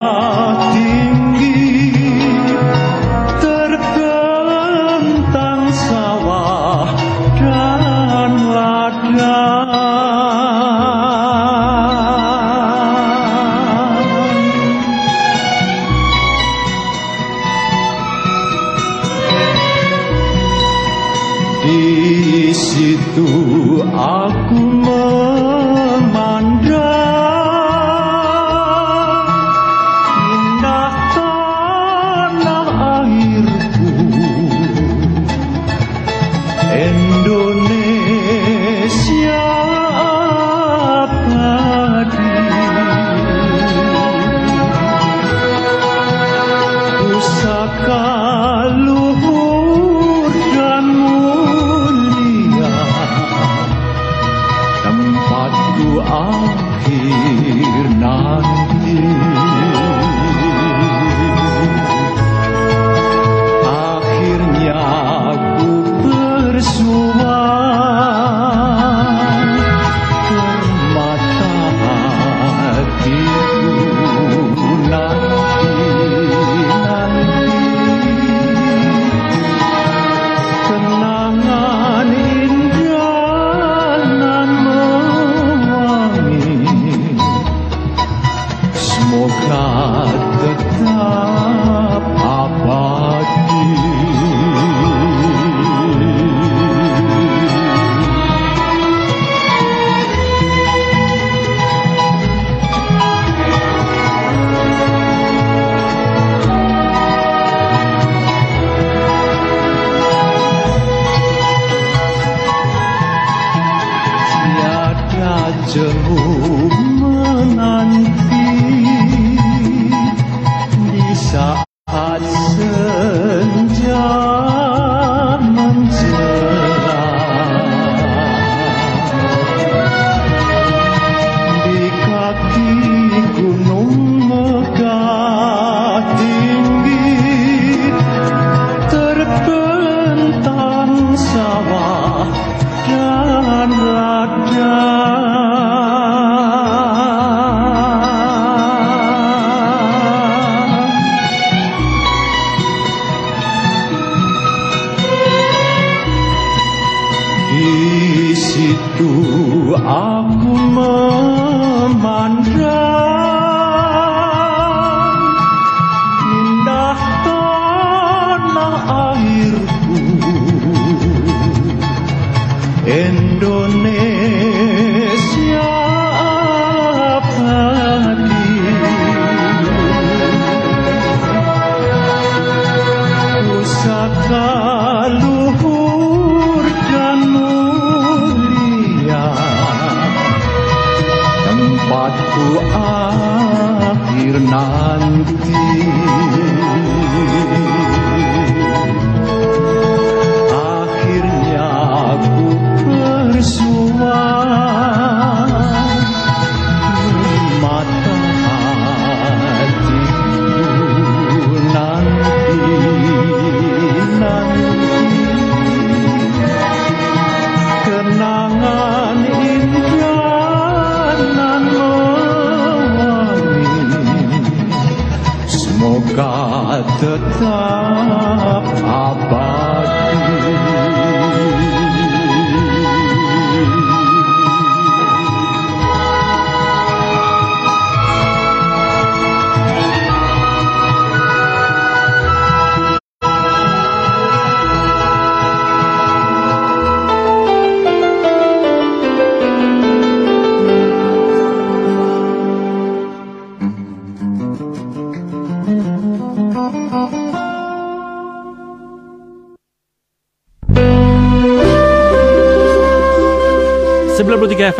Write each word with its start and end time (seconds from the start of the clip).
93 0.00 0.39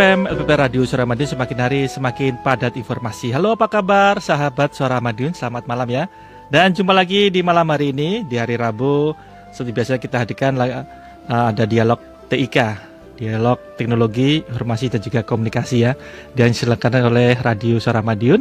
FM 0.00 0.24
LPP 0.24 0.50
Radio 0.56 0.80
Suara 0.88 1.04
Madiun 1.04 1.28
semakin 1.28 1.58
hari 1.60 1.84
semakin 1.84 2.40
padat 2.40 2.72
informasi. 2.72 3.36
Halo 3.36 3.52
apa 3.52 3.68
kabar 3.68 4.16
sahabat 4.16 4.72
Suara 4.72 4.96
Madiun, 4.96 5.36
selamat 5.36 5.68
malam 5.68 5.84
ya. 5.92 6.08
Dan 6.48 6.72
jumpa 6.72 6.96
lagi 6.96 7.28
di 7.28 7.44
malam 7.44 7.68
hari 7.68 7.92
ini 7.92 8.24
di 8.24 8.40
hari 8.40 8.56
Rabu 8.56 9.12
seperti 9.52 9.76
biasa 9.76 10.00
kita 10.00 10.24
hadirkan 10.24 10.56
uh, 10.56 11.52
ada 11.52 11.68
dialog 11.68 12.00
TIK, 12.32 12.56
dialog 13.20 13.60
teknologi, 13.76 14.40
informasi 14.40 14.88
dan 14.88 15.04
juga 15.04 15.20
komunikasi 15.20 15.84
ya. 15.84 15.92
Dan 16.32 16.56
diselenggarakan 16.56 17.12
oleh 17.12 17.36
Radio 17.36 17.76
Suara 17.76 18.00
Madiun 18.00 18.40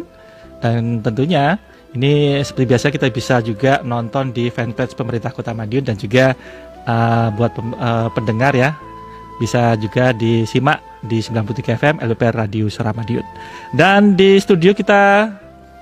dan 0.63 1.03
tentunya 1.03 1.59
ini 1.91 2.39
seperti 2.39 2.71
biasa 2.71 2.85
kita 2.87 3.11
bisa 3.11 3.43
juga 3.43 3.83
nonton 3.83 4.31
di 4.31 4.47
fanpage 4.47 4.95
pemerintah 4.95 5.35
Kota 5.35 5.51
Madiun 5.51 5.83
dan 5.83 5.99
juga 5.99 6.39
uh, 6.87 7.27
buat 7.35 7.51
uh, 7.59 8.07
pendengar 8.15 8.55
ya 8.55 8.79
bisa 9.43 9.75
juga 9.75 10.15
disimak 10.15 10.88
di 11.05 11.23
93 11.23 11.79
FM 11.79 11.95
LPR 12.03 12.35
Radio 12.47 12.67
Suara 12.67 12.91
Madiun. 12.91 13.23
Dan 13.71 14.19
di 14.19 14.35
studio 14.39 14.75
kita 14.75 15.31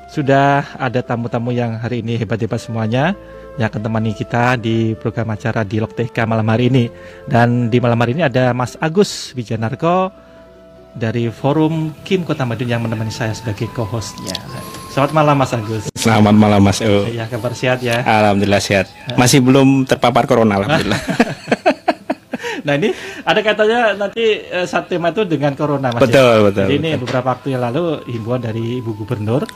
sudah 0.08 0.78
ada 0.80 1.04
tamu-tamu 1.04 1.52
yang 1.52 1.76
hari 1.78 2.00
ini 2.00 2.16
hebat-hebat 2.16 2.62
semuanya 2.62 3.12
yang 3.58 3.68
akan 3.68 3.82
temani 3.90 4.14
kita 4.14 4.56
di 4.56 4.94
program 4.96 5.34
acara 5.34 5.66
di 5.66 5.82
TK 5.82 6.18
malam 6.30 6.48
hari 6.48 6.70
ini. 6.70 6.86
Dan 7.26 7.74
di 7.74 7.82
malam 7.82 7.98
hari 8.00 8.14
ini 8.14 8.24
ada 8.24 8.54
Mas 8.54 8.78
Agus 8.78 9.34
Wijanarko 9.34 10.14
dari 10.98 11.30
Forum 11.30 11.94
Kim 12.02 12.26
Kota 12.26 12.46
Madiun 12.46 12.70
yang 12.74 12.82
menemani 12.82 13.14
saya 13.14 13.34
sebagai 13.34 13.70
co-hostnya. 13.74 14.34
Selamat 14.90 15.14
malam 15.14 15.36
Mas 15.38 15.54
Agus. 15.54 15.84
Selamat 15.94 16.34
malam 16.34 16.62
Mas 16.62 16.82
O. 16.82 17.06
Ya 17.10 17.30
kabar 17.30 17.54
sehat 17.54 17.86
ya. 17.86 18.02
Alhamdulillah 18.02 18.62
sehat. 18.62 18.90
Masih 19.14 19.46
belum 19.46 19.86
terpapar 19.86 20.26
corona 20.26 20.58
alhamdulillah. 20.58 21.02
nah 22.68 22.76
ini 22.76 22.92
ada 23.24 23.40
katanya 23.40 23.80
nanti 23.96 24.44
uh, 24.52 24.68
saat 24.68 24.92
tema 24.92 25.16
itu 25.16 25.24
dengan 25.24 25.56
corona 25.56 25.96
Mas. 25.96 26.04
Betul 26.04 26.36
ya? 26.36 26.44
betul. 26.52 26.66
Jadi 26.68 26.76
betul. 26.76 26.84
ini 26.84 26.90
beberapa 27.00 27.28
waktu 27.32 27.48
yang 27.56 27.64
lalu 27.64 27.84
himbauan 28.12 28.44
dari 28.44 28.84
Ibu 28.84 28.92
Gubernur 29.00 29.48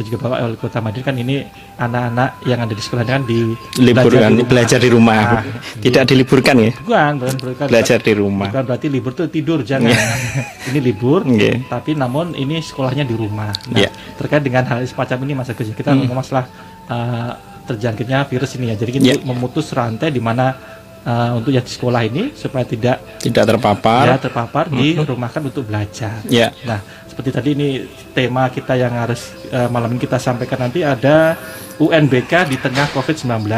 dan 0.00 0.02
juga 0.06 0.16
Bapak 0.22 0.38
Wali 0.40 0.56
Kota 0.56 0.78
Madiun 0.78 1.04
kan 1.04 1.16
ini 1.18 1.42
anak-anak 1.76 2.30
yang 2.46 2.62
ada 2.62 2.72
di 2.72 2.82
sekolah 2.82 3.04
kan 3.04 3.26
di 3.26 3.52
liburkan 3.82 4.38
belajar, 4.46 4.78
di 4.78 4.88
rumah. 4.88 5.42
Nah, 5.42 5.44
Tidak 5.82 6.02
di, 6.06 6.08
diliburkan 6.14 6.54
ya? 6.56 6.70
Bukan, 6.78 7.12
bukan, 7.18 7.34
bukan 7.42 7.66
belajar 7.68 7.98
di 7.98 8.12
rumah. 8.14 8.48
Bukan 8.48 8.64
berarti 8.64 8.86
libur 8.86 9.12
tuh 9.12 9.26
tidur 9.26 9.60
jangan. 9.66 9.90
Yeah. 9.92 10.68
ini 10.72 10.78
libur, 10.80 11.26
yeah. 11.26 11.60
tapi 11.66 11.98
namun 11.98 12.38
ini 12.38 12.62
sekolahnya 12.62 13.04
di 13.04 13.12
rumah. 13.18 13.50
Nah, 13.68 13.78
yeah. 13.82 13.92
terkait 14.16 14.40
dengan 14.40 14.64
hal 14.70 14.80
semacam 14.86 15.18
ini 15.26 15.32
Mas 15.36 15.50
Agus 15.52 15.68
ya, 15.68 15.74
kita 15.74 15.90
hmm. 15.90 15.98
ngomong 16.06 16.16
masalah 16.22 16.44
uh, 16.88 17.32
terjangkitnya 17.68 18.24
virus 18.24 18.56
ini 18.56 18.72
ya. 18.72 18.76
Jadi 18.80 18.90
kita 18.96 19.04
yeah. 19.18 19.20
memutus 19.20 19.68
rantai 19.74 20.14
di 20.14 20.22
mana 20.22 20.79
uh, 21.04 21.38
untuk 21.38 21.52
yang 21.54 21.64
di 21.64 21.72
sekolah 21.72 22.02
ini 22.04 22.22
supaya 22.36 22.64
tidak 22.66 23.20
tidak 23.20 23.44
terpapar 23.56 24.04
ya 24.06 24.18
terpapar 24.20 24.64
mm 24.68 24.74
-hmm. 24.74 24.80
di 24.80 24.88
rumah 25.06 25.30
kan 25.32 25.42
untuk 25.44 25.64
belajar. 25.68 26.20
Yeah. 26.28 26.52
Nah, 26.64 26.80
seperti 27.08 27.30
tadi 27.32 27.48
ini 27.56 27.68
tema 28.12 28.48
kita 28.48 28.76
yang 28.76 28.92
harus 28.96 29.32
uh, 29.52 29.68
malam 29.68 29.92
ini 29.92 30.00
kita 30.00 30.16
sampaikan 30.20 30.60
nanti 30.64 30.84
ada 30.84 31.36
UNBK 31.80 32.48
di 32.48 32.56
tengah 32.60 32.88
COVID-19. 32.92 33.48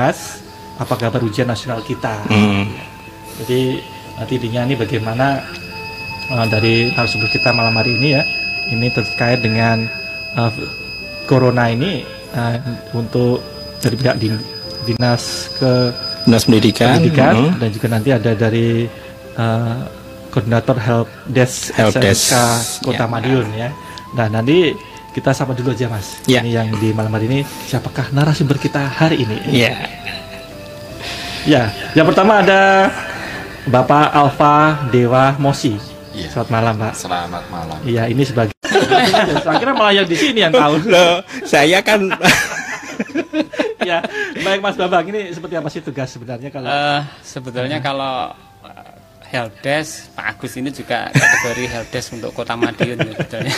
Apa 0.81 0.95
kabar 0.99 1.21
ujian 1.23 1.47
nasional 1.47 1.85
kita? 1.85 2.27
Mm. 2.27 2.67
Jadi 3.45 3.79
nanti 4.19 4.33
intinya 4.41 4.63
ini 4.67 4.75
bagaimana 4.75 5.27
uh, 6.33 6.47
dari 6.49 6.91
narasumber 6.91 7.31
kita 7.31 7.55
malam 7.55 7.77
hari 7.77 7.95
ini 7.99 8.09
ya, 8.19 8.23
ini 8.73 8.89
terkait 8.91 9.45
dengan 9.45 9.87
uh, 10.35 10.51
corona 11.29 11.71
ini 11.71 12.03
uh, 12.35 12.57
untuk 12.97 13.45
dari 13.79 13.95
pihak 13.99 14.17
din 14.19 14.35
dinas 14.87 15.55
ke 15.59 15.95
dinas 16.25 16.45
pendidikan, 16.47 16.99
pendidikan 16.99 17.33
mm 17.35 17.43
-hmm. 17.43 17.61
dan 17.61 17.69
juga 17.71 17.87
nanti 17.91 18.09
ada 18.15 18.31
dari 18.37 18.87
uh, 19.37 19.77
koordinator 20.33 20.77
help 20.81 21.09
desk 21.29 21.77
help 21.77 21.93
SMK 21.93 22.05
desk. 22.05 22.33
Kota 22.81 23.05
ya. 23.05 23.11
Madiun 23.11 23.49
ya. 23.53 23.69
Nah 24.17 24.27
nanti 24.33 24.73
kita 25.13 25.37
sapa 25.37 25.53
dulu 25.53 25.77
aja 25.77 25.93
mas. 25.93 26.17
Ya. 26.25 26.41
Ini 26.41 26.51
yang 26.57 26.69
di 26.81 26.97
malam 26.97 27.13
hari 27.13 27.29
ini 27.29 27.41
siapakah 27.69 28.09
narasumber 28.17 28.57
kita 28.57 28.81
hari 28.81 29.29
ini? 29.29 29.37
Ya. 29.53 29.77
Ya, 31.43 31.75
yang 31.99 32.07
pertama 32.07 32.39
ada 32.39 32.87
Bapak 33.67 34.15
Alfa 34.15 34.89
Dewa 34.95 35.35
Mosi. 35.43 35.75
Ya. 36.15 36.31
Selamat 36.31 36.51
malam 36.55 36.75
Pak. 36.79 36.93
Selamat 36.95 37.45
malam. 37.51 37.77
Iya 37.83 38.07
ini 38.09 38.23
sebagai. 38.23 38.55
saya 39.45 39.57
kira 39.59 39.75
malah 39.75 39.93
yang 39.93 40.07
di 40.09 40.17
sini 40.17 40.39
yang 40.49 40.55
tahu. 40.55 40.81
Loh, 40.87 41.21
saya 41.43 41.83
kan. 41.83 42.09
Ya, 43.85 43.99
baik 44.41 44.61
Mas 44.63 44.77
Babang 44.79 45.05
ini 45.11 45.31
seperti 45.35 45.55
apa 45.59 45.69
sih 45.69 45.81
tugas 45.83 46.09
sebenarnya 46.11 46.51
kalau? 46.51 46.69
Uh, 46.69 47.01
sebetulnya 47.23 47.79
uh, 47.79 47.85
kalau 47.85 48.15
helpdesk 49.33 50.13
Pak 50.13 50.37
Agus 50.37 50.53
ini 50.61 50.69
juga 50.69 51.09
kategori 51.09 51.65
helpdesk 51.65 52.09
untuk 52.21 52.37
Kota 52.37 52.53
Madiun 52.53 53.01
ya 53.01 53.13
sebetulnya. 53.17 53.55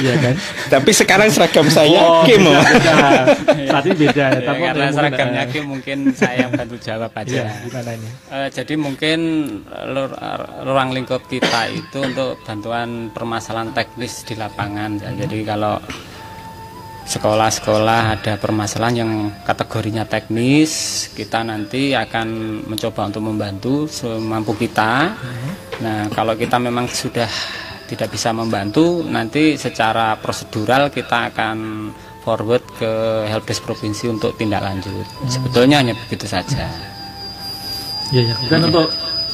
iya 0.00 0.14
kan? 0.16 0.34
Tapi 0.72 0.90
sekarang 0.96 1.28
seragam 1.28 1.68
saya 1.68 2.00
oh, 2.00 2.24
Kim. 2.24 2.48
Beda, 2.48 2.64
beda. 2.64 2.96
Saat 3.76 3.84
ini 3.84 3.96
beda 4.08 4.24
ya. 4.24 4.40
ya 4.40 4.52
karena 4.56 4.88
seragamnya 4.88 5.42
Kim 5.52 5.64
mungkin 5.68 5.98
saya 6.16 6.48
bantu 6.48 6.80
jawab 6.80 7.12
aja. 7.12 7.44
Iya, 7.44 7.52
gimana 7.68 7.90
ini? 7.92 8.08
Uh, 8.32 8.48
jadi 8.48 8.74
mungkin 8.80 9.20
ruang 10.64 10.90
lingkup 10.96 11.28
kita 11.28 11.68
itu 11.68 12.00
untuk 12.00 12.40
bantuan 12.48 13.12
permasalahan 13.12 13.76
teknis 13.76 14.24
di 14.24 14.32
lapangan. 14.32 14.96
Ya. 14.96 15.28
Jadi 15.28 15.44
kalau 15.44 15.76
sekolah-sekolah 17.06 18.20
ada 18.20 18.32
permasalahan 18.36 18.96
yang 19.06 19.12
kategorinya 19.44 20.04
teknis, 20.04 21.06
kita 21.16 21.42
nanti 21.42 21.96
akan 21.96 22.28
mencoba 22.68 23.08
untuk 23.08 23.22
membantu 23.24 23.74
semampu 23.90 24.54
kita. 24.56 25.16
Nah, 25.80 26.08
kalau 26.12 26.36
kita 26.36 26.60
memang 26.60 26.86
sudah 26.86 27.28
tidak 27.90 28.14
bisa 28.14 28.30
membantu, 28.30 29.02
nanti 29.02 29.58
secara 29.58 30.14
prosedural 30.20 30.94
kita 30.94 31.34
akan 31.34 31.90
forward 32.22 32.62
ke 32.78 32.92
helpdesk 33.26 33.64
provinsi 33.64 34.06
untuk 34.12 34.36
tindak 34.38 34.62
lanjut. 34.62 35.02
Sebetulnya 35.26 35.82
hanya 35.82 35.96
begitu 35.96 36.28
saja. 36.28 36.70
Iya, 38.14 38.30
ya. 38.30 38.34
Dan 38.46 38.70
untuk 38.70 38.92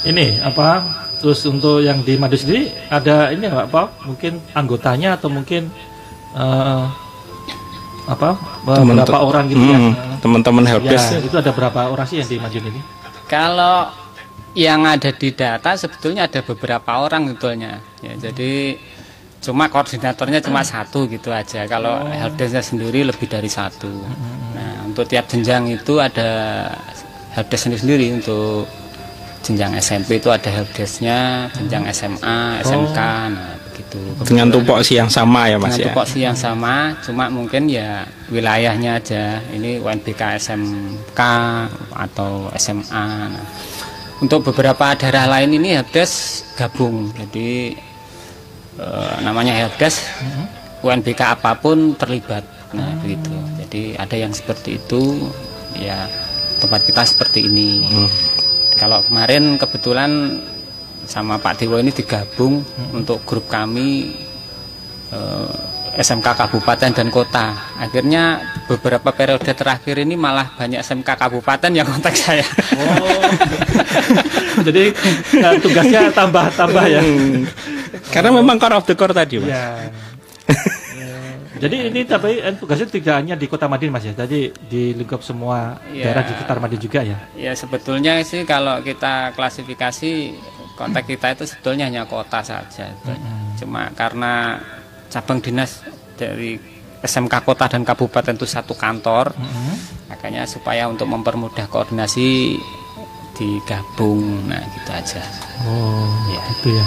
ini 0.08 0.40
apa? 0.40 0.84
Terus 1.20 1.44
untuk 1.48 1.80
yang 1.80 2.04
di 2.04 2.16
Madu 2.20 2.36
sendiri 2.36 2.70
ada 2.92 3.32
ini 3.32 3.48
nggak 3.48 3.72
apa? 3.72 3.88
Mungkin 4.04 4.52
anggotanya 4.52 5.16
atau 5.16 5.32
mungkin 5.32 5.72
uh, 6.36 6.86
apa 8.06 8.38
beberapa 8.62 9.18
orang 9.18 9.50
gitu 9.50 9.62
ya. 9.62 9.78
hmm, 9.78 9.90
ya 9.90 10.16
teman-teman 10.22 10.64
helpdesk 10.66 11.06
ya, 11.12 11.18
itu 11.22 11.36
ada 11.36 11.50
berapa 11.50 11.80
orang 11.90 12.06
sih 12.06 12.22
yang 12.22 12.28
di 12.30 12.36
Madiun 12.38 12.64
ini 12.70 12.80
kalau 13.26 13.90
yang 14.56 14.88
ada 14.88 15.12
di 15.12 15.34
data 15.34 15.76
sebetulnya 15.76 16.30
ada 16.30 16.40
beberapa 16.40 17.02
orang 17.02 17.28
sebetulnya 17.30 17.82
ya 18.00 18.14
jadi 18.16 18.78
cuma 19.42 19.68
koordinatornya 19.68 20.40
cuma 20.42 20.64
hmm. 20.64 20.70
satu 20.70 21.06
gitu 21.06 21.30
aja 21.30 21.68
kalau 21.68 22.02
oh. 22.02 22.10
helpdesknya 22.10 22.64
sendiri 22.64 23.04
lebih 23.04 23.26
dari 23.28 23.50
satu 23.50 23.90
hmm. 23.90 24.54
nah 24.56 24.74
untuk 24.88 25.04
tiap 25.06 25.28
jenjang 25.28 25.70
itu 25.70 26.00
ada 26.00 26.72
helpdesk 27.36 27.68
sendiri 27.68 27.80
sendiri 27.82 28.06
untuk 28.16 28.64
jenjang 29.44 29.78
SMP 29.78 30.18
itu 30.18 30.32
ada 30.32 30.50
helpdesknya 30.50 31.52
jenjang 31.54 31.84
SMA 31.94 32.64
SMK 32.64 32.98
oh. 32.98 33.22
nah 33.30 33.55
gitu. 33.76 34.00
Dengan 34.24 34.48
tupoksi 34.48 34.96
yang 34.96 35.12
sama 35.12 35.52
ya 35.52 35.60
Mas 35.60 35.76
Dengan 35.76 35.80
ya. 35.80 35.86
tupoksi 35.92 36.18
yang 36.24 36.36
sama, 36.36 36.96
cuma 37.04 37.28
mungkin 37.28 37.68
ya 37.68 38.08
wilayahnya 38.32 38.98
aja. 38.98 39.44
Ini 39.52 39.84
UNBK 39.84 40.40
SMK 40.40 41.20
atau 41.92 42.48
SMA. 42.56 43.06
Nah, 43.30 43.46
untuk 44.24 44.48
beberapa 44.48 44.96
daerah 44.96 45.28
lain 45.28 45.60
ini 45.60 45.76
helpdesk 45.76 46.56
gabung. 46.56 47.12
Jadi 47.12 47.76
eh, 48.80 49.14
namanya 49.20 49.52
helpdesk 49.52 50.00
UNBK 50.80 51.20
apa 51.36 51.60
pun 51.60 51.92
terlibat. 52.00 52.44
Nah, 52.72 52.96
begitu. 53.04 53.32
Jadi 53.60 53.82
ada 53.96 54.16
yang 54.16 54.32
seperti 54.32 54.80
itu 54.80 55.30
ya 55.76 56.08
tempat 56.60 56.80
kita 56.88 57.04
seperti 57.04 57.44
ini. 57.44 57.84
Hmm. 57.84 58.08
Kalau 58.76 59.00
kemarin 59.04 59.56
kebetulan 59.56 60.40
sama 61.06 61.38
Pak 61.38 61.62
Dewo 61.62 61.78
ini 61.78 61.94
digabung 61.94 62.60
hmm. 62.62 62.98
untuk 62.98 63.22
grup 63.22 63.46
kami 63.46 64.12
eh, 65.10 65.56
SMK 65.96 66.28
Kabupaten 66.36 66.92
dan 66.92 67.08
Kota. 67.08 67.56
Akhirnya 67.80 68.44
beberapa 68.68 69.16
periode 69.16 69.48
terakhir 69.56 69.96
ini 70.04 70.12
malah 70.12 70.52
banyak 70.52 70.84
SMK 70.84 71.08
Kabupaten 71.16 71.72
yang 71.72 71.88
kontak 71.88 72.12
saya. 72.12 72.44
Oh. 72.76 73.24
Jadi 74.66 74.92
nah, 75.40 75.56
tugasnya 75.56 76.12
tambah-tambah 76.12 76.84
ya. 76.84 77.00
Hmm. 77.00 77.48
Karena 78.12 78.30
memang 78.36 78.60
core 78.60 78.76
of 78.76 78.84
the 78.84 78.92
core 78.92 79.16
tadi, 79.16 79.40
Mas. 79.40 79.48
Ya. 79.48 79.88
Jadi 81.56 81.88
ini 81.88 82.04
tapi 82.04 82.36
eh, 82.36 82.52
tugasnya 82.52 82.84
tidak 82.92 83.14
hanya 83.16 83.32
di 83.32 83.48
Kota 83.48 83.64
Madiun 83.64 83.88
Mas 83.88 84.04
ya. 84.04 84.12
Jadi 84.12 84.52
di 84.68 84.92
lingkup 84.92 85.24
semua 85.24 85.80
ya, 85.88 86.12
daerah 86.12 86.22
di 86.28 86.32
sekitar 86.36 86.56
Madiun 86.60 86.82
juga 86.84 87.00
ya. 87.00 87.16
Ya 87.32 87.52
sebetulnya 87.56 88.20
sih 88.20 88.44
kalau 88.44 88.84
kita 88.84 89.32
klasifikasi 89.32 90.36
kontak 90.76 91.08
kita 91.08 91.32
itu 91.32 91.48
sebetulnya 91.48 91.88
hanya 91.88 92.04
kota 92.04 92.44
saja 92.44 92.92
hmm. 92.92 93.56
cuma 93.58 93.88
karena 93.96 94.60
cabang 95.08 95.40
dinas 95.40 95.80
dari 96.14 96.60
SMK 97.00 97.34
kota 97.44 97.66
dan 97.66 97.82
kabupaten 97.82 98.36
itu 98.36 98.44
satu 98.44 98.76
kantor 98.76 99.32
hmm. 99.32 99.74
makanya 100.12 100.44
supaya 100.44 100.86
untuk 100.86 101.08
mempermudah 101.08 101.66
koordinasi 101.72 102.60
digabung. 103.36 104.48
Nah 104.48 104.60
gitu 104.72 104.90
aja. 104.90 105.22
Oh 105.68 106.08
ya. 106.32 106.40
itu 106.56 106.68
ya. 106.72 106.86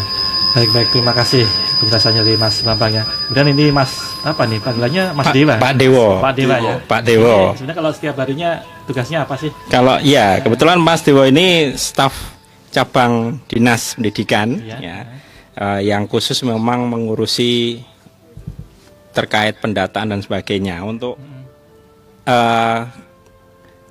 Baik 0.57 0.69
baik. 0.73 0.87
Terima 0.89 1.13
kasih 1.13 1.45
penjelasannya 1.77 2.21
dari 2.25 2.37
Mas 2.41 2.55
Bambang 2.65 2.91
ya. 2.91 3.03
Kemudian 3.29 3.47
ini 3.53 3.65
Mas 3.69 3.93
apa 4.25 4.43
nih? 4.49 4.57
Panggilannya 4.57 5.03
Mas 5.13 5.25
Pak, 5.29 5.33
Dewa? 5.37 5.55
Pak 5.61 5.73
Dewo. 5.77 6.07
Pak 6.17 6.33
Dewa 6.33 6.55
ya. 6.57 6.75
Pak 6.81 7.01
Dewo. 7.05 7.37
Sebenarnya 7.53 7.77
kalau 7.77 7.91
setiap 7.93 8.15
harinya 8.17 8.49
tugasnya 8.89 9.17
apa 9.23 9.35
sih? 9.37 9.53
Kalau 9.69 10.01
ya 10.01 10.41
kebetulan 10.41 10.81
Mas 10.81 11.05
Dewo 11.05 11.23
ini 11.23 11.77
staf 11.77 12.38
cabang 12.69 13.41
dinas 13.49 13.97
pendidikan 13.97 14.61
ya, 14.61 14.77
ya. 14.79 14.97
Uh, 15.59 15.79
yang 15.83 16.07
khusus 16.07 16.39
memang 16.45 16.87
mengurusi 16.87 17.83
terkait 19.11 19.57
pendataan 19.59 20.13
dan 20.15 20.21
sebagainya. 20.23 20.79
Untuk 20.85 21.19
uh, 22.23 22.79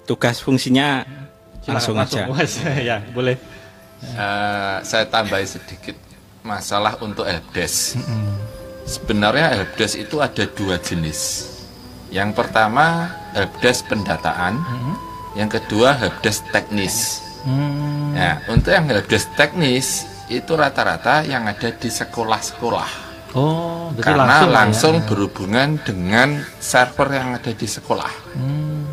tugas 0.08 0.40
fungsinya 0.40 1.04
Silakan, 1.60 1.74
langsung, 1.74 1.94
langsung 2.00 2.24
aja. 2.32 2.64
Ya 2.88 2.96
boleh. 3.12 3.36
Uh, 4.14 4.78
saya 4.86 5.04
tambahi 5.04 5.44
sedikit 5.44 5.98
masalah 6.46 6.96
untuk 7.02 7.26
helpdesk. 7.28 7.98
Sebenarnya 8.88 9.52
helpdesk 9.52 10.00
itu 10.00 10.22
ada 10.22 10.48
dua 10.48 10.80
jenis. 10.80 11.50
Yang 12.08 12.40
pertama 12.40 13.12
helpdesk 13.36 13.84
pendataan, 13.92 14.56
Hmm. 14.64 14.94
yang 15.36 15.50
kedua 15.52 15.92
helpdesk 15.92 16.46
teknis. 16.56 17.20
Hmm. 17.46 18.14
Nah, 18.14 18.42
untuk 18.50 18.74
yang 18.74 18.88
helpdesk 18.90 19.34
teknis 19.38 20.06
itu 20.28 20.52
rata-rata 20.54 21.24
yang 21.24 21.48
ada 21.48 21.70
di 21.72 21.88
sekolah-sekolah. 21.88 23.08
Oh, 23.36 23.92
Karena 24.00 24.24
langsung, 24.24 24.50
langsung, 24.52 24.94
ya. 25.00 25.04
berhubungan 25.04 25.68
dengan 25.84 26.40
server 26.58 27.08
yang 27.12 27.36
ada 27.36 27.52
di 27.52 27.68
sekolah. 27.68 28.12
Hmm. 28.36 28.88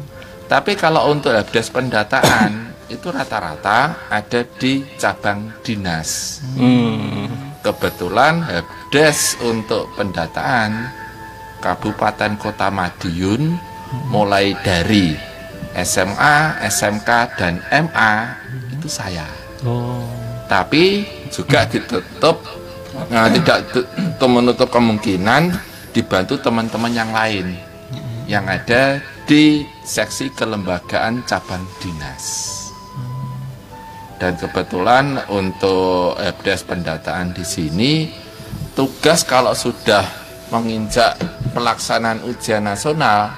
Tapi 0.46 0.75
kalau 0.75 1.10
untuk 1.10 1.32
helpdesk 1.32 1.72
pendataan 1.72 2.75
itu 2.96 3.08
rata-rata 3.10 4.12
ada 4.12 4.42
di 4.60 4.84
cabang 5.00 5.56
dinas. 5.64 6.42
Hmm. 6.60 7.32
Kebetulan 7.64 8.46
helpdesk 8.46 9.42
untuk 9.42 9.90
pendataan 9.98 10.92
Kabupaten 11.64 12.38
Kota 12.38 12.70
Madiun 12.70 13.58
mulai 14.12 14.54
dari 14.62 15.35
SMA, 15.84 16.63
SMK 16.72 17.10
dan 17.36 17.60
MA 17.72 18.13
itu 18.72 18.88
saya. 18.88 19.27
Oh. 19.67 20.08
Tapi 20.48 21.03
juga 21.34 21.65
ditutup 21.67 22.39
nah, 23.12 23.27
tidak 23.27 23.67
tu- 23.74 23.88
tu- 24.15 24.32
menutup 24.32 24.70
kemungkinan 24.72 25.51
dibantu 25.91 26.39
teman-teman 26.39 26.94
yang 26.94 27.12
lain 27.12 27.60
yang 28.29 28.46
ada 28.48 29.03
di 29.25 29.65
seksi 29.84 30.32
kelembagaan 30.34 31.25
cabang 31.27 31.65
dinas. 31.82 32.53
Dan 34.15 34.39
kebetulan 34.39 35.27
untuk 35.27 36.15
helpdesk 36.15 36.72
pendataan 36.72 37.36
di 37.36 37.44
sini 37.44 37.91
tugas 38.74 39.27
kalau 39.27 39.51
sudah 39.51 40.08
menginjak 40.53 41.20
pelaksanaan 41.51 42.24
ujian 42.24 42.63
nasional 42.63 43.34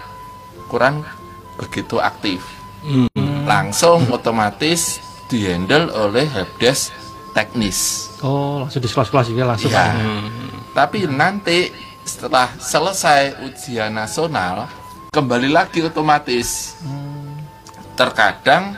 kurang 0.69 1.01
begitu 1.57 1.97
aktif. 1.99 2.45
Langsung 3.43 4.05
otomatis 4.13 5.01
dihandle 5.27 5.91
oleh 5.91 6.29
helpdesk 6.29 6.93
teknis. 7.35 8.09
Oh, 8.23 8.63
langsung 8.63 8.81
di 8.81 8.89
sekolah-sekolah 8.89 9.25
juga 9.27 9.43
langsung. 9.53 9.69
Iya. 9.69 9.77
Pak. 9.77 9.93
Tapi 10.73 10.97
nanti 11.09 11.69
setelah 12.07 12.47
selesai 12.55 13.43
ujian 13.43 13.91
nasional 13.91 14.69
kembali 15.11 15.49
lagi 15.51 15.83
otomatis. 15.83 16.77
Terkadang 17.97 18.77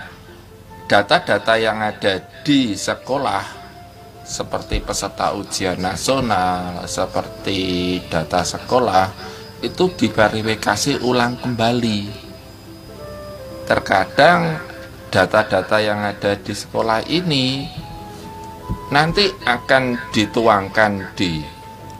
data-data 0.87 1.53
yang 1.59 1.83
ada 1.83 2.23
di 2.41 2.73
sekolah 2.73 3.43
seperti 4.23 4.79
peserta 4.79 5.35
ujian 5.35 5.77
nasional, 5.81 6.87
seperti 6.87 7.97
data 8.07 8.45
sekolah 8.45 9.07
itu 9.59 9.91
diverifikasi 9.91 11.03
ulang 11.03 11.35
kembali. 11.41 12.28
Terkadang 13.69 14.57
data-data 15.09 15.77
yang 15.77 16.01
ada 16.01 16.33
di 16.33 16.53
sekolah 16.53 17.05
ini 17.05 17.69
nanti 18.89 19.29
akan 19.45 19.97
dituangkan 20.09 21.13
di 21.13 21.45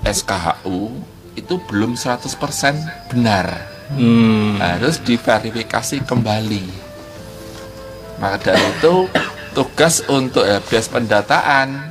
SKHU 0.01 0.89
itu 1.38 1.55
belum 1.69 1.93
100% 1.93 3.09
benar 3.13 3.47
Hmm. 3.89 4.61
harus 4.61 5.01
diverifikasi 5.01 6.05
kembali 6.05 6.61
maka 8.21 8.53
dari 8.53 8.61
itu 8.69 9.09
tugas 9.57 10.05
untuk 10.05 10.45
helpdesk 10.45 10.93
pendataan 10.93 11.89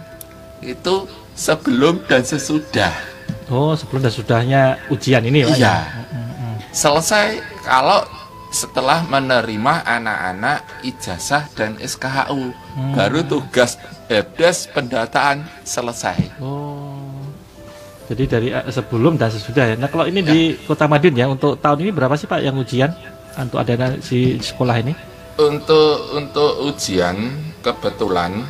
itu 0.62 1.10
sebelum 1.34 1.98
dan 2.06 2.22
sesudah 2.22 2.94
Oh, 3.50 3.74
sebelum 3.74 3.98
dan 3.98 4.14
sudahnya 4.14 4.62
ujian 4.94 5.26
ini, 5.26 5.42
Pak. 5.42 5.58
iya 5.58 5.58
ya? 5.58 5.76
selesai 6.70 7.42
kalau 7.66 8.06
setelah 8.48 9.04
menerima 9.04 9.84
anak-anak 9.84 10.64
ijazah 10.80 11.48
dan 11.52 11.76
SKHU 11.76 12.52
baru 12.96 13.20
tugas 13.28 13.76
helpdesk 14.08 14.72
pendataan 14.72 15.44
selesai 15.68 16.16
Oh. 16.40 16.88
Jadi 18.08 18.24
dari 18.24 18.48
eh, 18.48 18.64
sebelum 18.72 19.20
dan 19.20 19.28
sesudah 19.28 19.64
ya. 19.68 19.76
Nah, 19.76 19.92
kalau 19.92 20.08
ini 20.08 20.24
di 20.24 20.56
Kota 20.64 20.88
Madiun 20.88 21.12
ya 21.12 21.28
untuk 21.28 21.60
tahun 21.60 21.84
ini 21.84 21.90
berapa 21.92 22.16
sih 22.16 22.24
Pak 22.24 22.40
yang 22.40 22.56
ujian 22.56 22.88
untuk 23.36 23.60
ada 23.60 24.00
si 24.00 24.40
sekolah 24.40 24.80
ini? 24.80 24.96
Untuk 25.36 26.16
untuk 26.16 26.72
ujian 26.72 27.36
kebetulan 27.60 28.48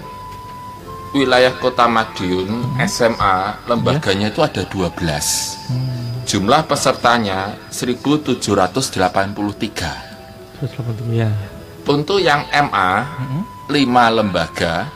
wilayah 1.11 1.51
Kota 1.59 1.91
Madiun 1.91 2.79
SMA 2.87 3.67
lembaganya 3.67 4.31
itu 4.31 4.41
ada 4.47 4.63
12. 4.63 4.95
Jumlah 6.29 6.69
pesertanya 6.69 7.57
1783. 7.73 8.37
Terus 10.61 10.77
untuk 10.77 11.09
ya. 11.09 11.33
Untuk 11.89 12.21
yang 12.21 12.45
MA 12.53 13.09
5 13.73 13.81
lembaga 14.13 14.93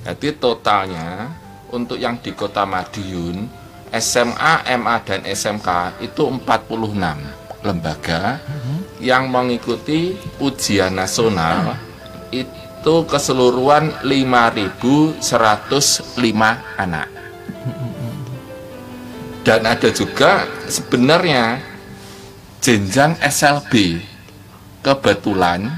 Jadi 0.00 0.32
totalnya 0.40 1.28
untuk 1.76 2.00
yang 2.00 2.16
di 2.24 2.32
Kota 2.32 2.64
Madiun 2.64 3.60
SMA, 3.90 4.52
MA 4.78 4.96
dan 5.02 5.26
SMK 5.26 5.98
itu 5.98 6.22
46 6.30 7.66
lembaga 7.66 8.40
yang 9.02 9.28
mengikuti 9.28 10.16
ujian 10.38 10.94
nasional 10.94 11.76
itu 12.30 12.94
keseluruhan 13.10 13.92
5.105 14.06 15.20
anak. 16.78 17.08
Dan 19.40 19.66
ada 19.66 19.88
juga 19.90 20.46
sebenarnya 20.68 21.58
jenjang 22.60 23.16
SLB. 23.18 24.04
Kebetulan 24.80 25.68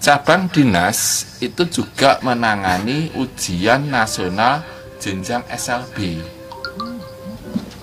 cabang 0.00 0.48
dinas 0.52 1.24
itu 1.40 1.64
juga 1.68 2.20
menangani 2.20 3.12
ujian 3.16 3.88
nasional 3.88 4.64
jenjang 5.00 5.44
SLB. 5.48 6.20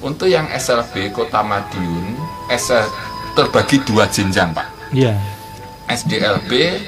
Untuk 0.08 0.32
yang 0.32 0.48
SLB 0.48 1.12
Kota 1.12 1.44
Madiun, 1.44 2.16
SL, 2.48 2.88
terbagi 3.36 3.84
dua 3.84 4.08
jenjang, 4.08 4.56
Pak. 4.56 4.96
Iya. 4.96 5.20
SDLB, 5.92 6.80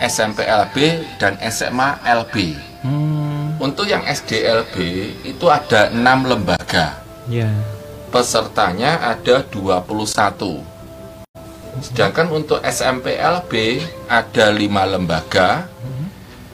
SMPLB, 0.00 0.76
dan 1.20 1.36
SMA 1.52 2.00
LB. 2.00 2.56
Hmm, 2.80 3.60
Untuk 3.60 3.84
yang 3.84 4.00
SDLB 4.08 4.76
itu 5.20 5.46
ada 5.52 5.92
enam 5.92 6.24
lembaga. 6.24 6.96
ya. 7.28 7.52
Pesertanya 8.08 9.04
ada 9.04 9.44
21. 9.44 10.64
Sedangkan 11.80 12.28
untuk 12.28 12.60
SMPLB 12.60 13.80
ada 14.08 14.52
lima 14.52 14.84
lembaga 14.84 15.64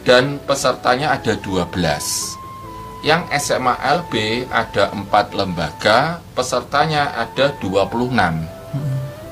dan 0.07 0.39
pesertanya 0.47 1.19
ada 1.19 1.35
12. 1.35 2.38
Yang 2.99 3.23
SMA 3.39 3.75
LB 3.79 4.13
ada 4.51 4.91
empat 4.91 5.31
lembaga, 5.31 6.19
pesertanya 6.35 7.15
ada 7.15 7.55
26. 7.63 8.11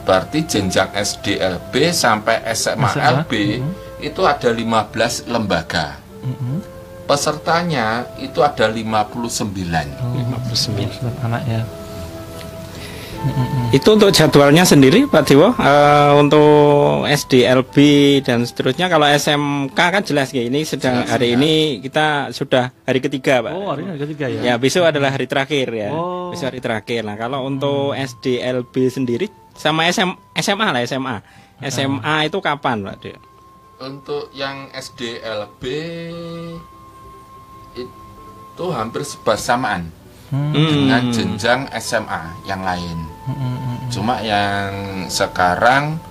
Berarti 0.06 0.38
jenjang 0.46 0.94
SDLB 0.94 1.90
sampai 1.90 2.46
SMA, 2.54 2.94
SMA, 2.94 3.26
LB 3.26 3.32
itu 4.06 4.22
ada 4.22 4.54
15 4.54 5.26
lembaga. 5.26 5.98
Mm-mm. 6.22 6.62
Pesertanya 7.10 8.06
itu 8.22 8.38
ada 8.38 8.70
59. 8.70 8.86
Oh, 9.98 10.14
59 10.14 11.26
anak 11.26 11.42
ya. 11.50 11.62
Itu 13.74 13.98
untuk 13.98 14.14
jadwalnya 14.14 14.62
sendiri 14.62 15.10
Pak 15.10 15.26
Dewo 15.26 15.50
Eh, 15.58 16.10
untuk 16.16 17.04
SDLB 17.04 17.76
dan 18.22 18.46
seterusnya 18.46 18.86
kalau 18.86 19.04
SMK 19.04 19.74
kan 19.76 20.02
jelas 20.06 20.30
ya 20.30 20.46
ini 20.46 20.62
sedang 20.62 21.02
Jelas, 21.02 21.10
hari 21.12 21.34
ya. 21.34 21.36
ini 21.36 21.52
kita 21.82 22.30
sudah 22.30 22.70
hari 22.86 23.02
ketiga 23.02 23.42
Pak. 23.42 23.52
Oh, 23.52 23.74
hari 23.74 23.84
ketiga 23.98 24.26
ya. 24.30 24.40
Ya 24.42 24.54
besok 24.56 24.86
adalah 24.86 25.10
hari 25.12 25.26
terakhir 25.26 25.66
ya. 25.70 25.90
Oh. 25.90 26.30
Besok 26.30 26.54
hari 26.54 26.60
terakhir. 26.62 27.02
Nah 27.02 27.18
kalau 27.18 27.42
untuk 27.44 27.92
SDLB 27.92 28.74
sendiri 28.88 29.26
sama 29.56 29.88
SM, 29.88 30.14
SMA 30.38 30.68
lah 30.70 30.80
SMA. 30.86 31.16
SMA 31.66 32.28
itu 32.28 32.38
kapan 32.40 32.84
Pak 32.84 32.96
Dewo? 33.00 33.20
Untuk 33.76 34.32
yang 34.32 34.72
SDLB 34.72 35.62
itu 37.76 38.64
hampir 38.72 39.04
bersamaan 39.20 39.92
Hmm. 40.26 40.50
dengan 40.50 41.02
jenjang 41.14 41.70
SMA 41.78 42.22
yang 42.50 42.66
lain. 42.66 42.98
Cuma 43.94 44.18
yang 44.18 45.06
sekarang 45.06 46.02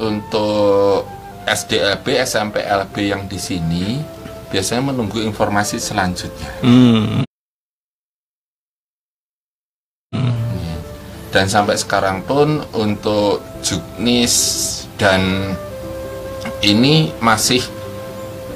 untuk 0.00 1.04
SDLB, 1.44 2.24
SMP, 2.24 2.64
LB 2.64 2.94
yang 3.04 3.28
di 3.28 3.36
sini 3.36 4.00
biasanya 4.48 4.92
menunggu 4.92 5.20
informasi 5.20 5.76
selanjutnya. 5.76 6.50
Hmm. 6.64 7.28
dan 11.30 11.46
sampai 11.46 11.78
sekarang 11.78 12.26
pun 12.26 12.58
untuk 12.74 13.38
juknis 13.62 14.34
dan 14.98 15.54
ini 16.60 17.14
masih 17.22 17.62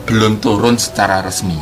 belum 0.05 0.43
turun 0.43 0.77
secara 0.77 1.23
resmi 1.23 1.57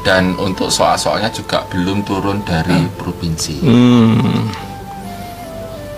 dan 0.00 0.32
untuk 0.36 0.68
soal-soalnya 0.68 1.28
juga 1.28 1.60
belum 1.66 2.02
turun 2.02 2.40
dari 2.42 2.88
provinsi. 2.96 3.60
Hmm. 3.60 4.48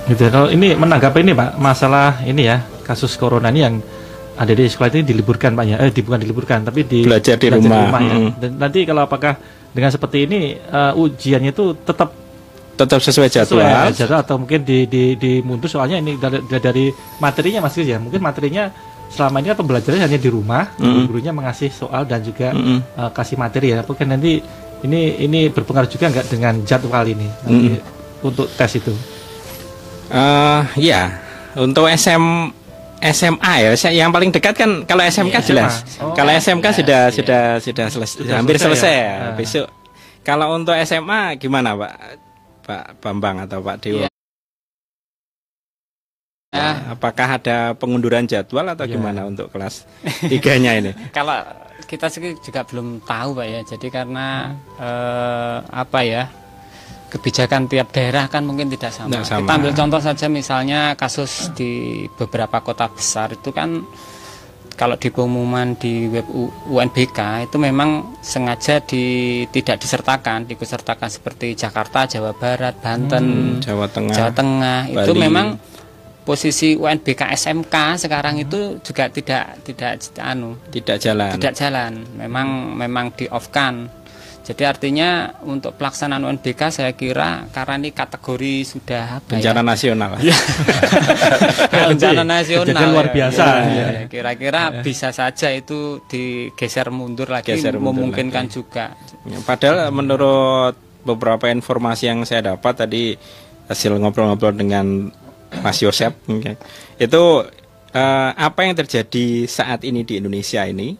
Gitu. 0.05 0.23
Kalau 0.29 0.51
ini 0.51 0.75
menanggapi 0.75 1.23
ini 1.23 1.33
Pak, 1.33 1.57
masalah 1.57 2.21
ini 2.27 2.43
ya 2.45 2.59
kasus 2.83 3.15
corona 3.15 3.49
ini 3.49 3.61
yang 3.63 3.75
ada 4.35 4.51
di 4.51 4.67
sekolah 4.67 4.91
ini 4.93 5.07
diliburkan 5.07 5.55
Pak 5.55 5.65
ya, 5.65 5.77
eh 5.79 5.91
di- 5.91 6.03
bukan 6.03 6.19
diliburkan 6.19 6.67
tapi 6.67 6.83
di 6.83 7.07
Belajar 7.07 7.39
di 7.39 7.47
rumah. 7.47 8.01
ya. 8.01 8.17
Hmm. 8.19 8.31
Dan 8.37 8.51
nanti 8.59 8.83
kalau 8.83 9.07
apakah 9.07 9.39
dengan 9.71 9.89
seperti 9.89 10.27
ini 10.27 10.41
eh, 10.59 10.93
ujiannya 10.95 11.51
itu 11.51 11.79
tetap 11.81 12.11
Tetap 12.73 12.99
sesuai 12.99 13.29
jadwal. 13.29 13.61
sesuai 13.63 13.95
jadwal 13.95 14.21
atau 14.25 14.37
mungkin 14.41 14.65
di 14.65 14.89
di 14.89 15.15
dimundur 15.15 15.69
soalnya 15.69 16.01
ini 16.01 16.17
dari, 16.17 16.41
dari 16.49 16.85
materinya 17.21 17.63
Mas 17.63 17.77
ya, 17.77 18.01
mungkin 18.01 18.19
materinya 18.19 18.73
selama 19.13 19.39
ini 19.39 19.53
kan 19.53 19.59
pembelajarannya 19.61 20.09
hanya 20.09 20.19
di 20.19 20.31
rumah, 20.33 20.73
Mm. 20.81 21.05
gurunya 21.07 21.31
mengasih 21.31 21.69
soal 21.69 22.09
dan 22.09 22.25
juga 22.25 22.51
Mm-mm. 22.51 22.81
eh, 22.81 23.11
kasih 23.13 23.37
materi 23.37 23.77
ya. 23.77 23.85
Tapi 23.85 23.93
kan 23.95 24.09
nanti 24.09 24.41
ini 24.83 25.01
ini 25.21 25.47
berpengaruh 25.47 25.87
juga 25.87 26.09
nggak 26.11 26.27
dengan 26.27 26.55
jadwal 26.65 27.05
ini 27.05 27.29
nanti 27.45 27.77
untuk 28.25 28.49
tes 28.57 28.73
itu. 28.75 28.91
Eh, 30.09 30.61
ya, 30.81 31.13
untuk 31.57 31.87
SM 31.87 32.25
SMA 33.03 33.53
ya, 33.59 33.71
yang 33.91 34.15
paling 34.15 34.31
dekat 34.31 34.55
kan 34.55 34.87
kalau 34.87 35.03
SMK 35.03 35.35
Iya, 35.35 35.43
jelas. 35.43 35.73
Oh, 35.99 36.15
kalau 36.15 36.31
SMK 36.31 36.63
jelas, 36.63 36.77
sudah 36.79 37.03
iya. 37.03 37.15
sudah 37.15 37.43
sudah 37.59 37.87
selesai, 37.91 38.17
Sudah 38.23 38.35
hampir 38.39 38.57
selesai 38.63 38.79
selesai, 38.79 38.95
ya? 38.95 39.11
ya. 39.11 39.31
Besok 39.35 39.67
kalau 40.23 40.55
untuk 40.55 40.75
SMA 40.87 41.35
gimana, 41.35 41.75
Pak? 41.75 41.93
Pak 42.63 42.85
Bambang 43.03 43.43
atau 43.43 43.59
Pak 43.59 43.77
Dewo? 43.83 44.07
Iya. 44.07 44.12
Ya, 46.53 46.93
Apakah 46.93 47.41
ada 47.41 47.73
pengunduran 47.73 48.29
jadwal 48.29 48.69
atau 48.69 48.85
Iya. 48.85 49.01
gimana 49.01 49.25
untuk 49.25 49.49
kelas 49.49 49.89
tiganya 50.21 50.77
ini? 50.77 50.93
kalau 51.17 51.41
kita 51.89 52.13
sih 52.13 52.37
juga 52.37 52.61
belum 52.69 53.01
tahu 53.09 53.41
pak 53.41 53.47
ya 53.49 53.61
jadi 53.65 53.87
karena 53.89 54.53
eh, 54.77 55.57
apa 55.65 55.99
ya 56.05 56.29
kebijakan 57.09 57.73
tiap 57.73 57.89
daerah 57.97 58.29
kan 58.29 58.45
mungkin 58.45 58.69
tidak 58.69 58.93
sama. 58.93 59.17
Tidak 59.17 59.25
sama. 59.25 59.41
kita 59.41 59.53
ambil 59.57 59.73
contoh 59.73 60.01
saja 60.05 60.27
misalnya 60.29 60.93
kasus 60.93 61.49
di 61.57 62.05
beberapa 62.21 62.61
kota 62.61 62.93
besar 62.93 63.33
itu 63.33 63.49
kan 63.49 63.89
kalau 64.77 65.01
di 65.01 65.09
pengumuman 65.09 65.73
di 65.77 66.05
web 66.09 66.29
UNBK 66.69 67.49
itu 67.49 67.57
memang 67.57 68.13
sengaja 68.21 68.81
di, 68.85 69.05
tidak 69.49 69.81
disertakan 69.81 70.45
dikusertakan 70.45 71.09
seperti 71.09 71.57
Jakarta 71.57 72.05
Jawa 72.05 72.37
Barat 72.37 72.77
Banten 72.77 73.57
Jawa 73.65 73.89
Tengah. 73.89 74.13
Jawa 74.13 74.33
Tengah 74.33 74.79
itu 74.93 75.13
Bali. 75.17 75.25
memang 75.25 75.47
posisi 76.23 76.75
UNBK 76.75 77.35
SMK 77.35 77.75
sekarang 77.99 78.39
itu 78.39 78.79
juga 78.79 79.11
tidak 79.11 79.59
tidak 79.63 79.99
anu 80.19 80.55
Tidak 80.69 80.97
jalan. 80.97 81.35
tidak 81.35 81.55
jalan 81.55 81.93
memang 82.15 82.49
memang 82.75 83.11
di 83.13 83.27
off 83.27 83.51
kan 83.51 83.91
jadi 84.43 84.75
artinya 84.75 85.39
untuk 85.47 85.79
pelaksanaan 85.79 86.27
UNBK 86.27 86.61
saya 86.69 86.91
kira 86.93 87.47
karena 87.51 87.79
ini 87.79 87.91
kategori 87.91 88.67
sudah 88.67 89.23
apa 89.23 89.39
Bencana 89.39 89.63
ya? 89.63 89.67
nasional. 89.67 90.11
bencana 91.91 92.23
nasional 92.27 92.67
Kejadian 92.67 92.91
luar 92.91 93.07
ya. 93.07 93.13
biasa, 93.15 93.45
Ya, 93.47 93.63
ya. 93.63 93.87
ya. 93.87 94.03
kira-kira 94.11 94.63
bisa 94.83 95.15
saja 95.15 95.49
itu 95.51 96.03
digeser 96.07 96.91
mundur 96.91 97.31
lagi 97.31 97.55
Geser 97.55 97.79
mundur 97.79 98.03
memungkinkan 98.03 98.47
lagi. 98.47 98.55
juga 98.55 98.87
Ya, 99.23 99.39
Padahal 99.39 99.95
menurut 99.95 100.75
beberapa 101.03 101.47
informasi 101.47 102.11
yang 102.11 102.27
saya 102.27 102.55
dapat 102.55 102.75
tadi 102.77 103.15
hasil 103.67 103.95
ngobrol-ngobrol 103.95 104.51
dengan 104.53 105.07
Mas 105.61 105.79
Yosep, 105.85 106.17
oke, 106.33 106.53
itu 106.97 107.23
eh, 107.93 108.31
apa 108.33 108.61
yang 108.65 108.75
terjadi 108.79 109.45
saat 109.45 109.85
ini 109.85 110.01
di 110.07 110.17
Indonesia 110.17 110.65
ini? 110.65 110.97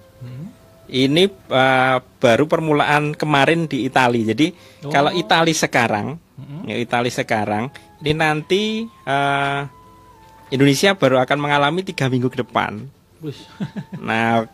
Ini 0.93 1.25
eh, 1.31 1.97
baru 2.21 2.45
permulaan 2.45 3.17
kemarin 3.17 3.65
di 3.65 3.89
Italia. 3.89 4.37
Jadi 4.37 4.53
kalau 4.93 5.09
Italia 5.17 5.57
sekarang, 5.57 6.21
ya 6.69 6.77
Italia 6.77 7.09
sekarang, 7.09 7.73
ini 8.05 8.13
nanti 8.13 8.85
eh, 8.85 9.61
Indonesia 10.53 10.93
baru 10.93 11.17
akan 11.25 11.39
mengalami 11.41 11.81
tiga 11.81 12.13
minggu 12.13 12.29
ke 12.29 12.45
depan. 12.45 12.85
Nah, 14.03 14.45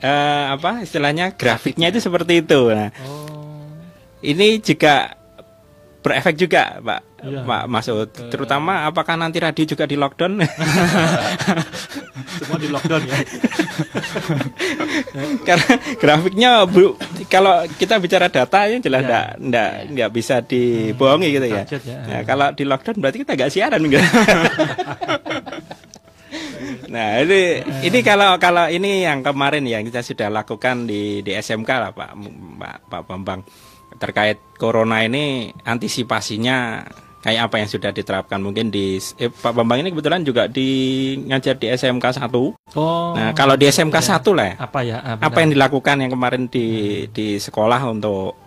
eh, 0.00 0.44
apa 0.48 0.80
istilahnya 0.80 1.36
grafiknya 1.36 1.92
itu 1.92 2.00
seperti 2.00 2.40
itu. 2.40 2.72
Nah, 2.72 2.88
oh. 3.04 3.68
ini 4.24 4.58
juga 4.64 5.12
berefek 6.08 6.34
juga, 6.40 6.80
Pak, 6.80 7.00
Iya. 7.20 7.44
Pak 7.44 7.62
Masud. 7.68 8.08
Terutama 8.32 8.88
apakah 8.88 9.20
nanti 9.20 9.36
radio 9.36 9.68
juga 9.68 9.84
di 9.84 10.00
lockdown? 10.00 10.40
Semua 12.40 12.56
di 12.56 12.68
lockdown 12.72 13.02
ya. 13.04 13.18
Karena 15.48 15.70
grafiknya 16.00 16.50
bu, 16.64 16.96
kalau 17.28 17.68
kita 17.76 18.00
bicara 18.00 18.32
data 18.32 18.64
ya 18.64 18.80
jelas 18.80 19.02
Iya. 19.02 19.04
enggak, 19.04 19.26
enggak, 19.36 19.70
enggak 19.92 20.10
bisa 20.16 20.36
dibohongi 20.40 21.28
gitu 21.36 21.46
ya. 21.46 21.62
Ya. 21.68 21.98
Nah, 22.08 22.20
kalau 22.24 22.46
di 22.56 22.64
lockdown 22.64 22.96
berarti 23.02 23.18
kita 23.20 23.32
nggak 23.36 23.52
siaran 23.52 23.82
enggak? 23.84 24.06
nah, 26.94 27.20
ini 27.20 27.40
ini 27.84 27.98
kalau 28.00 28.40
kalau 28.40 28.66
ini 28.68 29.04
yang 29.04 29.20
kemarin 29.20 29.64
yang 29.66 29.84
kita 29.84 30.00
sudah 30.00 30.32
lakukan 30.32 30.88
di 30.88 31.20
di 31.20 31.32
SMK 31.34 31.68
lah 31.68 31.90
Pak 31.92 32.10
Pak, 32.58 32.76
Pak 32.88 33.02
Bambang 33.04 33.40
terkait 33.98 34.38
corona 34.56 35.02
ini 35.02 35.50
antisipasinya 35.66 36.86
kayak 37.18 37.50
apa 37.50 37.56
yang 37.58 37.68
sudah 37.68 37.90
diterapkan 37.90 38.38
mungkin 38.38 38.70
di 38.70 38.96
eh, 39.18 39.28
Pak 39.28 39.52
Bambang 39.52 39.82
ini 39.82 39.90
kebetulan 39.90 40.22
juga 40.22 40.46
di 40.46 40.68
ngajar 41.26 41.58
di 41.58 41.66
SMK 41.74 42.24
1. 42.24 42.30
Oh. 42.30 43.12
Nah, 43.12 43.34
kalau 43.34 43.58
di 43.58 43.66
SMK 43.66 43.96
ya. 43.98 44.22
1 44.22 44.38
lah 44.38 44.50
apa 44.56 44.80
ya? 44.86 44.96
ah, 45.02 45.18
apa 45.18 45.28
benar. 45.28 45.40
yang 45.42 45.50
dilakukan 45.58 45.96
yang 45.98 46.12
kemarin 46.14 46.42
di 46.46 46.66
di 47.10 47.36
sekolah 47.42 47.90
untuk 47.90 48.38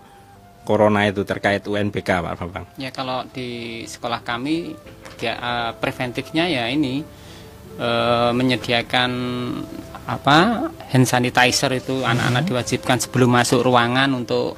corona 0.64 1.04
itu 1.04 1.28
terkait 1.28 1.68
UNBK 1.68 2.10
Pak 2.24 2.34
Bambang? 2.40 2.66
Ya 2.80 2.90
kalau 2.96 3.28
di 3.28 3.84
sekolah 3.84 4.24
kami 4.24 4.72
ya, 5.20 5.76
preventifnya 5.76 6.48
ya 6.48 6.72
ini 6.72 7.04
eh, 7.76 8.32
menyediakan 8.32 9.12
apa 10.02 10.72
hand 10.90 11.06
sanitizer 11.06 11.70
itu 11.78 12.02
anak-anak 12.02 12.44
diwajibkan 12.50 12.98
sebelum 12.98 13.30
masuk 13.36 13.62
ruangan 13.62 14.10
untuk 14.18 14.58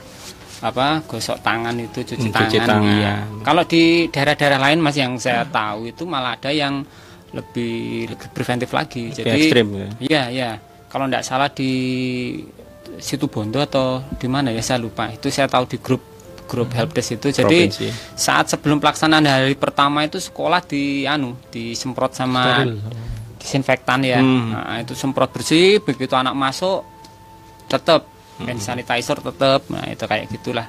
apa 0.63 1.04
gosok 1.04 1.43
tangan 1.43 1.76
itu 1.76 2.08
cuci, 2.08 2.32
Hmm, 2.32 2.39
cuci 2.39 2.58
tangan. 2.63 2.95
Iya. 2.95 3.15
Kalau 3.43 3.63
di 3.67 4.08
daerah-daerah 4.08 4.60
lain 4.63 4.80
mas 4.80 4.95
yang 4.95 5.19
saya 5.19 5.43
tahu 5.43 5.91
itu 5.91 6.08
malah 6.08 6.39
ada 6.39 6.56
yang 6.56 6.88
lebih 7.36 8.08
lebih 8.15 8.28
preventif 8.32 8.71
lagi. 8.71 9.12
Lebih 9.12 9.17
Jadi 9.19 9.30
ekstrim 9.43 9.67
ya? 9.76 9.88
Iya 9.99 10.23
ya. 10.32 10.52
Kalau 10.88 11.06
tidak 11.12 11.23
salah 11.28 11.49
di 11.52 11.71
situ 13.02 13.26
Bondo 13.28 13.60
atau 13.60 13.99
di 14.15 14.28
mana 14.32 14.56
ya 14.56 14.63
saya 14.63 14.80
lupa. 14.80 15.12
Itu 15.12 15.28
saya 15.28 15.52
tahu 15.52 15.65
di 15.67 15.78
grup 15.84 15.99
grup 16.47 16.69
helpdesk 16.71 17.17
itu. 17.19 17.28
Jadi 17.34 17.67
Provinsi. 17.67 17.88
saat 18.13 18.47
sebelum 18.47 18.78
pelaksanaan 18.80 19.26
hari 19.26 19.58
pertama 19.58 20.06
itu 20.06 20.21
sekolah 20.21 20.62
di 20.63 21.04
anu 21.04 21.36
disemprot 21.49 22.13
sama 22.13 22.62
Steril. 22.63 22.78
disinfektan 23.41 23.99
ya. 24.06 24.19
Hmm. 24.21 24.54
Nah, 24.54 24.78
itu 24.80 24.93
semprot 24.95 25.34
bersih 25.34 25.82
begitu 25.84 26.13
anak 26.15 26.38
masuk 26.38 26.86
tetap 27.67 28.06
hand 28.41 28.62
sanitizer 28.62 29.17
tetap. 29.19 29.62
Nah, 29.69 29.86
itu 29.86 30.04
kayak 30.04 30.26
gitulah. 30.32 30.65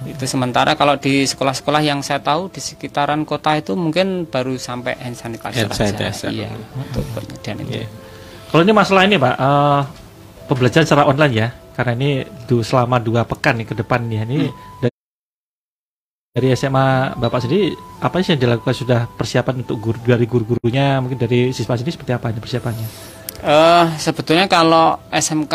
Itu 0.00 0.24
sementara 0.24 0.72
kalau 0.74 0.96
di 0.96 1.28
sekolah-sekolah 1.28 1.84
yang 1.84 2.00
saya 2.00 2.24
tahu 2.24 2.48
di 2.48 2.56
sekitaran 2.56 3.28
kota 3.28 3.52
itu 3.60 3.76
mungkin 3.76 4.24
baru 4.24 4.56
sampai 4.56 4.96
hand 4.96 5.12
sanitizer 5.14 5.68
Hand 5.68 5.76
aja. 5.76 5.84
sanitizer. 5.92 6.30
Iya, 6.32 6.48
untuk 6.72 7.04
penyediaan 7.12 7.58
itu. 7.62 7.72
Iya. 7.84 7.86
Kalau 8.48 8.62
ini 8.64 8.72
masalah 8.72 9.02
ini 9.04 9.20
Pak, 9.20 9.34
eh, 9.36 9.80
pembelajaran 10.48 10.86
secara 10.88 11.04
online 11.04 11.34
ya, 11.36 11.48
karena 11.76 11.92
ini 11.94 12.10
du, 12.48 12.64
selama 12.64 12.96
dua 12.96 13.28
pekan 13.28 13.60
nih 13.60 13.68
ke 13.68 13.74
depan 13.76 14.00
nih, 14.08 14.24
ini 14.24 14.38
dari, 14.80 14.96
dari 16.32 16.48
SMA 16.56 16.86
Bapak 17.20 17.44
sendiri 17.44 17.70
apa 18.00 18.24
sih 18.24 18.34
yang 18.34 18.40
dilakukan 18.40 18.72
sudah 18.72 19.00
persiapan 19.04 19.62
untuk 19.62 19.76
guru 19.78 20.00
dari 20.00 20.24
guru-gurunya, 20.24 20.96
mungkin 20.98 21.20
dari 21.20 21.52
siswa 21.52 21.76
sendiri 21.76 21.92
seperti 21.92 22.16
apa 22.16 22.32
ini 22.32 22.40
persiapannya? 22.40 22.88
Eh 23.40 23.86
sebetulnya 24.00 24.48
kalau 24.48 24.96
SMK 25.12 25.54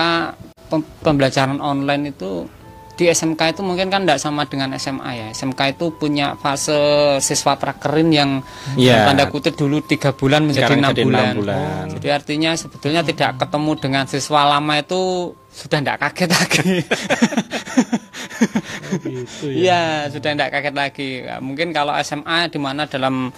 pembelajaran 1.01 1.59
online 1.59 2.11
itu 2.11 2.47
di 2.95 3.11
SMK 3.11 3.51
itu 3.51 3.61
mungkin 3.61 3.91
kan 3.91 4.07
tidak 4.07 4.23
sama 4.23 4.47
dengan 4.47 4.71
SMA 4.79 5.11
ya. 5.11 5.27
SMK 5.35 5.75
itu 5.75 5.91
punya 5.99 6.39
fase 6.39 6.79
siswa 7.19 7.59
prakerin 7.59 8.07
yang 8.07 8.31
Iya. 8.79 9.11
tanda 9.11 9.27
kutip 9.27 9.59
dulu 9.59 9.83
tiga 9.83 10.15
bulan 10.15 10.47
menjadi 10.47 10.79
enam 10.79 10.95
bulan. 10.95 11.11
enam 11.11 11.35
bulan. 11.35 11.83
Jadi 11.91 12.07
artinya 12.07 12.55
sebetulnya 12.55 13.03
tidak 13.03 13.35
ketemu 13.35 13.71
dengan 13.75 14.03
siswa 14.07 14.47
lama 14.47 14.79
itu 14.79 15.01
sudah 15.51 15.79
tidak 15.83 15.97
kaget 16.07 16.29
lagi. 16.31 16.71
gitu 19.03 19.45
Iya, 19.51 20.07
sudah 20.11 20.29
tidak 20.31 20.49
kaget 20.55 20.75
lagi. 20.75 21.09
Ya, 21.27 21.35
mungkin 21.43 21.75
kalau 21.75 21.91
SMA 21.99 22.47
di 22.47 22.59
mana 22.63 22.87
dalam 22.87 23.31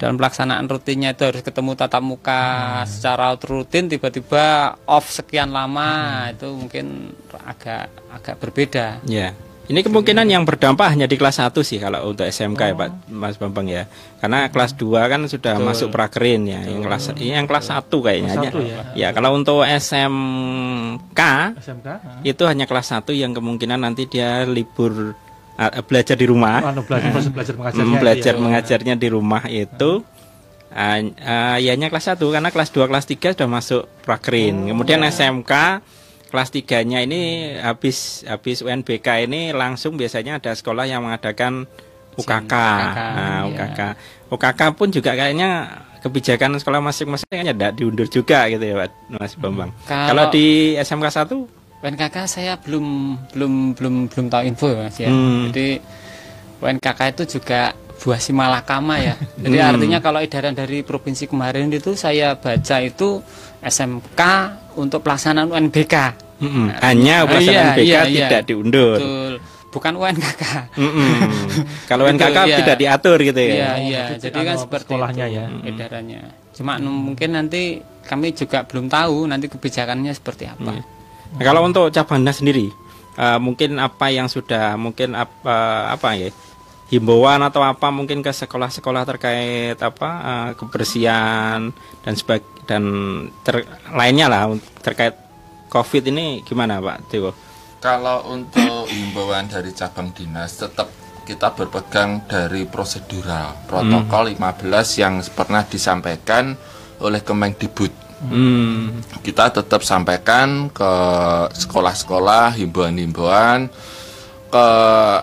dalam 0.00 0.16
pelaksanaan 0.16 0.64
rutinnya 0.64 1.12
itu 1.12 1.28
harus 1.28 1.44
ketemu 1.44 1.76
tatap 1.76 2.00
muka 2.00 2.40
secara 2.88 3.36
rutin 3.36 3.92
tiba-tiba 3.92 4.72
off 4.88 5.12
sekian 5.12 5.52
lama 5.52 6.24
itu 6.32 6.48
mungkin 6.48 7.12
agak 7.44 7.92
agak 8.08 8.40
berbeda. 8.40 9.04
Ya, 9.04 9.36
Ini 9.70 9.86
kemungkinan 9.86 10.26
yang 10.26 10.42
berdampak 10.42 10.90
hanya 10.90 11.06
di 11.06 11.14
kelas 11.14 11.38
1 11.38 11.54
sih 11.62 11.78
kalau 11.78 12.10
untuk 12.10 12.26
SMK 12.26 12.58
ya 12.58 12.74
Pak 12.74 13.06
Mas 13.06 13.38
Bambang 13.38 13.70
ya. 13.70 13.86
Karena 14.18 14.50
kelas 14.50 14.74
2 14.74 14.98
kan 15.06 15.20
sudah 15.30 15.62
Betul. 15.62 15.68
masuk 15.70 15.88
prakerin 15.94 16.42
ya. 16.42 16.66
Yang 16.66 16.82
kelas 16.90 17.04
ini 17.14 17.38
yang 17.38 17.46
kelas 17.46 17.70
1 17.70 17.86
kayaknya. 17.86 18.34
Kelas 18.34 18.54
ya. 18.66 18.82
ya, 18.98 19.08
kalau 19.14 19.30
untuk 19.38 19.62
SMK 19.62 21.20
SMK 21.62 21.88
itu 22.26 22.42
hanya 22.50 22.66
kelas 22.66 22.98
1 22.98 23.14
yang 23.14 23.30
kemungkinan 23.30 23.78
nanti 23.78 24.10
dia 24.10 24.42
libur 24.42 25.14
ah, 25.60 25.84
belajar 25.84 26.16
di 26.16 26.24
rumah. 26.24 26.64
Anu, 26.64 26.80
belajar 26.82 27.12
proses 27.12 27.28
belajar 27.28 27.54
mengajarnya 27.54 27.84
Hmm, 27.84 28.00
belajar 28.00 28.32
ya. 28.32 28.40
mengajarnya 28.40 28.94
di 28.96 29.08
rumah 29.08 29.42
itu 29.46 29.90
ah, 30.70 30.98
ah, 31.20 31.56
ya 31.56 31.70
hanya 31.70 31.86
kelas 31.86 32.08
1 32.08 32.22
karena 32.30 32.48
kelas 32.48 32.70
2 32.70 32.88
kelas 32.88 33.04
3 33.04 33.36
sudah 33.36 33.48
masuk 33.48 33.82
prakerin. 34.00 34.56
Oh. 34.64 34.72
Kemudian 34.72 35.04
SMK 35.04 35.52
kelas 36.30 36.48
3-nya 36.48 37.02
ini 37.02 37.20
habis 37.58 38.22
habis 38.24 38.62
UNBK 38.62 39.26
ini 39.26 39.50
langsung 39.50 39.94
biasanya 39.94 40.38
ada 40.38 40.54
sekolah 40.54 40.86
yang 40.86 41.02
mengadakan 41.02 41.66
UKK. 42.12 42.46
UKK, 42.46 42.54
Nah, 42.54 43.18
iya. 43.20 43.38
UKK. 43.46 43.80
UKK 44.30 44.60
pun 44.72 44.88
juga 44.88 45.10
kayaknya 45.12 45.50
kebijakan 46.00 46.56
sekolah 46.56 46.80
masing-masing 46.80 47.28
kayaknya 47.28 47.52
tidak 47.52 47.72
diundur 47.76 48.06
juga 48.06 48.46
gitu 48.46 48.62
ya 48.62 48.74
Pak 48.78 48.90
Mas 49.10 49.34
Bambang. 49.34 49.70
Kalau- 49.84 50.06
Kalau 50.08 50.24
di 50.30 50.46
SMK 50.76 51.06
1 51.10 51.59
UNKK 51.80 52.16
saya 52.26 52.54
belum 52.56 52.86
belum 53.30 53.52
belum 53.72 53.94
belum 54.06 54.26
tahu 54.28 54.42
info 54.44 54.68
Mas 54.74 54.96
ya. 54.96 55.08
Hmm. 55.08 55.48
Jadi 55.48 55.80
UNKK 56.58 57.00
itu 57.10 57.38
juga 57.38 57.72
buah 57.96 58.16
si 58.16 58.32
malakama 58.32 58.96
ya. 58.96 59.16
Jadi 59.42 59.56
Hmm. 59.56 59.70
artinya 59.70 59.98
kalau 59.98 60.20
edaran 60.20 60.52
dari 60.52 60.80
provinsi 60.80 61.24
kemarin 61.24 61.68
itu 61.68 61.92
saya 61.94 62.36
baca 62.36 62.76
itu 62.78 63.24
SMK 63.60 64.20
untuk 64.74 65.00
pelaksanaan 65.00 65.48
UNBK. 65.48 65.94
mm-mm, 66.40 66.72
hanya 66.80 67.24
pelaksanaan 67.24 67.76
Iya, 67.76 67.76
BK 67.76 67.84
iya, 67.84 68.00
iya. 68.02 68.24
tidak 68.26 68.42
diundur. 68.46 68.96
Betul. 68.96 69.32
Bukan 69.70 69.92
UNKK. 69.94 70.42
Mm-mm. 70.74 71.12
Kalau 71.90 72.04
Itu, 72.04 72.12
NKK 72.14 72.38
iya. 72.42 72.56
tidak 72.58 72.76
diatur 72.76 73.18
gitu 73.20 73.36
ya. 73.38 73.48
Iya, 73.48 73.70
iya. 73.78 74.02
jadi 74.16 74.32
Jadi 74.32 74.38
kan 74.42 74.56
seperti 74.58 74.84
sekolahnya 74.88 75.26
itu 75.26 75.36
ya. 75.36 75.44
edarannya. 75.66 76.22
Cuma 76.50 76.72
nu- 76.76 77.04
mungkin 77.04 77.28
nanti 77.30 77.78
kami 78.02 78.32
juga 78.32 78.64
belum 78.64 78.88
tahu 78.88 79.24
nanti 79.26 79.46
kebijakannya 79.46 80.10
seperti 80.10 80.44
apa. 80.44 80.72
Nah, 81.36 81.42
kalau 81.46 81.62
untuk 81.62 81.94
cabang 81.94 82.22
dinas 82.22 82.42
sendiri, 82.42 82.74
eh, 83.14 83.38
mungkin 83.38 83.78
apa 83.78 84.10
yang 84.10 84.26
sudah 84.26 84.74
mungkin 84.74 85.14
apa 85.14 85.90
apa 85.94 86.08
ya 86.18 86.28
himbauan 86.90 87.38
atau 87.46 87.62
apa 87.62 87.94
mungkin 87.94 88.18
ke 88.18 88.34
sekolah-sekolah 88.34 89.02
terkait 89.06 89.78
apa 89.78 90.10
eh, 90.10 90.50
kebersihan 90.58 91.70
dan 92.02 92.12
sebag 92.18 92.42
dan 92.66 92.84
ter- 93.46 93.66
lainnya 93.94 94.26
lah 94.26 94.50
terkait 94.82 95.14
COVID 95.70 96.10
ini 96.10 96.42
gimana 96.42 96.82
Pak 96.82 96.98
Dewo? 97.10 97.30
Kalau 97.78 98.26
untuk 98.28 98.90
himbauan 98.90 99.46
dari 99.46 99.70
cabang 99.72 100.12
dinas 100.12 100.58
tetap 100.58 100.90
kita 101.24 101.54
berpegang 101.54 102.26
dari 102.26 102.66
prosedural 102.66 103.54
protokol 103.70 104.34
15 104.34 104.98
yang 104.98 105.22
pernah 105.30 105.62
disampaikan 105.62 106.58
oleh 106.98 107.22
Kemendikbud. 107.22 108.09
Hmm. 108.20 109.00
Kita 109.24 109.48
tetap 109.48 109.80
sampaikan 109.80 110.68
ke 110.68 110.92
sekolah-sekolah 111.56 112.52
himbauan-himbauan 112.54 113.72
ke 114.50 114.66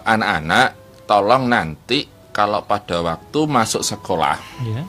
anak-anak 0.02 0.74
tolong 1.06 1.46
nanti 1.46 2.06
kalau 2.32 2.64
pada 2.64 3.02
waktu 3.02 3.40
masuk 3.46 3.82
sekolah 3.82 4.38
Iya. 4.62 4.82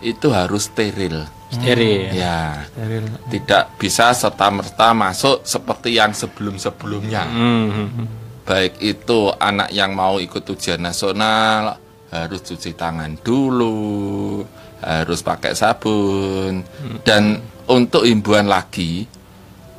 itu 0.00 0.28
harus 0.30 0.72
steril. 0.72 1.28
Steril. 1.50 2.14
Ya, 2.14 2.64
Steril. 2.70 3.04
tidak 3.28 3.74
bisa 3.76 4.14
serta-merta 4.14 4.94
masuk 4.94 5.42
seperti 5.42 5.98
yang 5.98 6.14
sebelum-sebelumnya. 6.14 7.24
Hmm. 7.26 8.06
baik 8.40 8.82
itu 8.82 9.30
anak 9.38 9.70
yang 9.70 9.94
mau 9.94 10.18
ikut 10.18 10.42
ujian 10.42 10.82
nasional 10.82 11.78
harus 12.10 12.42
cuci 12.42 12.74
tangan 12.74 13.14
dulu, 13.22 14.42
harus 14.80 15.20
pakai 15.20 15.52
sabun, 15.52 16.64
dan 17.04 17.38
untuk 17.68 18.04
himbauan 18.04 18.48
lagi, 18.48 19.04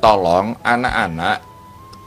tolong 0.00 0.56
anak-anak 0.62 1.42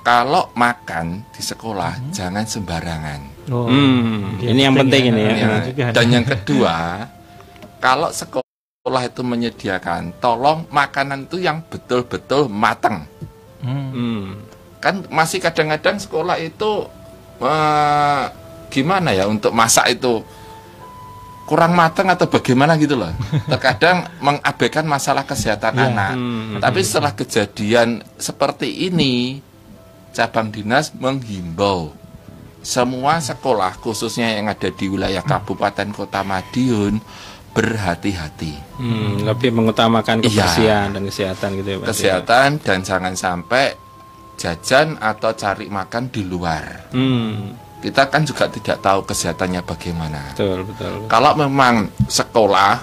kalau 0.01 0.49
makan 0.53 1.25
di 1.33 1.41
sekolah 1.41 2.13
jangan 2.13 2.45
sembarangan. 2.45 3.21
Oh, 3.49 3.69
Hmm, 3.69 4.41
ini 4.41 4.65
yang 4.65 4.73
penting 4.73 5.13
ini 5.13 5.21
ya. 5.21 5.33
Ya, 5.37 5.49
juga. 5.69 5.85
dan 5.93 6.05
yang 6.09 6.25
kedua, 6.25 6.75
kalau 7.77 8.09
sekolah 8.09 9.01
itu 9.05 9.21
menyediakan, 9.21 10.17
tolong 10.17 10.65
makanan 10.73 11.29
itu 11.29 11.41
yang 11.41 11.61
betul-betul 11.69 12.49
matang. 12.49 13.05
Hmm. 13.65 13.89
Hmm. 13.91 14.25
kan 14.77 15.01
masih 15.09 15.41
kadang-kadang 15.41 15.97
sekolah 15.97 16.37
itu 16.37 16.85
eh, 17.41 18.23
gimana 18.69 19.09
ya 19.17 19.25
untuk 19.25 19.49
masak 19.49 19.97
itu 19.97 20.21
kurang 21.45 21.77
matang 21.77 22.09
atau 22.09 22.25
bagaimana 22.25 22.73
gitu 22.75 22.97
loh. 22.97 23.13
Terkadang 23.51 24.09
mengabaikan 24.19 24.83
masalah 24.83 25.23
kesehatan 25.23 25.77
Iya. 25.77 25.85
anak. 25.87 26.11
Hmm. 26.13 26.57
Tapi 26.59 26.79
setelah 26.81 27.13
kejadian 27.13 28.01
seperti 28.17 28.89
ini, 28.89 29.39
cabang 30.11 30.49
dinas 30.49 30.91
menghimbau 30.91 31.93
semua 32.59 33.21
sekolah 33.21 33.77
khususnya 33.77 34.33
yang 34.33 34.49
ada 34.49 34.73
di 34.73 34.89
wilayah 34.89 35.21
Kabupaten 35.21 35.93
Kota 35.93 36.25
Madiun 36.25 36.97
berhati-hati. 37.53 38.53
Hmm, 38.75 39.21
lebih 39.23 39.53
mengutamakan 39.53 40.19
Iya. 40.19 40.29
kebersihan 40.49 40.87
dan 40.91 41.03
kesehatan 41.05 41.49
gitu 41.61 41.69
ya 41.69 41.77
Pak. 41.77 41.87
Kesehatan 41.93 42.49
dan 42.59 42.77
jangan 42.81 43.13
sampai 43.13 43.77
jajan 44.35 44.99
atau 44.99 45.31
cari 45.31 45.69
makan 45.69 46.09
di 46.09 46.21
luar. 46.25 46.91
Hmm, 46.91 47.55
kita 47.85 48.09
kan 48.09 48.25
juga 48.25 48.49
tidak 48.49 48.81
tahu 48.81 49.05
kesehatannya 49.05 49.61
bagaimana. 49.61 50.33
betul 50.33 50.65
betul. 50.65 51.05
Kalau 51.05 51.37
memang 51.37 51.85
sekolah, 52.09 52.81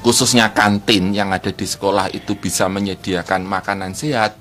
khususnya 0.00 0.56
kantin 0.56 1.12
yang 1.12 1.36
ada 1.36 1.52
di 1.52 1.68
sekolah 1.68 2.08
itu 2.16 2.32
bisa 2.32 2.64
menyediakan 2.64 3.44
makanan 3.44 3.92
sehat, 3.92 4.40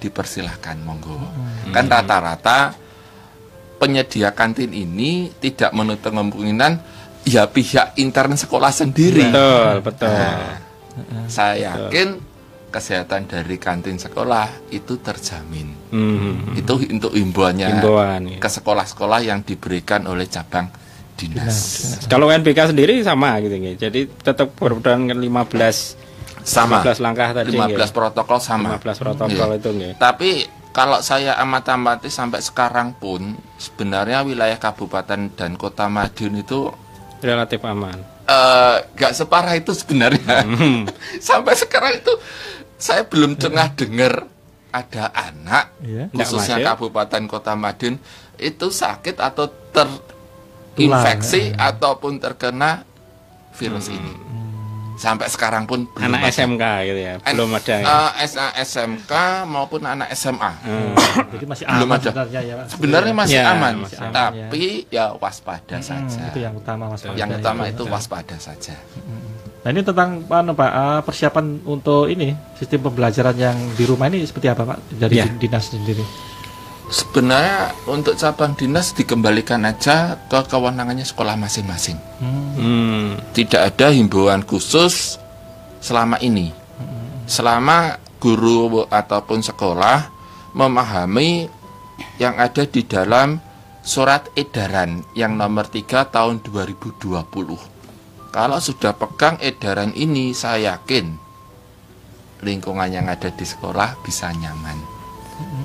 dipersilahkan 0.00 0.80
monggo. 0.80 1.20
Kan 1.68 1.92
rata-rata 1.92 2.72
penyedia 3.76 4.32
kantin 4.32 4.72
ini 4.72 5.28
tidak 5.36 5.76
menutup 5.76 6.16
kemungkinan 6.16 6.80
ya 7.28 7.44
pihak 7.44 8.00
intern 8.00 8.40
sekolah 8.40 8.72
sendiri. 8.72 9.28
Betul 9.28 9.84
betul. 9.84 10.16
Nah, 10.16 10.56
saya 11.28 11.76
yakin 11.76 12.29
kesehatan 12.70 13.26
dari 13.26 13.56
kantin 13.56 13.94
sekolah 13.96 14.70
itu 14.70 14.96
terjamin. 14.96 15.74
Hmm, 15.90 16.54
Itu 16.54 16.78
untuk 16.80 17.12
himbauannya 17.12 17.66
himbauan. 17.68 18.22
ya. 18.28 18.38
ke 18.38 18.48
sekolah-sekolah 18.48 19.20
yang 19.20 19.42
diberikan 19.42 20.06
oleh 20.06 20.24
cabang 20.24 20.70
dinas. 21.14 21.58
Kalau 22.06 22.26
UNBK 22.26 22.70
sendiri 22.70 23.02
sama 23.02 23.36
gitu 23.38 23.52
ya. 23.52 23.74
Jadi 23.76 24.08
tetap 24.08 24.54
berpedoman 24.54 25.12
15 25.12 25.98
Sama. 26.40 26.80
15 26.80 26.98
langkah 26.98 27.28
tadi 27.30 27.52
15 27.52 27.76
ya. 27.76 27.86
protokol 27.90 28.38
sama. 28.38 28.74
15 28.74 28.96
protokol 28.96 29.28
Iya. 29.50 29.58
itu 29.58 29.70
ya. 29.74 29.90
Tapi 29.94 30.30
kalau 30.70 30.98
saya 31.00 31.36
amat-amati 31.36 32.08
sampai 32.08 32.40
sekarang 32.40 32.94
pun 32.94 33.20
sebenarnya 33.56 34.22
wilayah 34.22 34.56
kabupaten 34.56 35.28
dan 35.30 35.50
kota 35.54 35.84
Madiun 35.86 36.40
itu 36.40 36.70
Relatif 37.20 37.60
aman. 37.60 38.00
eh, 38.24 38.76
nggak 38.88 39.12
separah 39.12 39.52
itu 39.52 39.74
sebenarnya. 39.74 40.40
sampai 41.20 41.52
sekarang 41.52 41.98
itu 41.98 42.12
saya 42.80 43.04
belum 43.04 43.36
tengah 43.36 43.68
dengar 43.74 44.24
ada 44.70 45.12
anak. 45.12 45.76
Nggak 45.78 46.16
khususnya 46.16 46.56
masuk. 46.56 46.68
kabupaten 46.72 47.22
kota 47.26 47.52
Madiun 47.52 48.00
itu 48.36 48.66
sakit 48.66 49.18
atau 49.18 49.46
terinfeksi 49.70 51.52
Hmm. 51.52 51.58
ataupun 51.60 52.16
terkena 52.16 52.82
virus 53.52 53.88
ini. 53.88 54.32
Sampai 54.96 55.26
sekarang 55.26 55.64
pun 55.64 55.88
belum 55.88 56.12
Anak 56.12 56.20
ada. 56.22 56.32
SMK 56.34 56.64
gitu 56.84 57.00
ya. 57.00 57.14
Belum 57.24 57.48
ada 57.50 57.72
ya. 57.74 57.84
eh, 58.14 58.28
SA 58.28 58.46
SMK 58.54 59.12
maupun 59.44 59.80
anak 59.82 60.12
SMA. 60.12 60.52
Hmm. 60.60 60.92
Jadi 61.30 61.44
masih 61.46 61.64
Belum 61.66 61.88
aman 61.88 61.96
ada. 61.96 62.04
sebenarnya 62.06 62.40
ya. 62.42 62.54
Pak. 62.54 62.66
Sebenarnya 62.68 63.14
masih 63.14 63.34
Ya, 63.34 63.44
aman, 63.50 63.74
masih 63.80 63.96
aman, 63.98 64.12
tapi 64.12 64.64
ya 64.88 65.04
waspada 65.14 65.76
Hmm, 65.76 65.88
saja. 66.04 66.20
itu 66.26 66.38
yang 66.38 66.52
utama 66.54 66.84
Mas. 66.86 67.00
Yang 67.10 67.30
utama 67.34 67.62
ya. 67.64 67.72
itu 67.72 67.82
waspada 67.86 68.36
saja. 68.36 68.76
Nah 69.60 69.68
ini 69.68 69.84
tentang 69.84 70.24
anu, 70.24 70.56
Pak 70.56 70.70
eh, 70.72 71.00
persiapan 71.04 71.60
untuk 71.68 72.08
ini 72.08 72.32
sistem 72.56 72.88
pembelajaran 72.88 73.36
yang 73.36 73.56
di 73.76 73.84
rumah 73.84 74.08
ini 74.08 74.24
seperti 74.24 74.48
apa 74.48 74.64
Pak 74.64 74.78
dari 74.96 75.20
Ya. 75.20 75.28
din- 75.28 75.36
dinas 75.38 75.68
sendiri? 75.68 76.00
Sebenarnya 76.90 77.70
untuk 77.86 78.18
cabang 78.18 78.58
dinas 78.58 78.90
dikembalikan 78.90 79.62
aja 79.62 80.18
ke 80.26 80.42
kewenangannya 80.42 81.06
sekolah 81.06 81.38
masing-masing. 81.38 81.94
Hmm. 82.18 82.50
Hmm. 82.58 83.08
Tidak 83.30 83.62
ada 83.62 83.94
himbauan 83.94 84.42
khusus 84.42 85.14
selama 85.78 86.18
ini. 86.18 86.50
Selama 87.30 87.94
guru 88.18 88.90
ataupun 88.90 89.38
sekolah 89.38 90.10
memahami 90.50 91.46
yang 92.18 92.34
ada 92.42 92.66
di 92.66 92.82
dalam 92.82 93.38
surat 93.86 94.26
edaran 94.34 95.06
yang 95.14 95.38
nomor 95.38 95.70
3 95.70 96.10
tahun 96.10 96.42
2020. 96.42 97.69
Kalau 98.30 98.62
sudah 98.62 98.94
pegang 98.94 99.42
edaran 99.42 99.90
ini, 99.98 100.30
saya 100.30 100.78
yakin 100.78 101.30
lingkungan 102.46 102.88
yang 102.88 103.06
ada 103.10 103.28
di 103.28 103.44
sekolah 103.44 104.00
bisa 104.00 104.32
nyaman. 104.32 104.78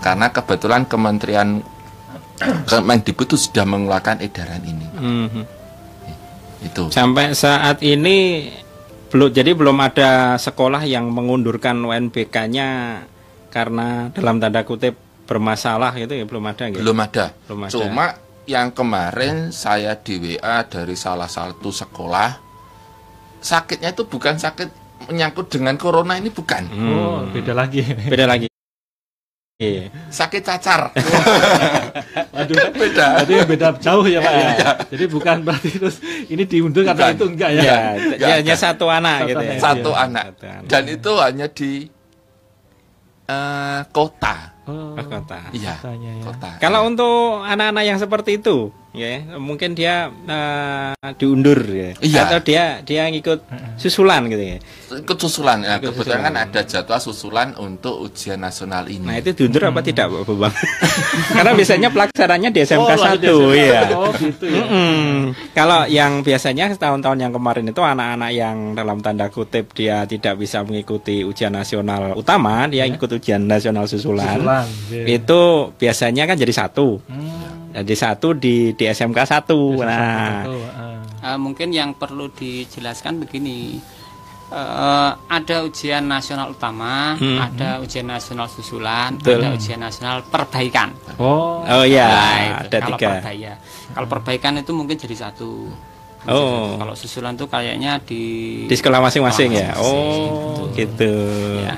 Karena 0.01 0.31
kebetulan 0.31 0.87
Kementerian 0.87 1.61
Kemendikbud 2.69 3.31
itu 3.31 3.37
sudah 3.39 3.63
mengeluarkan 3.63 4.19
edaran 4.19 4.63
ini. 4.65 4.87
Mhm. 4.91 5.43
Itu. 6.65 6.89
Sampai 6.89 7.37
saat 7.37 7.79
ini 7.85 8.49
belum 9.13 9.29
jadi 9.31 9.53
belum 9.53 9.77
ada 9.79 10.35
sekolah 10.35 10.83
yang 10.83 11.07
mengundurkan 11.13 11.77
UNBK-nya 11.79 12.99
karena 13.53 14.11
dalam 14.11 14.41
tanda 14.41 14.65
kutip 14.67 14.97
bermasalah 15.29 15.95
gitu 15.95 16.17
ya 16.17 16.25
belum 16.25 16.43
ada 16.49 16.73
gitu. 16.73 16.81
Belum 16.81 16.97
ada. 16.99 17.31
Belum 17.47 17.59
ada. 17.69 17.71
Cuma 17.71 18.05
yang 18.45 18.73
kemarin 18.73 19.53
saya 19.53 19.97
di 19.97 20.17
WA 20.19 20.65
dari 20.65 20.93
salah 20.97 21.29
satu 21.29 21.69
sekolah 21.69 22.44
sakitnya 23.45 23.93
itu 23.93 24.09
bukan 24.09 24.35
sakit 24.35 24.69
menyangkut 25.05 25.53
dengan 25.53 25.77
corona 25.77 26.17
ini 26.17 26.33
bukan. 26.33 26.65
Oh, 26.97 27.21
beda 27.29 27.53
lagi. 27.53 27.85
Beda 27.85 28.25
lagi. 28.25 28.49
Iya. 29.55 29.87
Sakit 30.11 30.41
cacar. 30.43 30.91
Waduh, 32.35 32.75
Beda. 32.75 33.23
berarti 33.23 33.33
beda 33.47 33.67
jauh 33.79 34.03
ya 34.03 34.19
Pak 34.19 34.33
ya. 34.35 34.47
Jadi 34.91 35.05
bukan 35.07 35.47
berarti 35.47 35.69
terus 35.79 36.03
ini 36.27 36.43
diundur 36.43 36.83
karena 36.83 37.13
Bukan. 37.13 37.15
itu 37.15 37.25
enggak 37.31 37.49
ya. 37.55 37.61
Ya, 37.63 37.77
ya, 38.19 38.27
hanya 38.35 38.51
ada. 38.51 38.59
satu 38.59 38.85
anak 38.91 39.15
Satu 39.15 39.29
gitu 39.31 39.39
ya. 39.39 39.47
anak. 39.47 39.61
Satu 39.63 39.89
Iya. 39.93 40.03
anak. 40.03 40.25
Satu 40.27 40.45
anak. 40.51 40.67
Dan 40.67 40.83
itu 40.91 41.11
hanya 41.23 41.47
di 41.47 41.71
eh, 43.25 43.81
kota. 43.89 44.35
Oh, 44.65 44.97
Oh, 44.97 45.05
kota. 45.07 45.39
Iya. 45.53 45.73
kotanya 45.79 46.11
ya. 46.19 46.23
Kota. 46.25 46.49
Kalau 46.59 46.79
untuk 46.83 47.15
anak-anak 47.39 47.83
yang 47.85 47.95
seperti 47.95 48.41
itu, 48.41 48.73
ya 48.95 49.11
mungkin 49.35 49.71
dia 49.71 50.07
eh, 50.09 51.13
diundur 51.13 51.59
ya, 51.61 51.91
Iya. 51.99 52.21
atau 52.25 52.39
dia 52.39 52.63
dia 52.81 53.05
ngikut 53.05 53.43
susulan 53.75 54.25
gitu 54.25 54.41
ya. 54.41 54.57
ikut 54.95 55.17
susulan 55.17 55.59
ya, 55.59 55.77
Ikut 55.77 55.91
kebetulan 55.91 56.19
susulan. 56.21 56.33
kan 56.33 56.45
ada 56.47 56.61
jadwal 56.63 56.99
susulan 56.99 57.47
untuk 57.55 57.99
ujian 58.01 58.37
nasional 58.37 58.87
ini. 58.87 59.03
Nah 59.03 59.15
itu 59.17 59.35
diundur 59.35 59.67
apa 59.67 59.79
tidak, 59.79 60.07
Pak 60.07 60.23
Bambang? 60.25 60.55
Karena 61.35 61.51
biasanya 61.51 61.89
pelaksananya 61.89 62.49
di 62.49 62.59
SMK 62.61 62.79
Oh, 62.81 62.87
langsung 62.87 63.19
di 63.19 63.27
1 63.27 63.35
SMK. 63.35 63.57
ya. 63.59 63.81
Oh, 63.91 64.11
gitu 64.13 64.45
ya. 64.45 64.63
Mm-mm. 64.63 65.13
Kalau 65.51 65.79
yang 65.85 66.11
biasanya 66.21 66.65
tahun-tahun 66.73 67.17
yang 67.19 67.31
kemarin 67.31 67.65
itu 67.65 67.81
anak-anak 67.81 68.31
yang 68.31 68.57
dalam 68.73 68.97
tanda 68.99 69.27
kutip 69.27 69.71
dia 69.71 70.05
tidak 70.05 70.37
bisa 70.37 70.61
mengikuti 70.61 71.21
ujian 71.21 71.51
nasional 71.51 72.15
utama, 72.15 72.65
dia 72.65 72.85
ikut 72.85 73.09
ujian 73.11 73.43
nasional 73.43 73.83
susulan. 73.85 74.39
Susulan, 74.39 74.65
iya. 74.89 75.17
Itu 75.17 75.41
biasanya 75.75 76.23
kan 76.23 76.35
jadi 76.35 76.53
satu. 76.55 77.03
Hmm. 77.05 77.64
Jadi 77.75 77.93
satu 77.93 78.31
di 78.31 78.71
di 78.71 78.83
SMK 78.87 79.19
satu. 79.27 79.83
Nah. 79.83 80.47
Eh, 81.19 81.35
mungkin 81.35 81.69
yang 81.69 81.91
perlu 81.91 82.31
dijelaskan 82.31 83.19
begini 83.19 83.79
Eh, 84.45 85.11
ada 85.25 85.65
ujian 85.65 86.05
nasional 86.05 86.53
utama, 86.53 87.17
Hmm. 87.17 87.41
ada 87.41 87.81
ujian 87.81 88.05
nasional 88.05 88.45
susulan, 88.45 89.17
Betul. 89.17 89.41
ada 89.41 89.49
ujian 89.51 89.81
nasional 89.81 90.21
perbaikan. 90.21 90.93
Oh, 91.17 91.65
oh 91.65 91.81
ya, 91.81 92.05
Nah, 92.05 92.37
itu. 92.61 92.69
ada 92.69 92.77
kalau 92.77 92.87
tiga. 92.93 93.09
perbaya. 93.17 93.53
Kalau 93.89 94.05
perbaikan 94.07 94.53
itu 94.55 94.69
mungkin 94.69 95.01
jadi 95.01 95.17
satu. 95.17 95.65
Oh. 96.29 96.77
Kalau 96.77 96.93
susulan 96.93 97.33
tuh 97.33 97.49
kayaknya 97.49 97.97
di 97.99 98.23
Di 98.69 98.75
sekolah 98.77 99.01
masing-masing 99.01 99.49
ya. 99.49 99.73
masing-masing, 99.73 100.29
Oh, 100.61 100.69
gitu. 100.77 101.13
ya. 101.65 101.75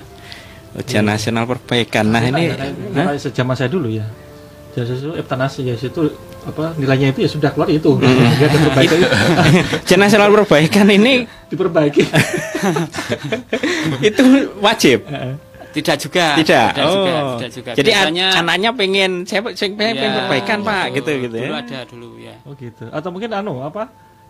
Ujian 0.76 1.08
nasional 1.08 1.48
perbaikan. 1.48 2.04
Nah, 2.04 2.20
ini 2.22 2.52
Nah, 2.92 3.16
sejaman 3.16 3.56
saya 3.56 3.72
dulu 3.72 3.88
ya. 3.88 4.04
Jadi 4.78 4.94
itu 4.94 5.10
Eptanas 5.18 5.58
ya 5.58 5.74
itu 5.74 6.02
apa 6.46 6.78
nilainya 6.78 7.10
itu 7.10 7.26
ya 7.26 7.30
sudah 7.30 7.50
keluar 7.50 7.66
itu. 7.68 7.98
Ya, 8.38 8.46
diperbaiki, 8.46 8.96
ujian 9.82 9.98
nasional 9.98 10.30
perbaikan 10.30 10.86
ini 10.88 11.26
diperbaiki. 11.52 12.06
itu 14.02 14.24
wajib. 14.60 15.00
Tidak 15.68 15.98
juga. 16.00 16.34
Tidak. 16.42 16.68
Tidak 16.74 16.86
juga. 16.90 17.12
oh. 17.22 17.38
Tidak 17.38 17.52
juga. 17.54 17.70
Jadi 17.74 17.92
an- 17.92 18.10
Biasanya 18.10 18.28
anaknya 18.34 18.70
pengen 18.74 19.12
saya 19.26 19.42
pengen 19.46 19.94
Ya, 19.94 20.10
perbaikan, 20.16 20.58
Pak, 20.66 20.84
betul. 20.90 20.96
gitu 20.98 21.12
gitu 21.28 21.36
Dulu 21.38 21.54
ya. 21.54 21.62
ada 21.62 21.80
dulu 21.86 22.10
ya. 22.18 22.36
Oh 22.46 22.54
gitu. 22.58 22.84
Atau 22.90 23.10
mungkin 23.14 23.30
anu 23.30 23.62
apa? 23.62 23.86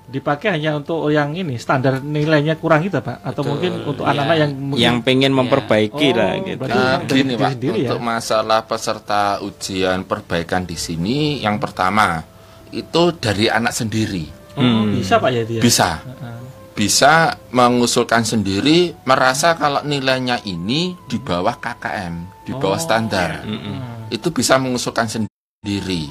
Dipakai 0.07 0.55
hanya 0.55 0.71
untuk 0.73 1.11
yang 1.11 1.35
ini 1.35 1.59
standar 1.59 1.99
nilainya 1.99 2.55
kurang 2.55 2.79
gitu, 2.79 3.03
Pak. 3.03 3.19
Atau 3.21 3.43
Betul, 3.43 3.51
mungkin 3.51 3.71
untuk 3.83 4.05
iya. 4.07 4.11
anak-anak 4.15 4.37
yang 4.39 4.51
mungkin- 4.55 4.79
Yang 4.81 4.97
pengen 5.03 5.31
memperbaiki 5.35 6.07
Oh, 6.07 6.15
lah 6.15 6.31
gitu. 6.39 6.57
berarti- 6.57 6.79
Nah, 6.79 6.95
dari 6.97 7.07
gini 7.11 7.27
diri 7.27 7.35
Pak, 7.37 7.51
sendiri 7.51 7.77
ya? 7.77 7.89
untuk 7.91 8.01
masalah 8.01 8.59
peserta 8.63 9.21
ujian 9.39 9.99
perbaikan 10.01 10.63
di 10.63 10.75
sini, 10.75 11.17
yang 11.39 11.59
pertama 11.59 12.23
itu 12.69 13.03
dari 13.13 13.47
anak 13.47 13.71
sendiri 13.71 14.25
Oh, 14.53 14.63
Hmm. 14.63 14.95
bisa 14.95 15.19
Pak 15.19 15.29
ya 15.29 15.43
dia. 15.43 15.59
bisa 15.59 15.99
Heeh. 15.99 16.37
bisa 16.71 17.13
mengusulkan 17.49 18.23
sendiri, 18.23 18.95
merasa 19.03 19.53
kalau 19.53 19.83
nilainya 19.83 20.39
ini 20.43 20.95
di 21.03 21.17
bawah 21.17 21.57
KKM, 21.57 22.15
di 22.41 22.53
bawah 22.53 22.73
Oh. 22.73 22.81
standar, 22.81 23.43
Mm-mm. 23.43 24.07
itu 24.07 24.31
bisa 24.31 24.55
mengusulkan 24.55 25.05
sendiri. 25.05 26.09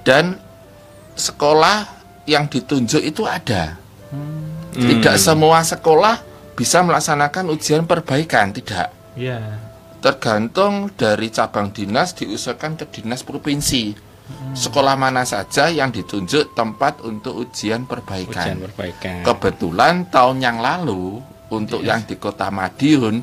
Dan 0.00 0.40
sekolah 1.12 1.99
yang 2.24 2.48
ditunjuk 2.48 3.00
itu 3.00 3.22
ada. 3.24 3.76
Hmm. 4.10 4.72
Tidak 4.72 5.16
Hmm. 5.16 5.22
semua 5.22 5.60
sekolah 5.62 6.20
bisa 6.54 6.84
melaksanakan 6.84 7.52
ujian 7.52 7.84
perbaikan, 7.84 8.52
tidak. 8.52 8.92
Iya. 9.16 9.68
tergantung 10.00 10.88
dari 10.96 11.28
cabang 11.28 11.76
dinas 11.76 12.16
diusulkan 12.16 12.72
ke 12.72 12.88
dinas 12.88 13.20
provinsi. 13.20 13.92
Sekolah 14.56 14.96
mana 14.96 15.28
saja 15.28 15.68
yang 15.68 15.92
ditunjuk 15.92 16.56
tempat 16.56 17.04
untuk 17.04 17.36
ujian 17.36 17.84
perbaikan. 17.84 18.56
Ujian 18.56 18.58
perbaikan. 18.64 19.20
Kebetulan 19.20 20.08
tahun 20.08 20.40
yang 20.40 20.58
lalu 20.64 21.20
untuk 21.52 21.84
yang 21.84 22.00
di 22.08 22.16
Kota 22.16 22.48
Madiun 22.48 23.20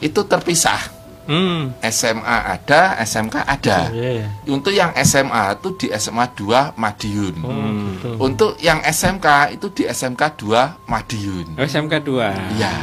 itu 0.00 0.20
terpisah. 0.24 0.80
Hmm. 1.24 1.72
SMA 1.82 2.36
ada, 2.52 3.00
SMK 3.00 3.36
ada. 3.40 3.88
Iya. 3.88 4.28
Untuk 4.46 4.70
yang 4.70 4.92
SMA 4.98 5.56
itu 5.56 5.68
di 5.74 5.86
SMA 5.90 6.28
2 6.30 6.74
Madiun. 6.74 7.34
Oh, 7.40 7.48
Hmm. 7.48 7.96
gitu. 7.96 8.08
Untuk 8.18 8.50
yang 8.58 8.80
SMK 8.80 9.26
itu 9.52 9.66
di 9.70 9.82
SMK 9.84 10.22
2 10.36 10.84
Madiun. 10.84 11.46
Oh, 11.54 11.64
SMK 11.64 11.94
2. 12.00 12.28
Iya. 12.54 12.74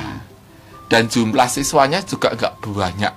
Dan 0.86 1.06
jumlah 1.06 1.47
siswanya 1.47 2.01
juga 2.01 2.32
nggak 2.32 2.54
banyak. 2.63 3.13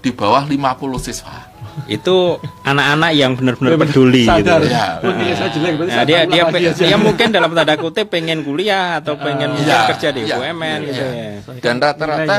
Di 0.00 0.10
bawah 0.10 0.42
50 0.42 0.96
siswa. 0.96 1.50
Itu 1.86 2.34
anak-anak 2.62 3.12
yang 3.12 3.32
benar-benar 3.36 3.78
peduli 3.78 4.24
Sadar. 4.24 4.58
gitu. 4.58 4.72
Iya. 4.72 4.86
Oh, 5.00 5.12
nilai 5.12 5.34
saya 5.34 5.50
jelek 5.50 5.72
berarti 5.76 5.90
Nah, 5.90 5.96
saya 5.96 6.06
dia 6.06 6.20
dia 6.24 6.42
aja. 6.46 6.82
dia 6.82 6.96
mungkin 6.96 7.28
dalam 7.30 7.50
tanda 7.52 7.74
kutip 7.76 8.06
pengen 8.08 8.40
kuliah 8.40 8.98
atau 8.98 9.14
pengen 9.14 9.54
mungkin 9.54 9.68
Iya, 9.68 9.86
kerja 9.88 10.08
di 10.10 10.20
iya, 10.24 10.36
BUMN 10.36 10.78
gitu 10.84 11.04
iya. 11.04 11.30
ya. 11.36 11.52
Dan 11.60 11.74
rata-rata 11.78 12.36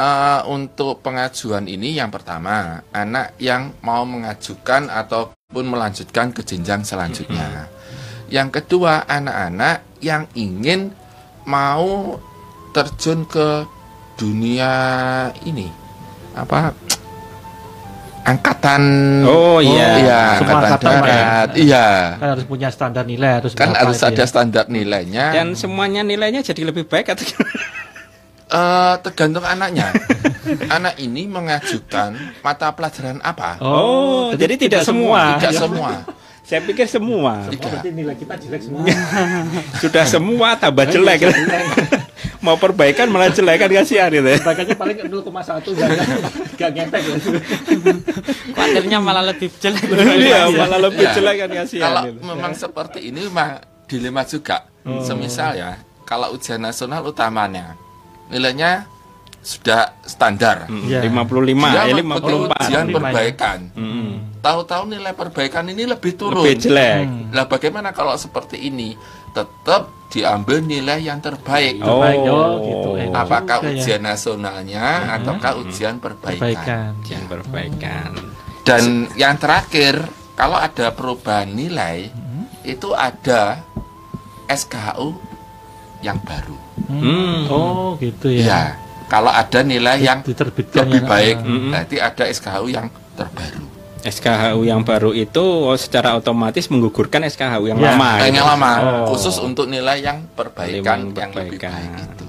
Eh, 0.00 0.40
untuk 0.48 1.04
pengajuan 1.04 1.68
ini 1.68 1.92
yang 2.00 2.08
pertama 2.08 2.80
anak 2.88 3.36
yang 3.36 3.76
mau 3.84 4.00
mengajukan 4.08 4.88
ataupun 4.88 5.64
melanjutkan 5.68 6.32
ke 6.32 6.40
jenjang 6.40 6.80
selanjutnya. 6.88 7.68
Yang 8.32 8.48
kedua 8.64 9.04
anak-anak 9.04 10.00
yang 10.00 10.24
ingin 10.32 10.96
mau 11.44 12.16
terjun 12.72 13.28
ke 13.28 13.68
dunia 14.16 14.72
ini 15.44 15.68
apa 16.32 16.72
angkatan 18.24 18.82
Oh 19.26 19.58
iya. 19.58 19.88
iya 20.00 20.22
Semua 20.38 20.60
angkatan 20.64 20.92
ya? 20.94 21.00
darat 21.02 21.48
iya 21.58 21.86
kan 22.20 22.28
harus 22.38 22.44
punya 22.46 22.68
standar 22.70 23.04
nilai 23.08 23.42
harus 23.42 23.52
kan 23.58 23.74
harus 23.74 23.98
itu 23.98 24.06
ada 24.06 24.22
ya. 24.22 24.28
standar 24.28 24.64
nilainya 24.70 25.34
Dan 25.34 25.58
semuanya 25.58 26.06
nilainya 26.06 26.44
jadi 26.46 26.62
lebih 26.68 26.86
baik 26.86 27.10
atau 27.16 27.26
Eh, 28.50 28.94
tergantung 29.00 29.46
anaknya. 29.46 29.94
Anak 30.76 30.98
ini 30.98 31.30
mengajukan 31.30 32.10
mata 32.42 32.74
pelajaran 32.74 33.22
apa? 33.22 33.62
Oh, 33.62 34.34
jadi 34.34 34.58
tidak 34.58 34.82
semua. 34.82 35.38
Tidak 35.38 35.54
Ya. 35.54 35.60
semua. 35.60 35.90
Saya 36.50 36.66
pikir 36.66 36.90
semua. 36.90 37.46
Oh, 37.46 37.54
berarti 37.54 37.94
nilai 37.94 38.18
kita 38.18 38.34
jelek 38.34 38.58
semua 38.58 38.82
Sudah 39.82 40.02
semua 40.02 40.58
tambah 40.58 40.82
jelek. 40.82 41.30
Mau 42.42 42.58
perbaikan 42.58 43.06
malah 43.06 43.30
jelek 43.30 43.54
kan 43.56 43.70
kasihan 43.70 44.10
gitu 44.10 44.26
ya. 44.26 44.42
Bahkannya 44.42 44.74
paling 44.74 44.98
0,1 44.98 45.30
enggak 45.70 45.88
enggak 46.50 46.70
ngepek 46.74 47.02
ya. 47.06 47.14
Kuatirnya 48.50 48.98
malah 48.98 49.22
lebih 49.24 49.46
jelek. 49.54 49.84
Iya, 49.94 50.50
malah 50.50 50.78
lebih 50.80 51.06
Ya. 51.06 51.14
jelek 51.14 51.36
kan 51.38 51.50
kasihan. 51.54 51.86
Kalau 51.86 52.02
gitu. 52.08 52.18
memang 52.26 52.52
seperti 52.52 52.98
ini 53.04 53.30
memang 53.30 53.50
dilema 53.86 54.22
juga. 54.26 54.66
Semisal 55.06 55.54
ya, 55.54 55.78
kalau 56.02 56.34
ujian 56.34 56.58
nasional 56.58 57.04
utamanya 57.04 57.78
nilainya 58.30 58.86
sudah 59.40 59.96
standar. 60.04 60.68
Iya. 60.68 61.00
55 61.08 61.72
Dia 61.72 61.82
ya 61.88 61.94
mengikuti 61.96 62.32
54. 62.32 62.52
ujian 62.60 62.84
55 62.86 62.92
ya. 62.92 62.94
perbaikan. 62.94 63.58
Mm. 63.72 64.12
Tahu-tahu 64.40 64.82
nilai 64.88 65.12
perbaikan 65.16 65.64
ini 65.68 65.82
lebih 65.88 66.12
turun. 66.16 66.44
Lebih 66.44 66.56
jelek. 66.60 67.04
Lah 67.32 67.44
bagaimana 67.48 67.90
kalau 67.96 68.16
seperti 68.20 68.60
ini? 68.68 68.96
Tetap 69.32 70.10
diambil 70.12 70.60
nilai 70.60 71.00
yang 71.00 71.22
terbaik. 71.24 71.80
Oh. 71.80 72.02
Terbaik, 72.02 72.18
oh, 72.28 72.52
gitu. 72.66 72.90
Enak 73.00 73.16
Apakah 73.16 73.58
juga 73.62 73.68
ya. 73.68 73.74
ujian 73.80 74.02
nasionalnya 74.02 74.86
ataukah 75.16 75.52
ujian 75.64 75.94
perbaikan? 76.02 76.40
perbaikan. 76.40 76.90
Ujian 77.00 77.24
perbaikan. 77.30 78.10
Dan 78.66 79.08
yang 79.16 79.40
terakhir, 79.40 80.04
kalau 80.36 80.60
ada 80.60 80.92
perubahan 80.92 81.48
nilai, 81.48 82.12
itu 82.66 82.92
ada 82.92 83.64
SKU 84.50 85.16
yang 86.04 86.20
baru. 86.20 86.69
Hmm. 86.92 87.46
Oh, 87.46 87.94
gitu 87.96 88.26
ya. 88.28 88.42
Ya, 88.42 88.62
kalau 89.06 89.30
ada 89.30 89.62
nilai 89.62 89.98
yang 89.98 90.20
Diterbitkan 90.20 90.84
lebih 90.84 91.00
yang- 91.00 91.08
baik, 91.08 91.36
ah. 91.36 91.46
Mm-mm. 91.46 91.70
berarti 91.70 91.96
ada 91.96 92.24
SKU 92.26 92.66
yang 92.68 92.86
terbaru. 93.14 93.62
SKHU 94.00 94.64
yang 94.64 94.80
baru 94.80 95.12
itu 95.12 95.38
oh, 95.40 95.76
secara 95.76 96.16
otomatis 96.16 96.66
menggugurkan 96.66 97.20
SKHU 97.22 97.68
yang 97.68 97.78
Ya, 97.78 97.92
lama. 97.92 98.10
yang 98.18 98.32
gitu. 98.34 98.48
lama 98.48 98.72
Oh. 99.04 99.12
khusus 99.12 99.36
untuk 99.38 99.68
nilai 99.68 100.00
yang 100.00 100.24
perbaikan 100.30 101.06
Nilai 101.06 101.20
yang 101.20 101.30
lebih 101.30 101.60
perbaikan. 101.60 101.72
baik 101.76 102.08
itu. 102.08 102.24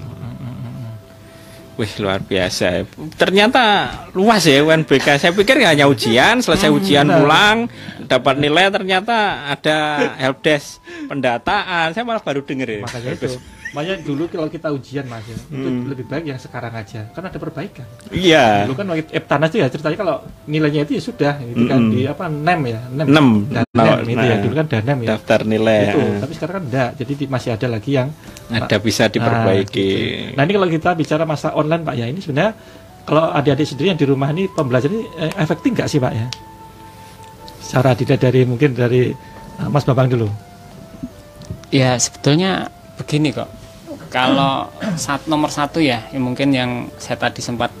Wih 1.72 1.88
luar 1.98 2.20
biasa. 2.20 2.84
Ternyata 3.16 3.62
luas 4.12 4.44
ya 4.44 4.60
UNBK. 4.60 5.16
Saya 5.16 5.32
pikir 5.32 5.56
hanya 5.58 5.88
ujian, 5.88 6.44
selesai 6.44 6.68
ujian 6.68 7.08
pulang 7.08 7.64
dapat 8.04 8.36
nilai 8.36 8.68
ternyata 8.68 9.16
ada 9.48 9.78
helpdesk 10.20 10.84
pendataan. 11.08 11.96
Saya 11.96 12.04
malah 12.04 12.20
baru 12.20 12.44
dengar 12.44 12.68
ya. 12.68 12.84
Makanya 12.84 13.16
itu. 13.16 13.40
Makanya 13.72 14.04
dulu 14.04 14.28
kalau 14.28 14.52
kita 14.52 14.68
ujian 14.68 15.08
mas 15.08 15.24
ya, 15.24 15.32
itu 15.32 15.68
lebih 15.88 16.04
baik 16.04 16.28
yang 16.28 16.36
sekarang 16.36 16.76
aja, 16.76 17.08
kan 17.08 17.24
ada 17.24 17.40
perbaikan. 17.40 17.88
Iya. 18.12 18.68
Dulu 18.68 18.76
kan 18.76 18.86
waktu 18.92 19.08
Eptanas 19.16 19.48
itu 19.48 19.64
ya 19.64 19.72
ceritanya 19.72 19.96
kalau 19.96 20.16
nilainya 20.44 20.84
itu 20.84 20.92
ya 21.00 21.02
sudah, 21.02 21.34
gitu 21.40 21.64
kan 21.64 21.80
Mm-mm. 21.80 21.92
di 21.96 22.00
apa 22.04 22.28
nem 22.28 22.60
ya, 22.68 22.80
nem, 22.92 23.06
Nem. 23.08 23.26
Danem 23.48 23.64
Nah, 23.72 24.04
itu 24.04 24.12
nah. 24.12 24.28
ya, 24.28 24.36
dulu 24.44 24.54
kan 24.60 24.66
danem 24.68 24.98
ya. 25.00 25.08
Daftar 25.16 25.40
nilai. 25.48 25.80
Itu, 25.88 26.00
tapi 26.20 26.32
sekarang 26.36 26.54
kan 26.60 26.64
enggak, 26.68 26.90
jadi 27.00 27.12
di- 27.16 27.30
masih 27.32 27.50
ada 27.56 27.66
lagi 27.72 27.90
yang 27.96 28.08
Ada 28.52 28.76
bisa 28.76 29.08
diperbaiki. 29.08 29.88
Nah, 29.88 29.96
gitu. 29.96 30.36
Nah 30.36 30.42
ini 30.44 30.52
kalau 30.52 30.68
kita 30.68 30.90
bicara 30.92 31.24
masa 31.24 31.56
online 31.56 31.80
Pak 31.80 31.94
ya, 31.96 32.04
ini 32.04 32.20
sebenarnya 32.20 32.52
kalau 33.08 33.32
adik-adik 33.32 33.64
sendiri 33.64 33.88
yang 33.88 33.96
di 33.96 34.04
rumah 34.04 34.28
ini 34.28 34.52
pembelajaran 34.52 34.92
ini 34.92 35.04
eh, 35.16 35.32
efektif 35.40 35.72
nggak 35.72 35.88
sih 35.88 35.96
Pak 35.96 36.12
ya? 36.12 36.26
Secara 37.64 37.96
tidak 37.96 38.20
dari 38.20 38.44
mungkin 38.44 38.76
dari 38.76 39.08
eh, 39.08 39.68
Mas 39.72 39.88
Bambang 39.88 40.12
dulu. 40.12 40.28
Ya 41.72 41.96
sebetulnya 41.96 42.68
begini 43.00 43.32
kok. 43.32 43.48
Kalau 44.12 44.68
saat 45.00 45.24
nomor 45.24 45.48
satu 45.48 45.80
ya, 45.80 46.04
yang 46.12 46.28
mungkin 46.28 46.52
yang 46.52 46.70
saya 47.00 47.16
tadi 47.16 47.40
sempat 47.40 47.72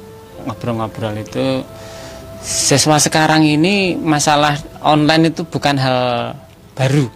ngobrol-ngobrol 0.48 1.12
itu 1.20 1.60
siswa 2.40 2.96
sekarang 2.96 3.44
ini 3.44 3.94
masalah 3.94 4.56
online 4.82 5.28
itu 5.30 5.44
bukan 5.44 5.76
hal 5.76 6.32
baru, 6.72 7.06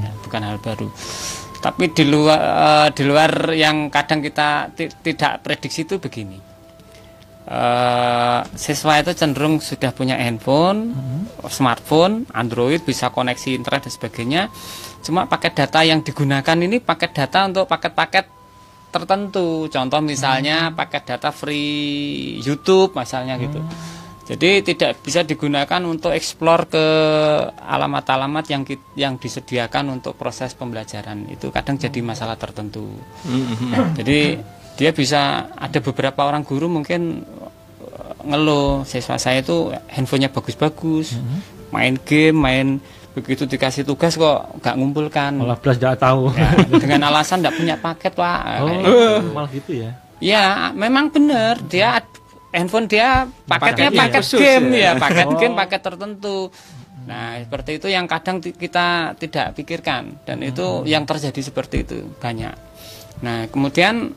Ya, 0.00 0.10
bukan 0.22 0.40
hal 0.46 0.56
baru. 0.62 0.86
Tapi 1.60 1.92
di 1.92 2.08
luar 2.08 2.40
eh, 2.40 2.88
di 2.94 3.02
luar 3.04 3.52
yang 3.52 3.90
kadang 3.90 4.22
kita 4.22 4.70
ti- 4.72 4.88
tidak 5.02 5.42
prediksi 5.44 5.84
itu 5.84 5.98
begini. 6.00 6.38
Eh, 7.50 8.40
siswa 8.54 9.02
itu 9.02 9.12
cenderung 9.12 9.58
sudah 9.58 9.90
punya 9.90 10.14
handphone, 10.14 10.94
smartphone, 11.50 12.24
Android 12.32 12.80
bisa 12.86 13.10
koneksi 13.10 13.58
internet 13.60 13.90
dan 13.90 13.92
sebagainya. 13.92 14.42
Cuma 15.02 15.26
paket 15.26 15.58
data 15.58 15.82
yang 15.82 16.00
digunakan 16.00 16.56
ini 16.56 16.78
paket 16.80 17.12
data 17.12 17.50
untuk 17.50 17.66
paket-paket 17.66 18.39
tertentu. 18.90 19.70
Contoh 19.70 20.00
misalnya 20.02 20.74
paket 20.74 21.14
data 21.14 21.30
free 21.30 22.38
YouTube 22.42 22.92
misalnya 22.98 23.38
gitu. 23.38 23.62
Jadi 24.30 24.62
tidak 24.62 25.02
bisa 25.02 25.26
digunakan 25.26 25.82
untuk 25.82 26.14
explore 26.14 26.70
ke 26.70 26.86
alamat-alamat 27.50 28.44
yang 28.46 28.62
yang 28.94 29.14
disediakan 29.18 29.98
untuk 29.98 30.14
proses 30.14 30.54
pembelajaran. 30.54 31.26
Itu 31.26 31.50
kadang 31.50 31.82
jadi 31.82 31.98
masalah 31.98 32.38
tertentu. 32.38 32.86
Jadi 33.98 34.38
dia 34.78 34.90
bisa 34.94 35.50
ada 35.50 35.78
beberapa 35.82 36.30
orang 36.30 36.46
guru 36.46 36.70
mungkin 36.70 37.26
eh, 37.82 38.12
ngeluh 38.22 38.86
siswa 38.86 39.18
saya 39.18 39.42
itu 39.42 39.74
handphonenya 39.90 40.30
bagus-bagus, 40.30 41.18
main 41.74 41.98
game, 41.98 42.38
main 42.38 42.68
begitu 43.10 43.42
dikasih 43.44 43.82
tugas 43.82 44.14
kok 44.14 44.54
nggak 44.58 44.74
ngumpulkan. 44.76 45.34
Malah 45.36 45.58
belas 45.58 45.76
tidak 45.76 45.98
tahu. 45.98 46.30
Ya, 46.32 46.50
dengan 46.70 47.00
alasan 47.08 47.42
nggak 47.42 47.56
punya 47.56 47.76
paket 47.76 48.12
pak. 48.14 48.40
Oh, 48.60 48.66
Kayak 48.66 48.80
gitu. 48.80 49.28
malah 49.30 49.50
gitu 49.50 49.72
ya. 49.74 49.90
Ya, 50.20 50.44
memang 50.70 51.08
benar 51.08 51.58
dia 51.64 51.98
handphone 52.50 52.84
dia 52.84 53.24
paketnya 53.46 53.88
Paketnya 53.88 53.90
paket 53.96 54.22
khusus 54.22 54.38
game 54.38 54.66
ya. 54.74 54.82
ya, 54.82 54.90
paket 54.98 55.26
Oh. 55.26 55.38
game, 55.38 55.54
paket 55.54 55.80
tertentu. 55.80 56.38
Nah, 57.00 57.40
seperti 57.40 57.70
itu 57.80 57.86
yang 57.88 58.04
kadang 58.04 58.38
kita 58.38 58.86
tidak 59.16 59.56
pikirkan 59.56 60.20
dan 60.22 60.38
itu 60.40 60.84
yang 60.84 61.02
terjadi 61.02 61.40
seperti 61.40 61.76
itu 61.82 61.98
banyak. 62.20 62.52
Nah, 63.20 63.48
kemudian 63.48 64.12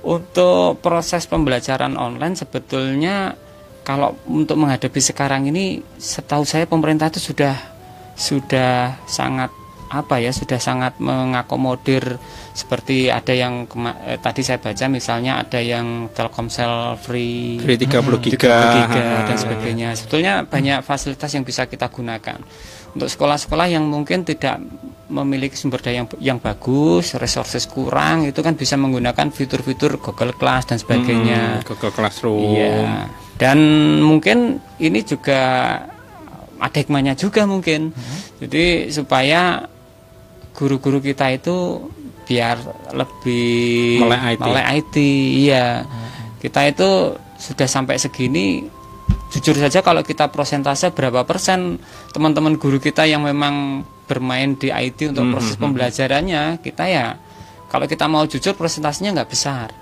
untuk 0.00 0.78
proses 0.78 1.26
pembelajaran 1.26 1.94
online 1.94 2.34
sebetulnya 2.34 3.34
kalau 3.82 4.14
untuk 4.24 4.54
menghadapi 4.56 4.98
sekarang 4.98 5.46
ini 5.46 5.82
setahu 5.94 6.42
saya 6.42 6.64
pemerintah 6.64 7.10
itu 7.10 7.18
sudah 7.18 7.54
sudah 8.14 8.98
sangat 9.04 9.50
apa 9.92 10.16
ya 10.16 10.32
sudah 10.32 10.56
sangat 10.56 10.96
mengakomodir 11.04 12.16
seperti 12.56 13.12
ada 13.12 13.36
yang 13.36 13.68
kema- 13.68 14.00
eh, 14.08 14.16
tadi 14.16 14.40
saya 14.40 14.56
baca 14.56 14.88
misalnya 14.88 15.44
ada 15.44 15.60
yang 15.60 16.08
Telkomsel 16.16 16.96
free 16.96 17.60
Free 17.60 17.76
30 17.76 18.16
giga. 18.24 18.72
30 18.72 18.88
giga 18.88 19.04
dan 19.28 19.36
sebagainya. 19.36 19.88
Sebetulnya 19.92 20.48
banyak 20.48 20.80
fasilitas 20.80 21.28
yang 21.36 21.44
bisa 21.44 21.68
kita 21.68 21.92
gunakan. 21.92 22.40
Untuk 22.92 23.08
sekolah-sekolah 23.08 23.68
yang 23.68 23.84
mungkin 23.84 24.24
tidak 24.24 24.60
memiliki 25.12 25.56
sumber 25.56 25.80
daya 25.80 26.04
yang, 26.04 26.08
yang 26.20 26.38
bagus, 26.40 27.12
resources 27.16 27.68
kurang, 27.68 28.24
itu 28.24 28.40
kan 28.40 28.56
bisa 28.56 28.80
menggunakan 28.80 29.28
fitur-fitur 29.28 30.00
Google 30.00 30.32
Class 30.36 30.72
dan 30.72 30.80
sebagainya. 30.80 31.60
Hmm, 31.60 31.68
Google 31.68 31.92
Classroom. 31.92 32.52
Iya. 32.52 33.08
Dan 33.36 33.58
mungkin 34.00 34.60
ini 34.76 35.00
juga 35.04 35.40
ada 36.62 36.78
hikmahnya 36.78 37.18
juga 37.18 37.42
mungkin. 37.44 37.90
Jadi 38.38 38.94
supaya 38.94 39.66
guru-guru 40.54 41.02
kita 41.02 41.34
itu 41.34 41.82
biar 42.22 42.56
lebih 42.94 43.98
Melek 44.06 44.22
IT. 44.22 44.40
melek 44.46 44.66
IT, 44.78 44.96
iya. 45.42 45.66
Kita 46.38 46.60
itu 46.70 47.18
sudah 47.38 47.66
sampai 47.66 47.98
segini 47.98 48.62
jujur 49.34 49.58
saja 49.58 49.82
kalau 49.82 50.06
kita 50.06 50.30
prosentase 50.30 50.94
berapa 50.94 51.26
persen 51.26 51.80
teman-teman 52.14 52.54
guru 52.60 52.78
kita 52.78 53.02
yang 53.08 53.26
memang 53.26 53.82
bermain 54.06 54.54
di 54.54 54.68
IT 54.70 55.10
untuk 55.10 55.32
proses 55.34 55.56
pembelajarannya 55.56 56.60
kita 56.60 56.84
ya 56.84 57.16
kalau 57.72 57.88
kita 57.88 58.06
mau 58.06 58.28
jujur 58.28 58.52
persentasenya 58.52 59.16
nggak 59.16 59.30
besar 59.32 59.72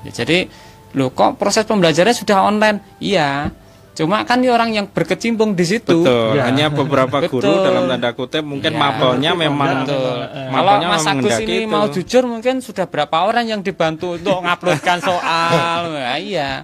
Ya, 0.00 0.10
jadi 0.24 0.48
loh 0.96 1.12
kok 1.12 1.36
proses 1.36 1.68
pembelajarannya 1.68 2.16
sudah 2.16 2.38
online? 2.40 2.78
Iya. 3.00 3.52
Cuma 3.90 4.22
kan 4.22 4.38
ini 4.40 4.48
orang 4.48 4.70
yang 4.70 4.86
berkecimpung 4.88 5.52
di 5.52 5.64
situ. 5.66 6.06
Betul. 6.06 6.38
Ya. 6.38 6.46
Hanya 6.48 6.66
beberapa 6.70 7.20
guru 7.26 7.42
Betul. 7.42 7.64
dalam 7.66 7.84
tanda 7.90 8.10
kutip 8.14 8.44
mungkin 8.46 8.72
Ya, 8.72 8.78
mapelnya 8.78 9.30
memang 9.34 9.84
Betul. 9.84 9.98
Kalau 10.30 10.50
mapelnya 10.54 10.86
Mas 10.88 11.06
Agus 11.06 11.36
ini 11.42 11.56
itu. 11.66 11.68
mau 11.68 11.84
jujur 11.90 12.22
mungkin 12.24 12.54
sudah 12.62 12.86
berapa 12.86 13.16
orang 13.26 13.50
yang 13.50 13.60
dibantu 13.60 14.16
untuk 14.16 14.40
nguploadkan 14.40 14.98
soal. 15.02 15.82
Nah, 16.00 16.16
iya. 16.16 16.62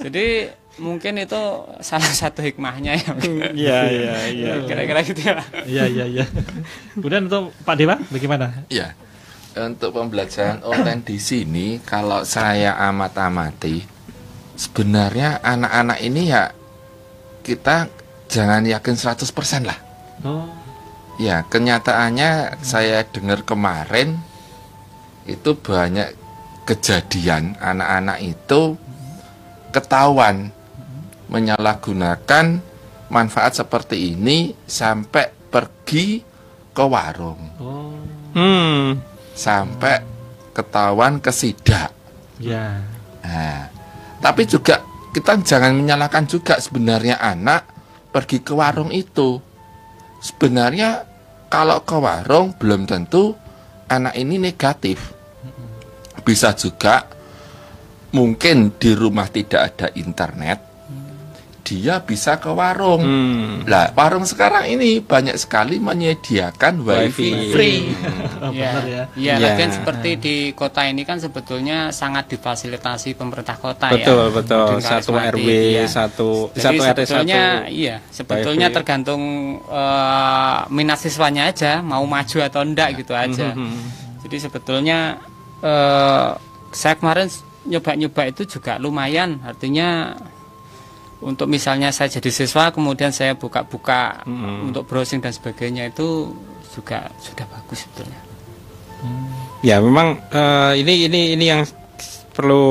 Jadi 0.00 0.48
mungkin 0.80 1.20
itu 1.20 1.38
salah 1.84 2.10
satu 2.10 2.40
hikmahnya 2.40 2.96
ya. 2.98 3.10
Iya, 3.52 3.78
iya, 3.92 4.14
iya. 4.32 4.52
Kira-kira 4.68 5.00
gitu 5.04 5.20
ya. 5.22 5.44
Iya 5.68 5.84
iya 5.86 6.04
iya. 6.08 6.24
Kemudian 6.96 7.28
untuk 7.28 7.52
Pak 7.62 7.74
Dewa 7.78 7.96
bagaimana? 8.10 8.64
Iya. 8.72 8.96
Untuk 9.52 9.92
pembelajaran 9.92 10.64
online 10.64 11.04
di 11.04 11.20
sini 11.20 11.76
kalau 11.84 12.24
saya 12.24 12.72
amat-amati 12.88 13.84
sebenarnya 14.56 15.44
anak-anak 15.44 16.00
ini 16.00 16.32
ya 16.32 16.48
kita 17.42 17.90
jangan 18.30 18.64
yakin 18.64 18.94
100% 18.96 19.66
lah. 19.66 19.78
Oh, 20.22 20.46
Ya, 21.20 21.44
kenyataannya 21.44 22.56
saya 22.64 23.04
dengar 23.04 23.44
kemarin 23.44 24.16
itu 25.28 25.52
banyak 25.54 26.16
kejadian 26.64 27.52
anak-anak 27.60 28.18
itu 28.24 28.80
ketahuan 29.70 30.50
menyalahgunakan 31.28 32.64
manfaat 33.08 33.52
seperti 33.54 34.16
ini 34.16 34.56
sampai 34.64 35.28
pergi 35.52 36.24
ke 36.72 36.84
warung, 36.88 37.40
oh, 37.60 37.92
Hmm. 38.32 38.96
sampai 39.36 40.00
ketahuan 40.56 41.20
ke 41.20 41.28
sidak. 41.28 41.92
ya. 42.40 42.80
Nah, 43.22 43.68
tapi 44.18 44.48
juga 44.48 44.80
kita 45.12 45.36
jangan 45.44 45.76
menyalahkan 45.76 46.24
juga 46.24 46.56
sebenarnya 46.56 47.20
anak 47.20 47.68
pergi 48.08 48.40
ke 48.40 48.52
warung 48.56 48.88
itu. 48.88 49.36
Sebenarnya 50.24 51.04
kalau 51.52 51.84
ke 51.84 51.96
warung 52.00 52.56
belum 52.56 52.88
tentu 52.88 53.36
anak 53.92 54.16
ini 54.16 54.40
negatif. 54.40 55.12
Bisa 56.24 56.56
juga 56.56 57.04
mungkin 58.16 58.72
di 58.80 58.96
rumah 58.96 59.28
tidak 59.28 59.76
ada 59.76 59.86
internet, 59.92 60.58
dia 61.62 61.98
bisa 61.98 62.36
ke 62.36 62.50
warung. 62.50 62.98
Hmm. 62.98 63.62
Lah, 63.64 63.90
warung 63.92 64.22
sekarang 64.22 64.66
ini 64.66 64.98
banyak 64.98 65.34
sekali 65.34 65.78
menyediakan 65.78 66.82
wifi, 66.82 67.30
Wifi. 67.30 67.50
free. 67.50 67.80
Benar 68.42 68.82
ya. 68.84 69.02
Iya, 69.14 69.32
Iya. 69.32 69.34
lagian 69.40 69.70
seperti 69.70 70.10
di 70.16 70.36
kota 70.52 70.82
ini 70.82 71.02
kan 71.02 71.16
sebetulnya 71.16 71.88
sangat 71.90 72.26
difasilitasi 72.28 73.14
pemerintah 73.14 73.54
kota 73.54 73.88
Betul, 73.88 74.28
ya. 74.28 74.34
betul. 74.34 74.66
Dengan 74.76 74.82
Satu 74.82 75.10
RW, 75.14 75.46
iya. 75.46 75.84
satu 75.86 76.28
Jadi 76.50 76.60
satu 76.60 76.82
RT 76.82 76.88
sebetulnya 76.98 77.42
satu. 77.62 77.70
iya, 77.72 77.96
sebetulnya 78.10 78.66
wifi. 78.66 78.76
tergantung 78.76 79.22
eh, 79.62 80.58
minat 80.68 80.98
siswanya 80.98 81.46
aja 81.46 81.78
mau 81.78 82.02
maju 82.02 82.38
atau 82.38 82.60
enggak 82.60 82.98
gitu 82.98 83.14
aja. 83.14 83.54
Hmm. 83.54 83.78
Jadi 84.20 84.36
sebetulnya 84.40 85.22
eh, 85.60 86.28
saya 86.70 86.94
kemarin 86.96 87.30
nyoba-nyoba 87.62 88.26
itu 88.26 88.42
juga 88.48 88.74
lumayan, 88.74 89.38
artinya 89.40 90.18
untuk 91.22 91.46
misalnya 91.46 91.94
saya 91.94 92.10
jadi 92.10 92.30
siswa 92.34 92.74
kemudian 92.74 93.14
saya 93.14 93.38
buka-buka 93.38 94.26
hmm. 94.26 94.68
untuk 94.68 94.84
browsing 94.90 95.22
dan 95.22 95.30
sebagainya 95.30 95.88
itu 95.94 96.34
juga 96.74 97.08
sudah 97.22 97.46
bagus 97.46 97.86
sebetulnya. 97.86 98.20
Hmm. 99.02 99.30
Ya 99.62 99.78
memang 99.78 100.18
uh, 100.34 100.74
ini 100.74 101.06
ini 101.06 101.38
ini 101.38 101.44
yang 101.46 101.62
perlu 102.34 102.66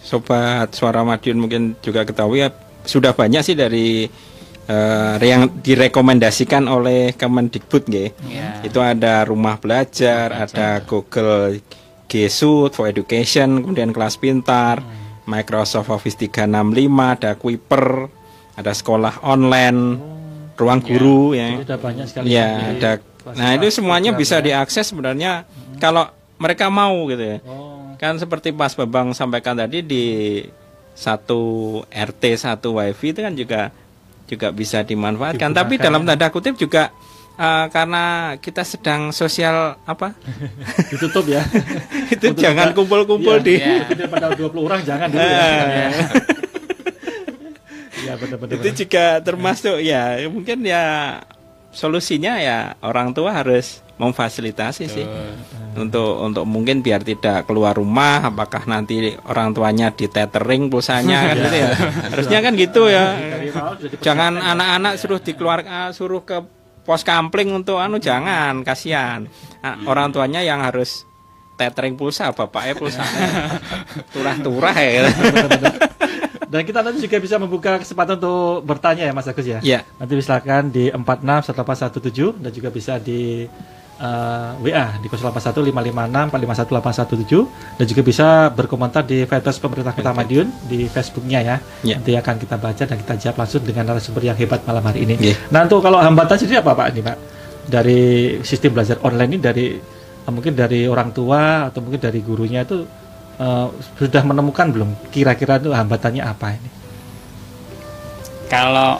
sobat 0.00 0.72
suara 0.72 1.04
Madiun 1.04 1.38
mungkin 1.38 1.76
juga 1.84 2.08
ketahui 2.08 2.40
ya 2.40 2.48
sudah 2.88 3.12
banyak 3.12 3.44
sih 3.44 3.52
dari 3.52 4.08
uh, 4.64 5.16
yang 5.20 5.60
direkomendasikan 5.60 6.64
oleh 6.64 7.12
Kemendikbud 7.12 7.84
ya. 7.92 8.08
Yeah. 8.24 8.64
Itu 8.64 8.80
ada 8.80 9.28
rumah 9.28 9.60
belajar, 9.60 10.32
belajar. 10.32 10.48
ada 10.48 10.68
Google 10.88 11.60
G 12.08 12.32
Suite 12.32 12.72
for 12.72 12.88
Education, 12.88 13.60
kemudian 13.60 13.92
kelas 13.92 14.16
pintar. 14.16 14.80
Hmm 14.80 14.97
Microsoft 15.28 15.92
Office 15.92 16.16
365, 16.16 16.88
ada 16.88 17.36
Kuiper, 17.36 18.08
ada 18.56 18.72
sekolah 18.72 19.20
online, 19.20 19.80
oh, 20.00 20.56
ruang 20.56 20.80
ya, 20.80 20.86
guru 20.88 21.22
ya. 21.36 21.48
Sudah 21.60 21.78
banyak 21.78 22.06
sekali. 22.08 22.26
Ya, 22.32 22.48
ada. 22.72 22.92
Nah, 23.36 23.52
itu 23.60 23.68
semuanya 23.68 24.16
bisa 24.16 24.40
ya. 24.40 24.44
diakses 24.44 24.88
sebenarnya 24.88 25.44
hmm. 25.44 25.76
kalau 25.76 26.08
mereka 26.40 26.72
mau 26.72 27.04
gitu 27.12 27.20
ya. 27.20 27.38
Oh. 27.44 27.92
Kan 28.00 28.16
seperti 28.16 28.56
Mas 28.56 28.72
Babang 28.72 29.12
sampaikan 29.12 29.52
tadi 29.52 29.84
di 29.84 30.06
satu 30.96 31.82
RT 31.92 32.22
satu 32.40 32.80
WiFi 32.80 33.06
itu 33.12 33.20
kan 33.20 33.34
juga 33.36 33.60
juga 34.24 34.48
bisa 34.50 34.80
dimanfaatkan. 34.80 35.52
Digunakan, 35.52 35.60
Tapi 35.60 35.74
dalam 35.76 36.02
ya. 36.02 36.08
tanda 36.14 36.26
kutip 36.32 36.54
juga 36.56 36.90
uh, 37.38 37.66
karena 37.70 38.34
kita 38.42 38.66
sedang 38.66 39.14
sosial 39.14 39.78
apa? 39.86 40.12
Ditutup 40.90 41.24
ya. 41.30 41.46
Itu 42.14 42.34
Untuk 42.34 42.42
jangan 42.42 42.74
kumpul-kumpul 42.74 43.40
ya, 43.40 43.46
di. 43.46 43.54
ya. 43.62 44.06
pada 44.10 44.34
20 44.34 44.66
orang 44.66 44.80
jangan 44.82 45.06
dulu 45.08 45.22
ya, 45.22 45.46
ya. 45.46 45.88
ya 48.04 48.12
betul, 48.20 48.36
betul, 48.40 48.56
itu 48.58 48.68
juga 48.84 49.20
termasuk 49.22 49.78
ya 49.84 50.18
mungkin 50.26 50.64
ya 50.66 50.84
solusinya 51.70 52.40
ya 52.40 52.74
orang 52.80 53.14
tua 53.14 53.30
harus 53.30 53.84
memfasilitasi 53.98 54.84
sih. 54.88 55.06
Untuk 55.78 56.22
untuk 56.22 56.42
mungkin 56.42 56.82
biar 56.82 57.06
tidak 57.06 57.46
keluar 57.46 57.76
rumah 57.76 58.22
apakah 58.26 58.66
nanti 58.66 59.14
orang 59.26 59.54
tuanya 59.54 59.94
di 59.94 60.10
tethering 60.10 60.70
pulsanya 60.70 61.34
kan 61.34 61.36
gitu 61.38 61.56
ya. 61.58 61.70
Harusnya 62.08 62.38
kan 62.42 62.52
gitu 62.54 62.82
ya. 62.88 63.04
Jangan 64.02 64.38
anak-anak 64.38 64.98
suruh 64.98 65.20
dikeluarkan 65.22 65.94
suruh 65.94 66.22
ke 66.26 66.57
pos 66.88 67.04
kampling 67.04 67.52
untuk 67.52 67.76
anu 67.76 68.00
jangan 68.00 68.64
kasihan. 68.64 69.28
Nah, 69.60 69.76
orang 69.84 70.08
tuanya 70.08 70.40
yang 70.40 70.64
harus 70.64 71.04
tethering 71.60 72.00
pulsa 72.00 72.32
bapaknya 72.32 72.72
pulsa. 72.72 73.04
Turah-turah 74.16 74.72
ya. 74.72 75.12
Dan 76.48 76.64
kita 76.64 76.80
nanti 76.80 77.04
juga 77.04 77.20
bisa 77.20 77.36
membuka 77.36 77.76
kesempatan 77.76 78.16
untuk 78.16 78.64
bertanya 78.64 79.04
ya 79.04 79.12
Mas 79.12 79.28
Agus 79.28 79.44
ya. 79.44 79.60
Yeah. 79.60 79.84
Nanti 80.00 80.16
silakan 80.24 80.72
di 80.72 80.88
461817 80.88 82.40
dan 82.40 82.50
juga 82.56 82.72
bisa 82.72 82.96
di 82.96 83.44
uh, 83.98 84.54
eh, 84.58 84.70
WA 84.70 84.98
di 85.02 85.08
081556451817 85.10 87.78
dan 87.78 87.86
juga 87.86 88.02
bisa 88.02 88.50
berkomentar 88.54 89.04
di 89.04 89.26
fanpage 89.26 89.60
pemerintah 89.60 89.92
Kota 89.94 90.12
Madiun 90.14 90.52
di 90.66 90.88
Facebooknya 90.88 91.40
ya. 91.42 91.60
Yeah. 91.82 91.98
Nanti 92.00 92.16
akan 92.16 92.38
kita 92.38 92.56
baca 92.58 92.86
dan 92.86 92.98
kita 92.98 93.14
jawab 93.18 93.38
langsung 93.44 93.64
dengan 93.66 93.86
narasumber 93.90 94.24
yang 94.24 94.36
hebat 94.38 94.64
malam 94.64 94.84
hari 94.86 95.02
ini. 95.04 95.16
Yeah. 95.18 95.36
Nah 95.50 95.62
untuk 95.66 95.82
kalau 95.82 95.98
hambatan 95.98 96.38
sendiri 96.38 96.58
apa 96.62 96.74
Pak 96.74 96.88
ini 96.94 97.02
Pak? 97.02 97.16
Dari 97.68 98.00
sistem 98.48 98.72
belajar 98.72 98.96
online 99.04 99.36
ini 99.36 99.42
dari 99.42 99.76
uh, 100.24 100.32
mungkin 100.32 100.56
dari 100.56 100.88
orang 100.88 101.12
tua 101.12 101.68
atau 101.68 101.84
mungkin 101.84 102.00
dari 102.00 102.24
gurunya 102.24 102.64
itu 102.64 102.88
uh, 103.36 103.68
sudah 104.00 104.24
menemukan 104.24 104.72
belum 104.72 105.12
kira-kira 105.12 105.60
itu 105.60 105.68
hambatannya 105.74 106.24
apa 106.24 106.46
ini? 106.56 106.70
Kalau 108.48 108.96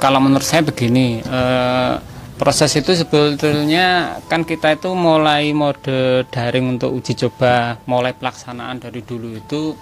kalau 0.00 0.20
menurut 0.20 0.44
saya 0.44 0.62
begini. 0.64 1.20
Uh, 1.26 2.15
proses 2.36 2.76
itu 2.76 2.92
sebetulnya 2.92 4.20
kan 4.28 4.44
kita 4.44 4.76
itu 4.76 4.92
mulai 4.92 5.56
mode 5.56 6.28
daring 6.28 6.76
untuk 6.76 6.92
uji 6.92 7.16
coba 7.16 7.80
mulai 7.88 8.12
pelaksanaan 8.12 8.76
dari 8.76 9.00
dulu 9.00 9.40
itu 9.40 9.72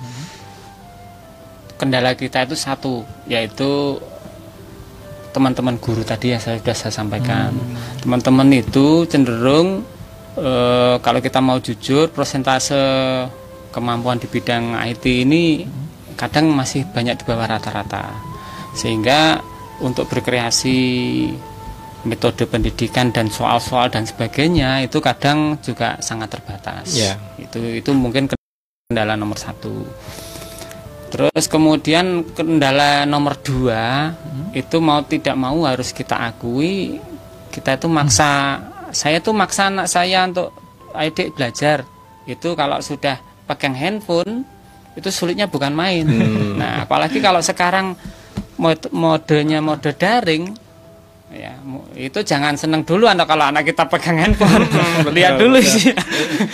kendala 1.75 2.15
kita 2.15 2.47
itu 2.47 2.55
satu 2.55 3.03
yaitu 3.27 3.99
teman-teman 5.35 5.83
guru 5.83 6.07
tadi 6.07 6.31
yang 6.31 6.39
saya 6.39 6.63
sudah 6.63 6.77
saya 6.79 6.95
sampaikan 6.95 7.51
hmm. 7.51 8.07
teman-teman 8.07 8.49
hmm. 8.55 8.63
itu 8.63 8.87
cenderung 9.11 9.83
e, 10.39 10.51
kalau 11.03 11.19
kita 11.19 11.43
mau 11.43 11.59
jujur 11.59 12.15
persentase 12.15 12.79
kemampuan 13.75 14.23
di 14.23 14.31
bidang 14.31 14.79
IT 14.95 15.03
ini 15.27 15.67
kadang 16.15 16.55
masih 16.55 16.87
banyak 16.87 17.19
di 17.19 17.25
bawah 17.27 17.51
rata-rata 17.51 18.15
sehingga 18.79 19.43
untuk 19.83 20.07
berkreasi 20.07 20.79
metode 22.05 22.45
pendidikan 22.45 23.11
dan 23.11 23.33
soal-soal 23.33 23.89
dan 23.89 24.05
sebagainya 24.05 24.85
itu 24.85 25.01
kadang 25.01 25.57
juga 25.61 25.97
sangat 26.01 26.37
terbatas. 26.37 26.93
Yeah. 26.93 27.17
Itu 27.41 27.61
itu 27.61 27.91
mungkin 27.97 28.29
kendala 28.29 29.17
nomor 29.17 29.41
satu. 29.41 29.85
Terus 31.09 31.47
kemudian 31.47 32.27
kendala 32.35 33.07
nomor 33.09 33.39
dua 33.41 34.13
hmm. 34.13 34.53
itu 34.53 34.77
mau 34.83 35.01
tidak 35.07 35.37
mau 35.39 35.63
harus 35.65 35.95
kita 35.95 36.19
akui 36.19 36.99
kita 37.55 37.79
itu 37.79 37.87
maksa 37.87 38.59
hmm. 38.59 38.91
saya 38.91 39.23
tuh 39.23 39.31
maksa 39.31 39.71
anak 39.71 39.87
saya 39.87 40.27
untuk 40.27 40.51
adik 40.91 41.39
belajar 41.39 41.87
itu 42.27 42.59
kalau 42.59 42.83
sudah 42.83 43.23
pegang 43.47 43.79
handphone 43.79 44.43
itu 44.95 45.11
sulitnya 45.11 45.51
bukan 45.51 45.75
main. 45.75 46.07
Hmm. 46.07 46.59
Nah 46.59 46.87
apalagi 46.87 47.19
kalau 47.19 47.43
sekarang 47.43 47.99
modenya 48.95 49.59
mode 49.59 49.91
daring 49.95 50.55
ya 51.35 51.55
itu 51.95 52.19
jangan 52.27 52.59
seneng 52.59 52.83
dulu 52.83 53.07
anak 53.07 53.31
kalau 53.31 53.47
anak 53.47 53.63
kita 53.67 53.87
pegang 53.87 54.19
handphone. 54.19 54.67
Lihat 55.17 55.39
dulu 55.39 55.59
sih. 55.63 55.95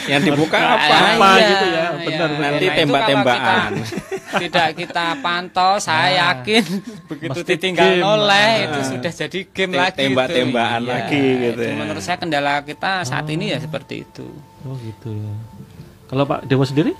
Yang 0.05 0.33
dibuka 0.33 0.59
apa 0.61 0.97
apa 1.16 1.31
iya, 1.41 1.49
gitu 1.49 1.66
ya. 1.66 1.85
benar 2.05 2.28
ya, 2.31 2.39
nanti 2.39 2.66
nah, 2.66 2.76
tembak-tembakan. 2.76 3.70
tidak 4.31 4.68
kita 4.78 5.07
pantau 5.18 5.72
saya 5.83 6.07
nah, 6.07 6.11
yakin 6.22 6.62
begitu 7.11 7.39
ditinggal 7.43 7.99
oleh 7.99 8.51
nah, 8.62 8.64
itu 8.70 8.81
sudah 8.95 9.11
jadi 9.11 9.39
game 9.51 9.74
lagi 9.74 9.99
tembak-tembakan 10.07 10.81
gitu. 10.87 10.93
lagi 10.95 11.24
ya, 11.26 11.43
gitu 11.51 11.62
ya. 11.66 11.74
menurut 11.74 12.03
saya 12.05 12.18
kendala 12.22 12.62
kita 12.62 13.03
saat 13.03 13.26
oh. 13.26 13.35
ini 13.35 13.45
ya 13.51 13.59
seperti 13.59 14.07
itu. 14.07 14.26
Oh 14.68 14.76
gitu 14.78 15.11
ya. 15.11 15.35
Kalau 16.07 16.24
Pak 16.28 16.47
Dewa 16.47 16.62
sendiri? 16.62 16.93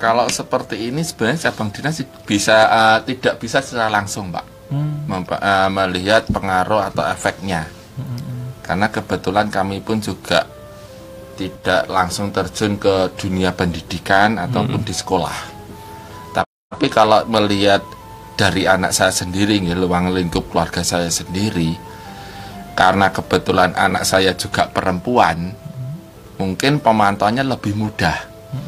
Kalau 0.00 0.28
seperti 0.30 0.92
ini 0.92 1.02
sebenarnya 1.02 1.50
cabang 1.50 1.68
dinas 1.72 2.00
bisa 2.24 2.56
uh, 2.68 2.98
tidak 3.02 3.42
bisa 3.42 3.60
secara 3.60 3.90
langsung 3.90 4.30
Pak 4.30 4.53
hmm. 4.74 5.30
uh, 5.30 5.70
melihat 5.70 6.26
pengaruh 6.26 6.90
atau 6.90 7.06
efeknya. 7.06 7.70
Hmm. 7.94 8.50
Karena 8.64 8.90
kebetulan 8.90 9.46
kami 9.48 9.78
pun 9.80 10.02
juga 10.02 10.44
tidak 11.34 11.90
langsung 11.90 12.30
terjun 12.30 12.78
ke 12.78 13.10
dunia 13.18 13.50
pendidikan 13.54 14.38
ataupun 14.38 14.82
hmm. 14.82 14.88
di 14.88 14.94
sekolah. 14.94 15.38
Tapi 16.74 16.86
kalau 16.90 17.22
melihat 17.30 17.82
dari 18.34 18.66
anak 18.66 18.90
saya 18.90 19.14
sendiri, 19.14 19.62
luang 19.74 20.10
lingkup 20.10 20.50
keluarga 20.50 20.82
saya 20.82 21.06
sendiri, 21.06 21.74
karena 22.74 23.14
kebetulan 23.14 23.70
anak 23.78 24.02
saya 24.02 24.34
juga 24.34 24.66
perempuan, 24.66 25.54
mungkin 26.38 26.82
pemantauannya 26.82 27.46
lebih 27.46 27.78
mudah. 27.78 28.18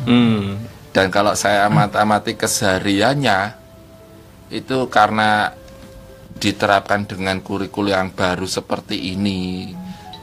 Hmm. 0.07 0.63
Dan 0.95 1.11
kalau 1.11 1.35
saya 1.35 1.67
amati-amati 1.67 2.39
kesehariannya, 2.39 3.59
itu 4.55 4.87
karena 4.87 5.51
diterapkan 6.37 7.09
dengan 7.09 7.41
kurikulum 7.41 7.93
yang 7.93 8.11
baru 8.13 8.45
seperti 8.45 9.17
ini 9.17 9.73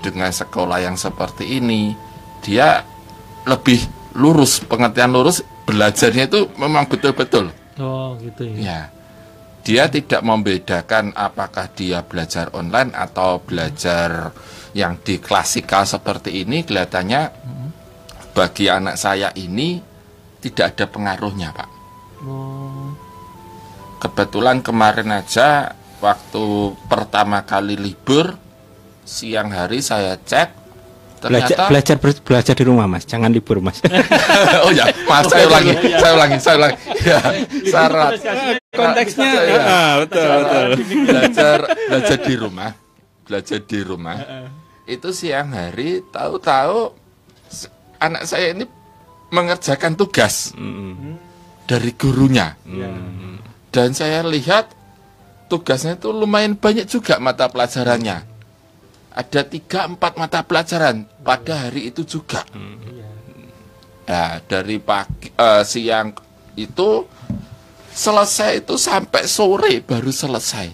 dengan 0.03 0.29
sekolah 0.29 0.83
yang 0.83 0.99
seperti 0.99 1.57
ini 1.57 1.95
dia 2.43 2.83
lebih 3.47 3.79
lurus 4.13 4.61
pengertian 4.61 5.09
lurus 5.09 5.41
belajarnya 5.65 6.29
itu 6.29 6.51
memang 6.59 6.85
betul-betul 6.85 7.49
oh 7.79 8.13
gitu 8.21 8.45
ya. 8.45 8.59
ya 8.61 8.79
dia 9.63 9.87
tidak 9.87 10.21
membedakan 10.21 11.15
apakah 11.15 11.71
dia 11.71 12.03
belajar 12.03 12.51
online 12.51 12.91
atau 12.91 13.39
belajar 13.39 14.35
yang 14.75 14.99
di 14.99 15.23
klasikal 15.23 15.87
seperti 15.87 16.43
ini 16.43 16.67
kelihatannya 16.67 17.21
hmm. 17.31 17.69
bagi 18.35 18.67
anak 18.67 18.99
saya 18.99 19.31
ini 19.39 19.79
tidak 20.43 20.75
ada 20.75 20.85
pengaruhnya 20.91 21.55
pak 21.55 21.69
oh. 22.27 22.91
kebetulan 24.03 24.59
kemarin 24.59 25.15
aja 25.15 25.79
waktu 26.03 26.75
pertama 26.91 27.47
kali 27.47 27.79
libur 27.79 28.35
siang 29.07 29.55
hari 29.55 29.79
saya 29.79 30.19
cek 30.19 30.59
ternyata 31.23 31.71
belajar 31.71 31.95
belajar 31.95 32.19
belajar 32.19 32.53
di 32.59 32.63
rumah 32.67 32.83
mas. 32.91 33.07
Jangan 33.07 33.31
libur 33.31 33.63
mas. 33.63 33.79
Oh 34.67 34.71
ya 34.75 34.91
mas 35.07 35.31
saya 35.31 35.47
ulangi 35.47 35.73
saya 35.95 36.13
ulangi 36.19 36.37
saya 36.43 36.55
ulangi. 36.59 36.77
Ya 37.07 37.19
syarat. 37.71 38.11
Konteksnya 38.73 39.31
ya, 39.31 39.59
ah, 39.63 39.93
betul 40.03 40.27
betul. 40.27 40.69
belajar 41.07 41.57
belajar 41.87 42.17
di 42.19 42.33
rumah 42.35 42.71
belajar 43.23 43.59
di 43.63 43.79
rumah. 43.79 44.17
Itu 44.83 45.15
siang 45.15 45.55
hari 45.55 46.03
tahu-tahu 46.11 46.91
anak 48.03 48.27
saya 48.27 48.51
ini 48.51 48.67
mengerjakan 49.31 49.95
tugas 49.95 50.51
mm. 50.51 51.15
dari 51.63 51.95
gurunya. 51.95 52.59
Mm. 52.67 53.39
dan 53.73 53.89
saya 53.89 54.21
lihat 54.21 54.82
tugasnya 55.53 56.01
itu 56.01 56.09
lumayan 56.09 56.57
banyak 56.57 56.89
juga 56.89 57.21
mata 57.21 57.45
pelajarannya. 57.45 58.25
Ada 59.13 59.45
tiga 59.45 59.85
empat 59.85 60.17
mata 60.17 60.41
pelajaran 60.41 61.05
pada 61.21 61.69
hari 61.69 61.93
itu 61.93 62.01
juga. 62.01 62.41
Ya, 64.09 64.41
dari 64.49 64.81
pagi 64.81 65.29
eh, 65.29 65.61
siang 65.61 66.17
itu 66.57 67.05
selesai 67.93 68.65
itu 68.65 68.73
sampai 68.81 69.29
sore 69.29 69.85
baru 69.85 70.09
selesai. 70.09 70.73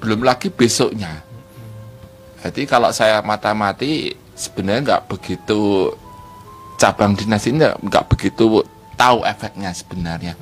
Belum 0.00 0.24
lagi 0.24 0.48
besoknya. 0.48 1.20
Jadi 2.40 2.64
kalau 2.64 2.88
saya 2.88 3.20
mata-mati 3.20 4.16
sebenarnya 4.32 4.80
nggak 4.96 5.04
begitu 5.12 5.92
cabang 6.80 7.12
dinas 7.12 7.44
ini 7.44 7.68
nggak 7.68 8.08
begitu 8.08 8.64
tahu 8.96 9.20
efeknya 9.28 9.76
sebenarnya. 9.76 10.32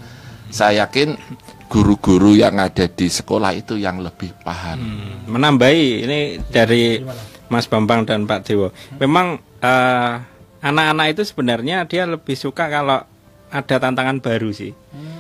Saya 0.55 0.87
yakin 0.87 1.19
guru-guru 1.67 2.33
yang 2.33 2.57
ada 2.57 2.87
di 2.87 3.07
sekolah 3.07 3.51
itu 3.53 3.75
yang 3.75 3.99
lebih 3.99 4.31
paham. 4.41 4.79
menambahi 5.27 5.87
ini 6.01 6.21
dari 6.45 7.03
Mas 7.47 7.67
Bambang 7.67 8.03
dan 8.03 8.25
Pak 8.25 8.43
Dewo. 8.43 8.71
Memang 8.97 9.35
eh, 9.59 10.13
anak-anak 10.59 11.07
itu 11.11 11.23
sebenarnya 11.23 11.85
dia 11.85 12.05
lebih 12.05 12.35
suka 12.35 12.67
kalau 12.67 13.03
ada 13.47 13.77
tantangan 13.77 14.19
baru 14.19 14.51
sih. 14.51 14.75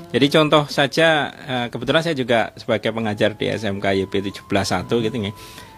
Jadi 0.07 0.27
contoh 0.29 0.67
saja 0.67 1.09
eh, 1.29 1.67
kebetulan 1.67 2.03
saya 2.03 2.15
juga 2.15 2.51
sebagai 2.55 2.91
pengajar 2.91 3.35
di 3.35 3.47
SMK 3.49 3.85
YB 4.01 4.13
171 4.47 4.87
gitu 5.03 5.17
nih. 5.21 5.35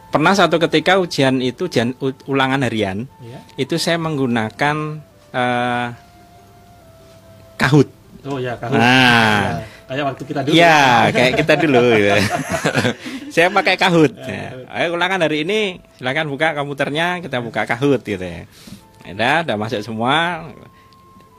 Pernah 0.09 0.33
satu 0.33 0.57
ketika 0.59 0.97
ujian 0.97 1.37
itu 1.39 1.67
ujian 1.67 1.93
u- 1.99 2.17
ulangan 2.27 2.61
harian 2.63 3.05
Ya. 3.21 3.45
itu 3.57 3.77
saya 3.77 3.97
menggunakan 3.97 5.05
eh, 5.31 5.87
kahut. 7.57 7.89
Oh 8.25 8.39
ya, 8.39 8.57
kahut. 8.57 8.77
Nah, 8.77 9.61
Ya, 9.61 9.67
kayak 9.89 10.05
waktu 10.05 10.23
kita 10.29 10.41
dulu. 10.45 10.55
Iya, 10.55 10.81
kayak 11.17 11.33
kita 11.41 11.55
dulu. 11.57 11.85
ya. 11.97 12.17
Saya 13.35 13.49
pakai 13.49 13.75
kahut. 13.81 14.13
Ya. 14.21 14.53
Ayo 14.69 14.93
ulangan 14.93 15.25
hari 15.25 15.49
ini, 15.49 15.81
silakan 15.97 16.29
buka 16.29 16.53
komputernya, 16.53 17.25
kita 17.25 17.41
buka 17.41 17.65
kahut 17.65 18.05
gitu 18.05 18.21
ya. 18.21 18.45
Udah, 19.09 19.41
udah 19.49 19.57
masuk 19.57 19.81
semua. 19.81 20.45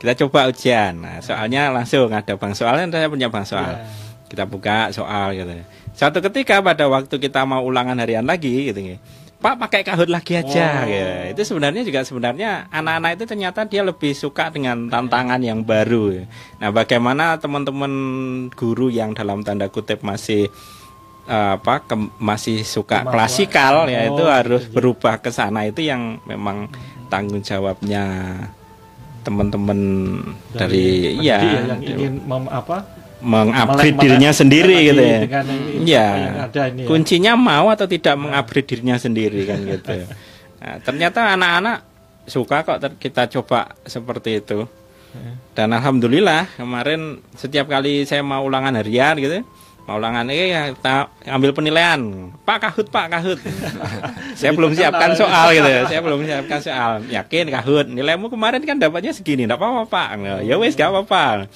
Kita 0.02 0.18
coba 0.26 0.50
ujian. 0.50 0.98
Nah, 0.98 1.22
soalnya 1.22 1.70
langsung 1.70 2.10
ada 2.10 2.34
bang 2.34 2.52
soalnya 2.56 2.90
saya 2.90 3.06
punya 3.06 3.30
bang 3.30 3.46
soal. 3.46 3.78
Kita 4.26 4.44
buka 4.50 4.90
soal 4.90 5.38
gitu. 5.38 5.52
ya. 5.54 5.64
Suatu 5.94 6.18
ketika 6.24 6.58
pada 6.64 6.88
waktu 6.90 7.14
kita 7.20 7.46
mau 7.46 7.62
ulangan 7.62 7.98
harian 8.02 8.26
lagi 8.26 8.72
gitu 8.72 8.80
ya. 8.80 8.98
Pak 9.40 9.56
pakai 9.56 9.80
kahut 9.80 10.04
lagi 10.06 10.36
aja 10.36 10.84
gitu. 10.84 11.12
Itu 11.32 11.42
sebenarnya 11.48 11.80
juga 11.80 12.04
sebenarnya 12.04 12.68
anak-anak 12.68 13.10
itu 13.16 13.24
ternyata 13.24 13.64
dia 13.64 13.80
lebih 13.80 14.12
suka 14.12 14.52
dengan 14.52 14.84
tantangan 14.86 15.40
yang 15.40 15.64
baru. 15.64 16.12
ya. 16.12 16.24
Nah, 16.58 16.68
bagaimana 16.68 17.40
teman-teman 17.40 17.92
guru 18.52 18.88
yang 18.88 19.16
dalam 19.16 19.40
tanda 19.40 19.66
kutip 19.66 20.04
masih 20.04 20.52
eh, 21.24 21.52
apa 21.56 21.80
ke- 21.80 22.12
masih 22.18 22.60
suka 22.62 23.00
Kemampuan. 23.00 23.14
klasikal 23.16 23.74
ya 23.86 24.00
itu 24.04 24.20
Oh, 24.20 24.28
harus 24.28 24.62
gitu, 24.66 24.76
berubah 24.76 25.16
ke 25.16 25.30
sana 25.30 25.64
itu 25.64 25.80
yang 25.80 26.20
memang 26.24 26.68
tanggung 27.08 27.40
jawabnya 27.40 28.04
teman-teman 29.20 29.78
dari, 30.50 31.16
pendidik 31.16 31.24
ya 31.24 31.38
yang 31.66 31.80
ingin 31.80 32.12
mem, 32.24 32.44
apa? 32.48 32.99
Mengupgrade 33.20 33.96
dirinya 34.00 34.32
sendiri 34.32 34.76
gitu 34.92 35.02
ya. 35.02 35.20
Iya. 35.80 36.08
ya. 36.48 36.84
Kuncinya 36.88 37.36
mau 37.36 37.68
atau 37.68 37.84
tidak 37.84 38.16
mengupgrade 38.16 38.68
dirinya 38.68 38.96
sendiri 38.96 39.44
kan 39.46 39.60
gitu. 39.64 39.94
Nah, 40.60 40.76
ternyata 40.84 41.24
anak-anak 41.40 41.88
suka 42.28 42.60
kok 42.60 42.84
kita 43.00 43.32
coba 43.32 43.72
seperti 43.88 44.44
itu. 44.44 44.68
Dan 45.56 45.72
alhamdulillah 45.72 46.52
kemarin 46.60 47.24
setiap 47.32 47.66
kali 47.66 48.04
saya 48.04 48.20
mau 48.20 48.44
ulangan 48.46 48.76
harian 48.76 49.16
gitu, 49.18 49.42
mau 49.88 49.98
ulangan 49.98 50.22
ini 50.30 50.54
ya 50.54 50.70
kita 50.70 51.10
ambil 51.26 51.50
penilaian. 51.50 51.98
Pak 52.46 52.58
Kahut, 52.62 52.86
Pak 52.92 53.06
Kahut. 53.10 53.40
saya 54.38 54.54
belum 54.54 54.70
siapkan 54.76 55.18
soal 55.18 55.50
gitu. 55.50 55.66
ya. 55.66 55.82
Saya 55.90 56.00
belum 56.04 56.22
siapkan 56.22 56.60
soal. 56.62 56.90
Yakin 57.10 57.50
Kahut, 57.50 57.86
nilaimu 57.90 58.30
kemarin 58.30 58.62
kan 58.62 58.78
dapatnya 58.78 59.10
segini, 59.10 59.50
enggak 59.50 59.58
apa-apa, 59.58 59.82
Pak. 59.90 60.08
Nah, 60.20 60.40
Ya 60.46 60.54
wes 60.60 60.78
gak 60.78 60.94
apa-apa. 60.94 61.50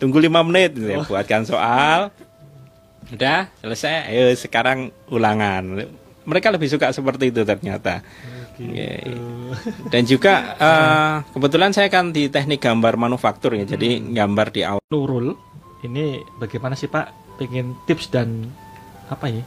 Tunggu 0.00 0.16
lima 0.16 0.40
menit, 0.40 0.80
saya 0.80 1.04
buatkan 1.04 1.44
soal. 1.44 2.08
Udah 3.12 3.52
selesai, 3.60 4.08
ayo 4.08 4.32
sekarang 4.32 4.88
ulangan. 5.12 5.84
Mereka 6.24 6.48
lebih 6.48 6.72
suka 6.72 6.88
seperti 6.90 7.28
itu 7.28 7.44
ternyata. 7.44 8.00
Iya. 8.56 9.08
Dan 9.88 10.02
juga 10.04 10.56
eh, 10.56 11.14
kebetulan 11.32 11.72
saya 11.72 11.88
kan 11.88 12.12
di 12.12 12.28
teknik 12.28 12.60
gambar 12.60 12.96
manufaktur 12.96 13.56
ya, 13.56 13.64
jadi 13.64 14.00
gambar 14.00 14.46
di 14.52 14.60
awal. 14.64 14.80
Nurul, 14.88 15.36
ini 15.84 16.20
bagaimana 16.36 16.72
sih 16.72 16.88
Pak? 16.88 17.36
Pengen 17.36 17.76
tips 17.84 18.08
dan 18.08 18.48
apa 19.08 19.28
ya? 19.28 19.44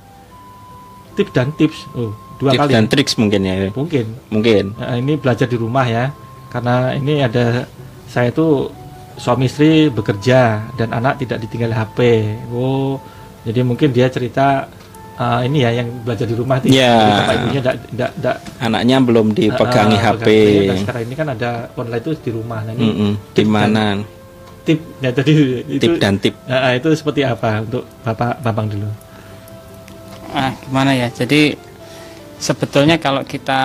Tips 1.14 1.32
dan 1.34 1.54
tips. 1.58 1.78
Oh, 1.94 2.14
dua 2.42 2.58
tips 2.58 2.62
kali. 2.66 2.72
dan 2.74 2.86
ya? 2.86 2.90
triks 2.90 3.14
mungkin 3.18 3.42
ya, 3.46 3.54
Mungkin. 3.74 4.06
mungkin. 4.34 4.66
Nah, 4.78 4.98
ini 4.98 5.14
belajar 5.18 5.46
di 5.46 5.58
rumah 5.58 5.86
ya. 5.86 6.10
Karena 6.50 6.94
ini 6.94 7.22
ada 7.22 7.66
saya 8.10 8.30
itu 8.34 8.70
suami 9.16 9.46
istri 9.46 9.88
bekerja 9.88 10.42
dan 10.74 10.90
anak 10.92 11.18
tidak 11.18 11.38
ditinggal 11.40 11.72
HP. 11.72 11.98
Oh, 12.50 12.98
jadi 13.42 13.62
mungkin 13.62 13.90
dia 13.90 14.08
cerita 14.08 14.66
eh, 15.14 15.40
ini 15.44 15.62
ya 15.62 15.72
yang 15.74 16.02
belajar 16.02 16.24
di 16.24 16.34
rumah 16.34 16.58
itu 16.58 16.72
Ya. 16.72 17.22
bapak 17.22 17.34
ibunya 17.38 17.62
tidak 17.62 17.78
tidak 17.86 18.10
tidak 18.14 18.36
Anaknya 18.58 18.98
belum 19.00 19.28
dipegangi 19.32 19.94
eh, 19.94 20.02
HP. 20.02 20.26
pegang 20.26 20.66
Dan 20.66 20.78
sekarang 20.80 21.02
ini 21.04 21.16
kan 21.16 21.28
ada 21.30 21.50
online 21.74 22.02
itu 22.02 22.12
di 22.18 22.32
rumah. 22.32 22.60
Nah, 22.62 22.72
ini 22.72 22.84
Mm-mm. 22.84 23.12
Di 23.14 23.34
tip 23.34 23.46
dan- 23.46 23.54
mana? 23.54 23.86
tip 24.64 24.80
ya 24.98 25.12
tadi 25.12 25.32
itu 25.68 25.82
Tip 25.82 25.96
dan 26.00 26.16
tip. 26.18 26.34
Nah, 26.46 26.72
itu 26.72 26.88
seperti 26.94 27.22
apa 27.22 27.60
untuk 27.60 27.84
Bapak 28.00 28.40
Bambang 28.40 28.72
dulu? 28.72 28.88
Ah, 30.32 30.56
gimana 30.58 30.96
ya? 30.96 31.08
Jadi 31.08 31.54
sebetulnya 32.40 32.96
kalau 32.96 33.22
kita 33.24 33.62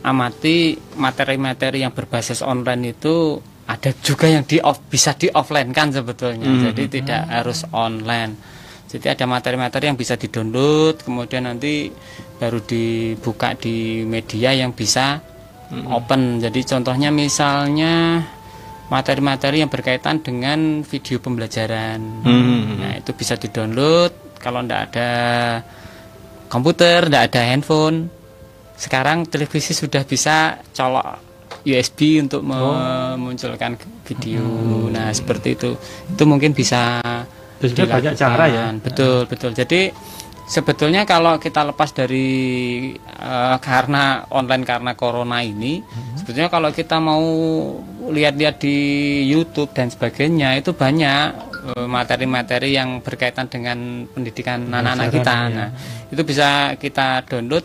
amati 0.00 0.56
materi-materi 0.94 1.80
yang 1.80 1.90
berbasis 1.90 2.40
online 2.40 2.94
itu 2.94 3.40
ada 3.70 3.90
juga 4.02 4.26
yang 4.26 4.42
di 4.42 4.58
off, 4.58 4.82
bisa 4.90 5.14
di 5.14 5.30
offline 5.30 5.70
kan 5.70 5.94
sebetulnya. 5.94 6.50
Hmm. 6.50 6.62
Jadi 6.70 6.82
tidak 6.90 7.22
harus 7.30 7.62
online. 7.70 8.34
Jadi 8.90 9.06
ada 9.06 9.22
materi-materi 9.30 9.86
yang 9.86 9.94
bisa 9.94 10.18
di-download, 10.18 11.06
kemudian 11.06 11.46
nanti 11.46 11.94
baru 12.42 12.58
dibuka 12.58 13.54
di 13.54 14.02
media 14.02 14.50
yang 14.50 14.74
bisa 14.74 15.22
open. 15.70 16.42
Jadi 16.42 16.66
contohnya 16.66 17.14
misalnya 17.14 18.26
materi-materi 18.90 19.62
yang 19.62 19.70
berkaitan 19.70 20.18
dengan 20.18 20.82
video 20.82 21.22
pembelajaran. 21.22 22.26
Hmm. 22.26 22.82
Nah, 22.82 22.98
itu 22.98 23.14
bisa 23.14 23.38
di-download 23.38 24.42
kalau 24.42 24.66
tidak 24.66 24.90
ada 24.90 25.10
komputer, 26.50 27.06
tidak 27.06 27.30
ada 27.30 27.40
handphone. 27.46 28.10
Sekarang 28.74 29.30
televisi 29.30 29.70
sudah 29.70 30.02
bisa 30.02 30.58
colok 30.74 31.29
USB 31.64 32.20
untuk 32.24 32.40
memunculkan 32.40 33.76
video. 34.08 34.44
Nah, 34.88 35.12
seperti 35.12 35.54
itu. 35.56 35.76
Itu 36.08 36.24
mungkin 36.24 36.56
bisa 36.56 37.00
sebenarnya 37.60 37.88
banyak 37.92 38.14
cara 38.16 38.44
ya. 38.48 38.64
Betul, 38.80 39.28
betul. 39.28 39.52
Jadi 39.52 39.92
sebetulnya 40.50 41.06
kalau 41.06 41.36
kita 41.36 41.62
lepas 41.68 41.92
dari 41.92 42.28
eh, 42.96 43.56
karena 43.60 44.26
online 44.32 44.64
karena 44.64 44.92
corona 44.96 45.44
ini, 45.44 45.84
sebetulnya 46.16 46.50
kalau 46.50 46.72
kita 46.72 46.96
mau 46.98 47.22
lihat-lihat 48.10 48.56
di 48.58 48.76
YouTube 49.28 49.70
dan 49.76 49.92
sebagainya 49.92 50.56
itu 50.56 50.72
banyak 50.72 51.24
eh, 51.76 51.86
materi-materi 51.86 52.74
yang 52.74 53.04
berkaitan 53.04 53.46
dengan 53.52 54.08
pendidikan 54.08 54.64
anak-anak 54.72 55.08
kita. 55.12 55.34
ya. 55.36 55.48
Nah, 55.52 55.68
itu 56.08 56.22
bisa 56.24 56.74
kita 56.80 57.22
download, 57.28 57.62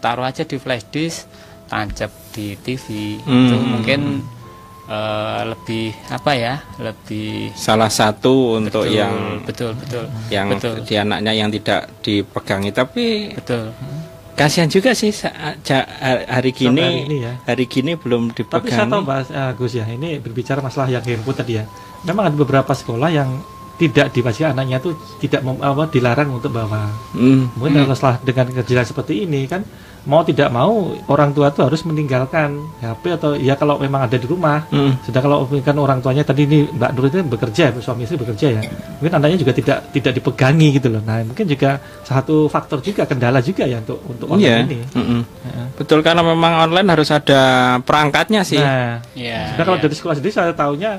taruh 0.00 0.24
aja 0.24 0.42
di 0.42 0.56
flash 0.56 0.88
disk, 0.88 1.28
tancap 1.66 2.08
di 2.30 2.54
TV. 2.56 2.84
Itu 3.18 3.28
Hmm. 3.56 3.66
mungkin 3.74 4.00
eh, 4.86 5.42
lebih 5.46 5.90
apa 6.08 6.32
ya? 6.32 6.54
Lebih 6.76 7.50
Salah 7.52 7.90
satu 7.90 8.56
untuk 8.56 8.86
betul, 8.86 8.94
yang 8.94 9.14
betul 9.42 9.70
betul 9.74 10.04
yang 10.28 10.46
betul 10.48 10.78
di 10.80 10.94
anaknya 10.94 11.32
yang 11.32 11.50
tidak 11.50 11.90
dipegangi 12.00 12.70
tapi 12.70 13.34
betul 13.34 13.74
kasihan 14.32 14.68
juga 14.68 14.92
sih 14.92 15.10
hari 16.28 16.52
gini 16.52 16.76
hari 16.78 17.02
ini 17.02 17.16
ya. 17.18 17.34
hari 17.42 17.64
gini 17.64 17.96
belum 17.96 18.30
Tapi 18.30 18.68
saya 18.68 18.84
tahu 18.84 19.02
Mas 19.02 19.26
eh, 19.26 19.52
Gus 19.56 19.72
ya, 19.72 19.86
ini 19.86 20.18
berbicara 20.18 20.60
masalah 20.60 20.86
yang 20.86 21.00
handphone 21.00 21.34
tadi 21.34 21.56
ya. 21.56 21.64
Memang 22.04 22.30
ada 22.30 22.36
beberapa 22.36 22.70
sekolah 22.70 23.08
yang 23.08 23.42
tidak 23.76 24.08
diwajibkan 24.10 24.52
anaknya 24.52 24.78
itu 24.78 24.92
tidak 25.20 25.40
mem- 25.40 25.60
apa, 25.60 25.88
dilarang 25.88 26.30
untuk 26.30 26.48
bawa. 26.48 26.88
Hmm. 27.12 27.48
Mungkin 27.56 27.82
kalau 27.82 27.92
setelah 27.92 28.16
dengan 28.22 28.46
kejelasan 28.54 28.88
seperti 28.88 29.24
ini 29.24 29.44
kan 29.44 29.64
mau 30.06 30.22
tidak 30.22 30.54
mau 30.54 30.94
orang 31.10 31.34
tua 31.34 31.50
itu 31.50 31.66
harus 31.66 31.82
meninggalkan 31.82 32.62
HP 32.78 33.18
atau 33.18 33.34
ya 33.34 33.58
kalau 33.58 33.74
memang 33.76 34.06
ada 34.06 34.14
di 34.14 34.22
rumah. 34.22 34.62
Hmm. 34.70 34.94
Sudah 35.02 35.18
kalau 35.18 35.42
kan 35.60 35.74
orang 35.74 35.98
tuanya 35.98 36.22
tadi 36.22 36.46
ini 36.46 36.70
Mbak 36.70 36.90
Nur 36.94 37.04
itu 37.10 37.18
bekerja, 37.26 37.74
suami 37.82 38.06
istri 38.06 38.14
bekerja 38.14 38.54
ya. 38.54 38.62
Mungkin 39.02 39.12
anaknya 39.12 39.42
juga 39.42 39.50
tidak 39.50 39.90
tidak 39.90 40.14
dipegangi 40.14 40.78
gitu 40.78 40.94
loh. 40.94 41.02
Nah, 41.02 41.26
mungkin 41.26 41.44
juga 41.44 41.76
satu 42.06 42.46
faktor 42.46 42.78
juga 42.80 43.02
kendala 43.02 43.42
juga 43.42 43.66
ya 43.66 43.82
untuk 43.82 43.98
untuk 44.06 44.26
online 44.30 44.46
Iya. 44.46 44.56
ini. 44.62 44.78
Mm-mm. 44.94 45.20
Heeh. 45.42 45.66
Betul 45.74 46.06
karena 46.06 46.22
memang 46.22 46.70
online 46.70 46.88
harus 46.94 47.10
ada 47.10 47.42
perangkatnya 47.82 48.46
sih. 48.46 48.62
Nah, 48.62 49.02
ya 49.18 49.58
Nah, 49.58 49.64
kalau 49.66 49.78
ya. 49.82 49.90
dari 49.90 49.94
sekolah 49.98 50.14
sendiri 50.14 50.30
saya 50.30 50.54
tahunya 50.54 50.92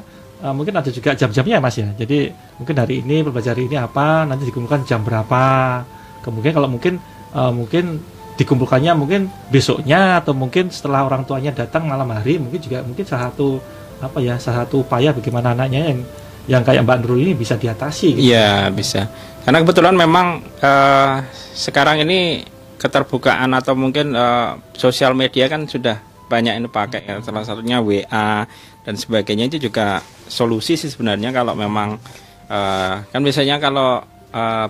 uh, 0.44 0.52
mungkin 0.52 0.76
ada 0.76 0.92
juga 0.92 1.16
jam-jamnya 1.16 1.64
mas 1.64 1.80
ya. 1.80 1.88
Jadi 1.96 2.28
mungkin 2.60 2.76
hari 2.76 3.00
ini 3.08 3.24
pelbagai 3.24 3.56
ini 3.56 3.80
apa, 3.80 4.28
nanti 4.28 4.44
dikumpulkan 4.44 4.84
jam 4.84 5.00
berapa. 5.08 5.80
Kemudian 6.28 6.52
kalau 6.52 6.68
mungkin 6.68 7.00
uh, 7.32 7.56
mungkin 7.56 8.04
dikumpulkannya 8.38 8.94
mungkin 8.94 9.22
besoknya 9.50 10.22
atau 10.22 10.38
mungkin 10.38 10.70
setelah 10.70 11.04
orang 11.10 11.26
tuanya 11.26 11.50
datang 11.52 11.90
malam 11.90 12.08
hari 12.14 12.38
mungkin 12.38 12.62
juga 12.62 12.86
mungkin 12.86 13.04
salah 13.04 13.34
satu 13.34 13.58
apa 13.98 14.22
ya 14.22 14.38
salah 14.38 14.64
satu 14.64 14.86
upaya 14.86 15.10
bagaimana 15.10 15.58
anaknya 15.58 15.90
yang 15.90 16.00
yang 16.48 16.64
kayak 16.64 16.88
Mbak 16.88 16.98
Nurul 17.04 17.28
ini 17.28 17.34
bisa 17.36 17.60
diatasi. 17.60 18.16
Gitu. 18.16 18.32
Iya 18.32 18.72
bisa. 18.72 19.10
Karena 19.44 19.60
kebetulan 19.62 19.96
memang 20.00 20.40
uh, 20.64 21.20
sekarang 21.52 22.08
ini 22.08 22.44
keterbukaan 22.80 23.52
atau 23.52 23.76
mungkin 23.76 24.16
uh, 24.16 24.56
sosial 24.72 25.12
media 25.12 25.52
kan 25.52 25.68
sudah 25.68 26.00
banyak 26.32 26.56
ini 26.56 26.68
pakai 26.72 27.04
ya. 27.04 27.20
Salah 27.20 27.44
satunya 27.44 27.84
WA 27.84 28.48
dan 28.88 28.96
sebagainya 28.96 29.52
itu 29.52 29.68
juga 29.68 30.00
solusi 30.32 30.80
sih 30.80 30.88
sebenarnya 30.88 31.36
kalau 31.36 31.52
memang 31.52 32.00
uh, 32.48 32.96
kan 33.04 33.20
biasanya 33.20 33.60
kalau 33.60 34.00
uh, 34.32 34.68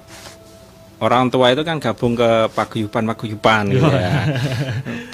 orang 0.98 1.30
tua 1.30 1.54
itu 1.54 1.62
kan 1.62 1.78
gabung 1.78 2.18
ke 2.18 2.50
paguyuban 2.58 3.06
paguyuban 3.14 3.70
gitu 3.70 3.86
ya. 3.86 4.26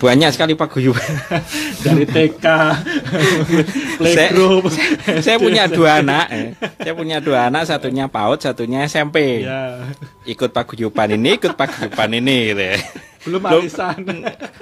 banyak 0.04 0.32
sekali 0.32 0.56
paguyuban 0.56 1.12
dari 1.84 2.08
TK 2.08 2.46
playgroup 4.00 4.72
saya, 4.72 5.20
saya 5.20 5.38
punya 5.40 5.68
dua 5.68 6.00
anak 6.00 6.26
eh. 6.32 6.48
saya 6.80 6.94
punya 6.96 7.20
dua 7.20 7.52
anak 7.52 7.68
satunya 7.68 8.08
PAUD 8.08 8.40
satunya 8.40 8.88
SMP 8.88 9.44
ya. 9.44 9.84
ikut 10.24 10.56
paguyuban 10.56 11.20
ini 11.20 11.36
ikut 11.36 11.60
paguyuban 11.60 12.12
ini 12.16 12.38
gitu 12.56 12.64
ya. 12.64 12.78
belum 13.24 13.42
arisan 13.44 14.00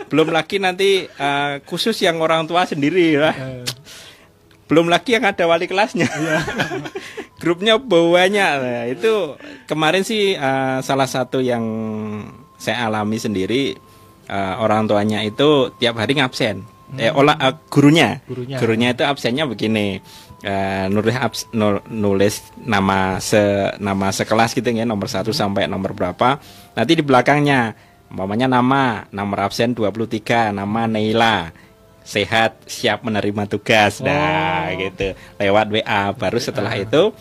belum 0.09 0.27
lagi 0.33 0.57
nanti 0.57 1.05
uh, 1.17 1.61
khusus 1.69 1.97
yang 2.01 2.17
orang 2.17 2.49
tua 2.49 2.65
sendiri 2.65 3.21
lah 3.21 3.33
ya. 3.33 3.61
belum 4.65 4.89
lagi 4.89 5.17
yang 5.17 5.25
ada 5.29 5.45
wali 5.45 5.69
kelasnya 5.69 6.09
ya 6.09 6.41
grupnya 7.41 7.81
banyak 7.81 8.51
nah, 8.61 8.85
itu 8.85 9.33
kemarin 9.65 10.05
sih 10.05 10.37
uh, 10.37 10.77
salah 10.85 11.09
satu 11.09 11.41
yang 11.41 11.65
saya 12.61 12.85
alami 12.85 13.17
sendiri 13.17 13.73
uh, 14.29 14.61
orang 14.61 14.85
tuanya 14.85 15.25
itu 15.25 15.73
tiap 15.81 15.97
hari 15.97 16.21
ngabsen 16.21 16.61
hmm. 16.61 17.01
eh 17.01 17.09
olah 17.09 17.33
uh, 17.41 17.57
gurunya. 17.73 18.21
gurunya 18.29 18.61
gurunya 18.61 18.93
itu 18.93 19.01
absennya 19.01 19.49
begini 19.49 19.97
uh, 20.45 20.85
nulis 20.93 21.17
abs, 21.17 21.41
nulis 21.89 22.35
nama 22.61 23.17
se 23.17 23.73
nama 23.81 24.13
sekelas 24.13 24.53
gitu 24.53 24.69
ya 24.69 24.85
nomor 24.85 25.09
satu 25.09 25.33
hmm. 25.33 25.39
sampai 25.41 25.63
nomor 25.65 25.97
berapa 25.97 26.37
nanti 26.77 26.93
di 26.93 27.01
belakangnya 27.01 27.73
umpamanya 28.13 28.45
nama 28.45 29.09
nomor 29.09 29.49
absen 29.49 29.73
23 29.73 30.53
nama 30.53 30.85
Neila 30.85 31.49
sehat 32.01 32.57
siap 32.65 33.05
menerima 33.05 33.45
tugas 33.45 34.01
nah 34.01 34.69
oh. 34.69 34.77
gitu 34.77 35.13
lewat 35.37 35.67
WA 35.69 36.01
baru 36.17 36.37
setelah 36.41 36.73
itu 36.77 37.13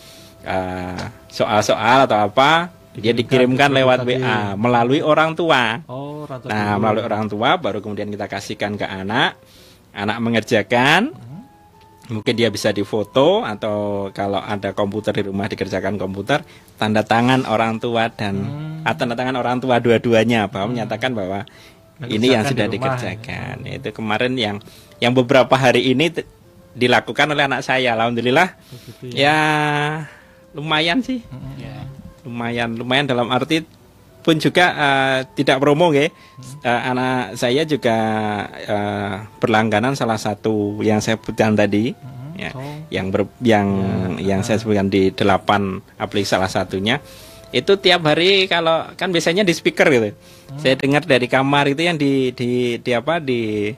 uh, 0.45 1.03
soal-soal 1.29 2.09
atau 2.09 2.17
apa 2.17 2.81
dia 2.91 3.15
dikirimkan 3.15 3.71
lewat 3.71 4.03
WA 4.03 4.59
melalui 4.59 4.99
orang 4.99 5.31
tua. 5.31 5.79
Oh, 5.87 6.27
orang 6.27 6.43
tua 6.43 6.49
nah, 6.51 6.75
melalui 6.75 7.03
orang 7.07 7.25
tua 7.31 7.55
baru 7.55 7.79
kemudian 7.79 8.11
kita 8.11 8.27
kasihkan 8.27 8.75
ke 8.75 8.83
anak. 8.83 9.39
Anak 9.95 10.19
mengerjakan. 10.19 11.15
Hmm. 11.15 11.29
Mungkin 12.11 12.35
dia 12.35 12.51
bisa 12.51 12.75
difoto 12.75 13.47
atau 13.47 14.11
kalau 14.11 14.43
ada 14.43 14.75
komputer 14.75 15.15
di 15.15 15.31
rumah 15.31 15.47
dikerjakan 15.47 15.95
komputer, 15.95 16.43
tanda 16.75 17.07
tangan 17.07 17.47
orang 17.47 17.79
tua 17.79 18.11
dan 18.11 18.35
hmm. 18.35 18.83
atau 18.83 19.07
tanda 19.07 19.15
tangan 19.15 19.39
orang 19.39 19.63
tua 19.63 19.79
dua-duanya 19.79 20.51
bahwa 20.51 20.67
hmm. 20.67 20.71
menyatakan 20.75 21.11
bahwa 21.15 21.47
ini 22.09 22.33
yang 22.33 22.43
sudah 22.47 22.65
dikerjakan. 22.65 23.65
Ya. 23.67 23.71
Itu 23.77 23.89
kemarin 23.93 24.33
yang 24.37 24.57
yang 24.97 25.13
beberapa 25.13 25.53
hari 25.53 25.93
ini 25.93 26.09
dilakukan 26.73 27.29
oleh 27.29 27.45
anak 27.45 27.61
saya. 27.61 27.93
Alhamdulillah. 27.93 28.55
Begitu, 28.71 29.13
ya, 29.13 29.27
ya 29.27 29.37
lumayan 30.55 31.03
sih. 31.03 31.21
Yeah. 31.59 31.85
Lumayan, 32.21 32.77
lumayan 32.77 33.05
dalam 33.09 33.29
arti 33.33 33.65
pun 34.21 34.37
juga 34.37 34.65
uh, 34.77 35.17
tidak 35.33 35.57
promo 35.57 35.89
ya. 35.91 36.09
Uh, 36.61 36.81
anak 36.93 37.41
saya 37.41 37.65
juga 37.65 37.97
uh, 38.69 39.25
berlangganan 39.41 39.97
salah 39.97 40.17
satu 40.17 40.79
yang 40.85 41.01
saya 41.01 41.17
sebutkan 41.17 41.57
tadi. 41.57 41.93
Ya, 42.31 42.57
oh. 42.57 42.65
yang 42.89 43.13
ber, 43.13 43.29
yang 43.45 43.67
ya, 44.17 44.33
yang 44.33 44.41
saya 44.41 44.57
sebutkan 44.57 44.89
di 44.89 45.13
delapan 45.13 45.77
aplikasi 46.01 46.33
salah 46.33 46.49
satunya 46.49 46.97
itu 47.51 47.71
tiap 47.79 48.07
hari 48.07 48.47
kalau 48.47 48.87
kan 48.95 49.11
biasanya 49.11 49.43
di 49.43 49.51
speaker 49.51 49.87
gitu. 49.91 50.09
Hmm. 50.11 50.59
Saya 50.59 50.75
dengar 50.79 51.03
dari 51.03 51.27
kamar 51.27 51.71
itu 51.71 51.83
yang 51.83 51.99
di 51.99 52.31
di 52.31 52.79
di 52.79 52.91
apa 52.95 53.19
di 53.19 53.71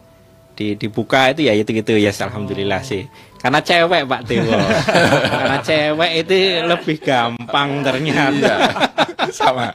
di 0.53 0.77
dibuka 0.77 1.33
itu 1.33 1.49
ya 1.49 1.53
itu 1.57 1.69
gitu 1.73 1.97
ya 1.97 2.13
alhamdulillah 2.13 2.81
oh. 2.81 2.85
sih 2.85 3.03
karena 3.41 3.59
cewek 3.59 4.05
Pak 4.05 4.21
Dewo 4.29 4.53
karena 5.41 5.57
cewek 5.65 6.11
itu 6.23 6.37
lebih 6.63 6.97
gampang 7.01 7.69
ternyata 7.81 8.55
iya. 8.61 9.27
sama 9.37 9.73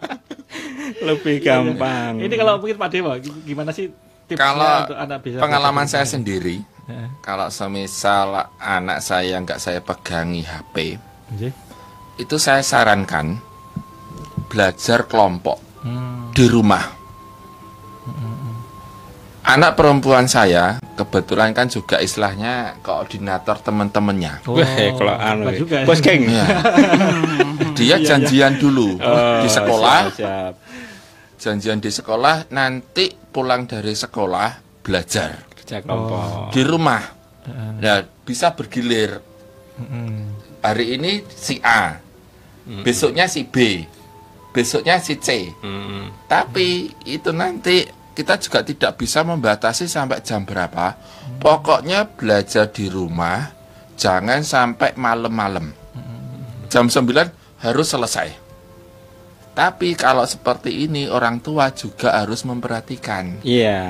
lebih 1.03 1.43
gampang 1.43 2.23
ini 2.23 2.35
kalau 2.39 2.63
mungkin 2.63 2.79
Pak 2.79 2.91
Dewo 2.95 3.13
gimana 3.43 3.75
sih 3.75 3.91
tipsnya 4.31 4.39
kalau 4.39 4.73
untuk 4.87 4.99
anak 5.03 5.19
bisa 5.21 5.37
pengalaman 5.43 5.87
saya 5.91 6.07
sendiri 6.07 6.63
ya. 6.87 7.11
kalau 7.27 7.51
semisal 7.51 8.47
anak 8.63 9.03
saya 9.03 9.43
nggak 9.43 9.59
saya 9.59 9.83
pegangi 9.83 10.47
HP 10.47 10.95
okay. 11.35 11.51
itu 12.23 12.37
saya 12.39 12.63
sarankan 12.63 13.48
belajar 14.49 15.05
kelompok 15.07 15.61
hmm. 15.85 16.33
di 16.33 16.45
rumah 16.49 16.99
anak 19.49 19.81
perempuan 19.81 20.29
saya 20.29 20.77
kebetulan 20.93 21.57
kan 21.57 21.73
juga 21.73 21.97
istilahnya 22.05 22.77
koordinator 22.85 23.57
teman-temannya. 23.65 24.45
Oh, 24.45 24.61
kalau 25.01 25.17
anu 25.17 25.49
juga. 25.57 25.89
Bos 25.89 26.05
geng. 26.05 26.29
Ya. 26.29 26.45
Dia 27.79 27.97
iya, 27.97 27.97
iya. 27.97 28.07
janjian 28.07 28.61
dulu 28.61 29.01
oh, 29.01 29.41
di 29.41 29.49
sekolah. 29.49 30.01
Siap, 30.13 30.19
siap. 30.21 30.53
Janjian 31.39 31.79
di 31.81 31.89
sekolah 31.89 32.51
nanti 32.53 33.09
pulang 33.15 33.65
dari 33.65 33.97
sekolah 33.97 34.83
belajar. 34.85 35.49
Kerja 35.55 35.81
kelompok. 35.81 36.19
Oh. 36.21 36.51
Di 36.53 36.63
rumah. 36.67 37.03
Ya, 37.81 38.05
bisa 38.29 38.53
bergilir. 38.53 39.25
Hari 40.61 40.87
ini 41.01 41.25
si 41.33 41.57
A. 41.65 41.97
Besoknya 42.85 43.25
si 43.31 43.49
B. 43.49 43.87
Besoknya 44.59 44.99
si 44.99 45.15
C. 45.23 45.55
Tapi 46.27 46.91
itu 47.07 47.31
nanti 47.31 47.87
kita 48.19 48.35
juga 48.43 48.67
tidak 48.67 48.99
bisa 48.99 49.23
membatasi 49.23 49.87
sampai 49.87 50.19
jam 50.27 50.43
berapa. 50.43 50.99
Pokoknya 51.39 52.11
belajar 52.11 52.67
di 52.67 52.91
rumah, 52.91 53.55
jangan 53.95 54.43
sampai 54.43 54.99
malam-malam. 54.99 55.71
Jam 56.67 56.91
9 56.91 57.63
harus 57.63 57.87
selesai. 57.87 58.35
Tapi 59.55 59.95
kalau 59.95 60.27
seperti 60.27 60.87
ini 60.87 61.07
orang 61.07 61.39
tua 61.39 61.71
juga 61.71 62.19
harus 62.19 62.43
memperhatikan. 62.43 63.39
Iya. 63.47 63.87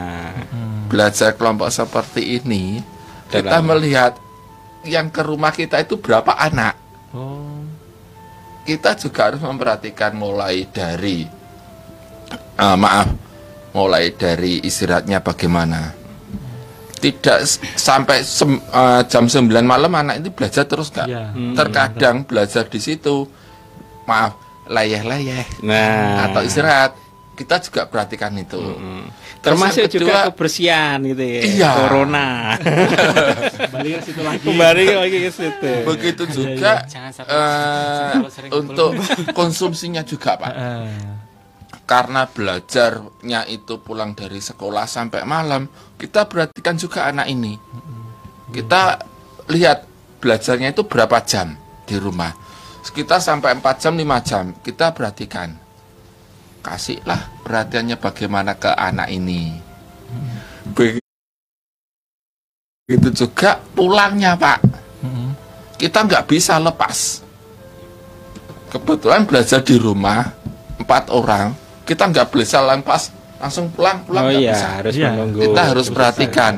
Belajar 0.93 1.33
kelompok 1.37 1.73
seperti 1.73 2.41
ini, 2.41 2.85
kita 3.33 3.65
melihat 3.65 4.17
yang 4.85 5.09
ke 5.09 5.25
rumah 5.25 5.53
kita 5.53 5.81
itu 5.81 5.97
berapa 5.97 6.37
anak. 6.37 6.77
Oh. 7.17 7.48
Kita 8.69 8.93
juga 9.01 9.33
harus 9.33 9.41
memperhatikan 9.41 10.13
mulai 10.13 10.69
dari 10.69 11.25
uh, 12.61 12.77
maaf 12.77 13.09
mulai 13.73 14.13
dari 14.13 14.61
istirahatnya 14.65 15.25
bagaimana 15.25 15.95
tidak 16.99 17.47
sampai 17.79 18.27
sem, 18.27 18.59
uh, 18.75 19.07
jam 19.07 19.31
9 19.31 19.47
malam 19.63 19.93
anak 19.95 20.19
itu 20.19 20.35
belajar 20.35 20.67
terus 20.67 20.91
nggak 20.91 21.07
ya, 21.07 21.31
hmm, 21.31 21.55
terkadang 21.55 22.17
betul. 22.27 22.29
belajar 22.35 22.65
di 22.67 22.81
situ 22.83 23.17
maaf 24.05 24.35
layeh-layeh 24.67 25.63
nah. 25.63 26.27
atau 26.27 26.43
istirahat 26.43 26.99
kita 27.39 27.63
juga 27.63 27.87
perhatikan 27.87 28.35
itu 28.35 28.59
hmm. 28.59 29.07
Termasuk 29.55 29.83
kedua, 29.89 30.01
juga 30.01 30.19
kebersihan 30.33 30.99
gitu 31.05 31.25
ya 31.25 31.41
iya. 31.45 31.71
corona 31.77 32.29
kembali 33.69 33.89
ke 33.89 34.01
situ 34.05 34.21
lagi 34.21 34.45
kembali 34.45 34.85
lagi 34.99 35.19
ke 35.25 35.31
situ 35.33 35.73
begitu 35.85 36.23
juga 36.29 36.85
ya, 36.89 37.09
ya. 37.09 37.25
Uh, 37.25 38.57
untuk 38.61 38.97
konsumsinya 39.33 40.05
juga 40.05 40.37
pak 40.37 40.53
uh 40.53 41.19
karena 41.89 42.29
belajarnya 42.29 43.49
itu 43.49 43.81
pulang 43.81 44.13
dari 44.13 44.45
sekolah 44.45 44.85
sampai 44.85 45.25
malam, 45.25 45.65
kita 45.97 46.29
perhatikan 46.29 46.77
juga 46.77 47.09
anak 47.09 47.33
ini. 47.33 47.57
Kita 48.53 49.01
lihat 49.49 49.89
belajarnya 50.21 50.77
itu 50.77 50.85
berapa 50.85 51.17
jam 51.25 51.57
di 51.89 51.97
rumah. 51.97 52.37
Sekitar 52.85 53.25
sampai 53.25 53.57
4 53.57 53.65
jam, 53.81 53.97
5 53.97 54.05
jam, 54.21 54.45
kita 54.61 54.93
perhatikan. 54.93 55.57
Kasihlah 56.69 57.41
perhatiannya 57.49 57.97
bagaimana 57.97 58.53
ke 58.61 58.69
anak 58.69 59.09
ini. 59.09 59.57
Begitu 62.85 63.09
juga 63.25 63.57
pulangnya, 63.73 64.37
Pak. 64.37 64.61
Kita 65.81 66.05
nggak 66.05 66.29
bisa 66.29 66.61
lepas. 66.61 67.25
Kebetulan 68.69 69.25
belajar 69.25 69.65
di 69.65 69.81
rumah, 69.81 70.29
empat 70.77 71.09
orang, 71.09 71.57
kita 71.89 72.05
nggak 72.05 72.29
boleh 72.29 72.45
salah 72.45 72.77
pas 72.85 73.09
langsung 73.41 73.73
pulang 73.73 74.05
pulang 74.05 74.29
oh, 74.29 74.33
iya, 74.35 74.53
bisa. 74.53 74.69
harus 74.77 74.95
ya. 74.99 75.09
menunggu 75.15 75.39
kita 75.41 75.63
harus 75.73 75.87
perhatikan 75.89 76.53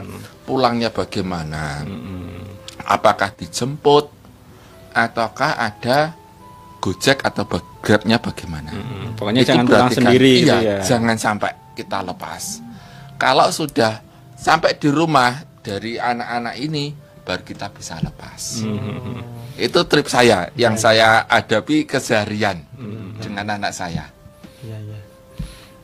pulangnya 0.49 0.89
bagaimana 0.89 1.85
apakah 2.89 3.31
dijemput 3.37 4.09
ataukah 4.91 5.61
ada 5.61 6.19
Gojek 6.81 7.21
atau 7.21 7.45
Grabnya 7.81 8.21
bagaimana? 8.21 8.71
Hmm, 8.71 9.17
pokoknya 9.17 9.41
jangan 9.43 9.65
pulang 9.65 9.89
berarti 9.89 9.95
kan- 9.95 9.99
sendiri 10.05 10.33
iya, 10.37 10.41
gitu 10.41 10.57
ya. 10.69 10.77
jangan 10.85 11.17
sampai 11.17 11.51
kita 11.73 11.99
lepas. 12.01 12.43
Kalau 13.17 13.49
sudah 13.49 14.05
sampai 14.37 14.77
di 14.77 14.89
rumah 14.89 15.33
dari 15.61 15.97
anak-anak 15.97 16.55
ini 16.57 16.93
baru 17.21 17.41
kita 17.41 17.73
bisa 17.73 17.97
lepas. 18.01 18.61
Hmm. 18.61 19.21
Itu 19.57 19.85
trip 19.85 20.09
saya 20.09 20.49
yang 20.55 20.77
Iya. 20.77 20.83
saya 20.83 21.09
hadapi 21.25 21.85
keseharian 21.85 22.65
Hmm. 22.77 23.17
dengan 23.17 23.57
anak 23.57 23.73
saya. 23.73 24.09
Iya, 24.61 24.77
iya. 24.79 24.99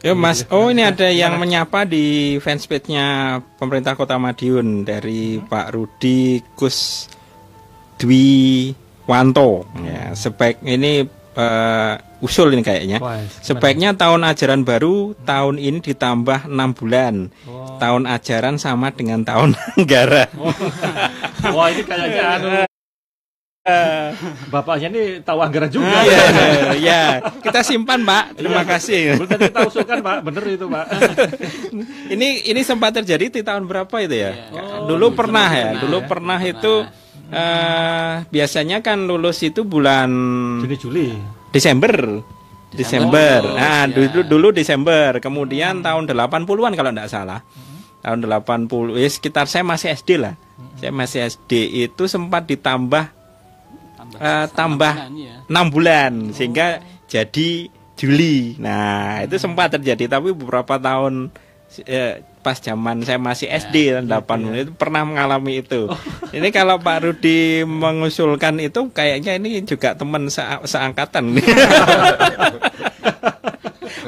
Ya 0.04 0.12
Mas, 0.12 0.44
oh 0.48 0.68
ini 0.68 0.80
ada 0.80 1.08
yang 1.08 1.34
menyapa 1.34 1.82
di 1.82 2.36
fanspage-nya 2.38 3.04
pemerintah 3.56 3.92
Kota 3.92 4.14
Madiun 4.16 4.84
dari 4.84 5.40
Pak 5.40 5.72
Rudi 5.72 6.44
Kus 6.54 7.08
Dwi 7.96 8.70
Wanto. 9.04 9.64
Ya, 9.80 10.12
sebaik 10.12 10.60
ini 10.62 11.08
eh, 11.36 11.94
usul 12.24 12.50
ini 12.56 12.64
kayaknya. 12.64 12.98
Wah? 12.98 13.20
Sebaiknya 13.44 13.92
tahun 13.94 14.24
ajaran 14.24 14.64
baru 14.64 15.12
tahun 15.28 15.60
ini 15.60 15.78
ditambah 15.84 16.48
enam 16.48 16.72
bulan. 16.72 17.28
Oh. 17.44 17.76
Tahun 17.76 18.08
ajaran 18.08 18.56
sama 18.56 18.90
dengan 18.90 19.22
tahun 19.22 19.52
anggaran. 19.76 20.28
Wah, 21.52 21.68
ini 21.70 21.82
kayaknya 21.84 22.24
anu 22.40 22.48
Bapaknya 24.46 24.88
ini 24.94 25.02
tahu 25.26 25.42
anggaran 25.42 25.66
juga. 25.66 25.90
Iya, 26.06 26.22
ya. 26.78 27.02
Kita 27.42 27.66
simpan, 27.66 28.06
Pak. 28.06 28.38
Terima 28.38 28.62
kasih. 28.62 29.18
Betul 29.18 29.50
kita 29.50 29.60
usulkan, 29.66 29.98
Pak. 30.06 30.22
Bener 30.22 30.44
itu, 30.54 30.70
Pak. 30.70 30.86
ini 32.14 32.46
ini 32.46 32.60
sempat 32.62 32.94
terjadi 32.94 33.26
di 33.26 33.42
tahun 33.42 33.66
berapa 33.66 33.90
itu 34.06 34.14
ya? 34.14 34.32
Oh, 34.54 34.86
dulu 34.94 35.18
pernah 35.18 35.50
ya, 35.50 35.74
pernah 35.74 35.82
dulu 35.82 35.98
ya. 35.98 36.06
pernah 36.06 36.38
itu 36.38 36.74
eh 37.30 38.14
biasanya 38.30 38.82
kan 38.86 39.06
lulus 39.10 39.42
itu 39.42 39.66
bulan 39.66 40.10
Juni 40.62 40.76
Juli. 40.78 41.08
Desember. 41.50 42.22
Desember. 42.76 43.40
Oh, 43.46 43.56
nah, 43.56 43.88
iya. 43.88 43.90
dulu 43.90 44.20
dulu 44.26 44.48
Desember. 44.52 45.16
Kemudian 45.18 45.80
tahun 45.80 46.06
80-an 46.10 46.72
kalau 46.76 46.90
enggak 46.92 47.10
salah. 47.10 47.40
Tahun 48.04 48.22
80 48.22 49.02
ya 49.02 49.08
sekitar 49.10 49.50
saya 49.50 49.66
masih 49.66 49.96
SD 49.96 50.20
lah. 50.20 50.34
Saya 50.78 50.92
masih 50.92 51.26
SD 51.26 51.82
itu 51.88 52.04
sempat 52.06 52.44
ditambah 52.46 53.10
tambah, 53.96 54.18
eh, 54.20 54.46
tambah 54.52 54.94
bulan, 54.94 55.12
ya. 55.16 55.36
enam 55.48 55.66
bulan 55.72 56.12
sehingga 56.36 56.84
jadi 57.08 57.72
Juli. 57.96 58.60
Nah 58.60 59.24
itu 59.24 59.40
sempat 59.40 59.72
terjadi 59.72 60.20
tapi 60.20 60.36
beberapa 60.36 60.76
tahun 60.76 61.32
eh, 61.88 62.20
pas 62.46 62.62
zaman 62.62 63.02
saya 63.02 63.18
masih 63.18 63.50
SD 63.50 63.90
dan 63.90 64.06
8 64.06 64.54
itu 64.54 64.70
pernah 64.70 65.02
mengalami 65.02 65.58
itu. 65.58 65.90
Ini 66.30 66.54
kalau 66.54 66.78
Pak 66.78 67.02
Rudi 67.02 67.66
mengusulkan 67.66 68.62
itu 68.62 68.86
kayaknya 68.94 69.34
ini 69.34 69.66
juga 69.66 69.98
teman 69.98 70.30
se- 70.30 70.62
seangkatan. 70.62 71.34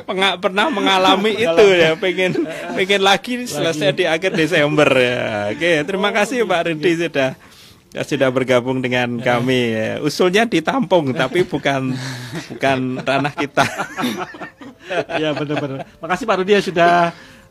Penga- 0.07 0.39
pernah 0.39 0.71
mengalami 0.71 1.35
itu 1.35 1.65
ya 1.75 1.93
pengen 1.93 2.47
pengen 2.73 3.03
lagi 3.03 3.45
selesai 3.45 3.93
di 3.93 4.07
akhir 4.07 4.33
Desember 4.33 4.87
ya. 4.89 5.51
Oke, 5.53 5.83
terima 5.83 6.15
kasih 6.15 6.47
Pak 6.47 6.71
Rudi 6.71 6.91
sudah 6.97 7.35
ya, 7.91 8.03
sudah 8.07 8.29
bergabung 8.31 8.79
dengan 8.81 9.21
kami. 9.21 9.63
ya. 9.75 9.91
Usulnya 10.01 10.47
ditampung 10.47 11.11
tapi 11.13 11.43
bukan 11.43 11.93
bukan 12.49 12.79
ranah 13.03 13.35
kita. 13.35 13.67
Iya 15.19 15.35
benar-benar. 15.39 15.85
Makasih 16.01 16.25
Pak 16.25 16.37
Rudi 16.41 16.53
ya 16.57 16.63
sudah 16.65 16.93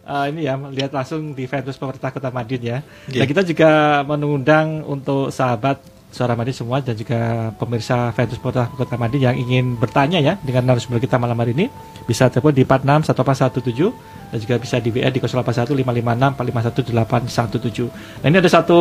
eh, 0.08 0.26
ini 0.32 0.48
ya 0.48 0.56
melihat 0.56 0.92
langsung 0.96 1.36
di 1.36 1.44
Ventus 1.44 1.76
pemerintah 1.76 2.10
Kota 2.16 2.32
Madiun 2.32 2.64
ya. 2.64 2.78
Iya. 3.12 3.22
Dan 3.24 3.26
kita 3.28 3.42
juga 3.44 3.70
mengundang 4.08 4.88
untuk 4.88 5.30
sahabat 5.30 5.84
Suara 6.08 6.40
Madiun 6.40 6.56
semua 6.56 6.80
dan 6.80 6.96
juga 6.96 7.52
pemirsa 7.60 8.16
Ventus 8.16 8.40
pemerintah 8.40 8.72
Kota 8.72 8.96
Madiun 8.96 9.24
yang 9.28 9.36
ingin 9.36 9.76
bertanya 9.76 10.24
ya 10.24 10.40
dengan 10.40 10.72
narasumber 10.72 11.04
kita 11.04 11.20
malam 11.20 11.36
hari 11.36 11.52
ini 11.52 11.68
bisa 12.08 12.32
telepon 12.32 12.56
di 12.56 12.64
46 12.64 13.12
1817 13.12 14.32
dan 14.32 14.38
juga 14.40 14.56
bisa 14.56 14.76
di 14.80 14.90
WA 14.96 15.12
di 15.12 15.20
081 15.20 15.76
556 15.76 16.40
451 16.40 18.24
817. 18.24 18.24
Nah 18.24 18.28
ini 18.32 18.38
ada 18.40 18.50
satu 18.52 18.80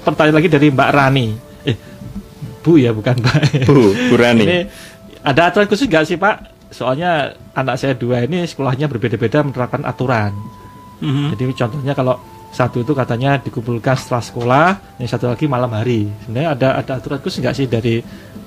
pertanyaan 0.00 0.36
lagi 0.40 0.48
dari 0.48 0.66
Mbak 0.72 0.90
Rani. 0.96 1.26
Eh 1.68 1.76
Bu 2.62 2.78
ya 2.78 2.94
bukan 2.94 3.20
Mbak. 3.20 3.68
Bu, 3.68 3.92
Bu 3.92 4.14
Rani. 4.16 4.44
Ini 4.46 4.58
ada 5.20 5.52
aturan 5.52 5.68
khusus 5.68 5.86
nggak 5.90 6.04
sih 6.08 6.16
Pak? 6.16 6.36
Soalnya 6.72 7.36
anak 7.52 7.76
saya 7.76 7.92
dua 7.92 8.24
ini 8.24 8.48
sekolahnya 8.48 8.88
berbeda-beda 8.88 9.44
menerapkan 9.44 9.84
aturan. 9.84 10.32
Mhm. 11.02 11.34
Jadi 11.34 11.42
contohnya 11.58 11.92
kalau 11.98 12.14
satu 12.52 12.84
itu 12.84 12.92
katanya 12.92 13.40
dikumpulkan 13.40 13.96
setelah 13.96 14.22
sekolah, 14.22 14.66
yang 15.00 15.08
satu 15.10 15.26
lagi 15.26 15.48
malam 15.48 15.72
hari. 15.72 16.06
Sebenarnya 16.22 16.50
ada 16.54 16.68
ada 16.78 16.92
aturan 17.00 17.18
khusus 17.18 17.40
nggak 17.42 17.56
sih 17.56 17.66
dari 17.66 17.98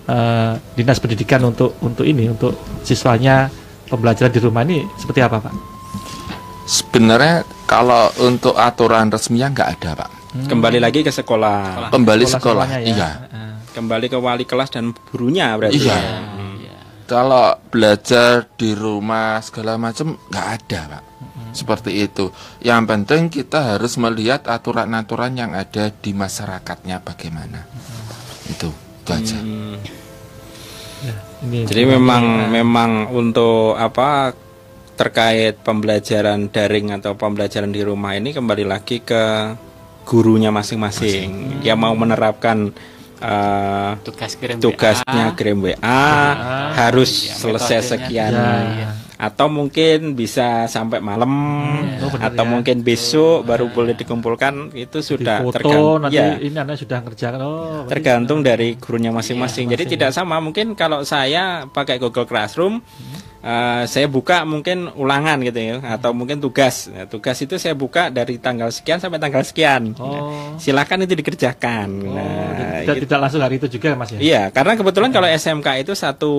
eh, 0.07 0.51
dinas 0.77 1.01
pendidikan 1.01 1.41
untuk 1.43 1.75
untuk 1.83 2.05
ini 2.05 2.29
untuk 2.29 2.53
siswanya 2.85 3.49
pembelajaran 3.89 4.31
di 4.31 4.39
rumah 4.39 4.61
ini 4.63 4.85
seperti 4.95 5.25
apa 5.25 5.41
Pak? 5.41 5.53
Sebenarnya 6.65 7.45
kalau 7.69 8.09
untuk 8.25 8.57
aturan 8.57 9.09
resminya 9.09 9.53
nggak 9.53 9.69
ada 9.77 9.91
pak. 10.05 10.09
Kembali 10.49 10.81
lagi 10.81 11.05
ke 11.05 11.13
sekolah. 11.13 11.93
Kembali 11.93 12.25
sekolah, 12.25 12.65
sekolahnya 12.65 12.79
ya. 12.81 12.89
iya. 12.89 13.11
Kembali 13.71 14.09
ke 14.09 14.17
wali 14.17 14.43
kelas 14.49 14.73
dan 14.73 14.91
gurunya 15.13 15.53
berarti. 15.55 15.77
Iya. 15.77 15.97
ya. 16.59 16.77
Kalau 17.05 17.53
belajar 17.69 18.49
di 18.57 18.73
rumah 18.73 19.37
segala 19.45 19.77
macam 19.77 20.17
nggak 20.29 20.47
ada 20.57 20.79
pak. 20.97 21.03
Seperti 21.55 22.03
itu. 22.03 22.35
Yang 22.59 22.81
penting 22.83 23.21
kita 23.31 23.75
harus 23.75 23.95
melihat 23.95 24.43
aturan-aturan 24.45 25.39
yang 25.39 25.55
ada 25.55 25.87
di 25.89 26.11
masyarakatnya 26.11 26.99
bagaimana. 26.99 27.63
Itu, 28.51 28.69
itu 28.75 29.09
aja. 29.15 29.39
Hmm. 29.39 29.79
ini 31.47 31.63
Jadi 31.63 31.83
memang 31.85 32.49
memang 32.49 33.13
untuk 33.13 33.77
apa 33.77 34.33
terkait 34.95 35.59
pembelajaran 35.59 36.47
daring 36.49 36.95
atau 36.95 37.19
pembelajaran 37.19 37.69
di 37.69 37.83
rumah 37.83 38.15
ini 38.15 38.31
kembali 38.31 38.63
lagi 38.63 39.03
ke 39.03 39.53
gurunya 40.07 40.49
masing-masing. 40.55 41.59
Dia 41.61 41.75
mau 41.75 41.91
menerapkan 41.93 42.71
eh, 43.19 43.91
tugas 44.01 44.33
kirim 44.39 44.57
tugasnya 44.63 45.25
WA. 45.31 45.35
kirim 45.35 45.57
WA 45.65 46.03
harus 46.75 47.27
Iya, 47.27 47.35
selesai 47.35 47.79
sekian 47.95 48.31
Ya, 48.31 48.51
ya. 48.87 48.89
Atau 49.15 49.47
mungkin 49.47 50.13
bisa 50.13 50.67
sampai 50.67 50.99
malam 50.99 51.31
Oh, 52.03 52.11
benar 52.11 52.35
atau 52.35 52.43
ya. 52.43 52.51
mungkin 52.51 52.77
besok 52.83 53.47
baru 53.47 53.71
boleh 53.71 53.95
dikumpulkan 53.95 54.75
itu 54.75 54.99
sudah 54.99 55.41
tergantung 55.49 56.11
ya. 56.11 56.35
ini 56.37 56.53
anak 56.53 56.75
sudah 56.75 56.99
ngerjakan. 57.01 57.39
Oh 57.41 57.81
tergantung 57.87 58.43
dari 58.43 58.75
gurunya 58.75 59.09
masing-masing. 59.09 59.71
Iya, 59.71 59.79
Jadi 59.79 59.83
tidak 59.95 60.11
sama 60.11 60.37
mungkin 60.43 60.75
kalau 60.75 61.01
saya 61.01 61.65
pakai 61.65 61.97
Google 61.97 62.27
Classroom 62.27 62.83
eh, 63.45 63.83
saya 63.85 64.07
buka 64.07 64.41
mungkin 64.43 64.89
ulangan 64.91 65.37
gitu 65.39 65.55
ya 65.55 65.75
atau 65.85 66.11
mungkin 66.11 66.37
tugas. 66.39 66.89
Nah, 66.89 67.05
tugas 67.05 67.37
itu 67.37 67.55
saya 67.55 67.71
buka 67.73 68.09
dari 68.09 68.35
tanggal 68.37 68.67
sekian 68.67 68.97
sampai 68.97 69.17
tanggal 69.17 69.41
sekian. 69.41 69.93
Oh. 69.95 70.57
Silakan 70.57 71.05
itu 71.05 71.13
dikerjakan. 71.13 71.89
Oh, 72.03 72.13
Nah, 72.15 72.81
tidak, 72.81 72.95
gitu. 72.97 73.05
tidak 73.05 73.19
langsung 73.21 73.41
hari 73.41 73.55
itu 73.55 73.67
juga 73.69 73.93
Mas 73.93 74.09
ya? 74.09 74.19
Iya, 74.19 74.43
karena 74.49 74.73
kebetulan 74.73 75.09
kalau 75.09 75.27
SMK 75.27 75.67
itu 75.79 75.93
satu 75.93 76.33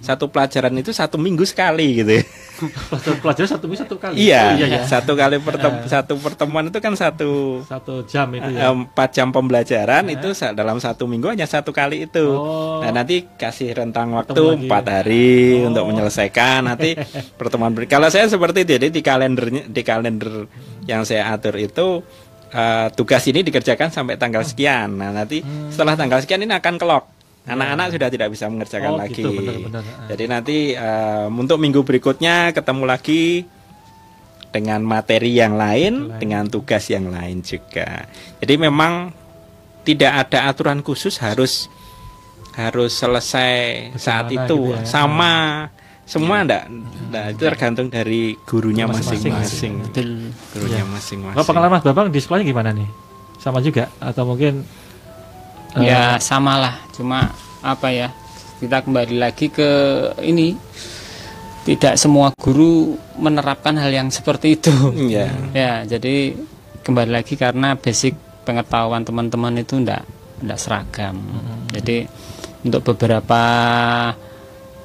satu 0.00 0.24
pelajaran 0.26 0.70
itu 0.74 0.90
satu 0.90 1.16
minggu 1.16 1.42
sekali 1.42 1.98
gitu. 1.98 2.12
ya. 2.16 2.24
Pelajaran 3.22 3.48
satu 3.48 3.64
minggu 3.64 3.80
satu 3.80 3.96
kali. 3.96 4.14
Iya, 4.20 4.42
Oh, 4.44 4.52
iya, 4.54 4.66
iya. 4.68 4.80
satu 4.84 5.12
kali 5.14 5.40
pertem- 5.40 5.86
satu 5.86 6.14
pertemuan 6.16 6.68
itu 6.68 6.78
kan 6.78 6.92
satu 6.92 7.62
Satu 7.62 8.04
jam 8.04 8.28
itu 8.30 8.44
Eh, 8.46 8.58
ya. 8.58 8.70
empat 8.70 9.08
jam 9.10 9.30
pembelajaran 9.30 10.04
itu 10.06 10.28
dalam 10.52 10.76
satu 10.76 11.04
minggu 11.04 11.26
hanya 11.28 11.44
satu 11.44 11.70
kali 11.70 12.04
itu. 12.04 12.26
Oh. 12.30 12.78
Nah 12.78 12.92
nanti 12.92 13.24
kasih 13.32 13.72
rentang 13.72 14.12
waktu 14.12 14.36
empat 14.60 14.84
hari 14.84 15.60
Oh. 15.60 15.68
untuk 15.68 15.84
menyelesaikan. 15.86 16.19
Nanti 16.60 16.92
pertemuan 17.34 17.72
ber- 17.72 17.86
Kalau 17.86 18.06
saya 18.06 18.26
seperti 18.26 18.62
itu, 18.62 18.76
jadi 18.76 18.88
di 18.88 19.00
kalendernya 19.00 19.64
di 19.64 19.80
kalender 19.80 20.44
yang 20.84 21.02
saya 21.02 21.30
atur 21.30 21.56
itu 21.56 22.04
eh, 22.50 22.88
tugas 22.92 23.24
ini 23.24 23.40
dikerjakan 23.40 23.88
sampai 23.88 24.14
tanggal 24.14 24.42
sekian. 24.42 24.94
Nah 24.94 25.14
nanti 25.14 25.40
setelah 25.68 25.94
tanggal 25.94 26.18
sekian 26.18 26.42
ini 26.42 26.52
akan 26.52 26.76
kelok. 26.76 27.04
Anak-anak 27.40 27.86
sudah 27.90 28.08
tidak 28.08 28.28
bisa 28.28 28.46
mengerjakan 28.46 28.84
Hmm. 28.86 28.94
Oh, 28.94 29.00
lagi. 29.00 29.14
gitu, 29.16 29.30
benar-benar. 29.32 29.80
Ah. 29.80 30.08
Jadi 30.08 30.24
nanti 30.26 30.56
eh, 30.70 31.26
untuk 31.26 31.56
minggu 31.56 31.80
berikutnya 31.80 32.50
ketemu 32.50 32.84
lagi 32.84 33.48
dengan 34.50 34.82
materi 34.82 35.30
yang 35.32 35.54
lain, 35.54 35.94
Lain. 36.06 36.18
dengan 36.18 36.44
tugas 36.44 36.84
yang 36.86 37.06
lain 37.06 37.38
juga. 37.40 38.10
Jadi 38.38 38.54
memang 38.58 39.14
tidak 39.80 40.26
ada 40.26 40.50
aturan 40.50 40.82
khusus 40.82 41.16
harus 41.16 41.70
harus 42.52 42.92
selesai 42.92 43.94
saat 43.94 44.26
itu 44.28 44.74
gitu 44.74 44.74
ya. 44.74 44.82
sama 44.84 45.32
semua 46.10 46.42
enggak, 46.42 46.66
Nah, 47.10 47.30
itu 47.30 47.42
tergantung 47.46 47.86
dari 47.86 48.34
gurunya 48.42 48.90
Masing-masing. 48.90 49.78
Gurunya 50.50 50.82
Iya. 50.82 50.84
masing-masing. 50.84 51.34
Kalau 51.38 51.46
pengalaman 51.46 51.78
Mas 51.78 51.86
Babang 51.86 52.06
di 52.10 52.18
sekolahnya 52.18 52.46
gimana 52.46 52.70
nih? 52.74 52.88
Sama 53.38 53.62
juga 53.62 53.86
atau 54.02 54.26
mungkin 54.26 54.66
eh, 55.78 55.86
Ya 55.86 56.18
samalah, 56.18 56.82
cuma 56.90 57.30
apa 57.62 57.94
ya? 57.94 58.10
Kita 58.58 58.82
kembali 58.82 59.16
lagi 59.16 59.48
ke 59.48 59.70
ini. 60.20 60.58
Tidak 61.60 61.94
semua 61.94 62.32
guru 62.34 62.96
menerapkan 63.14 63.76
hal 63.78 63.92
yang 63.92 64.08
seperti 64.10 64.58
itu. 64.58 64.72
Iya. 64.96 65.28
Ya, 65.54 65.72
jadi 65.86 66.34
kembali 66.82 67.10
lagi 67.12 67.36
karena 67.38 67.76
basic 67.76 68.16
pengetahuan 68.42 69.06
teman-teman 69.06 69.60
itu 69.60 69.78
enggak 69.78 70.02
enggak 70.42 70.58
seragam. 70.58 71.20
Jadi 71.70 72.08
untuk 72.64 72.82
beberapa 72.92 73.42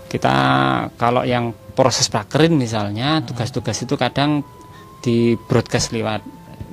kita 0.10 0.36
kalau 0.96 1.26
yang 1.26 1.52
proses 1.76 2.08
prakerin 2.08 2.56
misalnya 2.56 3.20
tugas-tugas 3.26 3.76
itu 3.84 4.00
kadang 4.00 4.42
di 5.04 5.36
broadcast 5.36 5.92
lewat 5.92 6.22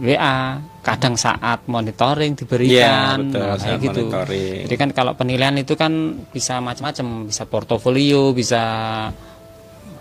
WA 0.00 0.58
kadang 0.82 1.14
saat 1.14 1.62
monitoring 1.70 2.34
diberikan 2.34 3.18
ya, 3.18 3.22
betul, 3.22 3.46
nah, 3.46 3.54
kayak 3.54 3.78
gitu 3.78 4.02
monitoring. 4.10 4.60
jadi 4.66 4.74
kan 4.74 4.88
kalau 4.90 5.12
penilaian 5.14 5.54
itu 5.54 5.78
kan 5.78 5.92
bisa 6.34 6.58
macam-macam 6.58 7.30
bisa 7.30 7.46
portofolio 7.46 8.34
bisa 8.34 8.62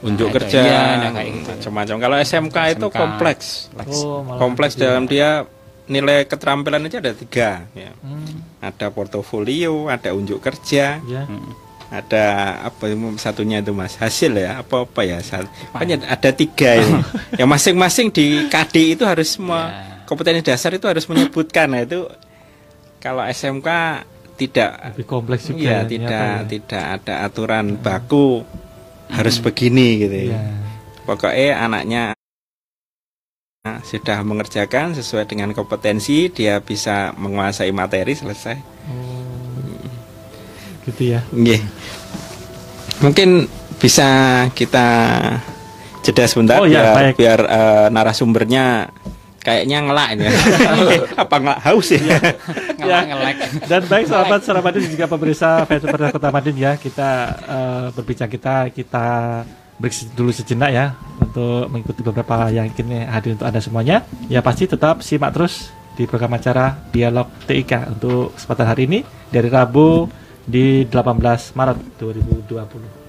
unjuk 0.01 0.33
nah, 0.33 0.35
kerja 0.41 0.61
iya, 0.65 0.81
nah, 0.97 1.11
kayak 1.13 1.29
gitu. 1.29 1.49
macam-macam 1.53 1.95
kalau 2.01 2.15
SMK, 2.17 2.57
itu 2.73 2.87
SMK. 2.89 2.97
kompleks 2.97 3.45
Oh, 3.77 4.25
kompleks 4.41 4.73
gitu 4.73 4.89
dalam 4.89 5.05
dia 5.05 5.45
nilai 5.85 6.25
keterampilan 6.25 6.87
aja 6.87 6.97
ada 7.03 7.13
tiga 7.13 7.67
ya. 7.75 7.91
Hmm, 8.01 8.41
ada 8.63 8.87
portofolio 8.89 9.91
ada 9.91 10.15
unjuk 10.15 10.39
kerja 10.41 10.97
ya. 11.03 11.23
Ada 11.91 12.25
apa 12.63 12.87
satunya 13.17 13.59
itu 13.59 13.75
mas 13.75 13.99
hasil 13.99 14.31
ya 14.33 14.57
apa 14.57 14.87
apa 14.87 15.01
ya 15.03 15.19
Sat- 15.19 15.51
kan 15.69 15.83
ya 15.83 15.99
ada 16.01 16.31
tiga 16.31 16.79
ini 16.79 17.03
yang 17.39 17.45
masing-masing 17.45 18.07
di 18.09 18.47
KD 18.47 18.95
itu 18.95 19.03
harus 19.03 19.35
semua 19.35 19.67
Ya. 19.67 20.07
kompetensi 20.07 20.39
dasar 20.41 20.71
itu 20.71 20.87
harus 20.87 21.03
menyebutkan 21.05 21.67
nah 21.67 21.83
itu 21.83 22.07
kalau 22.97 23.23
SMK 23.23 23.67
tidak 24.35 24.95
Lebih 24.95 25.05
kompleks 25.05 25.47
juga. 25.47 25.59
ya 25.59 25.77
ternyata 25.83 25.87
tidak 25.87 26.23
ya. 26.39 26.47
tidak 26.47 26.83
ada 26.95 27.13
aturan 27.23 27.65
baku 27.75 28.47
harus 29.07 29.35
begini 29.37 29.87
gitu 29.99 30.15
ya 30.15 30.27
Iya. 30.31 30.41
pokoknya 31.03 31.49
anaknya 31.59 32.03
sudah 33.83 34.23
mengerjakan 34.23 34.95
sesuai 34.95 35.27
dengan 35.27 35.51
kompetensi 35.51 36.27
dia 36.27 36.57
bisa 36.59 37.11
menguasai 37.13 37.69
materi 37.71 38.15
selesai 38.15 38.57
Oh. 38.81 39.10
Gitu 40.91 41.03
ya. 41.17 41.19
Nggih. 41.31 41.61
Mungkin 43.01 43.29
bisa 43.81 44.09
kita 44.53 44.87
jeda 46.05 46.25
sebentar 46.29 46.61
Oh, 46.61 46.69
ya, 46.69 46.93
biar, 46.93 46.95
baik. 46.97 47.15
biar 47.17 47.39
eh, 47.45 47.87
narasumbernya 47.89 48.89
kayaknya 49.41 49.77
ngelak 49.89 50.07
ini. 50.17 50.25
Apa 51.23 51.35
ngelak 51.41 51.59
haus 51.65 51.87
ya? 51.97 52.01
ngelak 52.81 53.03
ngelek 53.09 53.35
Dan 53.65 53.81
baik 53.89 54.05
sahabat 54.05 54.41
dan 54.45 54.85
juga 54.85 55.05
pemirsa 55.09 55.65
Festival 55.65 56.13
Kota 56.13 56.29
Madin 56.29 56.57
ya 56.57 56.77
kita 56.77 57.09
eh, 57.41 57.85
berbincang 57.97 58.29
kita 58.29 58.69
kita 58.69 59.07
break 59.81 60.13
dulu 60.13 60.29
sejenak 60.29 60.69
ya 60.69 60.93
untuk 61.17 61.73
mengikuti 61.73 62.05
beberapa 62.05 62.53
yang 62.53 62.69
kini 62.69 63.01
hadir 63.01 63.33
untuk 63.33 63.49
anda 63.49 63.57
semuanya. 63.57 64.05
Ya 64.29 64.45
pasti 64.45 64.69
tetap 64.69 65.01
simak 65.01 65.33
terus 65.33 65.73
di 65.97 66.05
program 66.05 66.37
acara 66.37 66.77
Dialog 66.93 67.27
TIK 67.49 67.97
untuk 67.97 68.37
kesempatan 68.37 68.67
hari 68.69 68.81
ini 68.85 68.99
dari 69.33 69.49
Rabu 69.49 70.05
di 70.51 70.83
18 70.83 71.55
Maret 71.55 71.79
2020. 71.95 73.00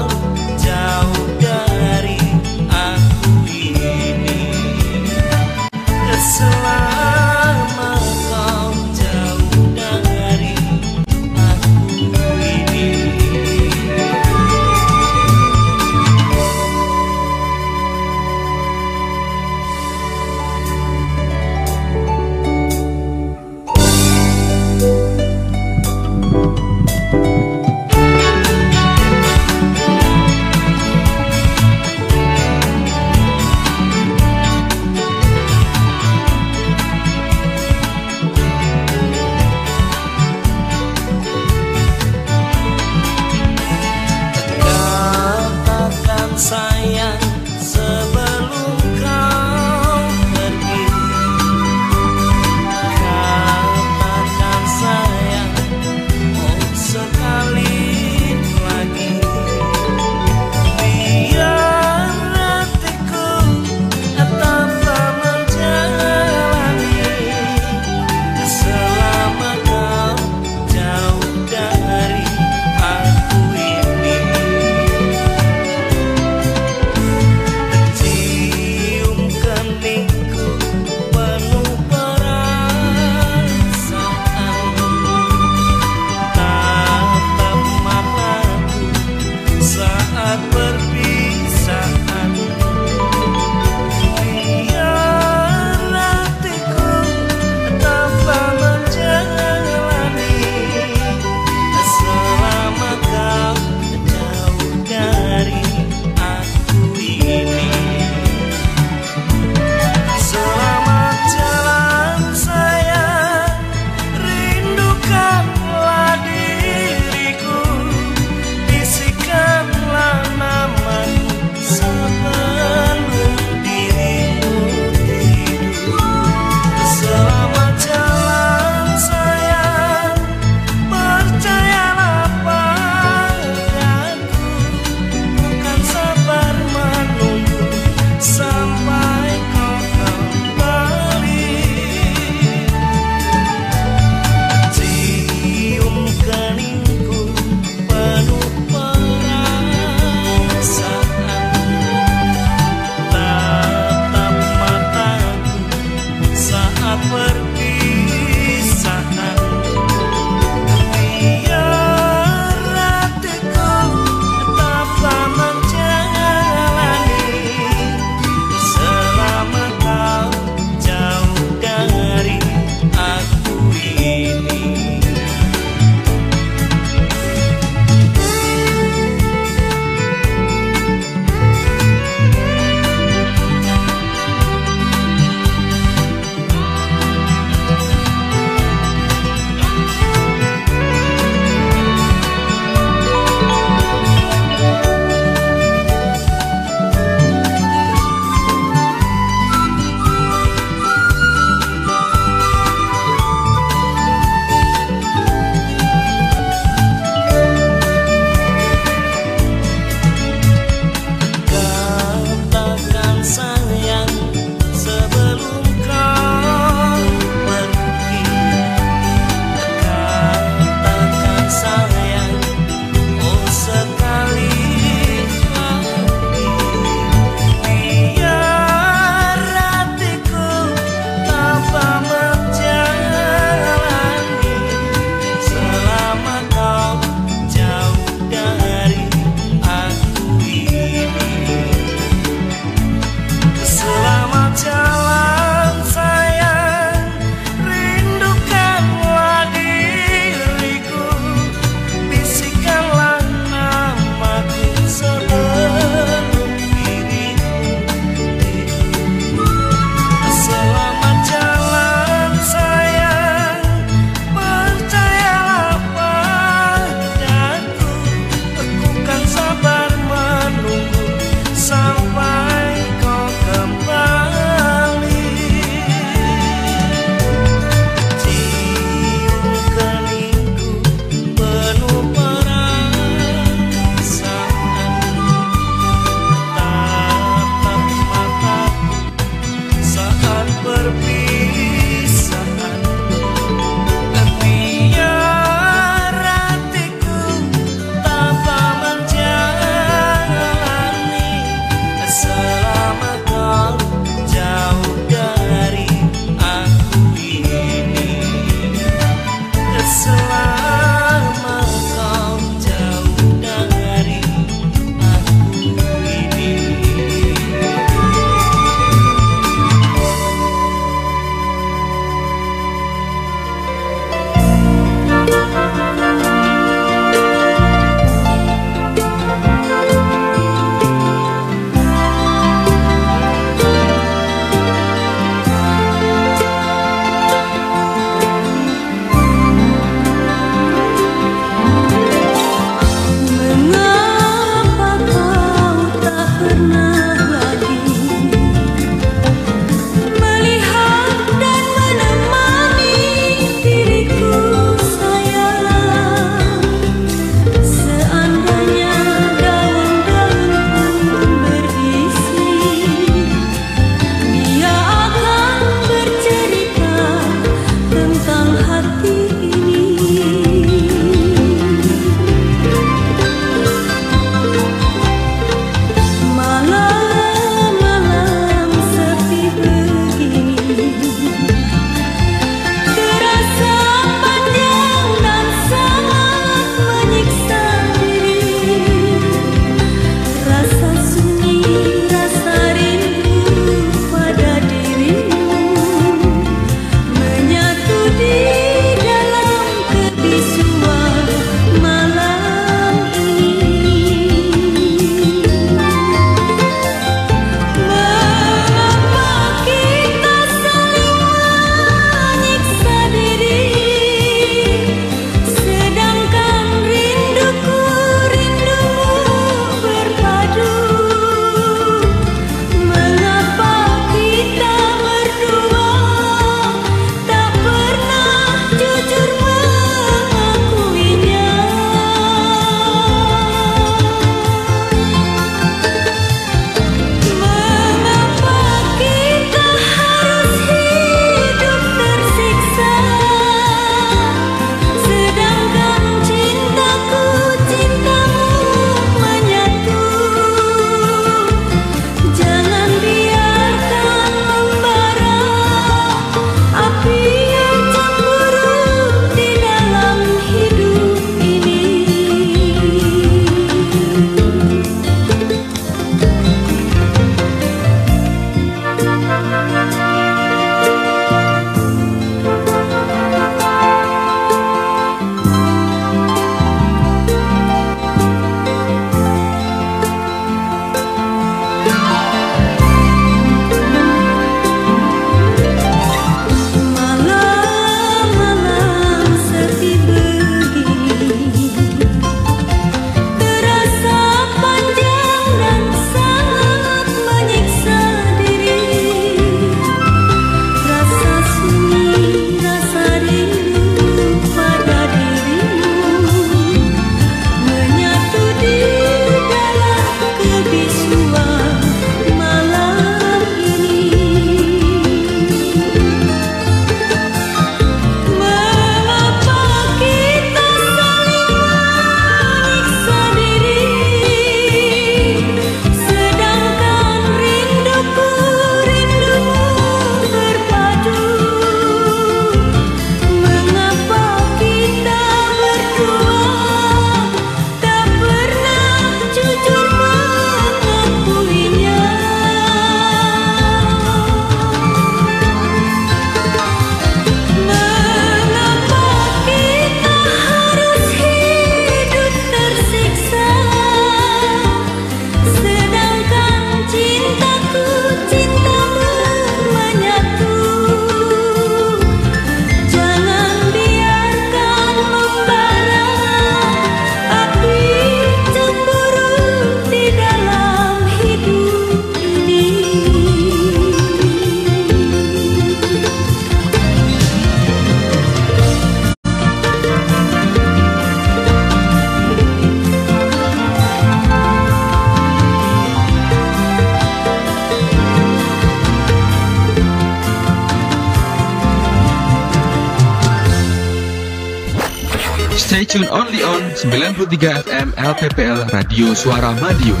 93 596.80 597.60
FM 597.60 597.92
LPPL 597.92 598.72
Radio 598.72 599.12
Suara 599.12 599.52
Madiun. 599.52 600.00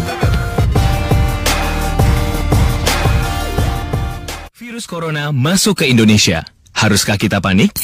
Virus 4.56 4.88
corona 4.88 5.28
masuk 5.28 5.84
ke 5.84 5.92
Indonesia. 5.92 6.40
Haruskah 6.72 7.20
kita 7.20 7.36
panik? 7.44 7.76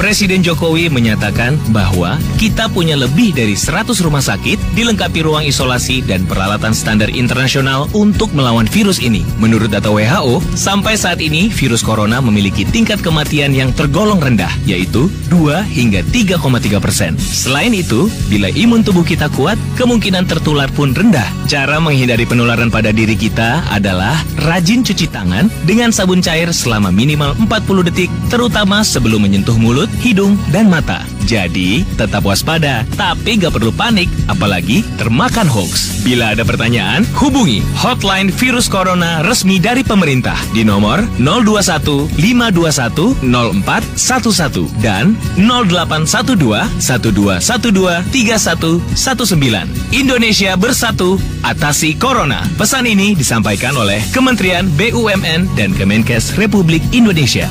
Presiden 0.00 0.40
Jokowi 0.40 0.88
menyatakan 0.88 1.60
bahwa 1.76 2.16
kita 2.40 2.72
punya 2.72 2.96
lebih 2.96 3.36
dari 3.36 3.52
100 3.52 3.92
rumah 4.00 4.24
sakit 4.24 4.56
dilengkapi 4.74 5.22
ruang 5.22 5.46
isolasi 5.46 6.02
dan 6.02 6.26
peralatan 6.26 6.74
standar 6.74 7.08
internasional 7.08 7.86
untuk 7.94 8.34
melawan 8.34 8.66
virus 8.66 8.98
ini. 8.98 9.22
Menurut 9.38 9.70
data 9.70 9.88
WHO, 9.88 10.42
sampai 10.58 10.98
saat 10.98 11.22
ini 11.22 11.48
virus 11.48 11.80
corona 11.80 12.18
memiliki 12.18 12.66
tingkat 12.66 12.98
kematian 13.00 13.54
yang 13.54 13.70
tergolong 13.72 14.18
rendah, 14.18 14.50
yaitu 14.66 15.06
2 15.30 15.62
hingga 15.64 16.02
3,3 16.10 16.82
persen. 16.82 17.14
Selain 17.16 17.70
itu, 17.70 18.10
bila 18.26 18.50
imun 18.50 18.82
tubuh 18.82 19.06
kita 19.06 19.30
kuat, 19.32 19.56
kemungkinan 19.78 20.26
tertular 20.26 20.66
pun 20.74 20.90
rendah. 20.90 21.30
Cara 21.46 21.78
menghindari 21.78 22.26
penularan 22.26 22.68
pada 22.68 22.90
diri 22.90 23.14
kita 23.14 23.62
adalah 23.70 24.18
rajin 24.42 24.82
cuci 24.82 25.06
tangan 25.08 25.46
dengan 25.62 25.94
sabun 25.94 26.18
cair 26.18 26.50
selama 26.50 26.90
minimal 26.90 27.38
40 27.46 27.86
detik, 27.86 28.10
terutama 28.26 28.82
sebelum 28.82 29.22
menyentuh 29.22 29.54
mulut, 29.54 29.88
hidung, 30.02 30.34
dan 30.50 30.66
mata. 30.66 31.13
Jadi, 31.24 31.88
tetap 31.96 32.28
waspada, 32.28 32.84
tapi 32.94 33.40
gak 33.40 33.56
perlu 33.56 33.72
panik, 33.72 34.12
apalagi 34.28 34.84
termakan 35.00 35.48
hoax. 35.48 36.04
Bila 36.04 36.36
ada 36.36 36.44
pertanyaan, 36.44 37.08
hubungi 37.16 37.64
hotline 37.80 38.28
virus 38.28 38.68
corona 38.68 39.24
resmi 39.24 39.56
dari 39.56 39.80
pemerintah 39.80 40.36
di 40.52 40.60
nomor 40.60 41.00
021 41.16 42.12
521 42.20 43.24
0411 43.24 44.68
dan 44.84 45.16
0812 45.40 46.80
1212 46.80 48.04
3119. 48.12 49.96
Indonesia 49.96 50.52
bersatu 50.60 51.16
atasi 51.40 51.96
corona. 51.96 52.44
Pesan 52.60 52.84
ini 52.84 53.16
disampaikan 53.16 53.76
oleh 53.76 54.04
Kementerian 54.12 54.68
BUMN 54.76 55.56
dan 55.56 55.72
Kemenkes 55.72 56.36
Republik 56.36 56.84
Indonesia. 56.92 57.48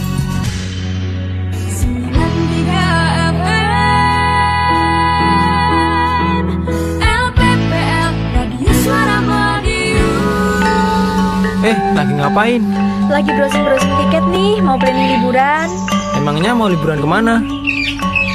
Ngapain? 12.33 12.65
Lagi 13.13 13.29
browsing-browsing 13.29 13.93
tiket 14.01 14.25
nih, 14.33 14.57
mau 14.57 14.73
planning 14.81 15.21
liburan 15.21 15.69
Emangnya 16.17 16.57
mau 16.57 16.65
liburan 16.65 16.97
ke 16.97 17.05
mana? 17.05 17.45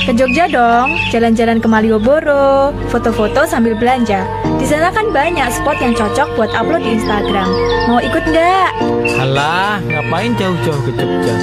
Ke 0.06 0.14
Jogja 0.14 0.46
dong, 0.46 0.94
jalan-jalan 1.10 1.58
ke 1.58 1.66
Malioboro, 1.66 2.70
foto-foto 2.94 3.42
sambil 3.42 3.74
belanja. 3.74 4.22
Di 4.56 4.64
sana 4.70 4.94
kan 4.94 5.10
banyak 5.10 5.50
spot 5.50 5.82
yang 5.82 5.98
cocok 5.98 6.30
buat 6.38 6.50
upload 6.54 6.86
di 6.86 6.94
Instagram. 6.94 7.50
Mau 7.90 7.98
ikut 7.98 8.22
nggak? 8.22 8.70
Halah, 9.18 9.82
ngapain 9.82 10.32
jauh-jauh 10.38 10.80
ke 10.86 10.90
Jogja? 10.94 11.34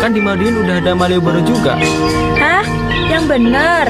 Kan 0.00 0.16
di 0.16 0.24
Madiun 0.24 0.64
udah 0.64 0.80
ada 0.80 0.96
Malioboro 0.96 1.44
juga. 1.44 1.76
Hah? 2.40 2.64
Yang 3.06 3.24
bener? 3.30 3.84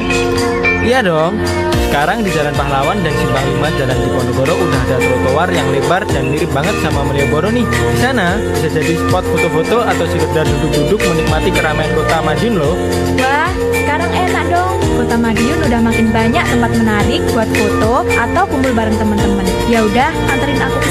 Iya 0.85 1.01
dong. 1.01 1.41
Sekarang 1.89 2.21
di 2.21 2.29
Jalan 2.29 2.53
Pahlawan 2.53 3.01
dan 3.01 3.17
Simpang 3.17 3.49
5 3.49 3.81
Jalan 3.81 3.97
Diponegoro 3.97 4.55
udah 4.61 4.81
ada 4.85 4.97
trotoar 5.01 5.49
yang 5.49 5.67
lebar 5.73 6.05
dan 6.05 6.29
mirip 6.29 6.53
banget 6.53 6.77
sama 6.85 7.01
Malioboro 7.01 7.49
nih. 7.49 7.65
Di 7.65 7.99
sana 8.05 8.37
bisa 8.37 8.69
jadi 8.69 8.93
spot 9.09 9.25
foto-foto 9.25 9.89
atau 9.89 10.05
sekedar 10.05 10.45
duduk-duduk 10.45 11.01
menikmati 11.01 11.49
keramaian 11.49 11.89
kota 11.97 12.21
Madiun 12.21 12.61
loh. 12.61 12.77
Wah, 13.17 13.49
sekarang 13.73 14.13
enak 14.13 14.45
dong. 14.53 14.77
Kota 15.01 15.17
Madiun 15.17 15.59
udah 15.65 15.81
makin 15.81 16.07
banyak 16.13 16.45
tempat 16.45 16.73
menarik 16.77 17.21
buat 17.33 17.49
foto 17.57 18.05
atau 18.05 18.43
kumpul 18.53 18.73
bareng 18.77 18.97
teman-teman. 19.01 19.49
Ya 19.73 19.81
udah, 19.89 20.13
anterin 20.29 20.61
aku 20.61 20.77
ke 20.85 20.88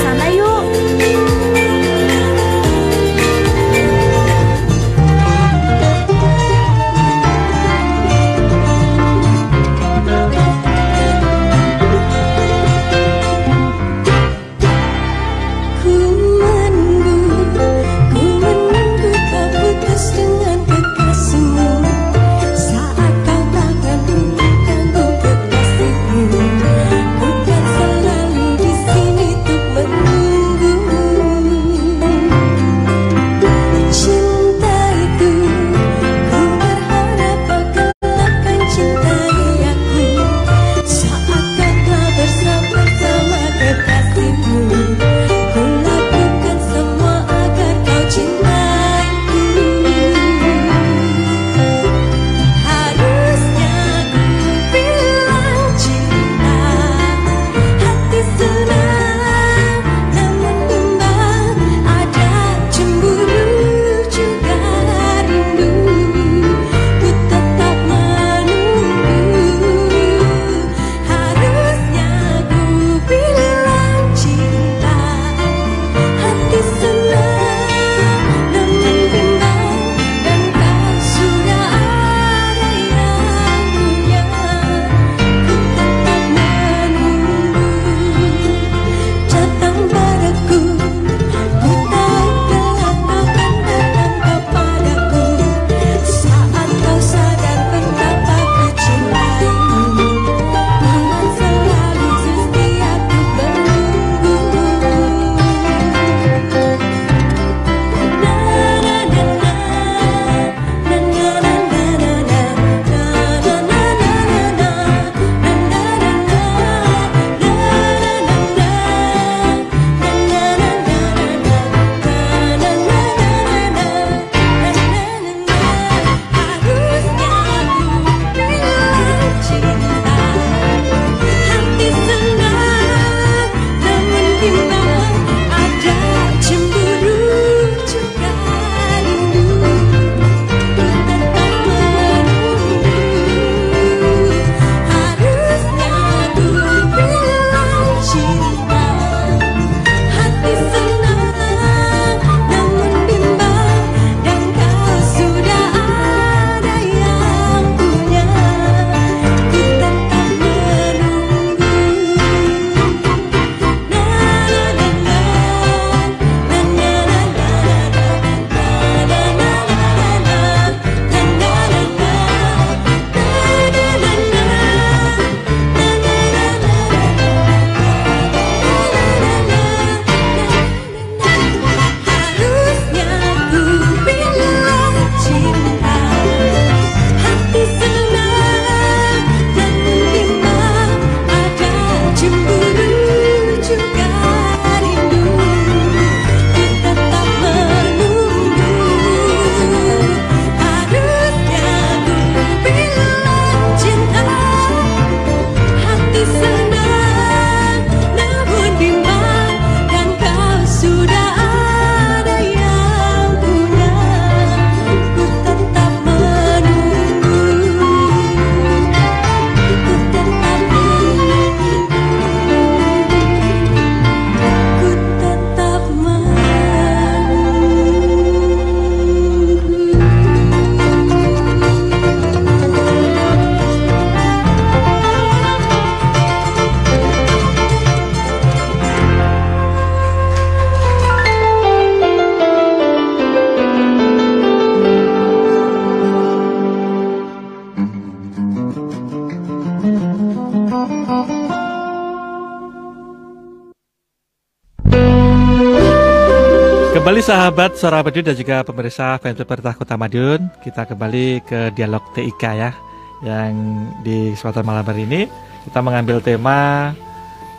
sahabat 257.28 257.76
Suara 257.76 258.00
Madiun 258.00 258.24
dan 258.32 258.40
juga 258.40 258.64
pemirsa 258.64 259.20
fans 259.20 259.36
pemerintah 259.36 259.76
Kota 259.76 260.00
Madiun, 260.00 260.48
kita 260.64 260.88
kembali 260.88 261.44
ke 261.44 261.76
dialog 261.76 262.00
TIK 262.16 262.44
ya, 262.56 262.72
yang 263.20 263.52
di 264.00 264.32
kesempatan 264.32 264.64
malam 264.64 264.88
hari 264.88 265.04
ini 265.04 265.28
kita 265.68 265.84
mengambil 265.84 266.24
tema 266.24 266.96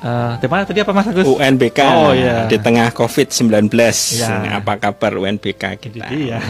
eh, 0.01 0.33
tema 0.41 0.65
tadi 0.65 0.81
apa 0.81 0.93
Mas 0.97 1.13
Agus? 1.13 1.29
UNBK 1.29 1.81
Oh 1.85 2.17
iya. 2.17 2.49
di 2.49 2.57
tengah 2.57 2.89
COVID-19. 2.97 3.69
Ya. 4.17 4.57
Apa 4.57 4.81
kabar 4.81 5.21
UNBK 5.21 5.63
Jadi 5.77 6.01
kita? 6.01 6.07
dia. 6.09 6.41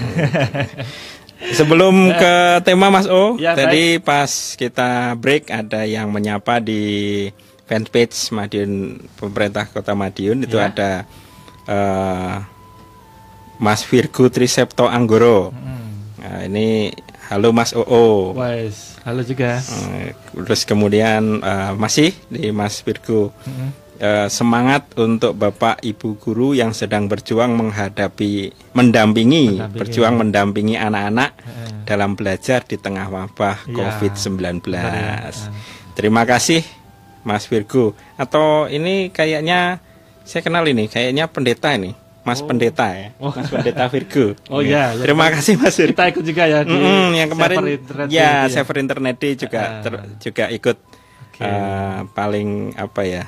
Sebelum 1.58 2.14
ke 2.14 2.34
tema 2.62 2.86
Mas 2.86 3.10
O, 3.10 3.34
Ya, 3.34 3.58
tadi 3.58 3.98
pas 3.98 4.30
kita 4.54 5.18
break 5.18 5.50
ada 5.50 5.82
yang 5.82 6.14
menyapa 6.14 6.62
di 6.62 7.26
fanpage 7.66 8.30
Madiun 8.30 9.02
pemerintah 9.18 9.66
Kota 9.66 9.98
Madiun 9.98 10.46
itu 10.46 10.54
Ya. 10.54 10.70
ada 10.70 10.90
eh, 11.66 12.57
Mas 13.58 13.82
Virgo 13.82 14.28
Trisepto 14.28 14.86
Anggoro. 14.86 15.50
Nah, 16.18 16.44
ini 16.44 16.90
halo 17.28 17.50
Mas 17.50 17.74
Oo. 17.74 18.34
Wes, 18.34 18.98
halo 19.02 19.22
juga. 19.22 19.58
Eh, 19.98 20.14
Terus 20.34 20.62
kemudian 20.62 21.38
eh, 21.38 21.72
masih 21.74 22.14
di 22.28 22.50
Mas 22.50 22.80
Virgo 22.80 23.34
Eh, 23.98 24.30
semangat 24.30 24.94
untuk 24.94 25.34
Bapak 25.34 25.82
Ibu 25.82 26.22
guru 26.22 26.54
yang 26.54 26.70
sedang 26.70 27.10
berjuang 27.10 27.50
menghadapi 27.50 28.54
mendampingi, 28.70 29.58
Mendampingi. 29.58 29.74
berjuang 29.74 30.14
mendampingi 30.14 30.78
anak-anak 30.78 31.34
dalam 31.82 32.14
belajar 32.14 32.62
di 32.62 32.78
tengah 32.78 33.10
wabah 33.10 33.66
Iya. 33.66 33.74
COVID-19. 33.74 34.70
Benar 34.70 34.94
ya. 34.94 35.34
Terima 35.98 36.22
kasih 36.22 36.62
Mas 37.26 37.50
Virgo. 37.50 37.98
Atau 38.14 38.70
ini 38.70 39.10
kayaknya 39.10 39.82
saya 40.22 40.46
kenal 40.46 40.62
ini, 40.62 40.86
kayaknya 40.86 41.26
pendeta 41.26 41.74
ini. 41.74 41.90
Mas 42.28 42.44
pendeta 42.44 42.92
ya. 42.92 43.08
Oh. 43.16 43.32
Mas 43.32 43.48
pendeta 43.48 43.88
Virgo. 43.88 44.36
Oh 44.52 44.60
iya, 44.60 44.92
ya. 44.92 45.00
Terima 45.00 45.32
kasih 45.32 45.56
Mas 45.56 45.72
Virgo. 45.72 45.96
Kita 45.96 46.04
ikut 46.12 46.22
juga 46.22 46.44
ya 46.44 46.60
di 46.60 46.76
Mm-mm, 46.76 47.08
yang 47.16 47.28
kemarin 47.32 47.56
internet 47.64 48.06
ya 48.12 48.44
server 48.46 48.76
internet 48.78 49.16
Day 49.16 49.32
juga 49.34 49.60
Ah. 49.60 49.80
ter- 49.80 50.04
juga 50.20 50.44
ikut 50.48 50.76
Oke. 51.32 51.40
eh, 51.40 51.98
paling 52.12 52.48
apa 52.76 53.02
ya 53.02 53.24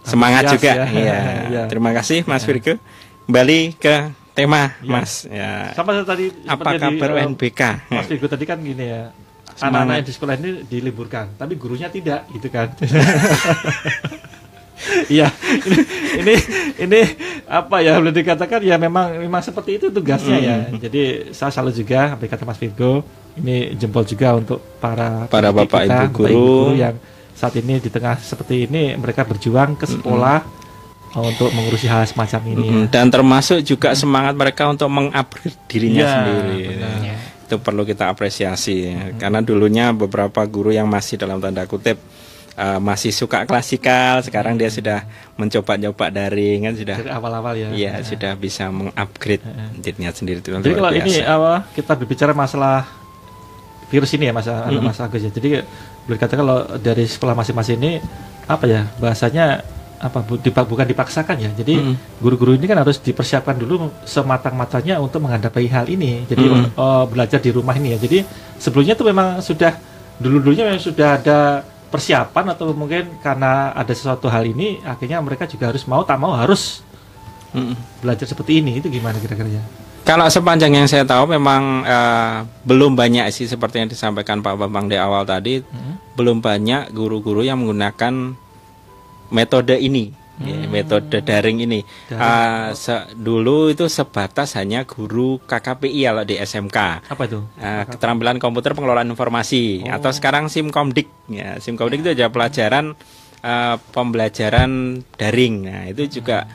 semangat 0.00 0.48
Antusias 0.48 0.56
juga 0.56 0.72
ya. 0.72 0.86
Iya. 1.04 1.18
Iya. 1.46 1.62
terima 1.68 1.92
kasih 1.92 2.24
Mas 2.24 2.40
Virgo 2.42 2.80
kembali 3.28 3.76
ke 3.76 3.94
tema 4.32 4.72
Iya. 4.80 4.88
Mas 4.88 5.12
ya 5.28 5.52
Sama 5.76 5.92
tadi 6.00 6.32
apa 6.48 6.62
kabar 6.74 7.08
eh, 7.12 7.26
UNBK 7.28 7.60
Mas 7.92 8.08
Vigo 8.08 8.24
tadi 8.24 8.48
kan 8.48 8.56
gini 8.58 8.88
ya. 8.88 9.12
Anak-anak 9.60 10.08
di 10.08 10.12
sekolah 10.16 10.40
ini 10.40 10.64
diliburkan, 10.64 11.36
tapi 11.36 11.52
gurunya 11.52 11.92
tidak, 11.92 12.24
gitu 12.32 12.48
kan? 12.48 12.72
Iya, 15.06 15.28
ini, 15.66 15.80
ini 16.16 16.34
ini 16.80 17.00
apa 17.44 17.80
ya 17.80 18.00
boleh 18.00 18.12
dikatakan 18.12 18.60
ya 18.60 18.76
memang 18.76 19.20
memang 19.20 19.42
seperti 19.42 19.76
itu 19.76 19.86
tugasnya 19.88 20.38
ya. 20.38 20.56
Jadi 20.72 21.30
saya 21.30 21.52
selalu 21.52 21.72
juga, 21.76 22.16
apa 22.16 22.24
kata 22.24 22.44
Mas 22.44 22.56
Vigo, 22.56 23.04
ini 23.36 23.76
jempol 23.76 24.04
juga 24.04 24.34
untuk 24.34 24.58
para 24.78 25.28
Para 25.28 25.52
bapak, 25.52 25.84
ibu 25.84 25.92
bapak, 25.92 26.08
guru. 26.16 26.72
yang 26.74 26.96
saat 27.30 27.56
ini 27.56 27.76
di 27.76 27.88
tengah 27.88 28.16
seperti 28.16 28.66
ini 28.66 28.96
mereka 28.96 29.24
berjuang 29.24 29.72
ke 29.74 29.84
sekolah 29.84 30.38
uh, 31.12 31.24
untuk 31.24 31.48
mengurusi 31.52 31.84
hal 31.84 32.04
semacam 32.04 32.40
ini. 32.48 32.66
Mm, 32.68 32.80
ya. 32.84 32.86
dan 32.92 33.06
termasuk 33.08 33.60
juga 33.60 33.92
semangat 33.92 34.32
mereka 34.32 34.68
untuk 34.68 34.88
mengupgrade 34.88 35.56
dirinya 35.64 36.04
Iya, 36.04 36.12
sendiri 36.12 36.58
benar. 36.68 36.96
Ya. 37.00 37.16
itu 37.44 37.56
perlu 37.58 37.82
kita 37.82 38.08
apresiasi 38.08 38.88
ya. 38.88 39.10
karena 39.16 39.40
dulunya 39.40 39.90
beberapa 39.90 40.44
guru 40.44 40.70
yang 40.70 40.84
masih 40.86 41.16
dalam 41.16 41.40
tanda 41.40 41.64
kutip 41.64 41.96
eh, 42.52 42.78
masih 42.78 43.10
suka 43.10 43.44
klasikal 43.44 44.18
sekarang 44.20 44.54
dia 44.54 44.68
sudah 44.68 45.04
mencoba-coba 45.34 46.08
daring 46.08 46.64
kan 46.64 46.74
sudah 46.74 46.96
Dari 46.96 47.10
awal-awal 47.10 47.54
ya. 47.54 47.68
Iya, 47.70 47.92
sudah 48.02 48.32
bisa 48.34 48.68
mengupgrade 48.68 49.44
dirinya 49.76 50.10
sendiri 50.10 50.38
itu 50.38 50.50
Jadi 50.52 50.74
kalau 50.74 50.90
ini 50.90 51.12
apa 51.20 51.64
kita 51.70 51.92
berbicara 51.94 52.32
masalah 52.32 52.86
virus 53.86 54.14
ini 54.14 54.28
ya 54.28 54.32
Mas 54.32 54.46
Mm-mm. 54.46 54.82
Mas 54.82 54.98
Agus 54.98 55.18
ya. 55.18 55.30
Jadi 55.30 55.62
boleh 56.00 56.16
dikatakan 56.16 56.40
kalau 56.40 56.58
dari 56.78 57.04
sekolah 57.04 57.34
masing-masing 57.34 57.76
ini 57.76 57.92
apa 58.46 58.64
ya 58.64 58.86
bahasanya 58.96 59.62
apa 60.00 60.24
bu- 60.24 60.40
dipa- 60.40 60.64
bukan 60.64 60.86
dipaksakan 60.86 61.36
ya. 61.36 61.50
Jadi 61.52 61.74
guru-guru 62.16 62.54
ini 62.54 62.64
kan 62.64 62.78
harus 62.78 62.96
dipersiapkan 62.98 63.58
dulu 63.58 63.90
sematang-matangnya 64.04 64.96
untuk 64.96 65.20
menghadapi 65.20 65.66
hal 65.66 65.86
ini. 65.86 66.22
Jadi 66.24 66.44
Mm-mm. 66.46 66.70
eh, 66.72 67.04
belajar 67.06 67.36
di 67.36 67.50
rumah 67.50 67.74
ini 67.74 67.92
ya. 67.92 67.98
Jadi 67.98 68.22
sebelumnya 68.56 68.94
tuh 68.94 69.06
memang 69.06 69.40
sudah 69.40 69.74
dulu-dulunya 70.16 70.68
memang 70.68 70.80
sudah 70.80 71.16
ada 71.16 71.38
persiapan 71.90 72.54
atau 72.54 72.70
mungkin 72.70 73.18
karena 73.18 73.74
ada 73.74 73.90
sesuatu 73.90 74.30
hal 74.30 74.46
ini 74.46 74.78
akhirnya 74.86 75.18
mereka 75.18 75.44
juga 75.50 75.74
harus 75.74 75.82
mau 75.90 76.06
tak 76.06 76.22
mau 76.22 76.32
harus 76.32 76.86
Mm-mm. 77.50 77.74
belajar 77.98 78.30
seperti 78.30 78.62
ini 78.62 78.78
itu 78.78 78.86
gimana 78.86 79.18
kira-kira 79.18 79.58
ya? 79.58 79.62
Kalau 80.06 80.26
sepanjang 80.26 80.74
yang 80.74 80.88
saya 80.88 81.04
tahu 81.04 81.28
memang 81.28 81.84
eh, 81.84 82.36
belum 82.64 82.96
banyak 82.96 83.26
sih 83.34 83.46
seperti 83.46 83.84
yang 83.84 83.90
disampaikan 83.90 84.40
Pak 84.40 84.56
Bambang 84.56 84.88
di 84.88 84.96
awal 84.96 85.28
tadi, 85.28 85.60
belum 86.16 86.40
banyak 86.40 86.90
guru-guru 86.90 87.44
yang 87.44 87.60
menggunakan 87.60 88.34
metode 89.30 89.76
ini, 89.76 90.10
ya, 90.40 90.66
metode 90.66 91.20
daring 91.20 91.62
ini. 91.62 91.80
Eh, 92.08 92.68
se- 92.72 93.12
dulu 93.12 93.68
itu 93.68 93.86
sebatas 93.86 94.56
hanya 94.56 94.82
guru 94.84 95.38
KKPI 95.40 96.00
kalau 96.04 96.24
di 96.24 96.36
SMK. 96.36 96.78
Apa 97.06 97.22
itu? 97.24 97.44
Eh, 97.56 97.84
keterampilan 97.86 98.40
komputer 98.40 98.72
pengelolaan 98.72 99.08
informasi. 99.08 99.84
Oh. 99.84 99.96
atau 99.96 100.10
sekarang 100.10 100.48
SIMKOMDIK 100.48 101.08
ya 101.28 101.60
SIMKOMDIK 101.60 102.00
itu 102.00 102.10
aja 102.16 102.26
pelajaran 102.28 102.96
eh, 103.40 103.76
pembelajaran 103.92 104.70
daring. 105.14 105.54
Nah 105.64 105.84
itu 105.86 106.20
juga 106.20 106.48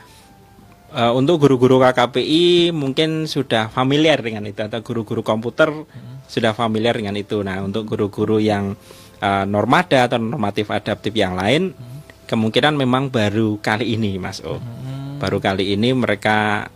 eh, 0.90 1.12
untuk 1.12 1.42
guru-guru 1.42 1.78
KKPI 1.78 2.70
mungkin 2.70 3.26
sudah 3.26 3.68
familiar 3.68 4.18
dengan 4.20 4.44
itu. 4.44 4.60
Atau 4.60 4.82
guru-guru 4.82 5.22
komputer 5.22 5.70
sudah 6.26 6.52
familiar 6.52 6.98
dengan 6.98 7.14
itu. 7.14 7.38
Nah 7.42 7.62
untuk 7.62 7.86
guru-guru 7.86 8.38
yang 8.38 8.74
eh, 9.18 9.44
normada 9.46 10.06
atau 10.06 10.18
normatif 10.18 10.70
adaptif 10.70 11.14
yang 11.14 11.38
lain 11.38 11.70
kemungkinan 12.26 12.74
memang 12.74 13.08
baru 13.08 13.56
kali 13.58 13.94
ini 13.94 14.18
Mas 14.18 14.42
O 14.42 14.58
baru 15.16 15.38
kali 15.38 15.72
ini 15.72 15.90
mereka 15.90 16.68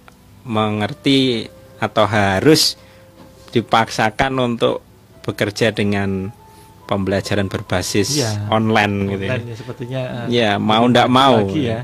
mengerti 0.45 1.45
atau 1.77 2.05
harus 2.05 2.77
dipaksakan 3.51 4.33
untuk 4.39 4.81
bekerja 5.21 5.71
dengan 5.71 6.33
pembelajaran 6.87 7.47
berbasis 7.47 8.17
Iya. 8.17 8.49
online 8.49 8.95
gitu 9.09 9.23
ya. 9.23 9.31
Online 9.31 9.45
ya, 9.45 9.57
sepertinya 9.57 10.01
eh, 10.01 10.27
Ya, 10.33 10.51
mau 10.57 10.85
ndak 10.85 11.07
maju 11.07 11.13
mau. 11.13 11.37
lagi 11.47 11.63
ya. 11.67 11.81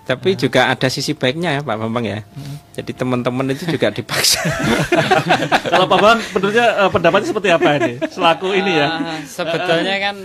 Tapi 0.00 0.34
juga 0.34 0.66
ada 0.66 0.88
sisi 0.88 1.12
baiknya 1.12 1.54
ya 1.54 1.62
Pak 1.62 1.76
Bambang 1.76 2.02
ya. 2.02 2.26
Jadi 2.74 2.90
teman-teman 2.92 3.46
itu 3.48 3.62
juga 3.68 3.92
dipaksa. 3.96 4.42
Kalau 5.70 5.86
Pak 5.86 5.98
Bang, 6.00 6.18
menurutnya 6.32 6.66
eh, 6.78 6.90
pendapatnya 6.90 7.28
seperti 7.28 7.48
apa 7.48 7.68
ini? 7.76 7.92
Selaku 8.08 8.48
ini 8.50 8.72
ya. 8.74 8.88
Ah, 8.88 9.18
sebetulnya 9.22 9.94
kan 10.00 10.16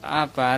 apa 0.00 0.48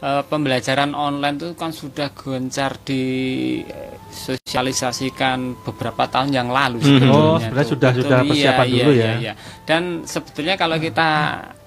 eh, 0.00 0.22
pembelajaran 0.24 0.92
online 0.92 1.36
itu 1.36 1.52
kan 1.52 1.70
sudah 1.70 2.08
gencar 2.10 2.76
disosialisasikan 2.80 5.54
beberapa 5.60 6.06
tahun 6.06 6.30
yang 6.30 6.48
lalu 6.48 6.78
Mhm. 6.78 6.82
sebetulnya 6.82 7.12
Oh, 7.12 7.36
tuh. 7.36 7.40
sebenarnya 7.42 7.68
sudah- 7.68 7.92
Betul, 7.92 8.02
sudah 8.02 8.18
iya, 8.18 8.26
persiapan 8.26 8.66
iya, 8.66 8.74
dulu 8.74 8.90
iya, 8.90 9.04
ya. 9.04 9.18
iya. 9.18 9.32
Dan 9.62 9.82
sebetulnya 10.04 10.56
kalau 10.56 10.76
kita 10.76 11.08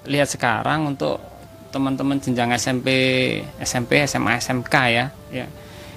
lihat 0.04 0.28
sekarang 0.28 0.86
untuk 0.86 1.20
teman-teman 1.70 2.18
jenjang 2.18 2.52
SMP, 2.52 2.88
SMP, 3.58 4.04
SMA, 4.04 4.36
SMK 4.36 4.88
ya, 4.88 5.10
ya. 5.30 5.46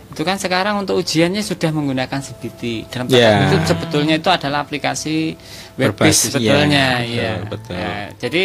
Itu 0.08 0.24
kan 0.24 0.38
sekarang 0.38 0.80
untuk 0.80 0.96
ujiannya 0.98 1.42
sudah 1.42 1.70
menggunakan 1.70 2.18
CBT. 2.18 2.86
Dalam 2.88 3.06
Ya. 3.08 3.46
kutip 3.46 3.68
sebetulnya 3.68 4.16
itu 4.16 4.28
adalah 4.28 4.62
aplikasi 4.62 5.36
web 5.76 5.94
Berbasis, 5.94 6.32
sebetulnya 6.32 7.04
iya, 7.04 7.04
ya. 7.04 7.32
betul, 7.44 7.48
betul. 7.52 7.76
Ya, 7.76 8.10
jadi 8.18 8.44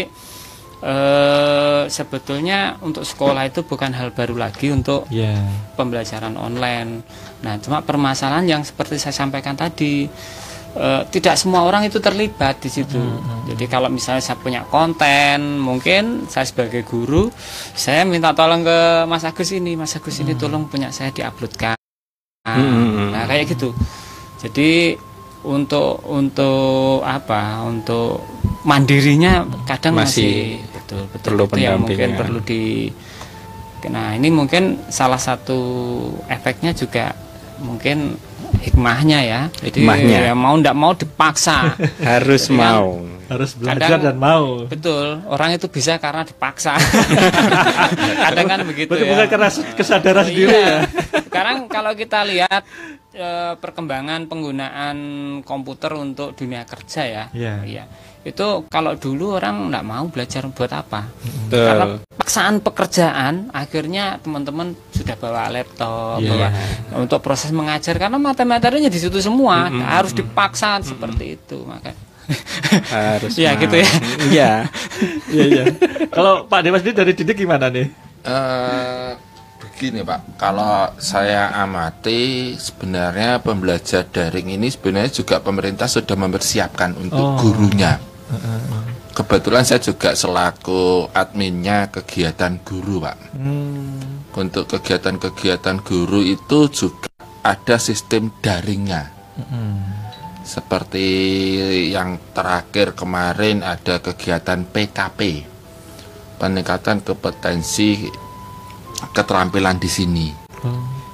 eh, 0.82 1.82
sebetulnya 1.86 2.76
untuk 2.82 3.06
sekolah 3.06 3.46
itu 3.46 3.62
bukan 3.62 3.94
hal 3.94 4.10
baru 4.10 4.34
lagi 4.34 4.74
untuk 4.74 5.06
Ya. 5.08 5.38
pembelajaran 5.78 6.34
online. 6.34 7.06
Nah, 7.40 7.58
cuma 7.62 7.80
permasalahan 7.80 8.46
yang 8.46 8.62
seperti 8.66 8.98
saya 8.98 9.14
sampaikan 9.14 9.54
tadi 9.54 10.10
eh, 10.72 11.02
tidak 11.12 11.36
semua 11.36 11.68
orang 11.68 11.84
itu 11.84 12.00
terlibat 12.00 12.64
di 12.64 12.72
situ. 12.72 12.96
Jadi 13.44 13.68
kalau 13.68 13.92
misalnya 13.92 14.24
saya 14.24 14.40
punya 14.40 14.64
konten, 14.64 15.60
mungkin 15.60 16.24
saya 16.32 16.48
sebagai 16.48 16.80
guru, 16.82 17.28
saya 17.76 18.08
minta 18.08 18.32
tolong 18.32 18.64
ke 18.64 19.04
Mas 19.04 19.20
Agus 19.22 19.52
ini, 19.52 19.76
Mas 19.76 19.92
Agus 19.92 20.16
ini 20.24 20.32
tolong 20.32 20.64
punya 20.72 20.88
saya 20.88 21.12
diuploadkan. 21.12 21.76
Hmm. 22.48 23.12
Nah, 23.12 23.28
kayak 23.28 23.52
gitu. 23.52 23.76
Jadi 24.40 24.96
untuk 25.44 26.02
untuk 26.04 27.02
apa? 27.02 27.62
Untuk 27.62 28.22
mandirinya 28.62 29.42
kadang 29.64 29.94
Masih 29.94 30.06
masih, 30.22 30.38
betul 30.72 31.02
betul 31.08 31.28
perlu 31.28 31.44
itu 31.44 31.56
yang 31.58 31.78
mungkin 31.78 31.96
pendampingan. 31.98 32.18
perlu 32.18 32.40
di 32.40 32.62
Nah, 33.82 34.14
ini 34.14 34.30
mungkin 34.30 34.78
salah 34.86 35.18
satu 35.18 35.58
efeknya 36.26 36.70
juga 36.70 37.10
mungkin 37.58 38.14
hikmahnya 38.62 39.18
ya. 39.20 39.40
Jadi 39.50 39.82
Hikmahnya. 39.82 40.18
ya 40.22 40.34
mau 40.34 40.54
ndak 40.54 40.70
mau 40.72 40.94
dipaksa. 40.94 41.74
Harus 42.06 42.46
Jadi 42.46 42.54
kan, 42.54 42.78
mau. 42.78 42.88
Harus 43.26 43.50
belajar 43.58 43.98
Kadang- 43.98 44.02
dan 44.04 44.16
mau. 44.16 44.46
Betul, 44.64 45.18
orang 45.26 45.50
itu 45.52 45.66
bisa 45.66 45.98
karena 45.98 46.22
dipaksa. 46.22 46.78
Kadang 48.30 48.46
kan 48.46 48.58
begitu 48.62 48.86
Berarti 48.88 49.02
ya. 49.02 49.10
bukan 49.10 49.26
karena 49.28 49.48
kesadaran 49.74 50.22
Oh, 50.22 50.28
sendiri 50.30 50.52
iya. 50.52 50.62
ya. 50.62 50.78
Sekarang 51.32 51.64
kalau 51.64 51.96
kita 51.96 52.28
lihat 52.28 52.60
eh, 53.12 53.56
perkembangan 53.56 54.28
penggunaan 54.28 54.96
komputer 55.42 55.96
untuk 55.96 56.36
dunia 56.36 56.68
kerja 56.68 57.02
ya, 57.08 57.24
Iya. 57.32 57.54
iya. 57.64 57.84
Itu 58.22 58.68
kalau 58.68 58.94
dulu 58.94 59.40
orang 59.40 59.72
nggak 59.72 59.82
mau 59.82 60.04
belajar 60.12 60.44
buat 60.46 60.68
apa? 60.70 61.08
Betul. 61.48 61.64
Karena 61.64 61.84
paksaan 62.14 62.60
pekerjaan, 62.60 63.34
akhirnya 63.50 64.20
teman-teman 64.20 64.76
sudah 64.92 65.16
bawa 65.16 65.48
laptop, 65.48 66.20
Iya. 66.20 66.28
bawa 66.30 66.48
untuk 67.00 67.18
proses 67.18 67.48
mengajar 67.48 67.96
karena 67.96 68.20
materi-materinya 68.20 68.92
di 68.92 69.00
situ 69.00 69.16
semua 69.18 69.72
Mm-mm. 69.72 69.80
harus 69.82 70.12
dipaksa 70.12 70.84
seperti 70.84 71.40
itu, 71.40 71.64
maka 71.64 71.96
harus 72.92 73.34
ya 73.42 73.56
gitu 73.56 73.80
ya. 73.80 73.88
Iya. 74.28 74.52
Iya 75.32 75.44
iya. 75.48 75.64
Kalau 76.12 76.44
Pak 76.44 76.60
Dewas 76.60 76.84
sendiri 76.84 76.94
dari 76.94 77.12
didik 77.16 77.40
gimana 77.40 77.72
nih? 77.72 77.88
Eh, 78.22 79.10
begini 79.82 80.06
Pak, 80.06 80.38
kalau 80.38 80.94
saya 81.02 81.50
amati 81.58 82.54
sebenarnya 82.54 83.42
pembelajar 83.42 84.06
daring 84.06 84.54
ini 84.54 84.70
sebenarnya 84.70 85.10
juga 85.10 85.42
pemerintah 85.42 85.90
sudah 85.90 86.14
mempersiapkan 86.14 86.94
untuk 86.94 87.18
Oh. 87.18 87.34
gurunya. 87.42 87.98
Kebetulan 89.10 89.66
saya 89.66 89.82
juga 89.82 90.14
selaku 90.14 91.10
adminnya 91.10 91.90
kegiatan 91.90 92.62
guru 92.62 93.02
Pak. 93.02 93.34
Hmm. 93.34 94.30
Untuk 94.30 94.70
kegiatan-kegiatan 94.70 95.82
guru 95.82 96.22
itu 96.22 96.70
juga 96.70 97.10
ada 97.42 97.74
sistem 97.82 98.30
daringnya. 98.38 99.10
Seperti 100.46 101.06
yang 101.90 102.22
terakhir 102.30 102.94
kemarin 102.94 103.66
ada 103.66 103.98
kegiatan 103.98 104.62
PKP, 104.62 105.42
peningkatan 106.38 107.02
kompetensi 107.02 108.21
keterampilan 109.10 109.82
di 109.82 109.90
sini. 109.90 110.28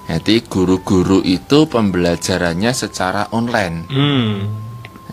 Jadi 0.08 0.44
guru-guru 0.44 1.24
itu 1.24 1.68
pembelajarannya 1.68 2.72
secara 2.76 3.32
online. 3.32 3.76
Hmm. 3.88 4.36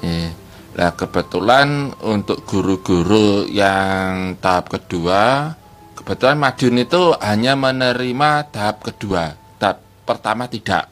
Eh, 0.03 0.29
Nah 0.75 0.91
kebetulan 0.91 1.95
untuk 2.03 2.43
guru-guru 2.43 3.47
yang 3.47 4.35
tahap 4.43 4.67
kedua, 4.75 5.55
kebetulan 5.95 6.35
Madiun 6.35 6.83
itu 6.83 7.15
hanya 7.23 7.55
menerima 7.55 8.51
tahap 8.51 8.83
kedua, 8.83 9.39
tahap 9.55 9.79
pertama 10.03 10.51
tidak. 10.51 10.91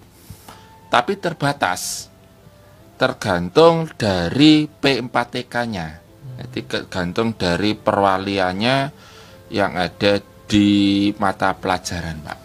Tapi 0.87 1.19
terbatas, 1.19 2.07
tergantung 2.95 3.91
dari 3.99 4.71
P4TK-nya. 4.71 5.87
Jadi 6.39 6.59
tergantung 6.63 7.35
dari 7.35 7.75
perwaliannya 7.75 8.77
yang 9.51 9.75
ada 9.75 10.23
di 10.53 11.09
mata 11.17 11.57
pelajaran, 11.57 12.21
Pak. 12.21 12.37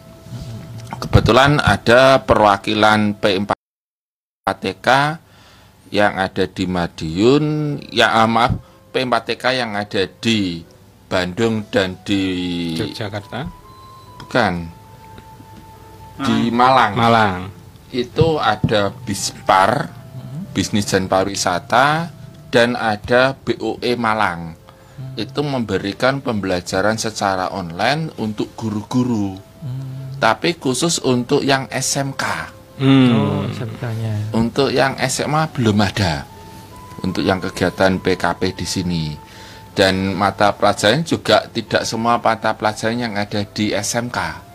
Kebetulan 0.97 1.60
ada 1.60 2.24
perwakilan 2.24 3.20
P4TK 3.20 4.89
yang 5.93 6.16
ada 6.16 6.48
di 6.48 6.64
Madiun, 6.64 7.76
ya 7.93 8.16
ah, 8.16 8.24
maaf, 8.24 8.56
P4TK 8.97 9.44
yang 9.60 9.76
ada 9.76 10.09
di 10.09 10.64
Bandung 11.05 11.68
dan 11.68 12.01
di 12.05 12.24
Yogyakarta. 12.80 13.44
bukan 14.24 14.72
di 16.24 16.48
Malang. 16.48 16.93
Malang. 16.97 17.52
Itu 17.93 18.40
ada 18.40 18.89
Bispar, 19.05 19.93
Bisnis 20.56 20.89
dan 20.89 21.12
Pariwisata, 21.12 22.10
dan 22.48 22.72
ada 22.74 23.36
BOE 23.36 23.93
Malang. 24.01 24.57
Itu 25.19 25.43
memberikan 25.43 26.23
pembelajaran 26.23 26.99
secara 26.99 27.51
online 27.51 28.15
untuk 28.19 28.55
guru-guru. 28.55 29.39
Tapi 30.19 30.59
khusus 30.59 30.99
untuk 31.03 31.47
yang 31.47 31.70
SMK. 31.70 32.25
Hmm. 32.79 33.11
Oh, 33.15 33.43
SMK-nya. 33.51 34.35
Untuk 34.35 34.70
yang 34.75 34.99
SMA 35.07 35.51
belum 35.55 35.79
ada. 35.83 36.27
Untuk 37.03 37.23
yang 37.23 37.39
kegiatan 37.39 38.03
PKP 38.03 38.55
di 38.59 38.66
sini. 38.66 39.05
Dan 39.79 40.19
mata 40.19 40.51
pelajaran 40.55 41.07
juga 41.07 41.47
tidak 41.47 41.87
semua 41.87 42.19
mata 42.19 42.51
pelajaran 42.59 42.99
yang 42.99 43.15
ada 43.15 43.47
di 43.47 43.70
SMK. 43.70 44.49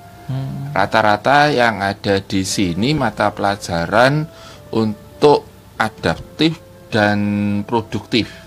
Rata-rata 0.73 1.53
yang 1.53 1.79
ada 1.85 2.19
di 2.19 2.41
sini 2.41 2.97
mata 2.97 3.29
pelajaran 3.29 4.25
untuk 4.73 5.45
adaptif 5.79 6.57
dan 6.89 7.19
produktif. 7.63 8.42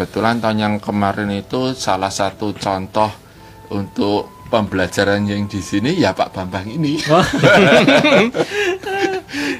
Kebetulan 0.00 0.40
tahun 0.40 0.56
yang 0.56 0.74
kemarin 0.80 1.28
itu 1.28 1.76
salah 1.76 2.08
satu 2.08 2.56
contoh 2.56 3.12
untuk 3.68 4.32
pembelajaran 4.48 5.28
yang 5.28 5.44
di 5.44 5.60
sini 5.60 5.92
ya 5.92 6.16
Pak 6.16 6.32
Bambang 6.32 6.64
ini. 6.64 6.96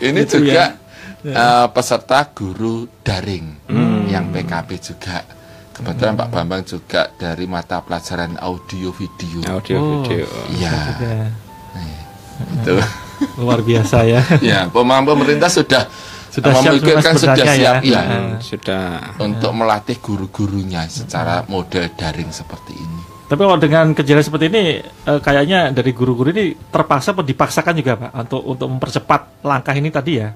ini 0.01 0.21
Gitu 0.25 0.41
juga 0.41 0.81
ya. 1.21 1.37
eh, 1.37 1.67
peserta 1.77 2.25
guru 2.33 2.89
daring 3.05 3.69
yang 4.09 4.33
PKP 4.33 4.81
juga. 4.81 5.29
Kebetulan 5.77 6.17
Pak 6.17 6.33
Bambang 6.33 6.65
juga 6.65 7.13
dari 7.13 7.45
mata 7.45 7.85
pelajaran 7.85 8.41
audio 8.41 8.97
video. 8.97 9.45
Audio 9.45 9.77
Oh. 9.77 9.85
video. 10.01 10.25
Iya, 10.57 10.73
Juga 10.97 11.13
itu. 12.57 12.75
luar 13.37 13.61
biasa 13.61 14.09
ya. 14.09 14.25
ya, 14.41 14.73
pemaham 14.73 15.05
pemerintah 15.05 15.53
sudah 15.53 15.85
Sudah 16.31 16.55
siap 16.55 16.73
memikirkan 16.79 17.13
semua 17.19 17.35
sudah 17.35 17.47
siap 17.59 17.77
ya. 17.83 18.01
ya. 18.01 18.03
Sudah. 18.39 19.19
untuk 19.19 19.51
melatih 19.51 19.99
guru-gurunya 19.99 20.87
secara 20.87 21.43
model 21.51 21.91
daring 21.99 22.31
seperti 22.31 22.79
ini. 22.79 23.01
Tapi 23.31 23.47
kalau 23.47 23.59
dengan 23.63 23.95
kejadian 23.95 24.27
seperti 24.27 24.47
ini, 24.51 24.65
eh, 24.83 25.21
kayaknya 25.23 25.71
dari 25.71 25.95
guru-guru 25.95 26.35
ini 26.35 26.55
terpaksa 26.71 27.15
atau 27.15 27.23
dipaksakan 27.23 27.75
juga 27.79 27.95
pak 27.95 28.11
untuk 28.27 28.43
untuk 28.43 28.69
mempercepat 28.75 29.43
langkah 29.47 29.75
ini 29.75 29.91
tadi 29.91 30.19
ya. 30.19 30.35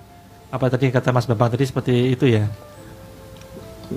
Apa 0.55 0.71
tadi 0.71 0.95
kata 0.95 1.11
Mas 1.11 1.27
Bambang 1.27 1.51
tadi 1.51 1.67
seperti 1.67 2.15
itu 2.15 2.31
ya? 2.31 2.47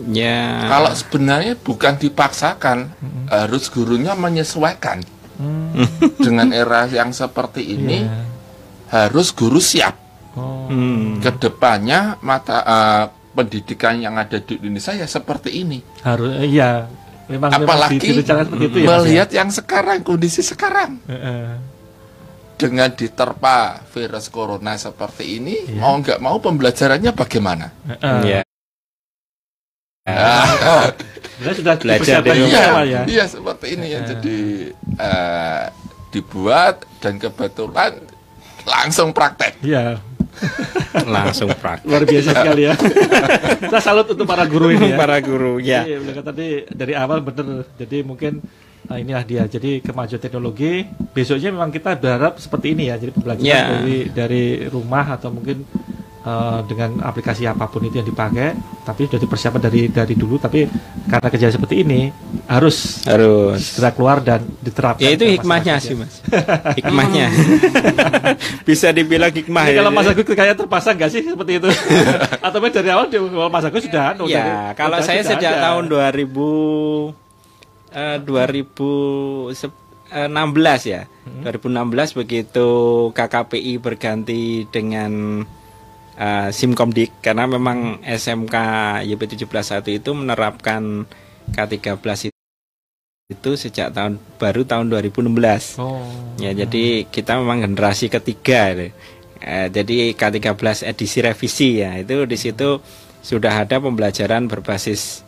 Ya. 0.10 0.65
Kalau 0.65 0.90
sebenarnya 0.98 1.53
bukan 1.61 1.94
dipaksakan, 2.02 2.90
harus 3.30 3.69
gurunya 3.69 4.18
menyesuaikan 4.18 5.06
dengan 6.18 6.49
era 6.49 6.90
yang 6.90 7.14
seperti 7.14 7.78
ini. 7.78 8.06
Iya. 8.06 8.22
Harus 8.90 9.30
guru 9.30 9.61
siap. 9.61 10.07
Oh. 10.38 10.70
Hmm. 10.70 11.18
Ke 11.20 11.34
depannya 11.34 12.22
mata 12.22 12.62
eh, 12.62 13.06
pendidikan 13.34 13.98
yang 13.98 14.16
ada 14.16 14.38
di 14.38 14.58
Indonesia 14.58 14.94
ya 14.94 15.10
seperti 15.10 15.50
ini. 15.62 15.82
Harus 16.06 16.38
eh, 16.38 16.48
iya. 16.48 16.86
Memang 17.28 17.52
memang 17.52 17.68
Apalagi 17.68 18.00
direncanakan 18.00 18.46
seperti 18.48 18.66
itu 18.72 18.78
ya. 18.80 18.86
Ya? 18.88 18.96
melihat 19.04 19.30
yang 19.36 19.50
sekarang 19.52 20.00
kondisi 20.00 20.40
sekarang 20.40 21.04
Heeh. 21.12 21.60
dengan 22.56 22.90
diterpa 22.90 23.84
virus 23.92 24.32
corona 24.32 24.80
seperti 24.80 25.36
ini, 25.36 25.68
Iya. 25.68 25.82
mau 25.82 26.00
nggak 26.00 26.20
mau 26.24 26.40
pembelajarannya 26.40 27.12
bagaimana? 27.12 27.68
Heeh. 27.84 28.22
Ya. 28.32 28.42
Ah, 30.08 30.88
Sebenarnya 31.36 31.58
sudah 31.60 31.76
Belajar 31.78 32.20
dari 32.24 32.40
iya, 32.48 32.64
Pak, 32.72 32.84
ya. 32.88 33.02
iya 33.12 33.24
seperti 33.28 33.66
ini 33.76 33.86
ya. 33.92 34.00
Eh. 34.00 34.04
Jadi 34.08 34.38
eh, 34.98 35.64
dibuat 36.16 36.88
dan 37.04 37.20
kebetulan 37.20 37.92
langsung 38.64 39.12
praktek. 39.12 39.60
Iya, 39.60 40.00
Langsung 41.08 41.50
praktek. 41.52 41.86
luar 41.86 42.04
biasa 42.04 42.30
sekali 42.32 42.62
ya. 42.64 42.74
Kita 43.64 43.80
salut 43.80 44.08
untuk 44.08 44.24
para 44.24 44.44
guru 44.44 44.70
ini 44.70 44.92
ya. 44.92 44.98
Para 44.98 45.18
guru 45.20 45.54
ya. 45.58 45.82
Iya, 45.84 45.98
benar 46.00 46.14
kan 46.16 46.26
tadi 46.28 46.48
dari 46.68 46.94
awal 46.94 47.20
bener. 47.20 47.66
Jadi 47.76 47.98
mungkin 48.02 48.42
nah 48.88 48.96
inilah 48.96 49.24
dia. 49.24 49.44
Jadi 49.46 49.82
kemajuan 49.82 50.18
teknologi 50.18 50.86
besoknya 51.12 51.50
memang 51.50 51.70
kita 51.70 51.96
berharap 51.96 52.38
seperti 52.38 52.74
ini 52.74 52.88
ya. 52.88 52.96
Jadi 52.96 53.12
pembelajaran 53.12 53.48
Ya. 53.48 53.62
dari 53.74 53.98
dari 54.08 54.44
rumah 54.66 55.06
atau 55.14 55.30
mungkin 55.30 55.66
eh, 56.28 56.60
dengan 56.68 56.99
aplikasi 57.02 57.48
apa 57.48 57.64
pun 57.66 57.80
itu 57.82 57.95
yang 57.95 58.06
dipakai, 58.06 58.52
tapi 58.84 59.08
sudah 59.08 59.16
dipersiapkan 59.18 59.62
dari 59.62 59.88
dari 59.88 60.12
dulu. 60.14 60.36
Tapi 60.36 60.68
karena 61.08 61.28
kejadian 61.28 61.56
seperti 61.56 61.76
ini 61.82 62.12
harus 62.45 62.99
Harus. 63.02 63.64
segera 63.72 63.90
keluar 63.91 64.18
dan 64.20 64.44
diterapkan. 64.60 64.99
Ya 64.99 65.16
itu 65.16 65.24
hikmahnya 65.24 65.80
sih 65.80 65.95
ya. 65.95 66.04
mas. 66.04 66.20
Hikmahnya. 66.76 67.28
Bisa 68.68 68.91
dibilang 68.91 69.32
hikmah 69.32 69.64
Ini 69.64 69.72
ya. 69.72 69.78
kalau 69.80 69.91
Mas 69.91 70.06
Agus 70.06 70.28
kayak 70.28 70.56
terpasang 70.56 70.95
nggak 70.95 71.08
sih 71.10 71.24
seperti 71.24 71.58
itu? 71.58 71.70
Atau 72.45 72.60
memang 72.60 72.76
dari 72.76 72.90
awal 72.91 73.08
Mas 73.48 73.64
Agus 73.64 73.84
sudah 73.84 74.12
anu, 74.12 74.28
Ya, 74.28 74.44
dari- 74.44 74.76
kalau 74.76 74.99
saya 74.99 75.24
sejak 75.24 75.54
ada. 75.56 75.72
tahun 75.72 75.88
2000 75.88 77.16
eh, 77.90 78.18
2016 78.20 79.48
ya. 80.86 81.02
2016 81.44 82.16
begitu 82.16 82.68
KKPI 83.12 83.74
berganti 83.78 84.41
dengan 84.66 85.44
eh, 86.18 86.49
Simkomdik 86.49 87.22
karena 87.22 87.45
memang 87.45 88.02
SMK 88.02 88.56
YP 89.06 89.22
171 89.38 90.02
itu 90.02 90.11
menerapkan 90.18 91.06
K13 91.53 92.34
itu, 92.34 92.39
itu 93.31 93.52
sejak 93.56 93.94
tahun 93.95 94.19
baru 94.41 94.68
tahun 94.68 94.91
2016. 94.91 95.80
Oh. 95.80 96.02
Ya, 96.41 96.52
jadi 96.52 97.07
kita 97.07 97.39
memang 97.39 97.64
generasi 97.64 98.11
ketiga. 98.11 98.76
Eh, 98.76 99.68
jadi 99.69 100.18
K13 100.18 100.84
edisi 100.84 101.18
revisi 101.23 101.69
ya, 101.80 101.95
itu 101.95 102.26
di 102.26 102.35
situ 102.35 102.81
sudah 103.22 103.64
ada 103.64 103.77
pembelajaran 103.80 104.49
berbasis 104.49 105.27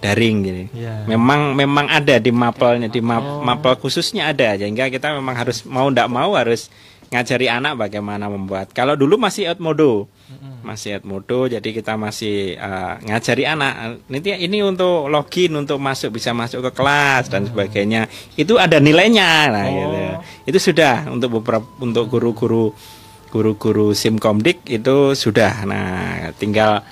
daring 0.00 0.36
gini. 0.42 0.64
Iya. 0.72 1.04
Memang 1.04 1.52
memang 1.52 1.86
ada 1.86 2.16
di 2.16 2.32
mapelnya 2.32 2.88
di 2.88 3.04
map- 3.04 3.44
mapel 3.44 3.76
khususnya 3.76 4.32
ada 4.32 4.56
sehingga 4.56 4.88
kita 4.88 5.12
memang 5.12 5.36
harus 5.36 5.62
mau 5.68 5.86
ndak 5.92 6.08
mau 6.08 6.34
harus 6.34 6.72
ngajari 7.10 7.50
anak 7.50 7.74
bagaimana 7.74 8.30
membuat. 8.30 8.70
Kalau 8.70 8.94
dulu 8.94 9.18
masih 9.18 9.50
Edmodo. 9.50 10.06
Masih 10.62 11.02
Edmodo 11.02 11.50
jadi 11.50 11.64
kita 11.64 11.98
masih 11.98 12.54
eh, 12.54 12.94
ngajari 13.10 13.44
anak 13.48 13.98
nanti 14.06 14.30
ini 14.30 14.62
untuk 14.62 15.10
login 15.10 15.50
untuk 15.58 15.82
masuk 15.82 16.14
bisa 16.14 16.30
masuk 16.30 16.62
ke 16.68 16.70
kelas 16.78 17.26
dan 17.26 17.50
sebagainya. 17.50 18.06
Itu 18.38 18.62
ada 18.62 18.78
nilainya 18.78 19.50
nah 19.50 19.66
gitu. 19.66 19.96
Itu 20.54 20.58
sudah 20.70 21.10
untuk 21.10 21.42
beberapa 21.42 21.66
untuk 21.82 22.06
guru-guru 22.06 22.70
guru-guru 23.34 23.90
Simkomdik 23.90 24.62
itu 24.70 25.14
sudah. 25.18 25.66
Nah, 25.66 26.30
tinggal 26.38 26.82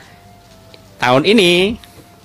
tahun 0.98 1.22
ini 1.26 1.78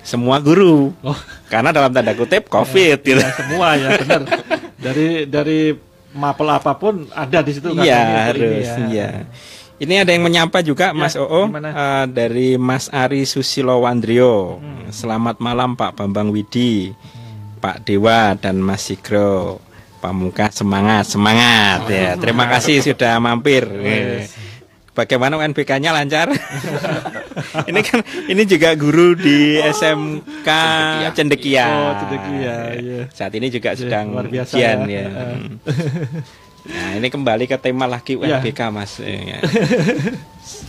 semua 0.04 0.36
guru 0.42 0.92
Oh. 1.00 1.16
karena 1.48 1.70
dalam 1.70 1.94
tanda 1.94 2.14
kutip 2.18 2.46
covid 2.54 2.98
gitu. 3.06 3.22
Ya, 3.22 3.30
semua 3.38 3.78
ya 3.78 3.88
benar. 4.02 4.22
Dari 4.82 5.30
dari 5.30 5.60
mapel 6.14 6.48
apa 6.48 6.72
pun 6.78 7.04
ada 7.10 7.42
di 7.42 7.52
situ 7.52 7.74
Iya 7.74 8.30
harus 8.30 8.64
ya. 8.64 8.76
iya. 8.88 9.08
Ini 9.74 10.06
ada 10.06 10.14
yang 10.14 10.22
menyapa 10.22 10.62
juga 10.62 10.94
Mas 10.94 11.18
Oo 11.18 11.50
eh, 11.50 12.04
dari 12.06 12.54
Mas 12.54 12.86
Ari 12.94 13.26
Susilo 13.26 13.82
Wandrio. 13.82 14.62
Hmm. 14.62 14.86
Selamat 14.94 15.42
malam 15.42 15.74
Pak 15.74 15.98
Bambang 15.98 16.30
Widi, 16.30 16.94
Pak 17.58 17.82
Dewa 17.82 18.38
dan 18.38 18.62
Mas 18.62 18.86
Sigro. 18.86 19.58
Pamuka 19.98 20.52
semangat 20.52 21.08
semangat 21.08 21.88
ya. 21.88 22.14
Terima 22.20 22.44
kasih 22.44 22.84
sudah 22.84 23.16
mampir. 23.18 23.64
Bagaimana 24.94 25.34
UNBK-nya 25.42 25.90
lancar? 25.90 26.30
ini 27.70 27.80
kan 27.82 27.98
ini 28.30 28.42
juga 28.46 28.78
guru 28.78 29.18
di 29.18 29.58
SMK 29.58 30.48
Cendekia. 31.18 31.66
Oh, 31.66 31.92
Cendekia, 31.98 32.56
iya. 32.78 33.00
Saat 33.10 33.34
ini 33.34 33.50
juga 33.50 33.74
sedang 33.74 34.14
luar 34.14 34.30
biasa 34.30 34.54
ujian 34.54 34.86
ya. 34.86 35.02
ya. 35.02 35.06
Hmm. 35.10 35.58
Nah, 36.64 36.96
ini 36.96 37.12
kembali 37.12 37.44
ke 37.44 37.60
tema 37.60 37.84
lagi 37.84 38.16
Ya. 38.16 38.40
UNBK, 38.40 38.72
Mas. 38.72 38.96
Ya. 39.04 39.36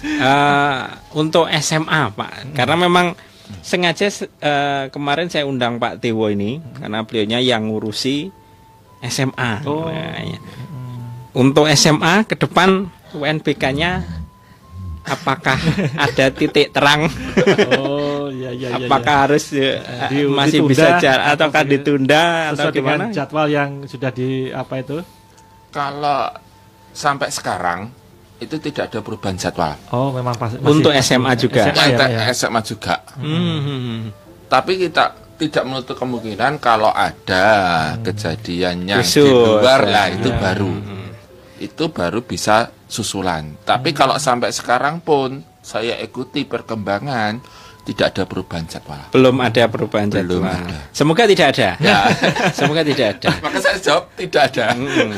Eh, 0.03 0.81
untuk 1.15 1.47
SMA, 1.63 2.11
Pak. 2.11 2.51
Karena 2.51 2.75
memang 2.75 3.15
sengaja 3.63 4.11
eh, 4.43 4.91
kemarin 4.91 5.31
saya 5.31 5.47
undang 5.47 5.79
Pak 5.79 6.03
Dewo 6.03 6.27
ini 6.27 6.59
karena 6.75 7.07
beliaunya 7.07 7.39
yang 7.39 7.71
ngurusi 7.71 8.27
SMA. 9.07 9.63
Oh. 9.63 9.87
Nah, 9.87 10.19
ya. 10.19 10.39
Untuk 11.35 11.67
SMA 11.71 12.27
ke 12.27 12.35
depan 12.39 12.91
UNBK-nya 13.15 13.91
apakah 15.03 15.57
ada 15.95 16.25
titik 16.29 16.69
terang? 16.69 17.05
Oh, 17.77 18.25
iya 18.27 18.49
iya 18.49 18.69
iya. 18.73 18.85
apakah 18.85 19.29
harus 19.29 19.53
eh, 19.53 19.77
Di- 20.09 20.25
masih 20.25 20.65
ditunda 20.65 20.71
bisa 20.71 20.87
jalan 20.97 21.21
atau 21.23 21.33
ataukah 21.45 21.61
tidak? 21.61 21.71
ditunda 21.77 22.23
atau 22.51 22.67
gimana? 22.69 23.03
jadwal 23.09 23.47
yang 23.47 23.69
sudah 23.85 24.09
di 24.09 24.27
apa 24.49 24.81
itu? 24.81 24.97
Kalau 25.69 26.31
sampai 26.89 27.29
sekarang 27.29 27.79
itu 28.35 28.55
tidak 28.57 28.91
ada 28.91 28.99
perubahan 28.99 29.37
jadwal. 29.37 29.77
Oh, 29.89 30.09
memang 30.09 30.35
pas, 30.35 30.51
masih- 30.51 30.65
Untuk 30.65 30.91
SMA 30.95 31.31
juga. 31.37 31.69
SMA 31.69 31.85
ya, 31.87 32.07
ya. 32.09 32.21
SMA 32.33 32.61
juga. 32.61 32.95
Hmm. 33.15 34.09
Tapi 34.45 34.75
kita 34.77 35.05
tidak 35.35 35.63
menutup 35.63 35.95
kemungkinan 35.95 36.57
kalau 36.57 36.89
ada 36.89 37.45
kejadian 37.99 38.87
yang 38.87 39.03
di 39.03 39.19
luar 39.21 39.83
ya. 39.83 39.91
lah 39.91 40.05
itu 40.09 40.29
Ya. 40.31 40.37
baru. 40.41 40.71
Itu 41.55 41.83
baru 41.87 42.19
bisa 42.19 42.71
susulan. 42.87 43.57
Tapi 43.63 43.91
kalau 43.91 44.15
sampai 44.17 44.49
sekarang 44.49 44.99
pun 44.99 45.41
saya 45.59 45.97
ikuti 45.97 46.45
perkembangan 46.45 47.41
tidak 47.85 48.17
ada 48.17 48.23
perubahan 48.25 48.65
jadwal. 48.65 48.97
Belum 49.13 49.37
ada 49.41 49.63
perubahan 49.69 50.09
Belum 50.09 50.41
jadwal. 50.41 50.57
ada. 50.57 50.77
Semoga 50.89 51.23
tidak 51.29 51.47
ada. 51.53 51.69
Ya. 51.77 51.99
Semoga 52.57 52.81
tidak 52.81 53.07
ada. 53.17 53.29
Maka 53.41 53.57
saya 53.61 53.77
jawab 53.77 54.09
tidak 54.17 54.41
ada. 54.53 54.73
Mm. 54.73 55.13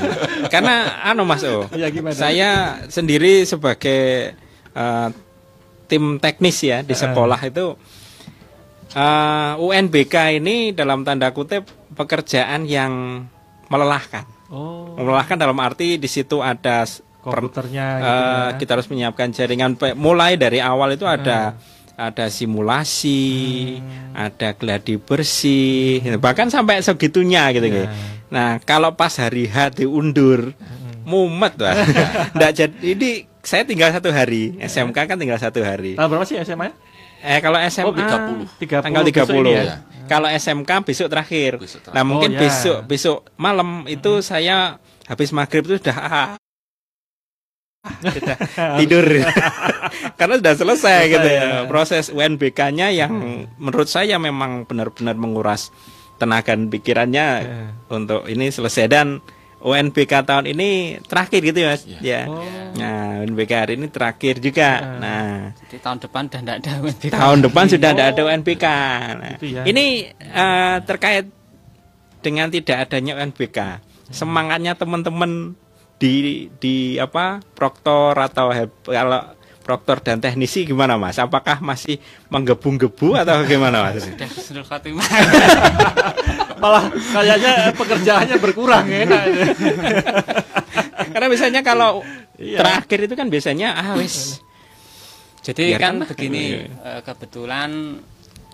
Karena 0.51 0.75
anu 1.01 1.23
Mas 1.23 1.47
O, 1.47 1.63
Ya, 1.79 1.87
gimana? 1.87 2.11
saya 2.11 2.49
sendiri 2.91 3.47
sebagai 3.47 4.35
eh, 4.75 5.07
tim 5.87 6.19
teknis 6.19 6.59
ya 6.59 6.83
di 6.83 6.91
sekolah 6.91 7.39
itu 7.47 7.79
eh, 8.91 9.51
UNBK 9.57 10.15
ini 10.39 10.75
dalam 10.75 11.07
tanda 11.07 11.31
kutip 11.31 11.67
pekerjaan 11.95 12.67
yang 12.67 13.23
melelahkan. 13.67 14.27
Oh, 14.47 14.95
Melelahkan 14.95 15.35
dalam 15.35 15.59
arti 15.59 15.99
di 15.99 16.07
situ 16.07 16.39
ada 16.39 16.87
komputernya 17.27 17.85
gitu 17.97 18.07
ya. 18.07 18.55
kita 18.55 18.71
harus 18.79 18.87
menyiapkan 18.87 19.27
jaringan 19.29 19.71
mulai 19.99 20.39
dari 20.39 20.63
awal 20.63 20.95
itu 20.95 21.03
ada 21.03 21.59
ada 21.97 22.29
simulasi, 22.29 23.81
ada 24.13 24.53
gladi 24.53 25.01
bersih, 25.01 25.97
gitu. 25.99 26.17
bahkan 26.21 26.45
sampai 26.45 26.77
segitunya 26.79 27.49
gitu 27.49 27.65
gitu. 27.67 27.89
Nah, 28.29 28.61
kalau 28.61 28.93
pas 28.93 29.09
hari 29.17 29.49
H 29.49 29.81
diundur, 29.81 30.53
mumet 31.01 31.57
lah. 31.57 31.73
Nggak 32.37 32.51
jadi 32.53 32.75
ini 32.85 33.09
saya 33.41 33.65
tinggal 33.65 33.89
satu 33.89 34.13
hari, 34.13 34.53
SMK 34.61 34.97
kan 35.09 35.17
tinggal 35.17 35.41
satu 35.41 35.65
hari. 35.65 35.97
Tanggal 35.97 36.21
berapa 36.21 36.25
sih 36.29 36.37
SMA? 36.45 36.69
Eh 37.17 37.41
kalau 37.41 37.57
SMA 37.65 37.89
Oh, 37.89 37.93
30. 37.97 38.61
30 38.61 38.85
tanggal 38.85 39.01
besok 39.01 39.27
30. 39.33 39.41
ini 39.41 39.51
ya? 39.57 39.75
Kalau 40.05 40.27
SMK 40.29 40.71
besok 40.85 41.07
terakhir. 41.09 41.51
Besok 41.57 41.79
terakhir. 41.81 41.97
Nah, 41.97 42.03
mungkin 42.05 42.29
Oh, 42.29 42.35
ya. 42.37 42.39
besok 42.45 42.77
besok 42.85 43.17
malam 43.41 43.89
itu 43.89 44.21
saya 44.21 44.77
habis 45.09 45.33
maghrib 45.33 45.65
itu 45.65 45.81
sudah 45.81 45.97
ah, 45.97 46.27
sudah 46.37 46.46
tidur. 48.77 49.05
Karena 50.19 50.35
sudah 50.37 50.55
selesai, 50.55 50.99
gitu 51.07 51.27
ya. 51.27 51.41
ya. 51.41 51.49
Proses 51.65 52.09
UNBK-nya 52.09 52.91
yang 52.91 53.13
menurut 53.55 53.87
saya 53.87 54.17
memang 54.17 54.63
benar-benar 54.63 55.13
menguras 55.13 55.69
tenaga 56.17 56.51
dan 56.51 56.67
pikirannya 56.67 57.27
Ya. 57.37 57.45
untuk 57.87 58.25
ini 58.25 58.49
selesai 58.49 58.89
dan 58.89 59.21
UNBK 59.57 60.21
tahun 60.21 60.45
ini 60.49 60.69
terakhir 61.05 61.41
gitu 61.43 61.59
ya, 61.59 61.67
Mas. 61.69 61.81
Ya. 61.99 62.21
Oh. 62.25 62.41
Nah, 62.77 63.25
UNBK 63.25 63.51
hari 63.53 63.73
ini 63.73 63.89
terakhir 63.89 64.37
juga. 64.37 64.81
Nah, 64.97 65.53
Di 65.65 65.77
tahun 65.77 65.97
depan 65.97 66.25
udah 66.29 66.39
enggak 66.41 66.57
ada 66.61 66.71
UNBK. 66.77 67.13
tahun 67.13 67.39
depan 67.41 67.63
sudah 67.65 67.89
tidak 67.93 68.07
ada 68.13 68.21
UNBK. 68.23 68.65
Nah, 69.17 69.29
Gitu 69.35 69.45
ya. 69.57 69.61
Ini 69.65 69.85
eh, 70.13 70.77
terkait 70.85 71.25
dengan 72.21 72.47
tidak 72.49 72.77
adanya 72.85 73.17
UNBK. 73.17 73.57
Semangatnya 74.07 74.73
teman-teman 74.73 75.53
di 75.97 76.13
di 76.53 76.95
apa 76.95 77.41
proktor 77.41 78.13
atau 78.13 78.53
kalau 78.83 79.33
proktor 79.59 79.99
dan 79.99 80.17
teknisi 80.17 80.63
gimana 80.63 80.95
Mas? 80.95 81.17
Apakah 81.17 81.59
masih 81.59 81.97
menggebu-gebu 82.29 83.17
atau 83.17 83.41
gimana 83.43 83.89
Mas? 83.89 84.05
Malah 86.57 86.89
kayaknya 86.89 87.69
pekerjaannya 87.71 88.37
berkurang 88.37 88.85
enak. 88.87 89.23
Karena 91.11 91.25
biasanya 91.27 91.61
kalau 91.61 92.01
Iya. 92.37 92.61
terakhir 92.61 92.99
itu 93.01 93.13
kan 93.17 93.27
biasanya 93.27 93.73
ah 93.73 93.97
wis 93.97 94.37
Jadi 95.41 95.73
Biarkan 95.73 95.81
kan 95.81 95.93
lah. 95.97 96.07
begini, 96.07 96.43
Iya. 96.53 96.69
eh, 96.69 97.01
kebetulan 97.01 97.69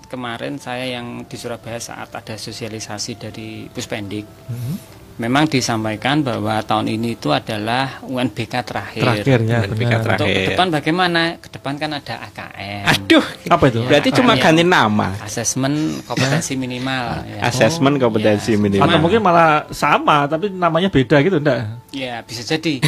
kemarin 0.07 0.56
saya 0.56 0.88
yang 0.88 1.26
di 1.26 1.36
Surabaya 1.36 1.82
saat 1.82 2.07
ada 2.07 2.38
sosialisasi 2.38 3.11
dari 3.18 3.65
Puspendik, 3.68 4.24
Mhm. 4.24 4.76
Memang 5.15 5.45
disampaikan 5.45 6.19
bahwa 6.19 6.57
tahun 6.60 6.90
ini 6.90 7.14
itu 7.14 7.30
adalah 7.30 8.02
UNBK 8.02 8.53
terakhir. 8.61 9.02
Terakhir 9.02 9.38
ya, 9.41 9.60
UNBK 9.64 9.77
benar. 9.85 10.02
terakhir. 10.02 10.18
Untuk 10.18 10.27
ke 10.27 10.49
depan 10.49 10.68
bagaimana? 10.69 11.22
Ke 11.38 11.49
depan 11.52 11.73
kan 11.76 11.90
ada 11.94 12.15
AKM. 12.23 12.84
aduh 12.85 13.26
Apa 13.48 13.64
itu? 13.68 13.80
berarti 13.84 14.10
cuma 14.11 14.34
Iya. 14.34 14.41
ganti 14.44 14.64
nama. 14.64 15.07
Asesmen 15.19 15.73
kompetensi 16.03 16.53
minimal. 16.56 17.06
Ya. 17.23 17.40
Asesmen 17.44 17.94
kompetensi 17.95 18.52
ya. 18.52 18.60
minimal. 18.60 18.85
Atau 18.85 18.99
mungkin 18.99 19.19
malah 19.19 19.69
sama 19.69 20.26
tapi 20.26 20.49
namanya 20.49 20.88
beda 20.88 21.18
gitu 21.19 21.38
enggak? 21.38 21.60
Ya 21.90 22.22
bisa 22.22 22.41
jadi, 22.41 22.81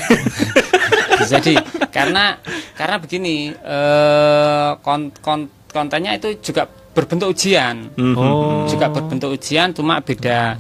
bisa 1.16 1.26
jadi 1.32 1.54
karena 1.90 2.42
karena 2.74 2.96
begini 2.98 3.54
eh, 3.54 4.70
kon, 4.80 5.14
kon- 5.16 5.52
kontennya 5.70 6.16
itu 6.16 6.40
juga 6.42 6.66
berbentuk 6.66 7.30
ujian, 7.30 7.92
Mhm. 7.92 8.16
Oh. 8.16 8.64
juga 8.66 8.88
berbentuk 8.88 9.30
ujian, 9.30 9.70
cuma 9.70 10.00
beda 10.00 10.56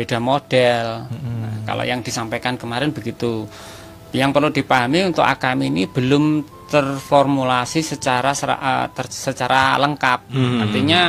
beda 0.00 0.16
model. 0.16 1.04
Nah, 1.04 1.60
kalau 1.62 1.84
yang 1.84 2.00
disampaikan 2.00 2.56
kemarin 2.56 2.88
begitu. 2.88 3.44
Yang 4.10 4.30
perlu 4.32 4.48
dipahami 4.50 5.06
untuk 5.06 5.22
AKM 5.22 5.60
ini 5.62 5.84
belum 5.86 6.24
terformulasi 6.66 7.84
secara 7.84 8.32
sera- 8.32 8.58
eh, 8.58 8.86
ter- 8.90 9.12
secara 9.12 9.76
lengkap. 9.76 10.20
Mhm. 10.26 10.58
Artinya 10.58 11.02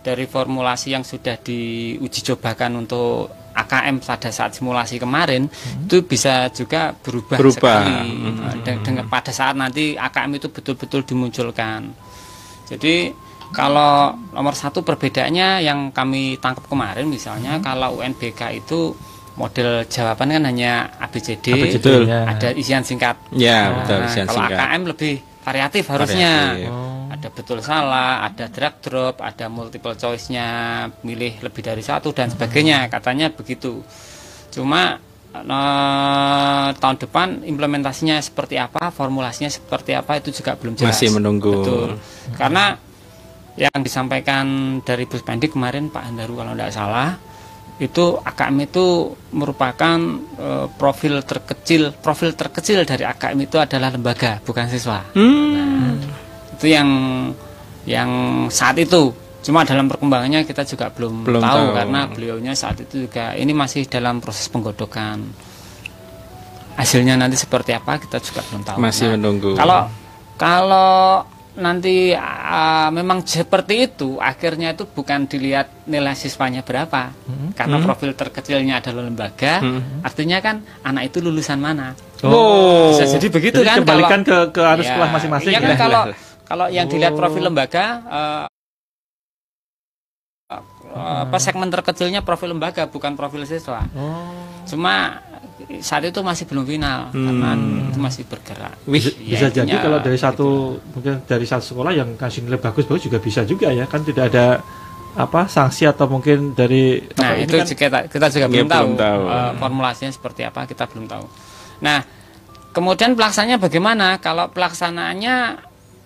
dari 0.00 0.24
formulasi 0.24 0.94
yang 0.94 1.02
sudah 1.02 1.36
diuji 1.36 2.20
cobakan 2.24 2.80
untuk 2.80 3.26
AKM 3.52 4.00
pada 4.00 4.32
saat 4.32 4.56
simulasi 4.56 4.96
kemarin 4.96 5.44
itu 5.84 6.00
bisa 6.02 6.48
juga 6.48 6.96
berubah, 6.96 7.36
Berubah. 7.36 7.84
sekali 7.84 8.08
de- 8.64 8.80
dengan 8.80 9.04
pada 9.06 9.28
saat 9.28 9.52
nanti 9.52 9.92
AKM 9.92 10.32
itu 10.32 10.48
betul-betul 10.48 11.04
dimunculkan. 11.04 11.92
Jadi 12.64 13.12
kalau 13.52 14.16
nomor 14.32 14.56
satu 14.56 14.80
perbedaannya 14.80 15.60
yang 15.62 15.92
kami 15.92 16.40
tangkap 16.40 16.64
kemarin 16.66 17.06
misalnya 17.06 17.60
kalau 17.60 18.00
UNBK 18.00 18.64
itu 18.64 18.96
model 19.36 19.84
jawaban 19.88 20.28
kan 20.28 20.44
hanya 20.44 20.92
ABCD, 21.00 21.46
ABCD, 21.56 21.88
ya. 22.04 22.28
ada 22.28 22.48
isian 22.52 22.84
singkat. 22.84 23.16
Ya, 23.32 23.72
Nah, 23.72 23.84
betul, 23.84 23.98
isian 24.08 24.26
kalau 24.28 24.36
singkat. 24.44 24.58
AKM 24.60 24.82
lebih 24.92 25.14
variatif 25.42 25.84
harusnya. 25.88 26.32
Variatif. 26.52 26.72
Oh. 26.72 26.90
Ada 27.12 27.28
betul 27.28 27.58
salah, 27.60 28.24
ada 28.24 28.48
drag 28.48 28.74
drop, 28.80 29.20
ada 29.20 29.46
multiple 29.52 29.92
choice-nya, 29.96 30.48
milih 31.04 31.44
lebih 31.44 31.60
dari 31.60 31.84
satu 31.84 32.12
dan 32.16 32.32
sebagainya. 32.32 32.88
Katanya 32.88 33.28
begitu. 33.28 33.84
Cuma 34.48 34.96
eh, 35.36 36.68
tahun 36.72 36.96
depan 36.96 37.44
implementasinya 37.44 38.16
seperti 38.20 38.56
apa, 38.56 38.88
formulasinya 38.88 39.52
seperti 39.52 39.92
apa 39.92 40.24
itu 40.24 40.32
juga 40.32 40.56
belum 40.56 40.76
jelas. 40.76 40.96
Masih 40.96 41.08
menunggu. 41.12 41.52
Betul. 41.52 41.88
Karena 42.36 42.80
yang 43.54 43.76
disampaikan 43.78 44.44
dari 44.80 45.04
Puspendik 45.04 45.52
kemarin 45.52 45.88
Pak 45.88 46.08
Handaru 46.08 46.34
kalau 46.34 46.52
tidak 46.52 46.72
salah 46.72 47.10
itu 47.76 48.14
AKM 48.16 48.56
itu 48.62 48.86
merupakan 49.32 49.98
eh, 50.38 50.66
profil 50.72 51.20
terkecil 51.20 51.90
profil 51.94 52.32
terkecil 52.32 52.84
dari 52.84 53.02
AKM 53.02 53.38
itu 53.40 53.56
adalah 53.58 53.90
lembaga 53.90 54.38
bukan 54.40 54.68
siswa. 54.68 55.02
Nah, 55.12 55.98
itu 56.54 56.66
yang 56.68 56.88
yang 57.82 58.10
saat 58.46 58.78
itu 58.78 59.10
cuma 59.42 59.66
dalam 59.66 59.90
perkembangannya 59.90 60.46
kita 60.46 60.62
juga 60.62 60.86
belum, 60.88 61.26
Belum 61.26 61.42
tahu, 61.42 61.58
tahu. 61.58 61.74
karena 61.74 62.00
beliaunya 62.06 62.52
saat 62.54 62.78
itu 62.78 63.04
juga 63.04 63.34
ini 63.34 63.50
masih 63.50 63.84
dalam 63.84 64.22
proses 64.22 64.46
penggodokan. 64.46 65.18
Hasilnya 66.72 67.18
nanti 67.18 67.34
seperti 67.34 67.74
apa 67.74 67.98
kita 67.98 68.16
juga 68.16 68.40
belum 68.48 68.62
tahu. 68.62 68.76
Masih 68.78 69.10
Nah, 69.10 69.18
menunggu. 69.18 69.50
Kalau 69.52 69.80
kalau 70.38 71.20
nanti 71.52 72.10
ah, 72.12 72.88
memang 72.88 73.20
seperti 73.22 73.84
itu, 73.84 74.16
akhirnya 74.16 74.72
itu 74.72 74.84
bukan 74.84 75.28
dilihat 75.28 75.84
nilai 75.84 76.16
siswanya 76.16 76.64
berapa, 76.64 77.12
karena 77.52 77.76
Hmm. 77.76 77.84
profil 77.84 78.16
terkecilnya 78.16 78.80
adalah 78.80 79.04
lembaga, 79.04 79.60
Hmm. 79.60 80.00
artinya 80.00 80.40
kan 80.40 80.60
anak 80.80 81.12
itu 81.12 81.20
lulusan 81.20 81.60
mana. 81.60 81.92
Oh. 82.24 82.94
Bisa 82.94 83.04
jadi 83.10 83.26
begitu 83.28 83.60
Jadi 83.60 83.68
kan? 83.68 83.76
kembalikan 83.84 84.20
kalau- 84.22 84.48
ke 84.48 84.54
ke 84.54 84.62
harus 84.62 84.86
Ya, 84.86 84.90
sekolah 84.94 85.08
masing-masing 85.10 85.50
Iya 85.50 85.60
kan 85.60 85.68
ya. 85.68 85.76
kalau 85.76 86.02
kalau 86.42 86.66
yang 86.68 86.86
dilihat 86.86 87.12
Oh. 87.12 87.18
profil 87.18 87.42
lembaga 87.44 87.84
eh, 88.06 88.44
eh, 90.52 90.62
apa 91.24 91.36
segmen 91.36 91.68
terkecilnya 91.68 92.20
profil 92.22 92.54
lembaga 92.54 92.86
bukan 92.86 93.12
profil 93.12 93.44
siswa. 93.44 93.82
Oh. 93.92 94.30
Cuma 94.64 95.18
saat 95.78 96.02
itu 96.02 96.20
masih 96.20 96.44
belum 96.44 96.64
final 96.64 97.00
Hmm. 97.08 97.24
karena 97.24 97.50
itu 97.84 97.98
masih 97.98 98.22
bergerak. 98.24 98.74
Wih, 98.84 98.98
Ya, 98.98 99.10
bisa 99.12 99.46
jadi 99.48 99.58
intinya 99.64 99.78
kalau 99.80 99.98
dari 100.00 100.14
gitu. 100.14 100.24
satu 100.24 100.48
mungkin 100.90 101.12
dari 101.22 101.44
satu 101.44 101.64
sekolah 101.66 101.92
yang 101.92 102.08
kasih 102.14 102.42
nilai 102.42 102.58
bagus 102.58 102.84
bagus 102.84 103.02
juga 103.02 103.18
bisa 103.18 103.42
juga 103.42 103.68
ya 103.68 103.84
kan 103.84 104.00
tidak 104.00 104.28
ada 104.28 104.60
apa 105.12 105.44
sanksi 105.44 105.84
atau 105.84 106.06
mungkin 106.06 106.52
dari 106.52 106.96
Nah, 107.14 107.30
apa, 107.30 107.36
itu 107.38 107.52
kan 107.52 107.66
kita, 107.66 107.98
kita 108.08 108.26
juga 108.28 108.46
Ya, 108.46 108.50
belum 108.50 108.66
tahu, 108.66 108.86
belum 108.86 108.96
tahu. 108.98 109.22
eh, 109.28 109.52
formulasinya 109.56 110.08
seperti 110.08 110.40
apa, 110.42 110.64
kita 110.64 110.84
belum 110.86 111.04
tahu. 111.04 111.24
Nah, 111.80 112.00
kemudian 112.70 113.12
pelaksanaannya 113.12 113.58
bagaimana? 113.58 114.06
Kalau 114.16 114.48
pelaksanaannya 114.48 115.36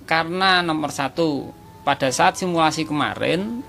karena 0.02 0.58
nomor 0.60 0.90
satu 0.90 1.54
pada 1.80 2.10
saat 2.10 2.34
simulasi 2.34 2.82
kemarin, 2.82 3.62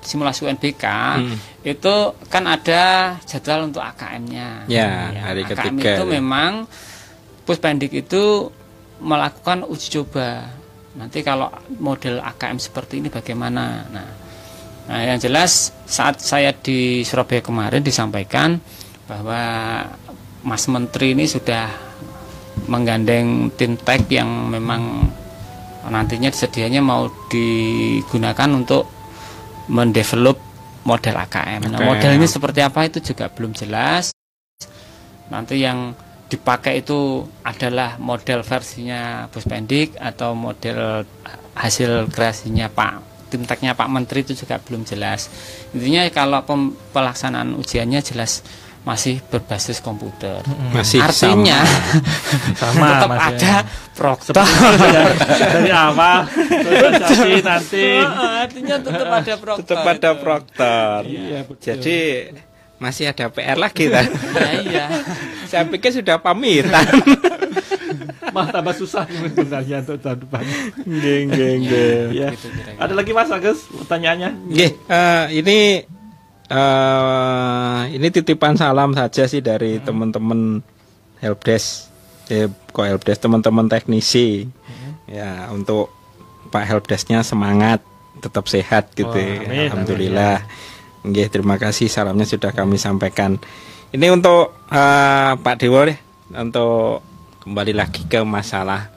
simulasi 0.00 0.44
UNBK 0.44 0.84
Hmm. 1.18 1.34
Itu 1.64 1.94
kan 2.28 2.44
ada 2.44 3.16
jadwal 3.24 3.72
untuk 3.72 3.80
AKM-nya. 3.80 4.68
Ya, 4.68 5.16
hari 5.24 5.48
AKM 5.48 5.80
ketiga. 5.80 5.90
itu 5.96 6.04
memang 6.04 6.68
Puspendik 7.44 7.92
itu 7.92 8.48
melakukan 9.04 9.68
uji 9.68 10.00
coba. 10.00 10.48
Nanti 10.96 11.20
kalau 11.20 11.52
model 11.76 12.20
AKM 12.24 12.56
seperti 12.56 13.04
ini 13.04 13.08
bagaimana? 13.12 13.84
Nah, 13.92 14.08
Nah, 14.84 15.00
yang 15.00 15.16
jelas 15.16 15.72
saat 15.88 16.20
saya 16.20 16.52
di 16.52 17.00
Surabaya 17.08 17.40
kemarin 17.40 17.80
disampaikan 17.80 18.60
bahwa 19.08 19.40
Mas 20.44 20.68
Menteri 20.68 21.16
ini 21.16 21.24
sudah 21.24 21.72
menggandeng 22.68 23.48
tim 23.56 23.80
tech 23.80 24.04
yang 24.12 24.52
memang 24.52 25.08
nantinya 25.88 26.28
disedianya 26.28 26.84
mau 26.84 27.08
digunakan 27.32 28.48
untuk 28.52 28.88
mendevelop 29.72 30.36
model 30.84 31.14
AKM. 31.16 31.60
Nah, 31.68 31.80
AKM. 31.80 31.88
model 31.88 32.10
ini 32.16 32.26
seperti 32.28 32.60
apa 32.60 32.86
itu 32.86 33.00
juga 33.00 33.32
belum 33.32 33.56
jelas. 33.56 34.12
Nanti 35.32 35.60
yang 35.60 35.96
dipakai 36.28 36.80
itu 36.84 37.24
adalah 37.44 37.96
model 38.00 38.44
versinya 38.44 39.28
Puspendik 39.28 39.96
atau 40.00 40.32
model 40.32 41.04
hasil 41.54 42.10
kreasinya 42.10 42.66
Pak 42.72 43.14
tim 43.34 43.42
teknya 43.42 43.74
Pak 43.74 43.90
Menteri 43.90 44.22
itu 44.22 44.38
juga 44.38 44.62
belum 44.62 44.86
jelas. 44.86 45.26
Intinya 45.74 46.06
kalau 46.14 46.46
pelaksanaan 46.94 47.58
ujiannya 47.58 47.98
jelas 47.98 48.46
masih 48.84 49.16
berbasis 49.32 49.80
komputer. 49.80 50.44
Masih 50.76 51.00
Artinya 51.00 51.64
sama 52.60 52.86
tetap 52.92 53.08
Mas, 53.08 53.16
ya. 53.16 53.28
ada 53.32 53.54
proktor. 53.96 54.34
dari, 55.56 55.72
awal 55.72 56.28
sosialisasi 56.28 57.40
nanti 57.40 57.86
Artinya 58.44 58.76
tetap 58.84 59.08
ada 59.08 59.34
proktor. 59.40 59.64
tetap 59.64 59.84
ada 59.88 60.10
proktor. 60.20 60.98
Iya, 61.08 61.40
betul. 61.48 61.64
Jadi 61.64 61.98
masih 62.76 63.08
ada 63.08 63.32
PR 63.32 63.56
lagi 63.56 63.88
kan? 63.88 64.04
Ya, 64.36 64.50
iya. 64.60 64.86
Saya 65.50 65.64
pikir 65.64 65.88
sudah 65.88 66.20
pamitan. 66.20 66.84
mah 68.34 68.50
tambah 68.50 68.74
susah 68.74 69.06
sebenarnya 69.08 69.80
untuk 69.86 70.02
tahun 70.02 70.18
depan. 70.26 70.42
Geng, 70.84 71.26
geng, 71.32 71.60
geng. 71.64 72.08
Ya. 72.12 72.28
Gitu. 72.34 72.50
Ada 72.76 72.92
lagi 72.92 73.14
Mas 73.14 73.30
Agus 73.30 73.62
pertanyaannya? 73.70 74.30
Nggih, 74.50 74.70
eh, 74.90 75.24
ini 75.38 75.58
eh 76.50 77.80
ini 77.96 78.08
titipan 78.12 78.56
salam 78.58 78.92
saja 78.92 79.24
sih 79.24 79.40
dari 79.40 79.80
teman-teman 79.80 80.60
helpdesk, 81.20 81.88
eh, 82.28 82.52
kok 82.68 82.84
helpdesk 82.84 83.24
teman-teman 83.24 83.66
teknisi, 83.68 84.44
ya 85.08 85.48
untuk 85.48 85.88
Pak 86.52 86.64
helpdesknya 86.68 87.24
semangat, 87.24 87.80
tetap 88.20 88.46
sehat 88.46 88.92
gitu. 88.92 89.10
Wah, 89.10 89.48
amin, 89.48 89.72
Alhamdulillah. 89.72 90.44
Nggih, 91.04 91.28
terima 91.28 91.56
kasih 91.60 91.88
salamnya 91.88 92.24
sudah 92.28 92.52
kami 92.52 92.76
sampaikan. 92.76 93.40
Ini 93.90 94.12
untuk 94.12 94.52
eh, 94.68 95.32
Pak 95.40 95.56
Dewo 95.58 95.80
deh, 95.88 95.98
untuk 96.32 97.00
kembali 97.44 97.72
lagi 97.72 98.04
ke 98.04 98.20
masalah 98.22 98.92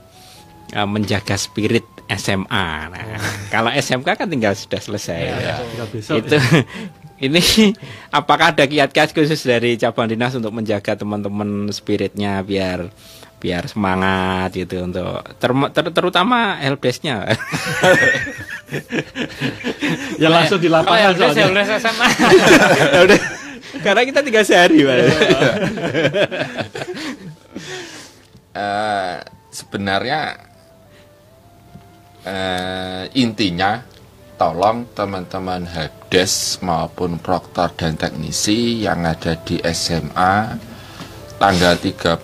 eh, 0.72 0.88
menjaga 0.88 1.36
spirit 1.40 1.88
SMA. 2.08 2.68
Nah, 2.88 3.20
kalau 3.52 3.68
SMK 3.68 4.08
kan 4.16 4.28
tinggal 4.32 4.56
sudah 4.56 4.80
selesai. 4.80 5.20
ya. 5.28 5.60
Tinggal 5.60 5.88
besok. 5.92 6.16
Itu 6.24 6.36
ini 7.18 7.42
apakah 8.18 8.54
ada 8.54 8.66
kiat-kiat 8.66 9.12
khusus 9.12 9.42
dari 9.42 9.76
cabang 9.76 10.08
dinas 10.08 10.38
untuk 10.38 10.54
menjaga 10.54 10.94
teman-teman 10.94 11.70
spiritnya 11.72 12.42
biar 12.42 12.90
biar 13.38 13.70
semangat 13.70 14.50
gitu 14.58 14.82
untuk 14.82 15.22
ter- 15.38 15.70
ter- 15.70 15.94
terutama 15.94 16.58
helpdesk-nya. 16.58 17.22
ya 20.22 20.26
langsung 20.28 20.58
di 20.58 20.66
Oh, 20.66 20.74
ya 20.74 20.82
lapangan 20.82 21.14
saya 21.14 21.30
soalnya. 21.30 21.46
udah 21.54 21.66
SMA. 21.78 22.08
Ya 22.98 23.00
udah. 23.06 23.20
Karena 23.78 24.02
kita 24.10 24.20
tinggal 24.26 24.42
sehari, 24.42 24.82
Pak. 24.82 24.98
Eh, 28.58 29.16
sebenarnya 29.54 30.22
eh, 32.26 33.04
intinya 33.14 33.86
tolong 34.38 34.86
teman-teman 34.94 35.66
helpdesk 35.66 36.62
maupun 36.62 37.18
proktor 37.18 37.74
dan 37.74 37.98
teknisi 37.98 38.86
yang 38.86 39.02
ada 39.04 39.34
di 39.42 39.58
SMA 39.74 40.54
tanggal 41.42 41.74
30 41.82 42.22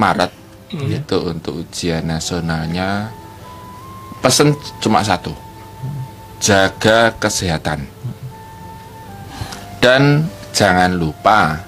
Maret 0.00 0.32
itu 0.72 1.18
untuk 1.20 1.62
ujian 1.62 2.04
nasionalnya 2.08 3.12
pesen 4.24 4.56
cuma 4.80 5.04
satu 5.04 5.30
jaga 6.40 7.12
kesehatan. 7.20 7.86
Dan 9.78 10.26
jangan 10.50 10.96
lupa 10.96 11.62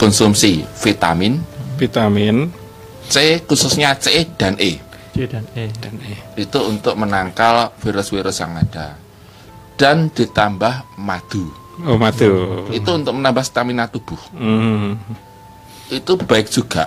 konsumsi 0.00 0.64
vitamin 0.80 1.38
Vitamin. 1.80 2.52
C 3.10 3.42
khususnya 3.42 3.96
C 3.98 4.22
dan 4.38 4.54
E 4.60 4.89
Dan 5.26 5.44
E. 5.56 5.68
dan 5.82 5.94
eh 6.06 6.20
itu 6.40 6.58
untuk 6.62 6.94
menangkal 6.96 7.74
virus-virus 7.80 8.40
yang 8.40 8.56
ada. 8.56 8.96
Dan 9.76 10.12
ditambah 10.12 11.00
madu. 11.00 11.48
Oh 11.88 11.96
madu. 11.96 12.68
itu 12.70 12.90
untuk 12.92 13.16
menambah 13.16 13.44
stamina 13.44 13.88
tubuh. 13.88 14.20
Hmm. 14.36 15.00
itu 15.90 16.14
baik 16.14 16.46
juga. 16.52 16.86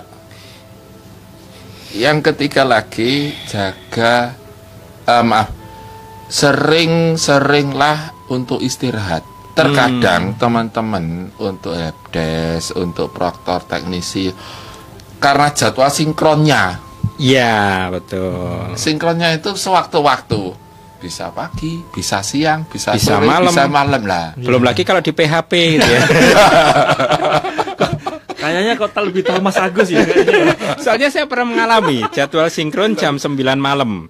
Yang 1.92 2.32
ketiga 2.32 2.64
lagi 2.64 3.36
jaga 3.46 4.32
eh, 5.04 5.22
maaf 5.22 5.64
sering-seringlah 6.28 8.28
untuk 8.32 8.64
istirahat. 8.64 9.22
Terkadang 9.54 10.34
teman-teman 10.34 11.30
untuk 11.38 11.78
helpdesk 11.78 12.74
untuk 12.74 13.14
proktor 13.14 13.62
teknisi 13.62 14.34
karena 15.22 15.54
jadwal 15.54 15.94
sinkronnya 15.94 16.83
Ya, 17.16 17.88
betul. 17.88 18.74
sinkronnya 18.74 19.38
itu 19.38 19.54
sewaktu-waktu 19.54 20.66
bisa 20.98 21.28
pagi 21.30 21.84
bisa 21.92 22.24
siang 22.24 22.64
bisa, 22.64 22.96
Bisa 22.96 23.20
sore 23.20 23.28
malam. 23.28 23.52
bisa 23.52 23.68
malam 23.68 24.02
lah 24.02 24.32
Belum 24.34 24.64
lagi 24.64 24.82
kalau 24.82 24.98
di 24.98 25.12
PHP 25.12 25.52
gitu 25.76 25.84
ya. 25.84 26.02
Kayak 27.76 28.40
Kayaknya 28.44 28.72
kok 28.76 28.92
lebih 29.00 29.22
tahu 29.22 29.38
Mas 29.40 29.56
Agus 29.56 29.88
ya. 29.88 30.04
Soalnya 30.76 31.08
saya 31.08 31.24
pernah 31.24 31.48
mengalami 31.48 32.04
jadwal 32.08 32.48
sinkron 32.48 32.92
jam 32.92 33.16
9 33.16 33.36
malam. 33.56 34.08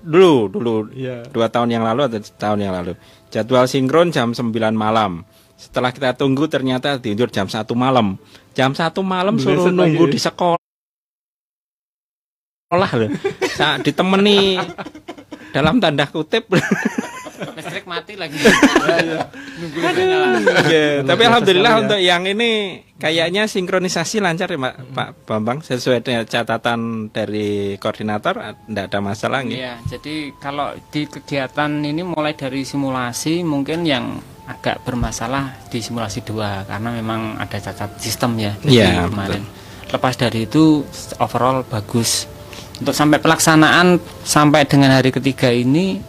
Dulu, 0.00 0.48
dulu 0.48 0.88
Iya. 0.96 1.28
dua 1.28 1.52
tahun 1.52 1.68
yang 1.68 1.84
lalu 1.84 2.08
atau 2.08 2.20
tahun 2.40 2.64
yang 2.64 2.72
lalu. 2.72 2.96
Jadwal 3.28 3.68
sinkron 3.68 4.08
jam 4.08 4.32
9 4.32 4.48
malam. 4.72 5.28
Setelah 5.56 5.92
kita 5.92 6.16
tunggu 6.16 6.48
ternyata 6.48 6.96
diundur 6.96 7.28
jam 7.28 7.44
1 7.44 7.60
malam. 7.76 8.16
Jam 8.56 8.72
1 8.72 9.04
malam 9.04 9.36
suruh 9.36 9.68
nunggu 9.68 10.08
lagi. 10.08 10.14
di 10.16 10.20
sekolah. 10.20 10.60
Sekolah 12.70 12.92
loh. 12.94 13.10
Sa- 13.50 13.82
ditemani 13.82 14.54
dalam 15.50 15.82
tanda 15.82 16.06
kutip. 16.06 16.46
listrik 17.58 17.82
mati 17.82 18.14
lagi 18.14 18.36
Ya, 20.70 21.02
tapi 21.02 21.22
alhamdulillah 21.26 21.72
untuk 21.82 21.98
yang 21.98 22.22
ini 22.22 22.78
kayaknya 22.94 23.50
sinkronisasi 23.50 24.22
lancar 24.22 24.46
ya 24.46 24.58
Pak, 24.60 24.74
Pak 24.94 25.08
Bambang 25.26 25.58
sesuai 25.60 25.98
dengan 25.98 26.22
catatan 26.22 27.10
dari 27.10 27.74
koordinator 27.74 28.54
tidak 28.54 28.84
ada 28.86 28.98
masalah 29.02 29.42
nggih. 29.42 29.58
Iya, 29.58 29.74
jadi 29.90 30.30
kalau 30.38 30.70
di 30.94 31.10
kegiatan 31.10 31.74
ini 31.74 32.06
mulai 32.06 32.38
dari 32.38 32.62
simulasi 32.62 33.42
mungkin 33.42 33.82
yang 33.82 34.22
agak 34.46 34.86
bermasalah 34.86 35.58
di 35.66 35.82
simulasi 35.82 36.22
dua 36.22 36.62
karena 36.70 36.94
memang 36.94 37.34
ada 37.34 37.58
cacat 37.58 37.98
sistem 37.98 38.38
ya 38.38 38.54
Iya, 38.62 39.10
kemarin. 39.10 39.42
Lepas 39.90 40.14
dari 40.14 40.46
itu 40.46 40.86
overall 41.18 41.66
bagus. 41.66 42.30
Untuk 42.80 42.92
sampai 42.92 43.18
pelaksanaan 43.18 43.96
sampai 44.22 44.64
dengan 44.64 44.90
hari 44.90 45.08
ketiga 45.10 45.48
ini 45.48 46.00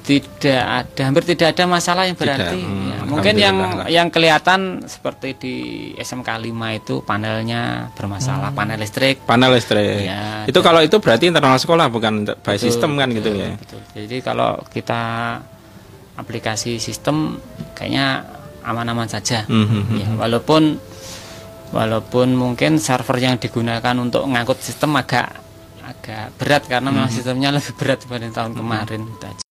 tidak 0.00 0.64
ada 0.64 1.02
hampir 1.04 1.22
tidak 1.22 1.52
ada 1.52 1.68
masalah 1.68 2.02
yang 2.02 2.16
berarti. 2.16 2.56
hmm, 2.58 2.88
Ya, 2.90 2.98
mungkin 3.06 3.34
yang 3.36 3.56
alhamdulillah. 3.58 3.88
yang 3.92 4.08
kelihatan 4.08 4.60
seperti 4.84 5.28
di 5.36 5.54
SMK 5.94 6.40
5 6.40 6.50
itu 6.74 6.94
panelnya 7.00 7.62
bermasalah, 7.92 8.50
panel 8.50 8.80
listrik 8.80 9.22
Panel 9.22 9.52
listrik. 9.52 10.08
Iya, 10.08 10.48
itu 10.48 10.56
dan- 10.56 10.64
kalau 10.64 10.80
itu 10.80 10.96
berarti 10.96 11.28
internal 11.28 11.54
sekolah 11.54 11.86
bukan 11.86 12.24
by 12.26 12.34
Betul, 12.50 12.58
system 12.58 12.96
kan 12.96 13.12
gitu 13.12 13.28
betul, 13.28 13.44
ya. 13.44 13.50
betul. 13.54 13.80
Jadi 13.94 14.16
kalau 14.20 14.50
kita 14.66 15.02
aplikasi 16.16 16.76
sistem 16.76 17.36
kayaknya 17.72 18.24
aman-aman 18.62 19.06
saja. 19.06 19.44
Hmm, 19.46 19.62
hmm, 19.62 19.82
hmm. 19.84 19.96
Ya, 19.96 20.08
walaupun 20.16 20.80
walaupun 21.70 22.34
mungkin 22.34 22.80
server 22.80 23.16
yang 23.16 23.36
digunakan 23.36 23.94
untuk 23.94 24.26
ngangkut 24.26 24.58
sistem 24.58 24.96
agak 24.96 25.28
agak 25.90 26.34
berat 26.38 26.62
karena 26.70 26.88
Hmm. 26.88 26.96
memang 27.02 27.10
sistemnya 27.10 27.50
lebih 27.50 27.74
berat 27.76 27.98
dibanding 28.02 28.32
tahun 28.32 28.52
kemarin. 28.54 29.00
Gitu 29.06 29.26
aja. 29.26 29.44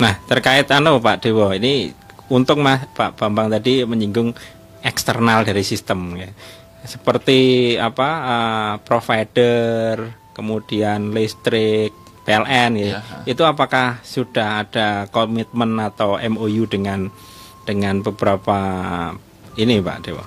Nah, 0.00 0.14
terkait 0.24 0.64
anu 0.72 0.96
Pak 0.96 1.20
Dewo, 1.20 1.52
ini 1.52 1.92
untuk 2.32 2.56
Mas 2.56 2.88
Pak 2.96 3.20
Bambang 3.20 3.52
tadi 3.52 3.84
menyinggung 3.84 4.32
eksternal 4.80 5.44
dari 5.44 5.60
sistem 5.60 6.16
ya. 6.16 6.32
Seperti 6.88 7.76
apa 7.76 8.08
eh, 8.24 8.74
provider, 8.88 10.08
kemudian 10.32 11.12
listrik, 11.12 11.92
PLN 12.24 12.70
ya. 12.80 12.88
Iya. 12.96 12.98
Itu 13.28 13.44
apakah 13.44 14.00
sudah 14.00 14.64
ada 14.64 15.04
komitmen 15.12 15.76
atau 15.76 16.16
MOU 16.16 16.64
dengan 16.64 17.12
dengan 17.68 18.00
beberapa 18.00 18.58
ini 19.60 19.84
Pak 19.84 19.98
Dewo? 20.00 20.24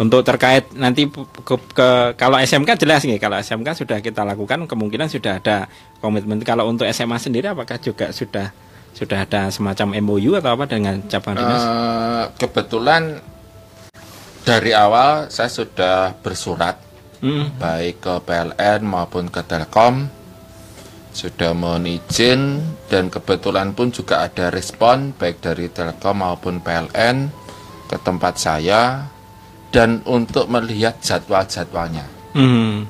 Untuk 0.00 0.24
terkait 0.24 0.72
nanti 0.72 1.04
ke, 1.12 1.54
ke- 1.76 2.16
kalau 2.16 2.40
SMK 2.40 2.80
jelas 2.80 3.04
nih, 3.04 3.20
kalau 3.20 3.36
SMK 3.36 3.76
sudah 3.76 4.00
kita 4.00 4.24
lakukan 4.24 4.64
kemungkinan 4.64 5.12
sudah 5.12 5.36
ada 5.36 5.68
komitmen. 6.00 6.40
Kalau 6.40 6.64
untuk 6.64 6.88
SMA 6.88 7.20
sendiri 7.20 7.52
apakah 7.52 7.76
juga 7.76 8.08
sudah 8.08 8.48
sudah 8.90 9.28
ada 9.28 9.52
semacam 9.52 10.00
MOU 10.00 10.34
atau 10.34 10.56
apa 10.56 10.64
dengan 10.64 11.04
cabang 11.04 11.36
dinas? 11.36 11.62
Eh, 11.62 12.24
kebetulan 12.40 13.20
dari 14.40 14.72
awal 14.72 15.28
saya 15.28 15.52
sudah 15.52 16.16
bersurat 16.16 16.80
Hmm. 17.20 17.52
baik 17.60 18.00
ke 18.00 18.14
PLN 18.24 18.80
maupun 18.80 19.28
ke 19.28 19.44
Telkom 19.44 20.08
sudah 21.12 21.52
mohon 21.52 21.84
izin 21.84 22.56
dan 22.88 23.12
kebetulan 23.12 23.76
pun 23.76 23.92
juga 23.92 24.24
ada 24.24 24.48
respon 24.48 25.12
baik 25.12 25.44
dari 25.44 25.68
Telkom 25.68 26.24
maupun 26.24 26.64
PLN 26.64 27.28
ke 27.84 28.00
tempat 28.00 28.40
saya 28.40 29.04
dan 29.70 30.02
untuk 30.04 30.46
melihat 30.46 30.98
jadwal-jadwalnya 31.00 32.06
Hmm. 32.30 32.86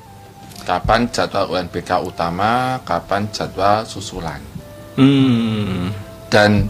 kapan 0.61 1.09
jadwal 1.09 1.49
UNBK 1.49 1.97
utama 2.01 2.77
kapan 2.81 3.25
jadwal 3.29 3.81
susulan 3.85 4.41
Hmm. 4.93 5.89
dan 6.29 6.69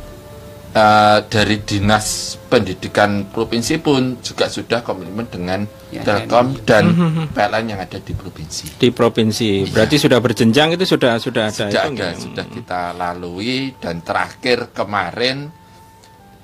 eh, 0.72 1.20
dari 1.28 1.60
dinas 1.64 2.40
pendidikan 2.48 3.28
provinsi 3.28 3.76
pun 3.80 4.16
juga 4.24 4.48
sudah 4.48 4.80
komitmen 4.80 5.28
dengan 5.28 5.68
Ya, 5.92 6.08
Telkom 6.08 6.56
dan 6.64 6.96
PLN 7.36 7.76
yang 7.76 7.84
ada 7.84 8.00
di 8.00 8.16
provinsi. 8.16 8.80
Di 8.80 8.96
provinsi. 8.96 9.68
Berarti 9.68 10.00
sudah 10.00 10.24
berjenjang 10.24 10.72
itu 10.72 10.88
sudah 10.88 11.20
sudah 11.20 11.52
ada 11.52 11.68
Sudah 11.68 11.68
itu 11.68 12.00
ada, 12.00 12.08
sudah 12.16 12.46
kita 12.48 12.82
lalui 12.96 13.76
dan 13.76 14.00
terakhir 14.00 14.72
kemarin 14.72 15.52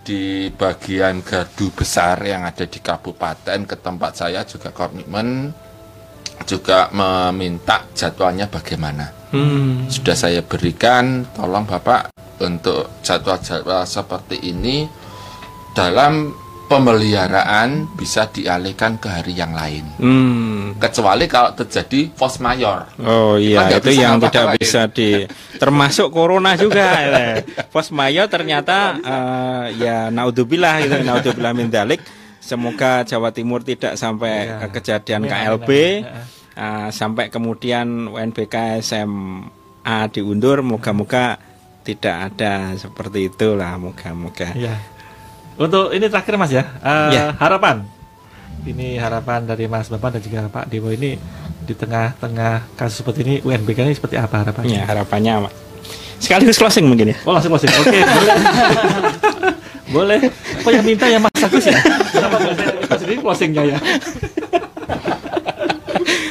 di 0.08 0.48
bagian 0.56 1.20
gardu 1.20 1.68
besar 1.76 2.24
yang 2.24 2.48
ada 2.48 2.64
di 2.64 2.80
kabupaten 2.80 3.68
ke 3.68 3.76
tempat 3.76 4.24
saya 4.24 4.48
juga 4.48 4.72
komitmen 4.72 5.52
juga 6.48 6.88
meminta 6.96 7.84
jadwalnya 7.92 8.48
bagaimana. 8.48 9.12
Hmm. 9.28 9.92
sudah 9.92 10.16
saya 10.16 10.40
berikan 10.40 11.28
tolong 11.36 11.68
Bapak 11.68 12.16
untuk 12.40 13.04
jadwal-jadwal 13.04 13.84
seperti 13.84 14.40
ini 14.40 14.88
dalam 15.76 16.32
pemeliharaan 16.68 17.70
bisa 17.94 18.28
dialihkan 18.28 18.96
ke 18.96 19.08
hari 19.08 19.34
yang 19.34 19.52
lain 19.52 19.84
Hmm. 19.98 20.76
kecuali 20.78 21.26
kalau 21.26 21.52
terjadi 21.54 22.12
force 22.12 22.38
mayor 22.38 22.86
Oh 23.00 23.36
iya, 23.36 23.66
nggak 23.66 23.82
itu 23.82 23.92
yang 23.96 24.18
tidak 24.18 24.32
ngapa-ngapain. 24.46 24.60
bisa 24.60 24.82
di 24.88 25.10
termasuk 25.56 26.08
corona 26.10 26.54
juga. 26.54 26.88
ya. 27.08 27.26
Pos 27.66 27.90
mayo 27.90 28.28
ternyata 28.28 28.78
eh, 28.96 29.64
ya 29.80 29.98
naudzubillah 30.10 30.76
gitu, 30.82 30.96
naudzubillah 31.02 31.52
min 31.52 31.68
dzalik. 31.68 32.02
Semoga 32.40 33.04
Jawa 33.04 33.32
Timur 33.32 33.60
tidak 33.62 33.96
sampai 33.96 34.48
Iya. 34.48 34.62
eh, 34.62 34.70
kejadian 34.70 35.22
Amin, 35.24 35.32
KLB 35.32 35.70
amin, 35.70 36.04
amin. 36.06 36.24
eh, 36.56 36.90
sampai 36.92 37.26
kemudian 37.28 37.88
UNBK 38.08 38.56
SMA 38.80 39.98
diundur. 40.10 40.62
Moga-moga 40.62 41.36
tidak 41.82 42.16
ada 42.30 42.76
seperti 42.76 43.28
itulah. 43.28 43.76
Moga-moga. 43.76 44.52
Iya. 44.54 44.76
Untuk 45.58 45.90
ini 45.90 46.06
terakhir 46.06 46.34
Mas 46.38 46.50
ya. 46.50 46.64
Eh, 46.80 47.10
Ya. 47.12 47.24
Harapan. 47.36 47.84
Ini 48.62 48.98
harapan 48.98 49.44
dari 49.44 49.66
Mas 49.66 49.88
Bapak 49.88 50.14
dan 50.14 50.20
juga 50.22 50.46
Pak 50.46 50.68
Dewo 50.68 50.90
ini 50.90 51.16
di 51.64 51.74
tengah-tengah 51.74 52.76
kasus 52.76 53.00
seperti 53.00 53.20
ini 53.24 53.34
UNBK 53.42 53.78
ini 53.82 53.92
seperti 53.92 54.16
apa 54.16 54.44
harapannya? 54.44 54.76
Ya 54.76 54.84
harapannya 54.84 55.32
Pak. 55.48 55.52
Sekaligus 56.18 56.58
closing 56.58 56.84
mungkin 56.84 57.12
ya. 57.12 57.16
Oh 57.24 57.32
langsung 57.32 57.50
closing. 57.50 57.70
Oke, 57.72 57.96
boleh. 57.96 58.36
boleh. 59.96 60.20
Kok 60.62 60.72
yang 60.74 60.84
minta 60.84 61.06
ya 61.06 61.18
Mas 61.18 61.32
Agus 61.38 61.64
ya? 61.64 61.78
Kenapa 62.12 62.36
boleh 62.38 62.56
Mas 62.84 62.98
sendiri 63.00 63.18
closingnya 63.18 63.62
ya? 63.66 63.78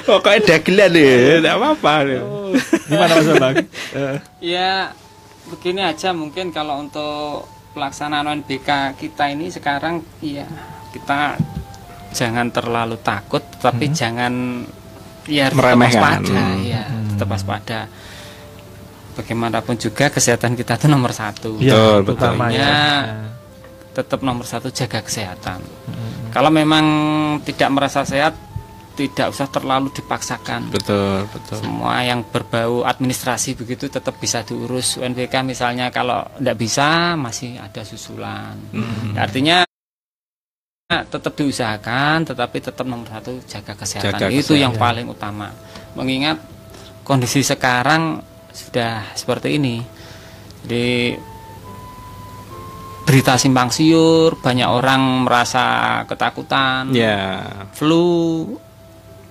Pokoknya 0.07 0.39
dagelan 0.47 0.93
ya, 0.95 1.43
tidak 1.43 1.53
apa-apa. 1.59 1.93
Oh, 2.23 2.55
gimana 2.87 3.13
Mas 3.13 3.27
Bambang? 3.27 3.55
Eh, 3.91 4.17
Ya 4.55 4.95
begini 5.47 5.79
aja 5.83 6.11
mungkin 6.11 6.51
kalau 6.51 6.79
untuk 6.79 7.47
pelaksanaan 7.77 8.25
UNBK 8.25 8.97
kita 8.97 9.29
ini 9.29 9.53
sekarang 9.53 10.01
ya 10.25 10.49
kita 10.97 11.37
jangan 12.17 12.49
terlalu 12.49 12.97
takut 13.05 13.45
tapi 13.61 13.93
jangan 13.93 14.65
ya 15.29 15.53
tetap 15.53 15.77
Meremehkan. 15.77 16.25
waspada 16.25 16.41
Hmm. 16.41 16.65
ya 16.65 16.83
tetap 17.13 17.29
waspada 17.29 17.81
bagaimanapun 19.21 19.77
juga 19.77 20.09
kesehatan 20.09 20.57
kita 20.57 20.81
itu 20.81 20.89
nomor 20.89 21.13
satu 21.13 21.61
iya, 21.61 22.01
Betul, 22.01 22.33
ya. 22.49 22.57
Ya. 22.57 22.77
tetap 23.93 24.25
nomor 24.25 24.49
satu 24.49 24.73
jaga 24.73 25.05
kesehatan 25.05 25.61
kalau 26.33 26.49
memang 26.49 26.85
tidak 27.45 27.69
merasa 27.77 28.09
sehat 28.09 28.33
tidak 28.97 29.29
usah 29.29 29.47
terlalu 29.47 29.93
dipaksakan 29.93 30.73
Betul, 30.73 31.29
betul. 31.29 31.61
semua 31.61 32.01
yang 32.01 32.25
berbau 32.25 32.81
administrasi 32.83 33.53
begitu 33.55 33.87
tetap 33.87 34.17
bisa 34.17 34.41
diurus 34.41 34.97
UNBK 34.97 35.45
misalnya 35.45 35.89
kalau 35.89 36.25
tidak 36.35 36.57
bisa 36.57 37.13
masih 37.15 37.57
ada 37.57 37.83
susulan 37.83 38.57
Hmm. 38.73 39.13
artinya 39.15 39.63
tetap 40.87 41.35
diusahakan 41.35 42.25
tetapi 42.25 42.57
tetap 42.61 42.83
nomor 42.83 43.05
satu 43.07 43.37
jaga 43.45 43.75
kesehatan 43.75 44.17
Jaga 44.17 44.27
itu 44.31 44.55
yang 44.55 44.71
kesehatan. 44.71 44.81
paling 44.81 45.07
utama 45.07 45.49
mengingat 45.93 46.39
kondisi 47.03 47.43
sekarang 47.43 48.23
sudah 48.51 49.13
seperti 49.13 49.55
ini 49.55 49.83
jadi 50.63 51.19
berita 53.03 53.35
simpang 53.35 53.71
siur 53.71 54.35
banyak 54.37 54.67
orang 54.67 55.23
merasa 55.23 55.65
ketakutan 56.07 56.91
Ya. 56.91 57.43
flu 57.71 58.51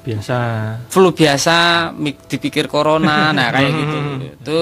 Biasa. 0.05 0.37
flu 0.87 1.09
biasa 1.11 1.55
mik- 1.91 2.29
dipikir 2.29 2.69
corona 2.69 3.33
nah 3.33 3.49
kayak 3.49 3.71
gitu 3.73 3.97
itu 4.37 4.59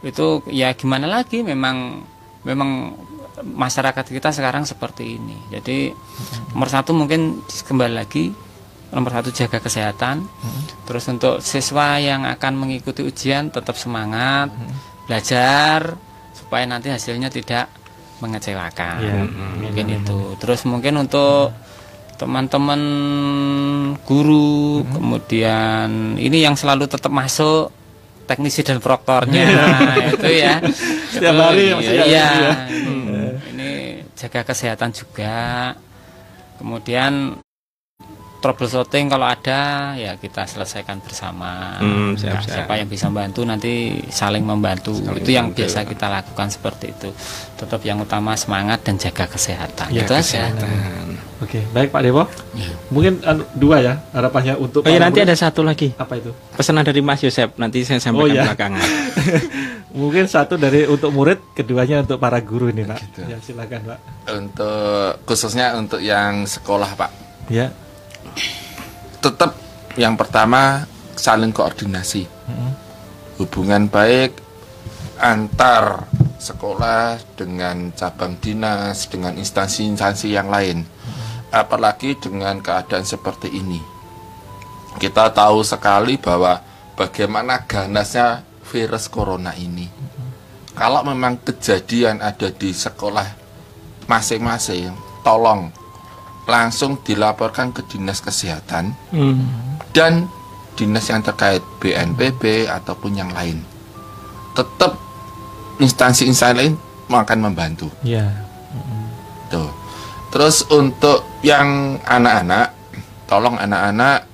itu 0.00 0.26
ya 0.50 0.74
gimana 0.74 1.06
lagi 1.06 1.46
memang 1.46 2.02
memang 2.42 2.96
masyarakat 3.40 4.04
kita 4.04 4.32
sekarang 4.32 4.68
seperti 4.68 5.16
ini. 5.16 5.36
Jadi 5.48 5.88
nomor 6.52 6.68
satu 6.68 6.92
mungkin 6.92 7.40
kembali 7.44 7.94
lagi 7.96 8.28
nomor 8.92 9.12
satu 9.12 9.32
jaga 9.32 9.60
kesehatan. 9.60 10.24
Terus 10.84 11.04
untuk 11.08 11.40
siswa 11.40 11.96
yang 11.96 12.26
akan 12.26 12.52
mengikuti 12.58 13.00
ujian 13.00 13.48
tetap 13.48 13.78
semangat 13.78 14.50
belajar 15.06 15.94
supaya 16.34 16.64
nanti 16.66 16.90
hasilnya 16.90 17.30
tidak 17.30 17.68
mengecewakan. 18.20 18.98
Iya. 19.00 19.14
Mungkin 19.68 19.86
itu. 19.88 20.18
Terus 20.36 20.60
mungkin 20.68 21.00
untuk 21.00 21.54
teman-teman 22.20 22.82
guru, 24.04 24.84
kemudian 24.92 26.20
ini 26.20 26.44
yang 26.44 26.52
selalu 26.52 26.84
tetap 26.84 27.08
masuk 27.08 27.72
teknisi 28.28 28.60
dan 28.60 28.76
proktornya 28.76 29.48
itu 30.12 30.28
ya. 30.28 30.60
Setiap 31.08 31.32
Itu, 31.32 31.40
hari 31.40 31.64
ada 31.72 32.04
iya. 32.04 32.04
ya. 32.04 32.52
ini, 32.68 33.24
ini 33.56 33.70
jaga 34.12 34.44
kesehatan 34.44 34.92
juga. 34.92 35.72
Kemudian 36.60 37.40
troubleshooting 38.40 39.06
kalau 39.06 39.24
ada 39.24 39.60
ya 39.94 40.16
kita 40.16 40.42
selesaikan 40.42 40.98
bersama. 40.98 41.76
Hmm, 41.76 42.16
siap, 42.16 42.34
Nah, 42.34 42.42
siap. 42.42 42.54
siapa 42.58 42.72
yang 42.74 42.88
bisa 42.88 43.06
bantu 43.06 43.44
nanti 43.44 43.72
saling 44.08 44.42
membantu. 44.42 44.96
Saling 44.96 45.20
itu 45.20 45.30
yang 45.30 45.48
membantu. 45.48 45.68
biasa 45.68 45.78
kita 45.84 46.06
lakukan 46.08 46.48
seperti 46.48 46.86
itu. 46.90 47.08
Tetap 47.54 47.80
yang 47.82 48.00
utama 48.00 48.32
semangat 48.34 48.80
dan 48.80 48.96
jaga 48.96 49.24
kesehatan. 49.26 49.88
Ya, 49.90 50.02
itu 50.02 50.12
aja. 50.12 50.48
Oke, 51.38 51.64
baik 51.68 51.88
Pak 51.88 52.02
Dewo. 52.02 52.24
Mungkin 52.88 53.20
anu, 53.22 53.48
dua 53.54 53.80
ya 53.80 53.94
harapannya 54.10 54.56
untuk 54.56 54.80
Oh 54.80 54.86
para 54.86 55.00
nanti 55.00 55.20
ada 55.20 55.32
satu 55.32 55.60
lagi. 55.60 55.92
apa 55.94 56.16
itu? 56.16 56.32
Pesanan 56.52 56.82
dari 56.82 57.00
Mas 57.00 57.20
Yosep 57.20 57.56
nanti 57.56 57.80
saya 57.80 57.96
Oh, 57.96 58.04
sampaikan 58.06 58.34
iya. 58.34 58.44
belakangan. 58.44 58.88
Mungkin 60.00 60.24
satu 60.24 60.54
dari 60.54 60.84
untuk 60.84 61.10
murid, 61.10 61.40
keduanya 61.50 62.00
untuk 62.00 62.16
para 62.16 62.38
guru 62.38 62.68
ini, 62.68 62.84
Pak. 62.84 62.98
Gitu. 63.02 63.20
Ya, 63.26 63.36
silakan, 63.38 63.80
Pak. 63.86 63.98
Untuk 64.30 65.10
khususnya 65.24 65.74
untuk 65.74 65.98
yang 65.98 66.44
sekolah, 66.44 66.94
Pak. 66.94 67.10
Ya. 67.48 67.74
Tetap 69.20 69.52
yang 69.98 70.16
pertama 70.16 70.86
saling 71.16 71.52
koordinasi. 71.52 72.24
Hubungan 73.36 73.88
baik 73.88 74.36
antar 75.20 76.08
sekolah 76.40 77.20
dengan 77.36 77.92
cabang 77.92 78.40
dinas, 78.40 79.08
dengan 79.12 79.36
instansi-instansi 79.36 80.32
yang 80.32 80.48
lain. 80.48 80.88
Apalagi 81.52 82.16
dengan 82.16 82.62
keadaan 82.64 83.04
seperti 83.04 83.52
ini. 83.52 83.80
Kita 84.96 85.30
tahu 85.30 85.60
sekali 85.62 86.16
bahwa 86.16 86.62
bagaimana 86.96 87.68
ganasnya 87.68 88.42
virus 88.64 89.10
corona 89.10 89.52
ini. 89.58 89.86
Kalau 90.74 91.02
memang 91.04 91.42
kejadian 91.42 92.22
ada 92.22 92.48
di 92.48 92.70
sekolah 92.70 93.26
masing-masing, 94.06 94.94
tolong 95.26 95.68
langsung 96.48 96.98
dilaporkan 97.04 97.72
ke 97.74 97.84
dinas 97.86 98.20
kesehatan 98.22 98.96
dan 99.92 100.26
dinas 100.74 101.06
yang 101.10 101.20
terkait 101.20 101.60
BNPB 101.82 102.66
ataupun 102.70 103.12
yang 103.12 103.30
lain. 103.34 103.60
Tetap 104.56 104.96
instansi-instansi 105.80 106.56
lain 106.56 106.74
akan 107.10 107.38
membantu. 107.42 107.90
Ya. 108.06 108.30
Tuh. 109.50 109.70
Terus 110.30 110.62
untuk 110.70 111.26
yang 111.42 111.98
anak-anak, 112.06 112.70
tolong 113.26 113.58
anak-anak 113.58 114.30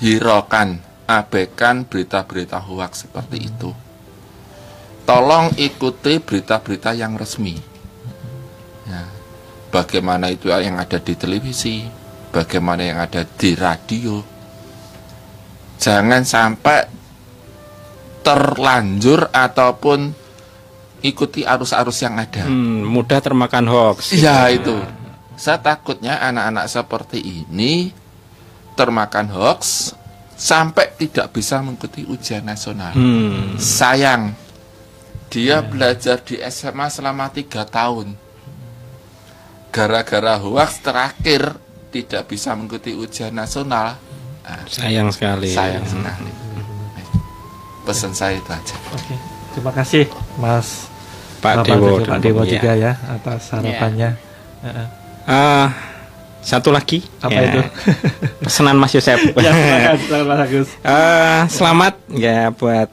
hiraukan, 0.00 0.80
abaikan 1.04 1.84
berita-berita 1.84 2.56
hoax 2.56 3.04
seperti 3.04 3.52
itu. 3.52 3.70
Tolong 5.04 5.52
ikuti 5.60 6.16
berita-berita 6.16 6.96
yang 6.96 7.20
resmi. 7.20 7.60
Ya. 8.88 9.04
Bagaimana 9.74 10.30
itu 10.30 10.54
yang 10.54 10.78
ada 10.78 11.02
di 11.02 11.18
televisi, 11.18 11.82
bagaimana 12.30 12.86
yang 12.86 13.02
ada 13.02 13.26
di 13.26 13.58
radio. 13.58 14.22
Jangan 15.82 16.22
sampai 16.22 16.78
terlanjur 18.22 19.34
ataupun 19.34 20.14
ikuti 21.02 21.42
arus-arus 21.42 22.06
yang 22.06 22.14
ada. 22.16 22.46
Hmm, 22.46 22.86
mudah 22.86 23.18
termakan 23.18 23.66
hoax. 23.66 24.14
Iya 24.14 24.48
itu. 24.54 24.78
Saya 25.34 25.58
takutnya 25.58 26.22
anak-anak 26.22 26.70
seperti 26.70 27.18
ini 27.20 27.90
termakan 28.78 29.28
hoax 29.34 29.92
sampai 30.34 30.94
tidak 30.96 31.34
bisa 31.36 31.60
mengikuti 31.60 32.06
ujian 32.08 32.46
nasional. 32.46 32.94
Hmm. 32.96 33.58
Sayang, 33.58 34.32
dia 35.28 35.60
belajar 35.60 36.22
di 36.22 36.40
SMA 36.48 36.86
selama 36.88 37.28
tiga 37.34 37.66
tahun. 37.68 38.23
Gara-gara 39.74 40.38
hoax 40.38 40.78
terakhir 40.78 41.58
tidak 41.90 42.30
bisa 42.30 42.54
mengikuti 42.54 42.94
ujian 42.94 43.34
nasional. 43.34 43.98
Nah, 44.44 44.62
Sayang 44.70 45.10
sekali. 45.10 45.50
sayang 45.50 45.82
sekali. 45.82 46.30
Pesan 47.82 48.14
saya 48.14 48.38
itu 48.38 48.48
aja. 48.48 48.76
Oke. 48.92 49.14
Terima 49.50 49.70
kasih, 49.70 50.06
Mas 50.36 50.86
Pak 51.38 51.60
Bapak 51.60 51.66
Dewo. 51.68 51.92
Pak 52.00 52.18
Dewo 52.18 52.42
ya. 52.42 52.50
juga 52.50 52.70
ya 52.72 52.92
atas 53.04 53.50
harapannya. 53.50 54.10
Heeh. 54.62 54.86
Ah, 55.24 55.68
satu 56.40 56.70
lagi. 56.70 57.02
Apa 57.18 57.34
Ya. 57.34 57.42
itu? 57.50 57.60
Pesanan 58.44 58.78
Mas 58.78 58.94
Yosep. 58.94 59.20
ya, 59.44 59.52
silakan, 59.96 60.24
Mas 60.24 60.40
Agus. 60.40 60.68
Eh, 60.80 61.40
selamat 61.50 61.94
ya 62.10 62.50
buat 62.50 62.88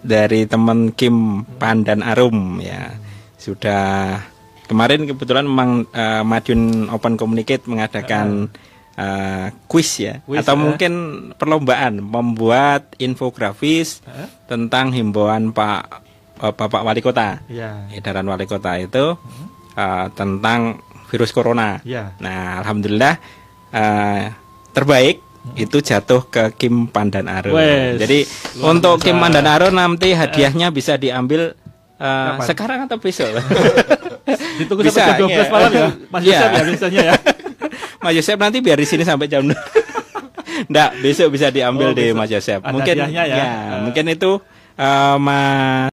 dari 0.00 0.44
teman 0.44 0.88
Kim 0.90 1.44
Pandan 1.56 2.00
Arum 2.00 2.60
ya 2.60 2.96
sudah 3.36 4.20
kemarin 4.64 5.04
kebetulan 5.04 5.44
memang 5.44 5.70
eh, 5.90 6.22
Madiun 6.22 6.88
Open 6.88 7.14
Communicate 7.14 7.64
mengadakan 7.64 8.48
eh, 8.94 9.48
kuis 9.66 9.90
ya 9.98 10.20
Kuis, 10.22 10.40
atau 10.40 10.54
eh. 10.54 10.60
mungkin 10.60 10.92
perlombaan 11.34 11.98
membuat 11.98 12.94
infografis 12.96 14.00
Eh? 14.04 14.28
tentang 14.46 14.90
himbauan 14.90 15.50
Pak 15.50 15.80
eh, 16.40 16.52
Bapak 16.52 16.80
Wali 16.82 17.00
Kota 17.00 17.44
Ya. 17.46 17.88
edaran 17.90 18.24
Wali 18.24 18.44
Kota 18.44 18.76
itu 18.76 19.16
eh, 19.74 20.06
tentang 20.12 20.80
virus 21.08 21.30
corona. 21.30 21.78
Ya. 21.82 22.16
Nah, 22.18 22.58
alhamdulillah 22.58 23.14
eh, 23.70 24.22
terbaik 24.72 25.22
itu 25.54 25.78
jatuh 25.78 26.24
ke 26.24 26.56
Kim 26.56 26.88
Pandan 26.88 27.28
Arum. 27.28 27.52
Wes, 27.52 28.00
Jadi 28.00 28.24
untuk 28.64 28.96
biasa. 28.96 29.04
Kim 29.04 29.20
Pandan 29.20 29.44
Arum 29.44 29.76
nanti 29.76 30.10
hadiahnya 30.10 30.72
bisa 30.72 30.96
diambil 30.96 31.52
Kapan? 31.94 32.48
sekarang 32.48 32.78
atau 32.88 32.96
besok? 32.96 33.28
Ditunggu 34.56 34.80
Bisa, 34.82 35.04
sampai 35.04 35.20
jam 35.20 35.28
12 35.28 35.36
iya. 35.36 35.44
malam 35.48 35.70
ya. 35.70 35.88
Mas 36.08 36.22
Iya. 36.22 36.30
Yosef 36.32 36.50
ya 36.50 36.62
biasanya 36.64 37.02
ya. 37.02 37.14
Mas 38.02 38.12
Yosep 38.14 38.38
nanti 38.38 38.58
biar 38.60 38.76
di 38.76 38.86
sini 38.86 39.02
sampai 39.02 39.26
jam 39.26 39.42
Enggak, 40.64 40.90
besok 41.04 41.28
bisa 41.30 41.48
diambil 41.48 41.90
Oh, 41.90 41.92
di 41.92 42.08
besok. 42.08 42.16
Mas 42.16 42.30
Yosep. 42.30 42.60
Mungkin 42.64 42.94
ya. 42.94 43.06
ya, 43.10 43.24
Eh. 43.26 43.46
mungkin 43.82 44.04
itu 44.08 44.30
eh, 44.74 45.16
Mas 45.18 45.36